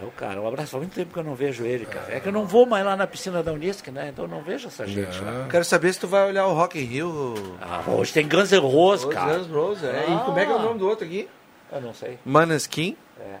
É 0.00 0.04
o 0.04 0.10
cara, 0.10 0.40
um 0.40 0.46
abraço. 0.48 0.70
Faz 0.72 0.82
muito 0.82 0.94
tempo 0.94 1.12
que 1.12 1.18
eu 1.18 1.24
não 1.24 1.34
vejo 1.34 1.64
ele, 1.64 1.84
cara. 1.86 2.06
É 2.14 2.18
que 2.20 2.28
eu 2.28 2.32
não 2.32 2.44
vou 2.46 2.66
mais 2.66 2.84
lá 2.84 2.96
na 2.96 3.06
piscina 3.06 3.42
da 3.42 3.52
Unisc, 3.52 3.88
né? 3.88 4.08
Então 4.12 4.24
eu 4.24 4.28
não 4.30 4.42
vejo 4.42 4.66
essa 4.68 4.86
gente 4.86 5.20
lá. 5.20 5.46
Quero 5.50 5.64
saber 5.64 5.92
se 5.92 6.00
tu 6.00 6.08
vai 6.08 6.26
olhar 6.28 6.46
o 6.46 6.54
Rock 6.54 6.78
in 6.78 6.84
Rio. 6.84 7.56
Ah, 7.60 7.82
hoje 7.86 8.12
tem 8.12 8.26
Guns 8.28 8.50
N' 8.50 8.58
Roses, 8.58 9.06
Os 9.06 9.14
cara. 9.14 9.38
Guns 9.38 9.46
N' 9.48 9.52
Roses, 9.54 9.84
é. 9.84 10.04
E 10.08 10.18
como 10.24 10.38
é 10.38 10.46
que 10.46 10.52
é 10.52 10.54
o 10.54 10.62
nome 10.62 10.78
do 10.78 10.88
outro 10.88 11.04
aqui? 11.04 11.28
Eu 11.70 11.80
não 11.80 11.94
sei. 11.94 12.18
Maneskin. 12.24 12.96
É. 13.20 13.36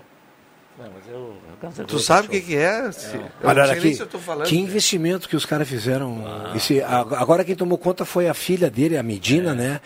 Não, 0.78 0.86
mas 0.94 1.06
eu, 1.12 1.36
N' 1.62 1.84
Tu 1.86 1.98
sabe 1.98 2.28
o 2.28 2.30
que, 2.30 2.40
que 2.40 2.56
é? 2.56 2.90
Se- 2.92 3.16
Eu 3.16 3.24
Olha 3.44 3.64
aqui, 3.64 3.98
eu 3.98 4.42
que 4.44 4.56
investimento 4.58 5.28
que 5.28 5.36
os 5.36 5.44
caras 5.44 5.68
fizeram. 5.68 6.24
Esse- 6.54 6.82
a- 6.82 7.00
agora 7.00 7.44
quem 7.44 7.54
tomou 7.54 7.76
conta 7.76 8.04
foi 8.04 8.26
a 8.28 8.34
filha 8.34 8.70
dele, 8.70 8.96
a 8.96 9.02
Medina, 9.02 9.54
né? 9.54 9.80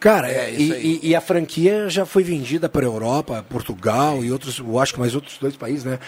Cara, 0.00 0.28
É, 0.32 0.50
e, 0.50 0.62
isso 0.64 0.72
aí. 0.72 1.00
e- 1.02 1.08
e 1.10 1.14
a 1.14 1.20
franquia 1.20 1.88
já 1.90 2.06
foi 2.06 2.22
vendida 2.24 2.68
para 2.68 2.80
a 2.82 2.86
Europa, 2.86 3.44
Portugal 3.48 4.24
e 4.24 4.32
outros, 4.32 4.58
eu 4.58 4.78
acho 4.78 4.94
que 4.94 5.00
mais 5.00 5.14
outros 5.14 5.36
dois 5.38 5.56
países, 5.56 5.84
né? 5.84 5.98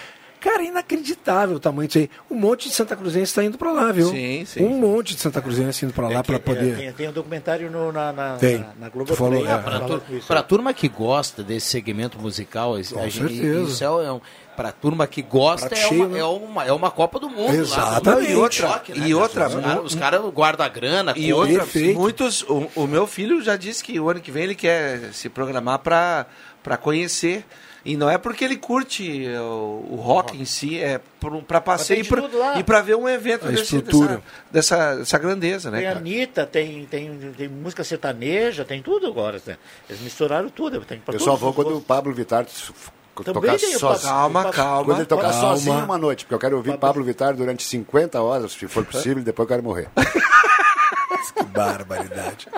Cara, 0.40 0.60
inacreditável 0.64 1.54
o 1.54 1.60
tamanho 1.60 1.86
disso 1.86 1.98
aí. 2.00 2.10
Um 2.28 2.34
monte 2.34 2.68
de 2.68 2.74
Santa 2.74 2.96
Cruzense 2.96 3.30
está 3.30 3.44
indo 3.44 3.56
para 3.56 3.70
lá, 3.70 3.92
viu? 3.92 4.08
Sim, 4.10 4.44
sim. 4.44 4.64
Um 4.64 4.70
monte 4.76 5.14
de 5.14 5.20
Santa 5.20 5.40
Cruzense 5.40 5.84
indo 5.84 5.94
para 5.94 6.08
lá 6.08 6.18
É 6.18 6.22
para 6.24 6.40
poder. 6.40 6.72
é, 6.72 6.76
Tem, 6.76 6.92
tem 6.94 7.08
um 7.10 7.12
documentário 7.12 7.70
no- 7.70 7.92
na, 7.92 8.12
na, 8.12 8.36
Tem. 8.38 8.58
na, 8.58 8.72
na 8.80 8.88
Globo 8.88 9.14
falou, 9.14 9.40
Play, 9.40 9.52
é. 9.52 9.56
né, 9.56 9.80
tur- 9.86 10.02
isso. 10.10 10.26
pra 10.26 10.42
turma 10.42 10.74
que 10.74 10.88
gosta 10.88 11.44
desse 11.44 11.66
segmento 11.68 12.18
musical, 12.18 12.76
esse- 12.76 12.92
Com 12.92 12.98
a 12.98 13.08
gente- 13.08 13.36
certeza. 13.36 13.70
isso 13.70 13.84
é, 13.84 14.12
um, 14.12 14.20
pra 14.56 14.70
turma 14.72 15.06
que 15.06 15.22
gosta, 15.22 15.68
Prato 15.68 15.80
é, 15.80 15.88
cheio, 15.88 16.04
uma, 16.06 16.08
né? 16.14 16.18
é, 16.20 16.24
uma, 16.24 16.64
é 16.66 16.72
uma 16.72 16.90
Copa 16.90 17.18
do 17.18 17.28
Mundo. 17.30 17.54
Exatamente. 17.54 18.28
Lá, 18.28 18.30
E 18.30 18.36
outra- 18.36 18.68
Choque, 18.68 18.98
né, 18.98 19.08
e 19.08 19.14
outra, 19.14 19.46
Os 19.48 19.54
caras 19.54 19.84
os 19.84 19.94
caras 19.94 20.20
guardam 20.32 20.66
a 20.66 20.68
grana, 20.68 21.14
E 21.16 21.32
outra, 21.32 21.58
Perfeito. 21.60 21.98
muitos. 21.98 22.42
O, 22.42 22.68
o 22.76 22.86
meu 22.86 23.06
filho 23.06 23.40
já 23.42 23.56
disse 23.56 23.82
que 23.82 23.98
o 23.98 24.08
ano 24.10 24.20
que 24.20 24.30
vem 24.30 24.44
ele 24.44 24.54
quer 24.54 25.12
se 25.12 25.28
programar 25.28 25.78
para 25.78 26.76
conhecer. 26.80 27.44
E 27.84 27.96
não 27.96 28.08
é 28.08 28.16
porque 28.16 28.44
ele 28.44 28.56
curte 28.56 29.26
o, 29.28 29.88
o 29.90 29.96
rock 29.96 30.40
em 30.40 30.44
si, 30.44 30.78
é 30.78 31.00
para 31.48 31.60
passeio 31.60 32.04
tem 32.04 32.60
e 32.60 32.62
para 32.62 32.80
ver 32.80 32.94
um 32.94 33.08
evento 33.08 33.44
A 33.48 33.50
desse- 33.50 33.62
estrutura. 33.76 34.22
Dessa, 34.52 34.76
dessa, 34.92 34.96
dessa 34.98 35.18
grandeza, 35.18 35.68
né, 35.68 35.78
Tem 35.78 35.86
cara? 35.88 35.98
Anitta, 35.98 36.46
tem, 36.46 36.84
tem, 36.86 37.32
tem 37.36 37.48
música 37.48 37.82
sertaneja, 37.82 38.64
tem 38.64 38.80
tudo 38.80 39.08
agora. 39.08 39.42
Né? 39.44 39.58
Eles 39.90 40.00
misturaram 40.00 40.48
tudo. 40.48 40.80
Tem 40.82 41.02
Eu 41.08 41.18
só 41.18 41.34
vou 41.34 41.52
quando 41.52 41.76
o. 41.76 41.80
Pablo 41.80 42.14
Vittar 42.14 42.46
Também 43.14 43.42
tocar. 43.42 43.78
Pablo- 43.78 44.00
Calma, 44.02 44.50
calma. 44.52 44.84
Quando 44.84 44.98
ele 44.98 45.06
tocar 45.06 45.30
Calma. 45.30 45.40
sozinho 45.40 45.84
uma 45.84 45.98
noite, 45.98 46.24
porque 46.24 46.34
eu 46.34 46.38
quero 46.38 46.56
ouvir 46.56 46.78
Pablo 46.78 47.04
Vittar 47.04 47.34
durante 47.34 47.62
50 47.62 48.20
horas, 48.20 48.52
se 48.52 48.66
for 48.66 48.84
possível, 48.84 49.18
e 49.18 49.24
depois 49.24 49.44
eu 49.44 49.48
quero 49.48 49.62
morrer. 49.62 49.88
Que 51.36 51.44
barbaridade. 51.44 52.48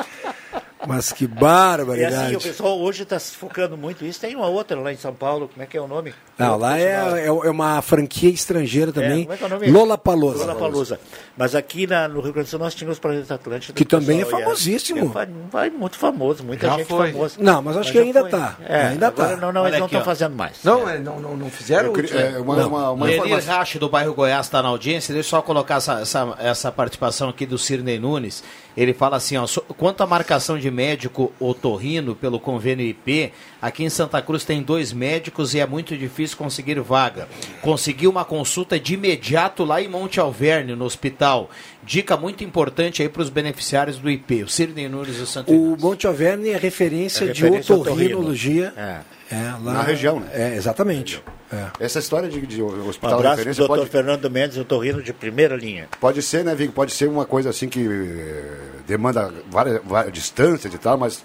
Mas 0.87 1.13
que 1.13 1.25
E 1.25 1.27
barbaridade. 1.27 2.15
assim, 2.27 2.37
o 2.37 2.41
pessoal 2.41 2.79
hoje 2.81 3.03
está 3.03 3.19
se 3.19 3.37
focando 3.37 3.77
muito 3.77 4.05
nisso. 4.05 4.21
Tem 4.21 4.35
uma 4.37 4.47
outra 4.49 4.79
lá 4.81 4.93
em 4.93 4.97
São 4.97 5.15
Paulo, 5.15 5.49
como 5.49 5.63
é 5.63 5.67
que 5.67 5.77
é 5.77 5.81
o 5.81 5.87
nome? 5.89 6.15
Não, 6.39 6.57
lá 6.59 6.79
é, 6.79 6.83
é, 6.85 7.27
é 7.27 7.31
uma 7.51 7.81
franquia 7.83 8.31
estrangeira 8.31 8.93
também. 8.93 9.23
como 9.25 9.33
é 9.35 9.37
que 9.37 9.45
é 9.45 9.47
o 9.47 9.51
nome? 9.51 9.71
Lola 9.71 9.97
Palosa. 9.99 10.45
Lola 10.47 10.55
Palusa. 10.59 11.01
Mas 11.37 11.55
aqui 11.55 11.87
na- 11.87 12.09
no 12.09 12.21
Rio 12.21 12.33
Grande 12.33 12.49
do 12.49 12.51
Sul 12.51 12.59
nós 12.59 12.75
tínhamos 12.75 12.99
o 12.99 13.01
Planeta 13.01 13.35
Atlântico. 13.35 13.73
Que 13.75 13.85
também 13.85 14.21
é 14.21 14.25
pessoal 14.25 14.41
ia- 14.41 14.47
famosíssimo. 14.47 15.13
É, 15.19 15.27
vai- 15.51 15.71
muito 15.71 15.97
famoso, 15.97 16.43
muita 16.45 16.67
Já 16.67 16.77
gente 16.77 16.87
foi. 16.89 17.13
famosa. 17.13 17.37
Não, 17.39 17.63
mas 17.63 17.77
acho 17.77 17.93
que 17.93 17.99
já 17.99 18.05
ainda 18.05 18.21
foi. 18.21 18.31
tá. 18.31 18.57
É, 18.65 18.87
Ainda 18.89 19.09
agora 19.09 19.31
tá. 19.31 19.37
Não, 19.37 19.53
não, 19.53 19.61
Olha 19.63 19.69
eles 19.71 19.79
não 19.81 19.87
estão 19.87 20.03
fazendo 20.05 20.35
mais. 20.37 20.59
Não, 20.65 20.89
é, 20.89 20.99
não, 20.99 21.21
não, 21.21 21.37
não 21.37 21.51
fizeram? 21.51 21.93
Eu 21.95 22.19
é, 22.19 22.39
uma- 22.41 22.57
Não. 22.57 22.69
uma- 22.69 22.91
uma 22.91 23.11
informação. 23.13 23.55
Rache, 23.55 23.79
do 23.79 23.89
bairro 23.89 24.15
Goiás, 24.15 24.47
está 24.47 24.63
na 24.63 24.69
audiência. 24.69 25.13
Deixa 25.15 25.27
eu 25.29 25.31
só 25.31 25.43
colocar 25.43 25.77
essa, 25.77 26.01
essa, 26.01 26.35
essa 26.39 26.73
participação 26.73 27.29
aqui 27.29 27.47
do 27.47 27.59
Cirnei 27.59 27.99
Nunes. 27.99 28.43
Ele 28.77 28.93
fala 28.93 29.17
assim, 29.17 29.37
ó, 29.37 29.47
quanto 29.77 30.03
à 30.03 30.07
marcação 30.07 30.59
de 30.59 30.71
médico 30.71 31.33
otorrino 31.39 32.15
pelo 32.15 32.41
convênio 32.41 32.85
IP, 32.85 33.33
aqui 33.63 33.85
em 33.85 33.89
Santa 33.89 34.21
Cruz 34.21 34.45
tem 34.45 34.63
dois 34.63 34.93
médicos 34.93 35.55
e 35.55 35.61
é 35.61 35.67
muito 35.67 35.97
difícil 35.97 36.37
conseguir 36.37 36.81
vaga. 36.81 37.29
Consegui 37.63 38.09
uma 38.09 38.25
consulta 38.25 38.79
de 38.79 38.95
imediato 38.95 39.65
lá 39.65 39.81
em 39.81 39.89
Monte 39.89 40.19
Alverne, 40.19 40.75
no 40.75 40.85
hospital. 40.85 41.51
Dica 41.83 42.17
muito 42.17 42.43
importante 42.43 43.03
aí 43.03 43.09
para 43.09 43.23
os 43.23 43.29
beneficiários 43.29 43.99
do 43.99 44.11
IP, 44.11 44.43
o 44.43 44.49
Cirnei 44.49 44.89
Nunes 44.89 45.19
do 45.19 45.27
Santo 45.27 45.53
O 45.53 45.77
Monte 45.79 46.07
Alverne 46.07 46.51
é 46.51 46.57
referência, 46.57 47.25
É 47.25 47.29
referência 47.29 47.75
de 47.75 47.81
otorrinologia. 47.81 48.73
É. 48.77 49.01
É, 49.31 49.37
lá, 49.63 49.73
Na 49.73 49.83
região, 49.83 50.21
né? 50.21 50.29
É, 50.33 50.55
exatamente. 50.57 51.23
É. 51.53 51.85
Essa 51.85 51.99
história 51.99 52.29
de, 52.29 52.45
de 52.47 52.63
Um 52.63 52.89
hospital 52.89 53.19
abraço 53.19 53.37
referência 53.37 53.63
do 53.63 53.69
Dr. 53.69 53.77
pode, 53.77 53.91
Fernando 53.91 54.31
Mendes, 54.31 54.57
o 54.57 54.65
Torrino 54.65 55.03
de 55.03 55.13
primeira 55.13 55.57
linha. 55.57 55.89
pode 56.01 56.21
ser, 56.23 56.45
né, 56.45 56.55
Vic? 56.55 56.73
Pode 56.73 56.93
ser 56.93 57.09
uma 57.09 57.25
coisa 57.25 57.51
assim 57.51 57.69
que 57.69 57.87
eh, 57.87 58.57
demanda 58.87 59.33
várias, 59.51 59.81
várias 59.85 60.13
distâncias 60.13 60.73
e 60.73 60.79
tal, 60.79 60.99
mas, 60.99 61.23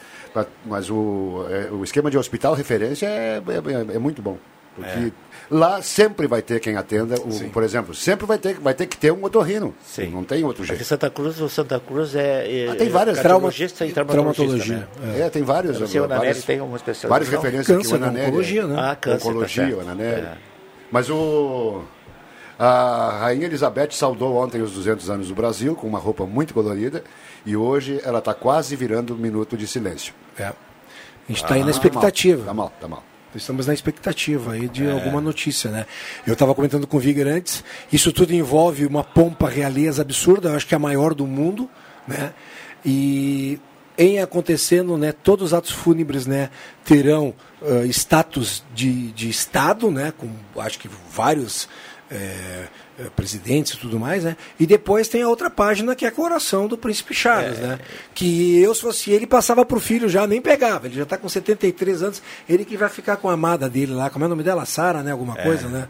mas 0.66 0.90
o, 0.90 1.46
é, 1.50 1.72
o 1.72 1.84
esquema 1.84 2.12
de 2.12 2.18
hospital 2.18 2.54
referência 2.54 3.08
é, 3.08 3.38
é, 3.38 3.96
é 3.96 4.00
muito 4.00 4.22
bom. 4.22 4.38
Porque 4.76 5.12
lá 5.50 5.82
sempre 5.82 6.28
vai 6.28 6.42
ter 6.42 6.60
quem 6.60 6.76
atenda, 6.76 7.16
o, 7.20 7.50
por 7.50 7.64
exemplo, 7.64 7.94
sempre 7.94 8.26
vai 8.26 8.38
ter, 8.38 8.56
vai 8.60 8.74
ter 8.74 8.86
que 8.88 8.98
ter 8.98 9.12
um 9.12 9.24
otorrino. 9.24 9.74
Não 10.12 10.24
tem 10.24 10.44
outro 10.44 10.64
Aqui 10.64 10.74
em 10.74 10.76
jeito. 10.76 10.88
Santa 10.88 11.10
Cruz, 11.10 11.40
o 11.42 11.50
Santa 11.50 11.80
Cruz 11.80 12.16
é, 12.16 12.66
é 12.66 12.70
Ah, 12.70 12.76
tem 12.76 12.90
várias 12.90 13.20
cardiologista 13.20 13.86
e 13.86 13.92
traumatologia. 13.92 14.46
traumatologista. 14.46 15.06
né? 15.06 15.26
É, 15.26 15.30
tem 15.30 15.44
vários. 15.44 15.78
Sei, 15.90 16.00
o 16.00 16.08
tem 16.08 16.62
uma 16.62 16.76
especialidade. 16.78 17.10
várias 17.10 17.30
referências 17.30 17.68
câncer, 17.78 17.96
aqui, 17.96 18.04
o 18.04 18.08
Ananelli. 18.08 18.28
oncologia, 18.28 18.68
né? 18.68 18.76
Ah, 18.80 18.96
câncer, 18.96 19.24
tá 19.24 19.30
Oncologia, 19.30 19.82
Ananelli. 19.82 20.22
É. 20.22 20.38
Mas 20.92 21.10
o... 21.10 21.82
A 22.58 23.20
Rainha 23.22 23.46
Elizabeth 23.46 23.92
saudou 23.92 24.36
ontem 24.36 24.62
os 24.62 24.72
200 24.74 25.10
anos 25.10 25.30
do 25.30 25.36
Brasil 25.36 25.76
com 25.76 25.88
uma 25.88 25.98
roupa 26.00 26.26
muito 26.26 26.54
colorida 26.54 27.04
e 27.46 27.56
hoje 27.56 28.02
ela 28.04 28.20
está 28.20 28.34
quase 28.34 28.76
virando 28.76 29.14
um 29.14 29.18
minuto 29.18 29.56
de 29.56 29.66
silêncio. 29.66 30.14
É. 30.38 30.48
A 30.48 30.54
gente 31.30 31.42
está 31.42 31.54
aí 31.54 31.64
na 31.64 31.72
expectativa. 31.72 32.44
Tá 32.44 32.54
mal, 32.54 32.74
tá 32.82 32.88
mal. 32.88 33.04
Estamos 33.36 33.68
na 33.68 33.74
expectativa 33.74 34.54
aí 34.54 34.68
de 34.68 34.86
É. 34.86 34.92
alguma 34.92 35.22
notícia, 35.22 35.70
né? 35.70 35.86
Eu 36.26 36.34
estava 36.34 36.56
comentando 36.56 36.88
com 36.88 36.98
o 36.98 37.00
Viger 37.00 37.28
antes, 37.28 37.64
isso 37.92 38.12
tudo 38.12 38.34
envolve 38.34 38.86
uma 38.86 39.04
pompa 39.04 39.48
realeza 39.50 40.02
absurda, 40.02 40.50
eu 40.50 40.56
acho 40.56 40.66
que 40.68 40.74
é 40.74 40.78
a 40.78 40.80
maior 40.80 41.14
do 41.14 41.28
mundo, 41.28 41.70
né? 42.08 42.34
E 42.86 43.60
em 43.98 44.20
acontecendo, 44.20 44.98
né, 44.98 45.12
todos 45.12 45.48
os 45.48 45.54
atos 45.54 45.72
fúnebres, 45.72 46.26
né, 46.26 46.50
terão 46.86 47.34
ah, 47.62 47.86
status 47.88 48.64
de, 48.74 49.12
de 49.12 49.30
Estado, 49.30 49.92
né, 49.92 50.14
com 50.18 50.30
acho 50.58 50.80
que 50.80 50.90
vários 51.12 51.68
eh, 52.10 52.68
presidentes 53.16 53.74
e 53.74 53.78
tudo 53.78 54.00
mais, 54.00 54.24
né? 54.24 54.36
E 54.60 54.66
depois 54.66 55.08
tem 55.08 55.22
a 55.22 55.28
outra 55.30 55.50
página 55.50 55.96
que 55.96 56.06
é 56.06 56.08
a 56.08 56.12
coroação 56.12 56.68
do 56.68 56.78
príncipe 56.78 57.14
Charles, 57.14 57.58
né? 57.60 57.80
Que 58.14 58.62
eu, 58.62 58.74
se 58.76 58.82
fosse 58.82 59.12
ele, 59.12 59.26
passava 59.28 59.64
pro 59.66 59.80
filho 59.80 60.10
já, 60.10 60.26
nem 60.28 60.42
pegava. 60.42 60.88
Ele 60.88 60.96
já 60.96 61.04
está 61.04 61.18
com 61.18 61.30
73 61.30 62.04
anos, 62.04 62.22
ele 62.48 62.66
que 62.66 62.76
vai 62.78 62.90
ficar 62.90 63.18
com 63.18 63.30
a 63.30 63.34
amada 63.34 63.70
dele 63.70 63.94
lá, 63.94 64.10
como 64.10 64.26
é 64.26 64.28
o 64.28 64.30
nome 64.30 64.44
dela? 64.44 64.66
Sara, 64.66 65.02
né? 65.04 65.12
Alguma 65.12 65.38
É. 65.40 65.44
coisa, 65.44 65.68
né? 65.68 65.88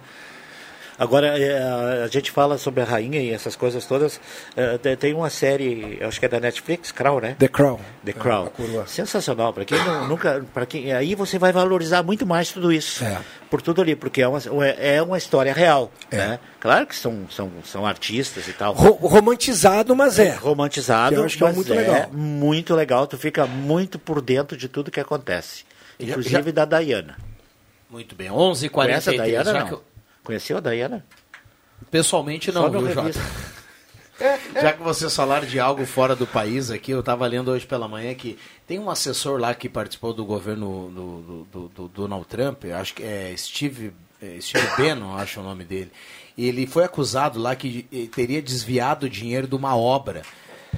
Agora, 0.99 1.39
é, 1.39 2.03
a 2.03 2.07
gente 2.07 2.29
fala 2.29 2.57
sobre 2.57 2.81
a 2.81 2.85
rainha 2.85 3.21
e 3.21 3.31
essas 3.31 3.55
coisas 3.55 3.85
todas. 3.85 4.19
é, 4.55 4.77
te- 4.77 4.95
tem 4.97 5.13
uma 5.13 5.29
série, 5.29 5.97
acho 6.01 6.19
que 6.19 6.25
é 6.25 6.29
da 6.29 6.39
Netflix, 6.41 6.91
Crown, 6.91 7.21
né? 7.21 7.35
The 7.39 7.47
Crown. 7.47 7.79
The 8.03 8.11
É, 8.11 8.13
Crown. 8.13 8.47
coroa. 8.47 8.85
Sensacional. 8.85 9.53
Para 9.53 9.63
quem 9.63 9.77
não- 9.85 10.07
nunca. 10.09 10.45
Para 10.53 10.65
quem, 10.65 10.91
aí 10.91 11.15
você 11.15 11.39
vai 11.39 11.51
valorizar 11.53 12.03
muito 12.03 12.25
mais 12.25 12.51
tudo 12.51 12.71
isso. 12.71 13.03
É. 13.03 13.17
Por 13.49 13.61
tudo 13.61 13.81
ali, 13.81 13.95
porque 13.95 14.21
é 14.21 14.27
uma, 14.27 14.39
é 14.67 15.01
uma 15.01 15.17
história 15.17 15.53
real. 15.53 15.89
Né? 16.11 16.37
Claro 16.59 16.85
que 16.85 16.95
são, 16.95 17.25
são, 17.31 17.49
são 17.63 17.85
artistas 17.85 18.47
e 18.47 18.53
tal. 18.53 18.73
Ro- 18.73 19.07
romantizado, 19.07 19.95
mas 19.95 20.19
é. 20.19 20.35
Romantizado, 20.35 21.15
Que 21.15 21.21
eu 21.21 21.25
acho 21.25 21.37
que 21.37 21.43
é 21.45 21.51
muito 21.53 21.73
legal. 21.73 22.09
muito 22.11 22.75
legal. 22.75 23.07
Tu 23.07 23.17
fica 23.17 23.45
muito 23.47 23.97
por 23.97 24.21
dentro 24.21 24.57
de 24.57 24.67
tudo 24.67 24.91
que 24.91 24.99
acontece. 24.99 25.63
Já- 25.99 26.07
Inclusive 26.11 26.43
já- 26.43 26.51
da 26.51 26.65
Dayana. 26.65 27.17
Muito 27.89 28.13
bem, 28.15 28.29
11 28.29 28.67
h 28.67 28.73
Conhece 28.73 29.09
a 29.09 29.13
43 29.13 29.43
Dayana, 29.45 29.59
já 29.65 29.71
não? 29.71 29.81
Conheceu 30.29 30.57
a 30.57 30.59
Dayana? 30.59 31.03
Pessoalmente 31.89 32.51
não, 32.51 32.69
viu, 32.69 32.93
Jota? 32.93 33.19
Já 34.61 34.73
que 34.73 34.83
vocês 34.83 35.15
falaram 35.15 35.47
de 35.47 35.59
algo 35.59 35.87
fora 35.87 36.15
do 36.15 36.27
país 36.27 36.69
aqui, 36.69 36.91
eu 36.91 36.99
estava 36.99 37.25
lendo 37.25 37.49
hoje 37.49 37.65
pela 37.65 37.87
manhã 37.87 38.13
que 38.13 38.37
tem 38.67 38.77
um 38.77 38.91
assessor 38.91 39.39
lá 39.39 39.55
que 39.55 39.67
participou 39.67 40.13
do 40.13 40.23
governo 40.23 40.91
do, 40.93 41.21
do- 41.21 41.43
do- 41.45 41.67
do 41.69 41.87
Donald 41.87 42.27
Trump, 42.27 42.65
eu 42.65 42.75
acho 42.77 42.93
que 42.93 43.01
é 43.01 43.33
Steve, 43.35 43.91
é 44.21 44.39
Steve 44.39 44.67
Bannon, 44.77 45.15
acho 45.17 45.39
o 45.39 45.43
nome 45.43 45.63
dele. 45.63 45.91
E 46.37 46.47
ele 46.47 46.67
foi 46.67 46.83
acusado 46.83 47.39
lá 47.39 47.55
que 47.55 47.87
eh, 47.91 48.07
teria 48.13 48.39
desviado 48.39 49.09
dinheiro 49.09 49.47
de 49.47 49.55
uma 49.55 49.75
obra 49.75 50.21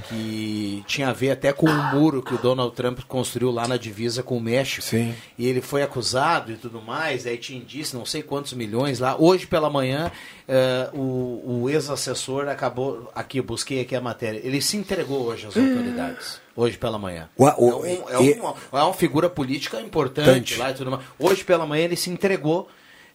que 0.09 0.83
tinha 0.87 1.09
a 1.09 1.13
ver 1.13 1.31
até 1.31 1.51
com 1.53 1.65
o 1.67 1.83
muro 1.95 2.21
que 2.21 2.33
o 2.33 2.37
Donald 2.37 2.75
Trump 2.75 2.99
construiu 3.07 3.51
lá 3.51 3.67
na 3.67 3.77
divisa 3.77 4.21
com 4.23 4.37
o 4.37 4.41
México. 4.41 4.81
Sim. 4.83 5.13
E 5.37 5.47
ele 5.47 5.61
foi 5.61 5.81
acusado 5.83 6.51
e 6.51 6.55
tudo 6.55 6.81
mais, 6.81 7.25
aí 7.25 7.37
tinha 7.37 7.59
indício, 7.59 7.97
não 7.97 8.05
sei 8.05 8.21
quantos 8.23 8.53
milhões 8.53 8.99
lá. 8.99 9.15
Hoje 9.17 9.45
pela 9.47 9.69
manhã, 9.69 10.11
eh, 10.47 10.89
o, 10.93 11.61
o 11.63 11.69
ex-assessor 11.69 12.47
acabou. 12.47 13.09
Aqui, 13.15 13.37
eu 13.39 13.43
busquei 13.43 13.81
aqui 13.81 13.95
a 13.95 14.01
matéria. 14.01 14.39
Ele 14.43 14.61
se 14.61 14.77
entregou 14.77 15.23
hoje 15.27 15.47
às 15.47 15.55
autoridades. 15.57 16.41
Hoje 16.55 16.77
pela 16.77 16.97
manhã. 16.99 17.29
O- 17.37 17.45
o- 17.45 17.85
é, 17.85 17.89
um- 17.89 18.09
é 18.09 18.23
e- 18.23 18.39
uma, 18.39 18.55
é 18.73 18.83
uma 18.83 18.93
figura 18.93 19.29
política 19.29 19.79
importante 19.79 20.27
Importante. 20.29 20.57
lá 20.57 20.71
e 20.71 20.73
tudo 20.73 20.91
mais. 20.91 21.03
Hoje 21.17 21.43
pela 21.43 21.65
manhã 21.65 21.85
ele 21.85 21.95
se 21.95 22.09
entregou 22.09 22.67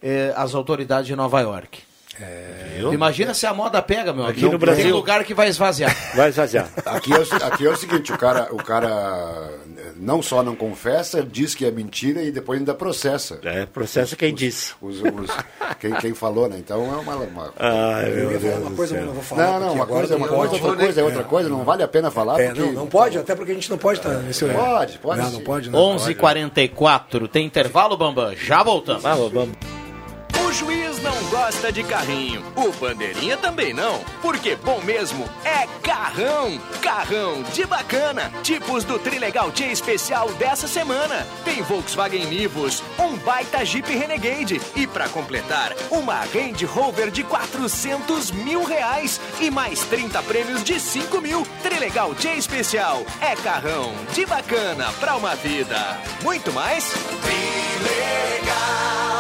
eh, 0.03 0.33
às 0.37 0.55
autoridades 0.55 1.07
de 1.07 1.15
Nova 1.17 1.41
York. 1.41 1.83
Viu? 2.77 2.93
Imagina 2.95 3.35
se 3.35 3.47
a 3.47 3.53
moda 3.55 3.81
pega, 3.83 4.13
meu 4.13 4.25
Aqui 4.25 4.41
amigo. 4.41 4.53
no 4.53 4.59
Brasil- 4.59 4.85
Tem 4.85 4.93
lugar 4.93 5.25
que 5.25 5.35
vai 5.35 5.49
esvaziar. 5.49 5.95
Vai 6.15 6.29
esvaziar. 6.31 6.69
Aqui 6.87 7.13
é, 7.13 7.17
aqui 7.47 7.67
é 7.67 7.71
o 7.71 7.77
seguinte, 7.77 8.13
o 8.13 8.19
cara, 8.19 8.49
o 8.53 8.57
cara 8.57 9.51
não 9.97 10.23
só 10.23 10.43
não 10.43 10.55
confessa, 10.55 11.23
diz 11.23 11.55
que 11.55 11.65
é 11.65 11.71
mentira 11.71 12.23
e 12.23 12.31
depois 12.31 12.59
ainda 12.59 12.75
processa. 12.75 13.39
É, 13.45 13.67
processa 13.67 14.15
quem 14.17 14.35
disse. 14.35 14.73
Os, 14.81 15.01
os- 15.01 15.37
quem, 15.81 15.93
quem 15.95 16.15
falou, 16.15 16.49
né? 16.49 16.57
Então 16.59 16.83
é 16.93 16.97
uma... 16.97 17.17
uma... 17.17 17.53
Eu 18.07 18.39
Deus 18.39 18.55
uma 18.59 18.71
coisa, 18.73 18.95
mas 18.97 19.07
não 19.07 19.13
vou 19.15 19.23
falar. 19.23 19.47
Não, 19.47 19.61
não, 19.61 19.73
uma 19.75 19.87
coisa 19.87 20.15
é 20.15 20.17
uma 20.17 20.27
não 20.27 20.35
coisa, 20.37 20.53
outra 20.55 20.77
coisa 20.77 21.01
é 21.01 21.05
outra 21.05 21.25
coisa, 21.25 21.49
não 21.49 21.65
vale 21.65 21.83
a 21.83 21.89
pena 21.89 22.11
falar. 22.11 22.41
É, 22.41 22.47
porque... 22.47 22.61
não, 22.61 22.73
não 22.73 22.87
pode, 22.87 23.19
até 23.19 23.35
porque 23.35 23.53
a 23.53 23.55
gente 23.55 23.71
não 23.71 23.79
pode 23.79 23.99
estar 23.99 24.11
nesse 24.21 24.45
horário. 24.45 24.63
Pode, 24.65 24.99
pode 24.99 25.21
Não, 25.21 25.31
não 25.31 25.41
pode, 25.41 25.71
não. 25.71 25.79
11h44, 25.97 27.29
tem 27.29 27.47
intervalo, 27.47 27.97
Bambam? 27.97 28.35
Já 28.37 28.63
voltamos. 28.63 29.03
Vamos, 29.03 29.33
vamos. 29.33 29.57
O 30.47 30.53
juiz 30.53 30.86
não 30.86 30.86
gosta 31.31 31.73
de 31.73 31.83
carrinho, 31.83 32.45
o 32.55 32.73
bandeirinha 32.73 33.37
também 33.37 33.73
não, 33.73 34.01
porque 34.23 34.57
bom 34.57 34.81
mesmo 34.83 35.29
é 35.45 35.67
carrão, 35.83 36.59
carrão 36.81 37.43
de 37.53 37.65
bacana, 37.67 38.33
tipos 38.43 38.85
do 38.85 38.99
Trilegal 38.99 39.51
T 39.51 39.65
especial 39.65 40.33
dessa 40.35 40.69
semana. 40.69 41.27
Tem 41.45 41.63
Volkswagen 41.63 42.27
Nivus, 42.27 42.83
um 42.99 43.17
baita 43.17 43.65
Jeep 43.65 43.91
Renegade 43.93 44.61
e 44.75 44.87
pra 44.87 45.09
completar, 45.09 45.75
uma 45.91 46.21
Range 46.21 46.65
Rover 46.65 47.11
de 47.11 47.23
400 47.25 48.31
mil 48.31 48.65
reais 48.65 49.21
e 49.41 49.51
mais 49.51 49.81
30 49.81 50.23
prêmios 50.23 50.63
de 50.63 50.79
5 50.79 51.21
mil. 51.21 51.47
Trilegal 51.63 52.15
T 52.15 52.29
especial 52.35 53.05
é 53.21 53.35
carrão 53.37 53.93
de 54.13 54.25
bacana 54.27 54.93
pra 55.01 55.17
uma 55.17 55.35
vida. 55.35 55.77
Muito 56.23 56.53
mais? 56.53 56.93
Simone 57.27 59.16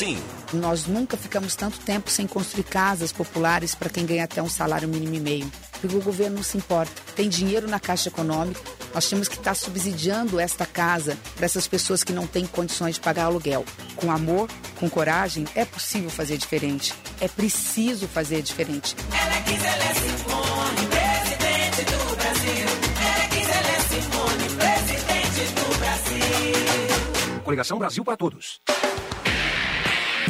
Sim. 0.00 0.18
Nós 0.52 0.86
nunca 0.86 1.16
ficamos 1.16 1.54
tanto 1.54 1.78
tempo 1.80 2.10
sem 2.10 2.26
construir 2.26 2.64
casas 2.64 3.12
populares 3.12 3.74
para 3.74 3.90
quem 3.90 4.06
ganha 4.06 4.24
até 4.24 4.42
um 4.42 4.48
salário 4.48 4.88
mínimo 4.88 5.14
e 5.14 5.20
meio. 5.20 5.52
Porque 5.80 5.96
o 5.96 6.00
governo 6.00 6.36
não 6.36 6.42
se 6.42 6.56
importa. 6.56 6.92
Tem 7.14 7.28
dinheiro 7.28 7.68
na 7.68 7.78
Caixa 7.80 8.08
Econômica. 8.08 8.60
Nós 8.94 9.08
temos 9.08 9.28
que 9.28 9.36
estar 9.36 9.54
subsidiando 9.54 10.40
esta 10.40 10.64
casa 10.64 11.18
para 11.36 11.44
essas 11.44 11.68
pessoas 11.68 12.02
que 12.02 12.12
não 12.12 12.26
têm 12.26 12.46
condições 12.46 12.94
de 12.94 13.00
pagar 13.00 13.24
aluguel. 13.24 13.64
Com 13.96 14.10
amor, 14.10 14.48
com 14.78 14.88
coragem, 14.88 15.46
é 15.54 15.64
possível 15.64 16.08
fazer 16.08 16.38
diferente. 16.38 16.94
É 17.20 17.28
preciso 17.28 18.08
fazer 18.08 18.42
diferente. 18.42 18.96
Ela 19.12 19.42
quis, 19.42 19.64
ela 19.64 19.84
é 19.84 19.94
Simone, 19.94 20.86
presidente 20.88 21.84
do 21.84 22.16
Brasil. 22.16 22.66
Ela 23.04 23.28
quis, 23.28 23.48
ela 23.48 23.70
é 23.70 23.80
Simone, 23.88 24.48
presidente 24.56 25.52
do 25.54 25.78
Brasil. 25.78 27.42
Coligação 27.44 27.78
Brasil 27.78 28.04
para 28.04 28.16
Todos. 28.16 28.60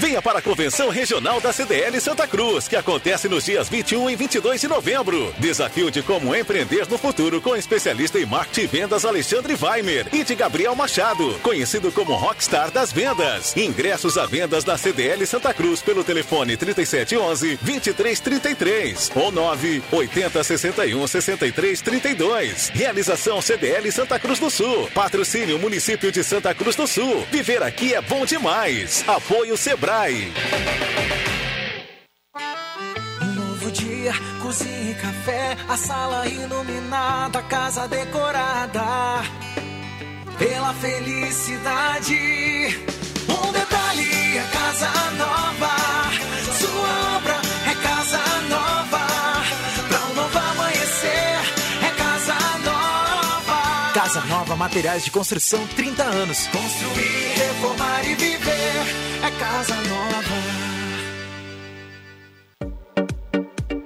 Venha 0.00 0.22
para 0.22 0.38
a 0.38 0.42
Convenção 0.42 0.88
Regional 0.88 1.42
da 1.42 1.52
CDL 1.52 2.00
Santa 2.00 2.26
Cruz, 2.26 2.66
que 2.66 2.74
acontece 2.74 3.28
nos 3.28 3.44
dias 3.44 3.68
21 3.68 4.08
e 4.08 4.16
22 4.16 4.58
de 4.58 4.66
novembro. 4.66 5.34
Desafio 5.36 5.90
de 5.90 6.02
como 6.02 6.34
empreender 6.34 6.88
no 6.88 6.96
futuro 6.96 7.38
com 7.38 7.54
especialista 7.54 8.18
em 8.18 8.24
marketing 8.24 8.62
e 8.62 8.66
vendas 8.66 9.04
Alexandre 9.04 9.54
Weimer 9.60 10.06
e 10.10 10.24
de 10.24 10.34
Gabriel 10.34 10.74
Machado, 10.74 11.38
conhecido 11.42 11.92
como 11.92 12.14
Rockstar 12.14 12.70
das 12.70 12.90
Vendas. 12.90 13.54
Ingressos 13.54 14.16
à 14.16 14.24
vendas 14.24 14.64
da 14.64 14.78
CDL 14.78 15.26
Santa 15.26 15.52
Cruz 15.52 15.82
pelo 15.82 16.02
telefone 16.02 16.56
3711 16.56 17.58
2333 17.60 19.12
ou 19.14 19.30
9 19.30 19.82
80 19.92 20.42
61 20.42 21.06
63 21.06 21.82
32. 21.82 22.70
Realização 22.72 23.42
CDL 23.42 23.92
Santa 23.92 24.18
Cruz 24.18 24.38
do 24.38 24.48
Sul. 24.48 24.88
Patrocínio 24.94 25.58
Município 25.58 26.10
de 26.10 26.24
Santa 26.24 26.54
Cruz 26.54 26.74
do 26.74 26.86
Sul. 26.86 27.26
Viver 27.30 27.62
aqui 27.62 27.92
é 27.92 28.00
bom 28.00 28.24
demais. 28.24 29.04
Apoio 29.06 29.58
Sebrae. 29.58 29.89
Um 33.22 33.34
novo 33.34 33.72
dia, 33.72 34.12
cozinha 34.40 34.92
e 34.92 34.94
café, 34.94 35.56
a 35.68 35.76
sala 35.76 36.28
iluminada, 36.28 37.40
a 37.40 37.42
casa 37.42 37.88
decorada 37.88 38.84
pela 40.38 40.72
felicidade. 40.74 42.14
Um 43.28 43.50
detalhe, 43.50 44.38
a 44.38 44.44
casa 44.44 44.90
nova, 45.18 45.74
sua 46.56 47.16
obra 47.16 47.34
é 47.66 47.74
casa 47.82 48.18
nova. 48.48 49.06
Pra 49.88 49.98
um 50.06 50.14
novo 50.14 50.38
amanhecer, 50.38 51.40
é 51.82 51.90
casa 51.98 52.34
nova. 52.64 53.92
Casa 53.92 54.20
Nova 54.26 54.54
Materiais 54.54 55.04
de 55.04 55.10
Construção 55.10 55.66
30 55.74 56.04
anos. 56.04 56.46
Construir, 56.46 57.34
reformar 57.34 58.04
e 58.08 58.14
viver, 58.14 59.09
é 59.22 59.30
casa 59.32 59.74
nova. 59.88 60.69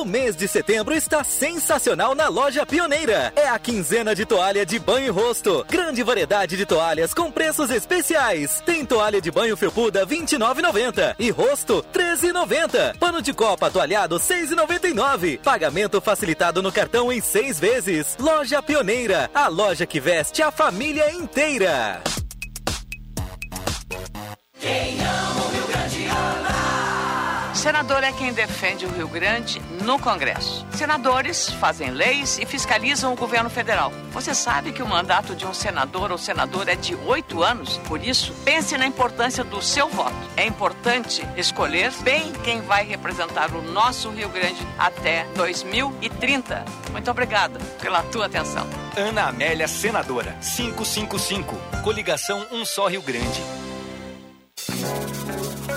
O 0.00 0.04
mês 0.06 0.34
de 0.34 0.48
setembro 0.48 0.94
está 0.94 1.22
sensacional 1.22 2.14
na 2.14 2.26
loja 2.26 2.64
Pioneira. 2.64 3.34
É 3.36 3.46
a 3.48 3.58
quinzena 3.58 4.14
de 4.14 4.24
toalha 4.24 4.64
de 4.64 4.78
banho 4.78 5.08
e 5.08 5.10
rosto. 5.10 5.62
Grande 5.68 6.02
variedade 6.02 6.56
de 6.56 6.64
toalhas 6.64 7.12
com 7.12 7.30
preços 7.30 7.68
especiais. 7.68 8.62
Tem 8.64 8.82
toalha 8.86 9.20
de 9.20 9.30
banho 9.30 9.58
felpuda 9.58 10.06
R$ 10.06 10.16
29,90 10.16 11.16
e 11.18 11.30
rosto 11.30 11.84
R$ 11.94 12.16
13,90. 12.16 12.96
Pano 12.96 13.20
de 13.20 13.34
copa 13.34 13.70
toalhado 13.70 14.16
R$ 14.16 14.22
6,99. 14.22 15.38
Pagamento 15.40 16.00
facilitado 16.00 16.62
no 16.62 16.72
cartão 16.72 17.12
em 17.12 17.20
seis 17.20 17.60
vezes. 17.60 18.16
Loja 18.18 18.62
Pioneira, 18.62 19.30
a 19.34 19.48
loja 19.48 19.84
que 19.84 20.00
veste 20.00 20.42
a 20.42 20.50
família 20.50 21.12
inteira. 21.12 22.02
Quem 24.58 24.98
ama 25.02 25.39
Senador 27.60 28.02
é 28.02 28.10
quem 28.10 28.32
defende 28.32 28.86
o 28.86 28.88
Rio 28.90 29.06
Grande 29.06 29.60
no 29.84 29.98
Congresso. 29.98 30.66
Senadores 30.72 31.50
fazem 31.50 31.90
leis 31.90 32.38
e 32.38 32.46
fiscalizam 32.46 33.12
o 33.12 33.16
governo 33.16 33.50
federal. 33.50 33.92
Você 34.12 34.34
sabe 34.34 34.72
que 34.72 34.82
o 34.82 34.88
mandato 34.88 35.34
de 35.34 35.44
um 35.44 35.52
senador 35.52 36.10
ou 36.10 36.16
senadora 36.16 36.72
é 36.72 36.74
de 36.74 36.94
oito 36.94 37.42
anos? 37.42 37.76
Por 37.86 38.02
isso, 38.02 38.32
pense 38.46 38.78
na 38.78 38.86
importância 38.86 39.44
do 39.44 39.60
seu 39.60 39.90
voto. 39.90 40.16
É 40.38 40.46
importante 40.46 41.22
escolher 41.36 41.92
bem 42.00 42.32
quem 42.42 42.62
vai 42.62 42.86
representar 42.86 43.54
o 43.54 43.60
nosso 43.60 44.08
Rio 44.08 44.30
Grande 44.30 44.66
até 44.78 45.26
2030. 45.36 46.64
Muito 46.92 47.10
obrigada 47.10 47.58
pela 47.78 48.02
tua 48.04 48.24
atenção. 48.24 48.66
Ana 48.96 49.28
Amélia 49.28 49.68
Senadora, 49.68 50.34
555. 50.40 51.54
Coligação 51.84 52.46
Um 52.50 52.64
Só 52.64 52.88
Rio 52.88 53.02
Grande. 53.02 53.42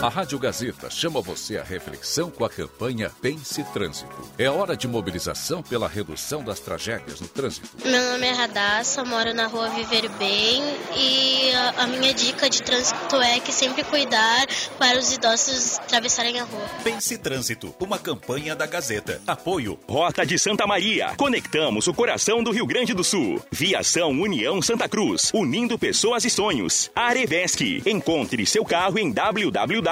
A 0.04 0.10
Rádio 0.10 0.38
Gazeta 0.38 0.90
chama 0.90 1.22
você 1.22 1.58
à 1.58 1.64
reflexão 1.64 2.30
com 2.30 2.44
a 2.44 2.50
campanha 2.50 3.10
Pense 3.22 3.64
Trânsito. 3.72 4.14
É 4.38 4.50
hora 4.50 4.76
de 4.76 4.86
mobilização 4.86 5.64
pela 5.64 5.88
redução 5.88 6.44
das 6.44 6.60
tragédias 6.60 7.22
no 7.22 7.28
trânsito. 7.30 7.70
Meu 7.86 8.12
nome 8.12 8.28
é 8.28 8.34
Radassa, 8.34 9.06
moro 9.06 9.34
na 9.34 9.48
rua 9.48 9.70
Viver 9.70 10.10
Bem 10.20 10.62
e 10.94 11.52
a, 11.78 11.88
minha 11.88 12.14
dica 12.14 12.50
de 12.50 12.62
trânsito 12.62 13.16
é 13.16 13.40
que 13.40 13.54
sempre 13.54 13.82
cuidar 13.86 14.46
para 14.78 15.00
os 15.00 15.14
idosos 15.14 15.80
atravessarem 15.80 16.38
a 16.38 16.44
rua. 16.44 16.70
Pense 16.84 17.18
Trânsito, 17.18 17.74
uma 17.80 17.98
campanha 17.98 18.58
da 18.58 18.66
Gazeta. 18.66 19.22
Apoio. 19.26 19.80
Rota 19.88 20.26
de 20.26 20.38
Santa 20.38 20.68
Maria. 20.68 21.14
Conectamos 21.16 21.88
o 21.88 21.94
coração 21.94 22.44
do 22.44 22.52
Rio 22.52 22.68
Grande 22.68 22.94
do 22.94 23.06
Sul. 23.06 23.42
Viação 23.50 24.12
União 24.12 24.62
Santa 24.62 24.90
Cruz, 24.90 25.32
unindo 25.34 25.80
pessoas 25.80 26.26
e 26.26 26.30
sonhos. 26.30 26.92
Arevesc. 26.94 27.82
Encontre 27.86 28.46
seu 28.46 28.66
carro 28.66 29.00
em 29.00 29.10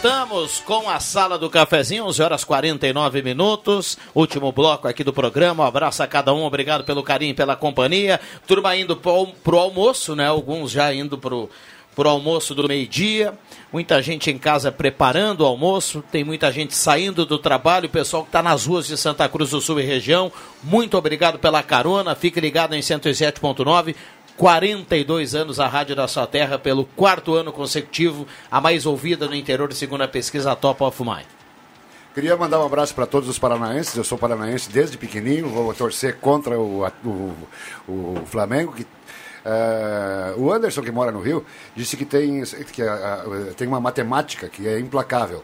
Voltamos 0.00 0.60
com 0.60 0.88
a 0.88 1.00
sala 1.00 1.36
do 1.36 1.50
cafezinho, 1.50 2.04
11 2.04 2.22
horas 2.22 2.44
49 2.44 3.20
minutos. 3.20 3.98
Último 4.14 4.52
bloco 4.52 4.86
aqui 4.86 5.02
do 5.02 5.12
programa. 5.12 5.64
Um 5.64 5.66
abraço 5.66 6.00
a 6.04 6.06
cada 6.06 6.32
um, 6.32 6.44
obrigado 6.44 6.84
pelo 6.84 7.02
carinho, 7.02 7.34
pela 7.34 7.56
companhia. 7.56 8.20
Turma 8.46 8.76
indo 8.76 8.96
pro, 8.96 9.26
pro 9.42 9.58
almoço, 9.58 10.14
né? 10.14 10.28
Alguns 10.28 10.70
já 10.70 10.94
indo 10.94 11.18
pro, 11.18 11.50
pro 11.96 12.08
almoço 12.08 12.54
do 12.54 12.68
meio-dia. 12.68 13.36
Muita 13.72 14.00
gente 14.00 14.30
em 14.30 14.38
casa 14.38 14.70
preparando 14.70 15.40
o 15.40 15.46
almoço. 15.46 16.00
Tem 16.12 16.22
muita 16.22 16.52
gente 16.52 16.76
saindo 16.76 17.26
do 17.26 17.36
trabalho. 17.36 17.86
O 17.86 17.90
pessoal 17.90 18.22
que 18.22 18.28
está 18.28 18.40
nas 18.40 18.66
ruas 18.66 18.86
de 18.86 18.96
Santa 18.96 19.28
Cruz 19.28 19.50
do 19.50 19.60
Sul 19.60 19.80
e 19.80 19.84
região. 19.84 20.30
Muito 20.62 20.96
obrigado 20.96 21.40
pela 21.40 21.60
carona. 21.60 22.14
Fique 22.14 22.38
ligado 22.38 22.72
em 22.72 22.80
107.9. 22.80 23.96
42 24.38 25.34
anos 25.34 25.58
a 25.58 25.66
Rádio 25.66 25.96
da 25.96 26.06
Sua 26.06 26.24
Terra, 26.24 26.60
pelo 26.60 26.84
quarto 26.84 27.34
ano 27.34 27.52
consecutivo, 27.52 28.24
a 28.48 28.60
mais 28.60 28.86
ouvida 28.86 29.26
no 29.26 29.34
interior, 29.34 29.72
segundo 29.72 30.02
a 30.02 30.08
pesquisa 30.08 30.54
Top 30.54 30.80
of 30.84 31.02
Mind. 31.02 31.26
Queria 32.14 32.36
mandar 32.36 32.60
um 32.60 32.64
abraço 32.66 32.94
para 32.94 33.04
todos 33.04 33.28
os 33.28 33.36
paranaenses. 33.36 33.96
Eu 33.96 34.04
sou 34.04 34.16
paranaense 34.16 34.70
desde 34.70 34.96
pequenininho, 34.96 35.48
vou 35.48 35.74
torcer 35.74 36.18
contra 36.18 36.58
o, 36.58 36.86
o, 37.04 37.34
o 37.88 38.22
Flamengo, 38.26 38.72
que 38.72 38.86
Uh, 39.38 40.38
o 40.38 40.52
Anderson, 40.52 40.82
que 40.82 40.90
mora 40.90 41.10
no 41.10 41.20
Rio, 41.20 41.46
disse 41.74 41.96
que 41.96 42.04
tem, 42.04 42.42
que, 42.70 42.82
uh, 42.82 43.54
tem 43.56 43.66
uma 43.66 43.80
matemática 43.80 44.46
que 44.46 44.68
é 44.68 44.78
implacável. 44.78 45.42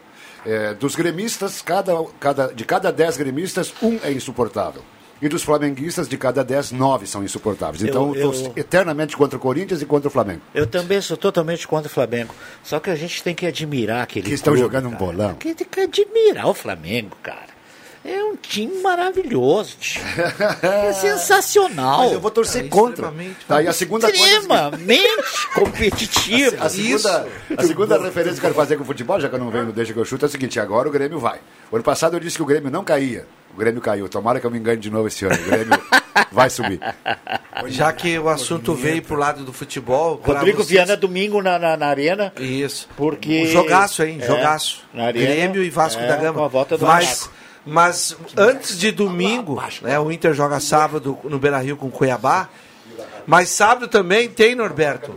Dos 0.79 0.95
gremistas, 0.95 1.59
cada, 1.59 1.93
cada, 2.19 2.53
de 2.53 2.63
cada 2.65 2.91
dez 2.91 3.17
gremistas, 3.17 3.73
um 3.81 3.97
é 4.03 4.11
insuportável. 4.11 4.83
E 5.21 5.29
dos 5.29 5.43
flamenguistas, 5.43 6.09
de 6.09 6.17
cada 6.17 6.43
10, 6.43 6.71
9 6.73 7.07
são 7.07 7.23
insuportáveis. 7.23 7.81
Então, 7.81 8.13
Eu- 8.15 8.31
estou 8.31 8.47
eu- 8.47 8.53
eternamente 8.57 9.15
contra 9.15 9.37
o 9.37 9.39
Corinthians 9.39 9.81
e 9.81 9.85
contra 9.85 10.09
o 10.09 10.11
Flamengo. 10.11 10.41
Eu 10.53 10.67
também 10.67 10.99
sou 11.01 11.15
totalmente 11.15 11.65
contra 11.67 11.89
o 11.89 11.93
Flamengo. 11.93 12.33
Só 12.63 12.79
que 12.81 12.89
a 12.89 12.95
gente 12.95 13.23
tem 13.23 13.33
que 13.33 13.45
admirar 13.45 14.03
aquele. 14.03 14.27
Que 14.27 14.33
estão 14.33 14.53
clube, 14.53 14.65
jogando 14.67 14.87
um 14.87 14.91
cara. 14.91 15.05
bolão. 15.05 15.33
Que 15.35 15.55
tem 15.55 15.65
que 15.67 15.79
admirar 15.79 16.47
o 16.47 16.53
Flamengo, 16.53 17.15
cara. 17.23 17.55
É 18.03 18.23
um 18.23 18.35
time 18.35 18.81
maravilhoso. 18.83 19.77
tio. 19.79 20.01
É 20.61 20.93
sensacional. 20.93 22.01
Mas 22.03 22.11
eu 22.11 22.19
vou 22.19 22.29
torcer 22.29 22.69
contra. 22.69 23.11
Tá, 23.47 23.63
e 23.63 23.67
a 23.67 23.73
segunda 23.73 24.07
coisa- 24.11 24.23
Extremamente 24.25 25.07
competitivo. 25.55 26.55
A 26.63 26.69
segunda, 26.69 27.27
a 27.57 27.63
segunda 27.63 27.97
referência 28.01 28.33
que 28.33 28.39
eu 28.39 28.41
quero 28.41 28.53
fazer 28.53 28.75
com 28.77 28.83
o 28.83 28.85
futebol, 28.85 29.19
já 29.19 29.27
que 29.29 29.35
eu 29.35 29.39
não 29.39 29.49
venho 29.49 29.65
no 29.65 29.71
Deixa 29.73 29.91
que 29.93 29.99
eu 29.99 30.05
chuto, 30.05 30.25
é 30.25 30.27
o 30.27 30.31
seguinte: 30.31 30.59
agora 30.59 30.87
o 30.87 30.91
Grêmio 30.91 31.19
vai. 31.19 31.39
O 31.71 31.75
ano 31.77 31.83
passado 31.83 32.15
eu 32.15 32.19
disse 32.19 32.35
que 32.37 32.43
o 32.43 32.45
Grêmio 32.45 32.69
não 32.69 32.83
caía. 32.83 33.25
O 33.55 33.57
Grêmio 33.57 33.81
caiu. 33.81 34.09
Tomara 34.09 34.37
que 34.41 34.45
eu 34.45 34.51
me 34.51 34.59
engane 34.59 34.81
de 34.81 34.91
novo 34.91 35.07
esse 35.07 35.25
ano. 35.25 35.33
O 35.35 35.45
Grêmio 35.45 35.81
vai 36.29 36.49
subir. 36.49 36.77
Já 37.67 37.93
que 37.93 38.19
o 38.19 38.27
assunto 38.27 38.75
veio 38.75 39.01
pro 39.01 39.15
lado 39.15 39.45
do 39.45 39.53
futebol. 39.53 40.19
Rodrigo 40.21 40.57
vocês- 40.57 40.67
Viana 40.71 40.97
domingo 40.97 41.41
na, 41.41 41.57
na, 41.57 41.77
na 41.77 41.87
arena. 41.87 42.33
Isso. 42.37 42.89
Porque. 42.97 43.43
Um 43.43 43.47
jogaço, 43.47 44.03
hein? 44.03 44.17
É, 44.21 44.27
Jogaço. 44.27 44.83
na 44.93 45.05
arena, 45.05 45.25
Grêmio 45.25 45.63
e 45.63 45.69
Vasco 45.69 46.01
é, 46.01 46.07
da 46.07 46.17
Gama. 46.17 46.39
com 46.39 46.43
a 46.45 46.49
volta 46.49 46.77
do 46.77 46.85
mas, 46.85 47.05
Vasco. 47.05 47.33
mas 47.65 48.17
antes 48.35 48.77
de 48.77 48.91
domingo, 48.91 49.63
né, 49.81 49.97
o 49.97 50.11
Inter 50.11 50.33
joga 50.33 50.59
sábado 50.59 51.17
no 51.23 51.39
Beira 51.39 51.59
Rio 51.59 51.77
com 51.77 51.87
o 51.87 51.91
Cuiabá. 51.91 52.49
Mas 53.25 53.49
sábado 53.49 53.87
também 53.87 54.27
tem, 54.29 54.53
Norberto. 54.53 55.15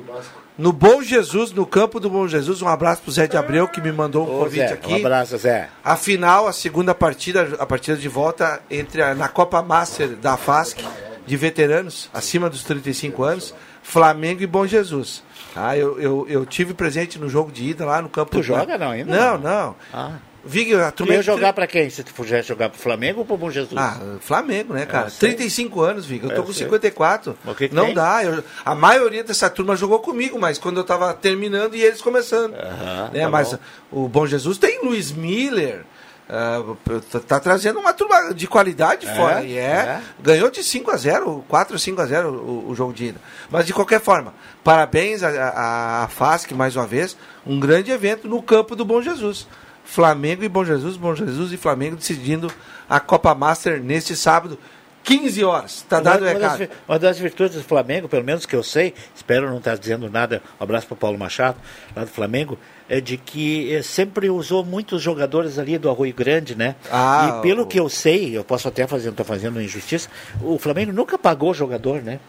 No 0.58 0.72
Bom 0.72 1.00
Jesus, 1.02 1.52
no 1.52 1.64
campo 1.64 2.00
do 2.00 2.10
Bom 2.10 2.26
Jesus, 2.26 2.60
um 2.62 2.66
abraço 2.68 3.02
pro 3.02 3.12
Zé 3.12 3.28
de 3.28 3.36
Abreu 3.36 3.68
que 3.68 3.80
me 3.80 3.92
mandou 3.92 4.26
um 4.26 4.36
Ô, 4.36 4.38
convite 4.44 4.66
Zé, 4.68 4.72
aqui. 4.74 4.92
Um 4.92 4.96
abraço, 4.96 5.38
Zé. 5.38 5.68
A 5.84 5.94
final, 5.96 6.48
a 6.48 6.52
segunda 6.52 6.92
partida, 6.94 7.56
a 7.60 7.64
partida 7.64 7.96
de 7.96 8.08
volta 8.08 8.60
entre 8.68 9.00
a, 9.00 9.14
na 9.14 9.28
Copa 9.28 9.62
Master 9.62 10.08
da 10.16 10.36
FASC 10.36 10.78
de 11.24 11.36
veteranos, 11.36 12.10
acima 12.12 12.50
dos 12.50 12.64
35 12.64 13.22
anos, 13.22 13.54
Flamengo 13.84 14.42
e 14.42 14.46
Bom 14.48 14.66
Jesus. 14.66 15.22
Tá? 15.54 15.76
Eu, 15.76 16.00
eu, 16.00 16.26
eu 16.28 16.44
tive 16.44 16.74
presente 16.74 17.18
no 17.20 17.28
jogo 17.28 17.52
de 17.52 17.64
ida 17.64 17.84
lá 17.86 18.02
no 18.02 18.08
campo 18.08 18.32
Tu 18.32 18.38
do- 18.38 18.42
joga 18.42 18.76
não 18.76 18.90
ainda? 18.90 19.14
Não, 19.16 19.38
não. 19.38 19.76
Ah. 19.94 20.12
Vig, 20.44 20.74
a 20.74 20.90
Tu 20.90 21.04
ia 21.06 21.18
é 21.18 21.22
jogar 21.22 21.52
pra 21.52 21.66
quem? 21.66 21.90
Se 21.90 22.02
tu 22.02 22.12
for 22.12 22.24
jogar 22.26 22.68
pro 22.70 22.78
Flamengo 22.80 23.20
ou 23.20 23.24
pro 23.26 23.36
Bom 23.36 23.50
Jesus? 23.50 23.76
Ah, 23.76 23.98
Flamengo, 24.20 24.72
né, 24.72 24.86
cara? 24.86 25.06
Eu 25.06 25.10
sei. 25.10 25.30
35 25.30 25.80
anos, 25.80 26.06
Vig. 26.06 26.22
Eu 26.24 26.30
tô 26.30 26.36
Eu 26.36 26.42
com 26.44 26.52
sei. 26.52 26.64
54. 26.64 27.36
O 27.44 27.54
que 27.54 27.68
que 27.68 27.74
não 27.74 27.86
tem? 27.86 27.94
dá. 27.94 28.24
eu- 28.24 28.42
a 28.64 28.74
maioria 28.74 29.22
dessa 29.24 29.50
turma 29.50 29.74
jogou 29.76 29.98
comigo, 29.98 30.38
mas 30.38 30.56
quando 30.58 30.78
eu 30.78 30.84
tava 30.84 31.12
terminando 31.12 31.74
e 31.74 31.82
eles 31.82 32.00
começando. 32.00 32.52
Né? 32.52 33.20
tá 33.22 33.28
mas 33.28 33.52
bom. 33.52 33.58
o 34.04 34.08
Bom 34.08 34.26
Jesus 34.26 34.56
tem 34.58 34.82
Luiz 34.84 35.10
Miller. 35.12 35.84
ah, 36.30 36.62
tá, 37.10 37.20
tá 37.20 37.40
trazendo 37.40 37.80
uma 37.80 37.92
turma 37.92 38.32
de 38.32 38.46
qualidade 38.46 39.06
É, 39.06 39.14
fora. 39.14 39.42
E 39.42 39.56
é, 39.56 39.60
é. 39.62 40.00
Ganhou 40.20 40.50
de 40.50 40.62
5 40.62 40.90
a 40.90 40.96
0 40.96 41.44
4 41.48 41.74
a 41.74 41.78
5 41.78 42.00
a 42.00 42.06
0 42.06 42.28
o, 42.30 42.70
o 42.70 42.74
jogo 42.74 42.92
de 42.92 43.06
ida. 43.06 43.20
Mas 43.50 43.66
de 43.66 43.72
qualquer 43.74 44.00
forma, 44.00 44.32
parabéns 44.62 45.22
à- 45.22 45.28
à 45.30 46.04
à 46.04 46.08
FASC 46.08 46.52
mais 46.54 46.76
uma 46.76 46.86
vez. 46.86 47.16
Um 47.46 47.58
grande 47.58 47.90
evento 47.90 48.28
no 48.28 48.40
campo 48.42 48.76
do 48.76 48.84
Bom 48.84 49.02
Jesus. 49.02 49.46
Flamengo 49.90 50.44
e 50.44 50.48
Bom 50.48 50.64
Jesus, 50.64 50.96
Bom 50.96 51.14
Jesus 51.14 51.52
e 51.52 51.56
Flamengo 51.56 51.96
decidindo 51.96 52.52
a 52.88 53.00
Copa 53.00 53.34
Master 53.34 53.82
neste 53.82 54.14
sábado, 54.14 54.58
15 55.02 55.42
horas. 55.44 55.86
Tá 55.88 55.98
dado 56.00 56.22
o 56.24 56.28
uma, 56.28 56.38
das, 56.38 56.58
recado. 56.58 56.78
uma 56.86 56.98
das 56.98 57.18
virtudes 57.18 57.56
do 57.56 57.64
Flamengo, 57.64 58.06
pelo 58.08 58.22
menos 58.22 58.44
que 58.44 58.54
eu 58.54 58.62
sei, 58.62 58.92
espero 59.16 59.48
não 59.48 59.56
estar 59.56 59.76
dizendo 59.78 60.10
nada, 60.10 60.42
um 60.60 60.62
abraço 60.64 60.86
para 60.86 60.96
Paulo 60.98 61.16
Machado, 61.18 61.56
lá 61.96 62.04
do 62.04 62.10
Flamengo, 62.10 62.58
é 62.88 63.00
de 63.00 63.16
que 63.16 63.74
eh, 63.74 63.82
sempre 63.82 64.28
usou 64.28 64.62
muitos 64.62 65.00
jogadores 65.00 65.58
ali 65.58 65.78
do 65.78 65.88
Arroio 65.88 66.12
Grande, 66.14 66.54
né? 66.54 66.74
Ah, 66.92 67.38
e 67.38 67.42
pelo 67.42 67.62
o- 67.62 67.66
que 67.66 67.80
eu 67.80 67.88
sei, 67.88 68.36
eu 68.36 68.44
posso 68.44 68.68
até 68.68 68.86
fazer, 68.86 69.06
não 69.06 69.12
estou 69.12 69.24
fazendo 69.26 69.60
injustiça, 69.62 70.10
o 70.42 70.58
Flamengo 70.58 70.92
nunca 70.92 71.16
pagou 71.18 71.54
jogador, 71.54 72.02
né? 72.02 72.20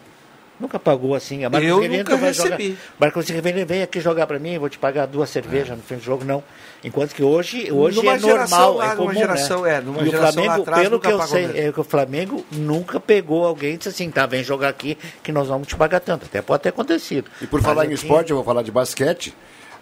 Nunca 0.60 0.78
pagou 0.78 1.14
assim. 1.14 1.42
A 1.44 1.48
Marcos 1.50 1.68
Eu 1.68 1.76
Guilherme 1.76 1.98
nunca 1.98 2.16
vai 2.18 2.32
jogar- 2.34 2.56
recebi. 2.56 2.78
Marcos 2.98 3.30
Guilherme 3.30 3.64
vem 3.64 3.82
aqui 3.82 3.98
jogar 4.00 4.26
para 4.26 4.38
mim, 4.38 4.58
vou 4.58 4.68
te 4.68 4.78
pagar 4.78 5.06
duas 5.06 5.30
cervejas 5.30 5.76
no 5.76 5.82
fim 5.82 5.94
do 5.96 6.02
jogo, 6.02 6.22
não. 6.24 6.44
Enquanto 6.84 7.14
que 7.14 7.22
hoje, 7.22 7.70
hoje 7.72 7.96
Numa 7.96 8.14
é 8.14 8.18
normal, 8.18 8.74
lá, 8.76 8.84
é 8.84 8.88
numa 8.88 8.96
comum, 8.96 9.12
geração, 9.14 9.62
né? 9.62 9.76
é, 9.76 9.80
numa 9.80 10.02
e 10.02 10.08
o 10.08 10.12
Flamengo, 10.12 10.62
atrás, 10.62 10.82
pelo 10.82 10.94
nunca 10.96 11.08
que 11.08 11.14
eu 11.14 11.18
pagou 11.18 11.32
sei, 11.34 11.46
mesmo. 11.46 11.68
é 11.68 11.72
que 11.72 11.80
o 11.80 11.84
Flamengo 11.84 12.46
nunca 12.52 13.00
pegou 13.00 13.44
alguém 13.46 13.74
e 13.74 13.76
disse 13.78 13.88
assim, 13.88 14.10
tá, 14.10 14.26
vem 14.26 14.44
jogar 14.44 14.68
aqui 14.68 14.96
que 15.22 15.32
nós 15.32 15.48
vamos 15.48 15.66
te 15.66 15.76
pagar 15.76 16.00
tanto. 16.00 16.26
Até 16.26 16.40
pode 16.42 16.62
ter 16.62 16.68
acontecido. 16.70 17.30
E 17.40 17.46
por 17.46 17.60
Mas 17.60 17.66
falar 17.68 17.84
em 17.84 17.88
tinha- 17.88 17.94
esporte, 17.96 18.30
eu 18.30 18.36
vou 18.36 18.44
falar 18.44 18.62
de 18.62 18.70
basquete. 18.70 19.34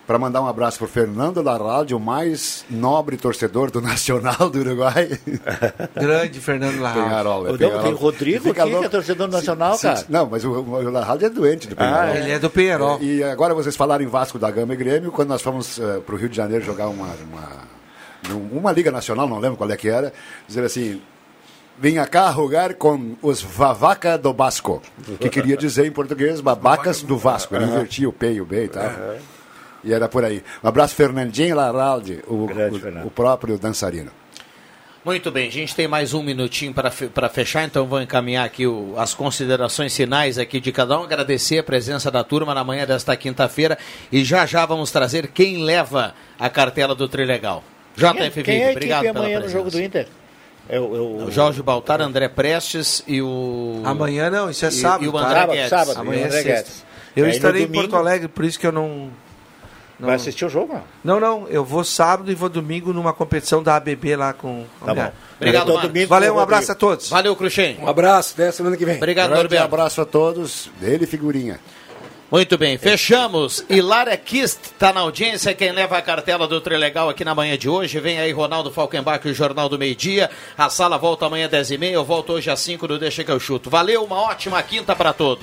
Para 0.09 0.18
mandar 0.18 0.40
um 0.40 0.47
abraço 0.47 0.78
para 0.78 0.89
Fernando 0.89 1.43
Larralde, 1.43 1.94
o 1.94 2.01
mais 2.01 2.64
nobre 2.70 3.18
torcedor 3.18 3.70
do 3.70 3.78
Nacional 3.82 4.48
do 4.48 4.59
Uruguai. 4.59 5.20
Grande 5.94 6.40
Fernando 6.40 6.80
Larralde. 6.80 7.10
Penharol, 7.10 7.55
é 7.55 7.59
tem 7.59 7.93
o 7.93 7.97
Rodrigo 7.97 8.51
aqui, 8.51 8.62
que 8.62 8.85
é 8.86 8.89
torcedor 8.89 9.28
do 9.28 9.32
Nacional, 9.35 9.74
Sim, 9.74 9.82
cara. 9.82 9.97
sim. 9.98 10.06
Não, 10.09 10.24
mas 10.24 10.47
o, 10.47 10.51
o 10.51 10.90
Larralde 10.90 11.26
é 11.26 11.28
doente 11.28 11.68
do 11.68 11.76
Penharol. 11.76 12.01
Ah, 12.01 12.16
ele 12.16 12.30
é 12.30 12.39
do 12.39 12.48
Penharol. 12.48 12.98
E 13.02 13.22
agora 13.22 13.52
vocês 13.52 13.76
falaram 13.76 14.02
em 14.02 14.06
Vasco 14.06 14.39
da 14.39 14.51
Gama 14.51 14.72
e 14.72 14.78
Grêmio, 14.78 15.12
quando 15.12 15.28
nós 15.28 15.43
fomos 15.43 15.78
para 16.06 16.14
o 16.14 16.16
Rio 16.16 16.30
de 16.30 16.36
Janeiro 16.39 16.64
jogar 16.64 16.89
uma, 16.89 17.09
uma, 17.30 18.39
uma 18.51 18.72
liga 18.72 18.90
nacional, 18.90 19.28
não 19.28 19.39
lembro 19.39 19.59
qual 19.59 19.70
é 19.70 19.76
que 19.76 19.90
era, 19.90 20.10
dizer 20.47 20.64
assim, 20.64 21.02
vinha 21.78 22.06
cá 22.06 22.32
jogar 22.32 22.72
com 22.72 23.14
os 23.20 23.43
Vavaca 23.43 24.16
do 24.16 24.32
Basco, 24.32 24.80
que 25.20 25.28
queria 25.28 25.55
dizer 25.55 25.85
em 25.85 25.93
português 25.93 26.40
babacas 26.40 27.02
do 27.02 27.18
Vasco. 27.18 27.55
Ele 27.55 27.66
invertia 27.66 28.09
o 28.09 28.12
P 28.12 28.32
e 28.32 28.40
o 28.40 28.47
B 28.47 28.64
e 28.64 28.68
tal. 28.68 28.90
E 29.85 29.93
era 29.93 30.09
por 30.09 30.25
aí. 30.25 30.43
Um 30.63 30.69
abraço, 30.69 30.95
Fernandinho 30.95 31.55
Larralde, 31.57 32.21
o, 32.27 32.35
o- 32.35 33.07
o 33.07 33.11
próprio 33.11 33.59
dançarino. 33.59 34.11
Muito 35.05 35.31
bem, 35.31 35.49
a 35.49 35.53
gente 35.53 35.75
tem 35.75 35.87
mais 35.89 36.13
um 36.13 36.23
minutinho 36.23 36.75
para 36.75 36.91
fe- 36.91 37.07
para 37.07 37.29
fechar, 37.29 37.65
então 37.65 37.87
vou 37.87 38.03
encaminhar 38.03 38.45
aqui 38.45 38.67
o- 38.67 38.95
as 38.99 39.15
considerações 39.15 39.97
finais 39.97 40.37
aqui 40.39 40.61
de 40.61 40.71
cada 40.73 40.99
um, 40.99 41.05
agradecer 41.05 41.59
a 41.59 41.63
presença 41.63 42.11
da 42.11 42.23
turma 42.25 42.53
na 42.55 42.63
manhã 42.65 42.85
desta 42.85 43.17
quinta-feira 43.17 43.79
e 44.13 44.23
já 44.25 44.45
já 44.45 44.67
vamos 44.67 44.91
trazer 44.91 45.29
quem 45.29 45.63
leva 45.63 46.15
a 46.39 46.51
cartela 46.51 46.95
do 46.95 47.09
Trilegal. 47.09 47.63
É- 47.97 48.01
JF 48.01 48.43
Quem 48.43 48.57
é 48.57 48.59
Vigo, 48.67 48.71
obrigado 48.73 49.03
pela 49.05 49.19
amanhã 49.21 49.35
no 49.37 49.41
presença. 49.43 49.59
jogo 49.59 49.71
do 49.71 49.81
Inter? 49.83 50.09
É 50.69 50.79
o, 50.79 50.97
é 50.97 51.25
o- 51.27 51.31
Jorge 51.31 51.63
Baltar, 51.63 52.03
André 52.03 52.29
Prestes 52.29 53.03
e 53.07 53.23
o... 53.23 53.81
Amanhã 53.85 54.29
não, 54.29 54.51
isso 54.51 54.67
é 54.67 54.69
e- 54.69 54.73
sábado. 54.73 55.05
E 55.05 55.09
o 55.09 55.13
tá? 55.13 55.19
André 55.21 55.35
Sábado, 55.41 55.53
Guedes. 55.57 55.71
sábado. 55.71 55.99
Amanhã 56.01 56.27
é 56.27 56.31
sexta. 56.31 56.71
Eu 57.17 57.25
Aí 57.25 57.31
no 57.31 57.37
estarei 57.37 57.63
em 57.63 57.69
Porto 57.69 57.97
Alegre, 57.97 58.29
por 58.29 58.45
isso 58.45 58.59
que 58.59 58.67
eu 58.67 58.73
não. 58.73 59.11
Não- 59.99 60.07
Vai 60.07 60.16
assistir 60.16 60.45
o 60.45 60.49
jogo, 60.49 60.75
não? 60.75 61.19
Não, 61.19 61.20
não, 61.20 61.49
eu 61.49 61.65
vou 61.65 61.83
sábado 61.85 62.31
e 62.31 62.35
vou 62.35 62.49
domingo 62.49 62.93
numa 62.93 63.12
competição 63.12 63.62
da 63.62 63.77
ABB 63.77 64.16
lá 64.16 64.33
com. 64.33 64.65
Tá 64.85 64.95
bom. 64.95 65.12
Obrigado, 65.37 65.69
Marcos. 65.73 65.89
domingo 65.89 66.09
Valeu, 66.09 66.35
um 66.35 66.37
o 66.37 66.41
abraço 66.41 66.73
a 66.73 66.75
todos. 66.75 67.09
Valeu, 67.11 67.35
Cruxem. 67.37 67.79
Um 67.81 67.89
abraço, 67.89 68.35
até 68.35 68.51
semana 68.53 68.77
que 68.77 68.85
vem. 68.85 68.97
Obrigado, 68.97 69.29
Grande 69.29 69.43
Norberto. 69.43 69.65
abraço 69.65 70.01
a 70.01 70.05
todos, 70.05 70.70
dele 70.81 71.07
figurinha. 71.07 71.59
Muito 72.31 72.59
bem, 72.59 72.77
fechamos. 72.77 73.65
Hilária 73.70 74.15
Kist 74.15 74.59
está 74.65 74.93
na 74.93 75.01
audiência, 75.01 75.55
quem 75.55 75.73
leva 75.73 75.97
a 75.97 76.03
cartela 76.03 76.47
do 76.47 76.61
Trilegal 76.61 77.09
aqui 77.09 77.25
na 77.25 77.35
manhã 77.35 77.57
de 77.57 77.70
hoje. 77.70 77.99
Vem 78.01 78.20
aí 78.20 78.31
Ronaldo 78.33 78.70
Falkenbach 78.70 79.27
e 79.27 79.31
o 79.31 79.35
Jornal 79.35 79.66
do 79.66 79.79
Meio 79.79 79.95
Dia. 79.97 80.29
A 80.57 80.69
sala 80.69 80.99
volta 80.99 81.25
amanhã 81.25 81.47
às 81.47 81.53
10h30, 81.70 81.91
eu 81.91 82.05
volto 82.05 82.35
hoje 82.35 82.51
às 82.51 82.61
5 82.61 82.87
do 82.87 82.99
Deixa 82.99 83.25
que 83.25 83.31
eu 83.31 83.41
chuto. 83.41 83.70
Valeu, 83.70 84.05
uma 84.05 84.16
ótima 84.20 84.62
quinta 84.62 84.95
para 84.95 85.15
todos. 85.15 85.43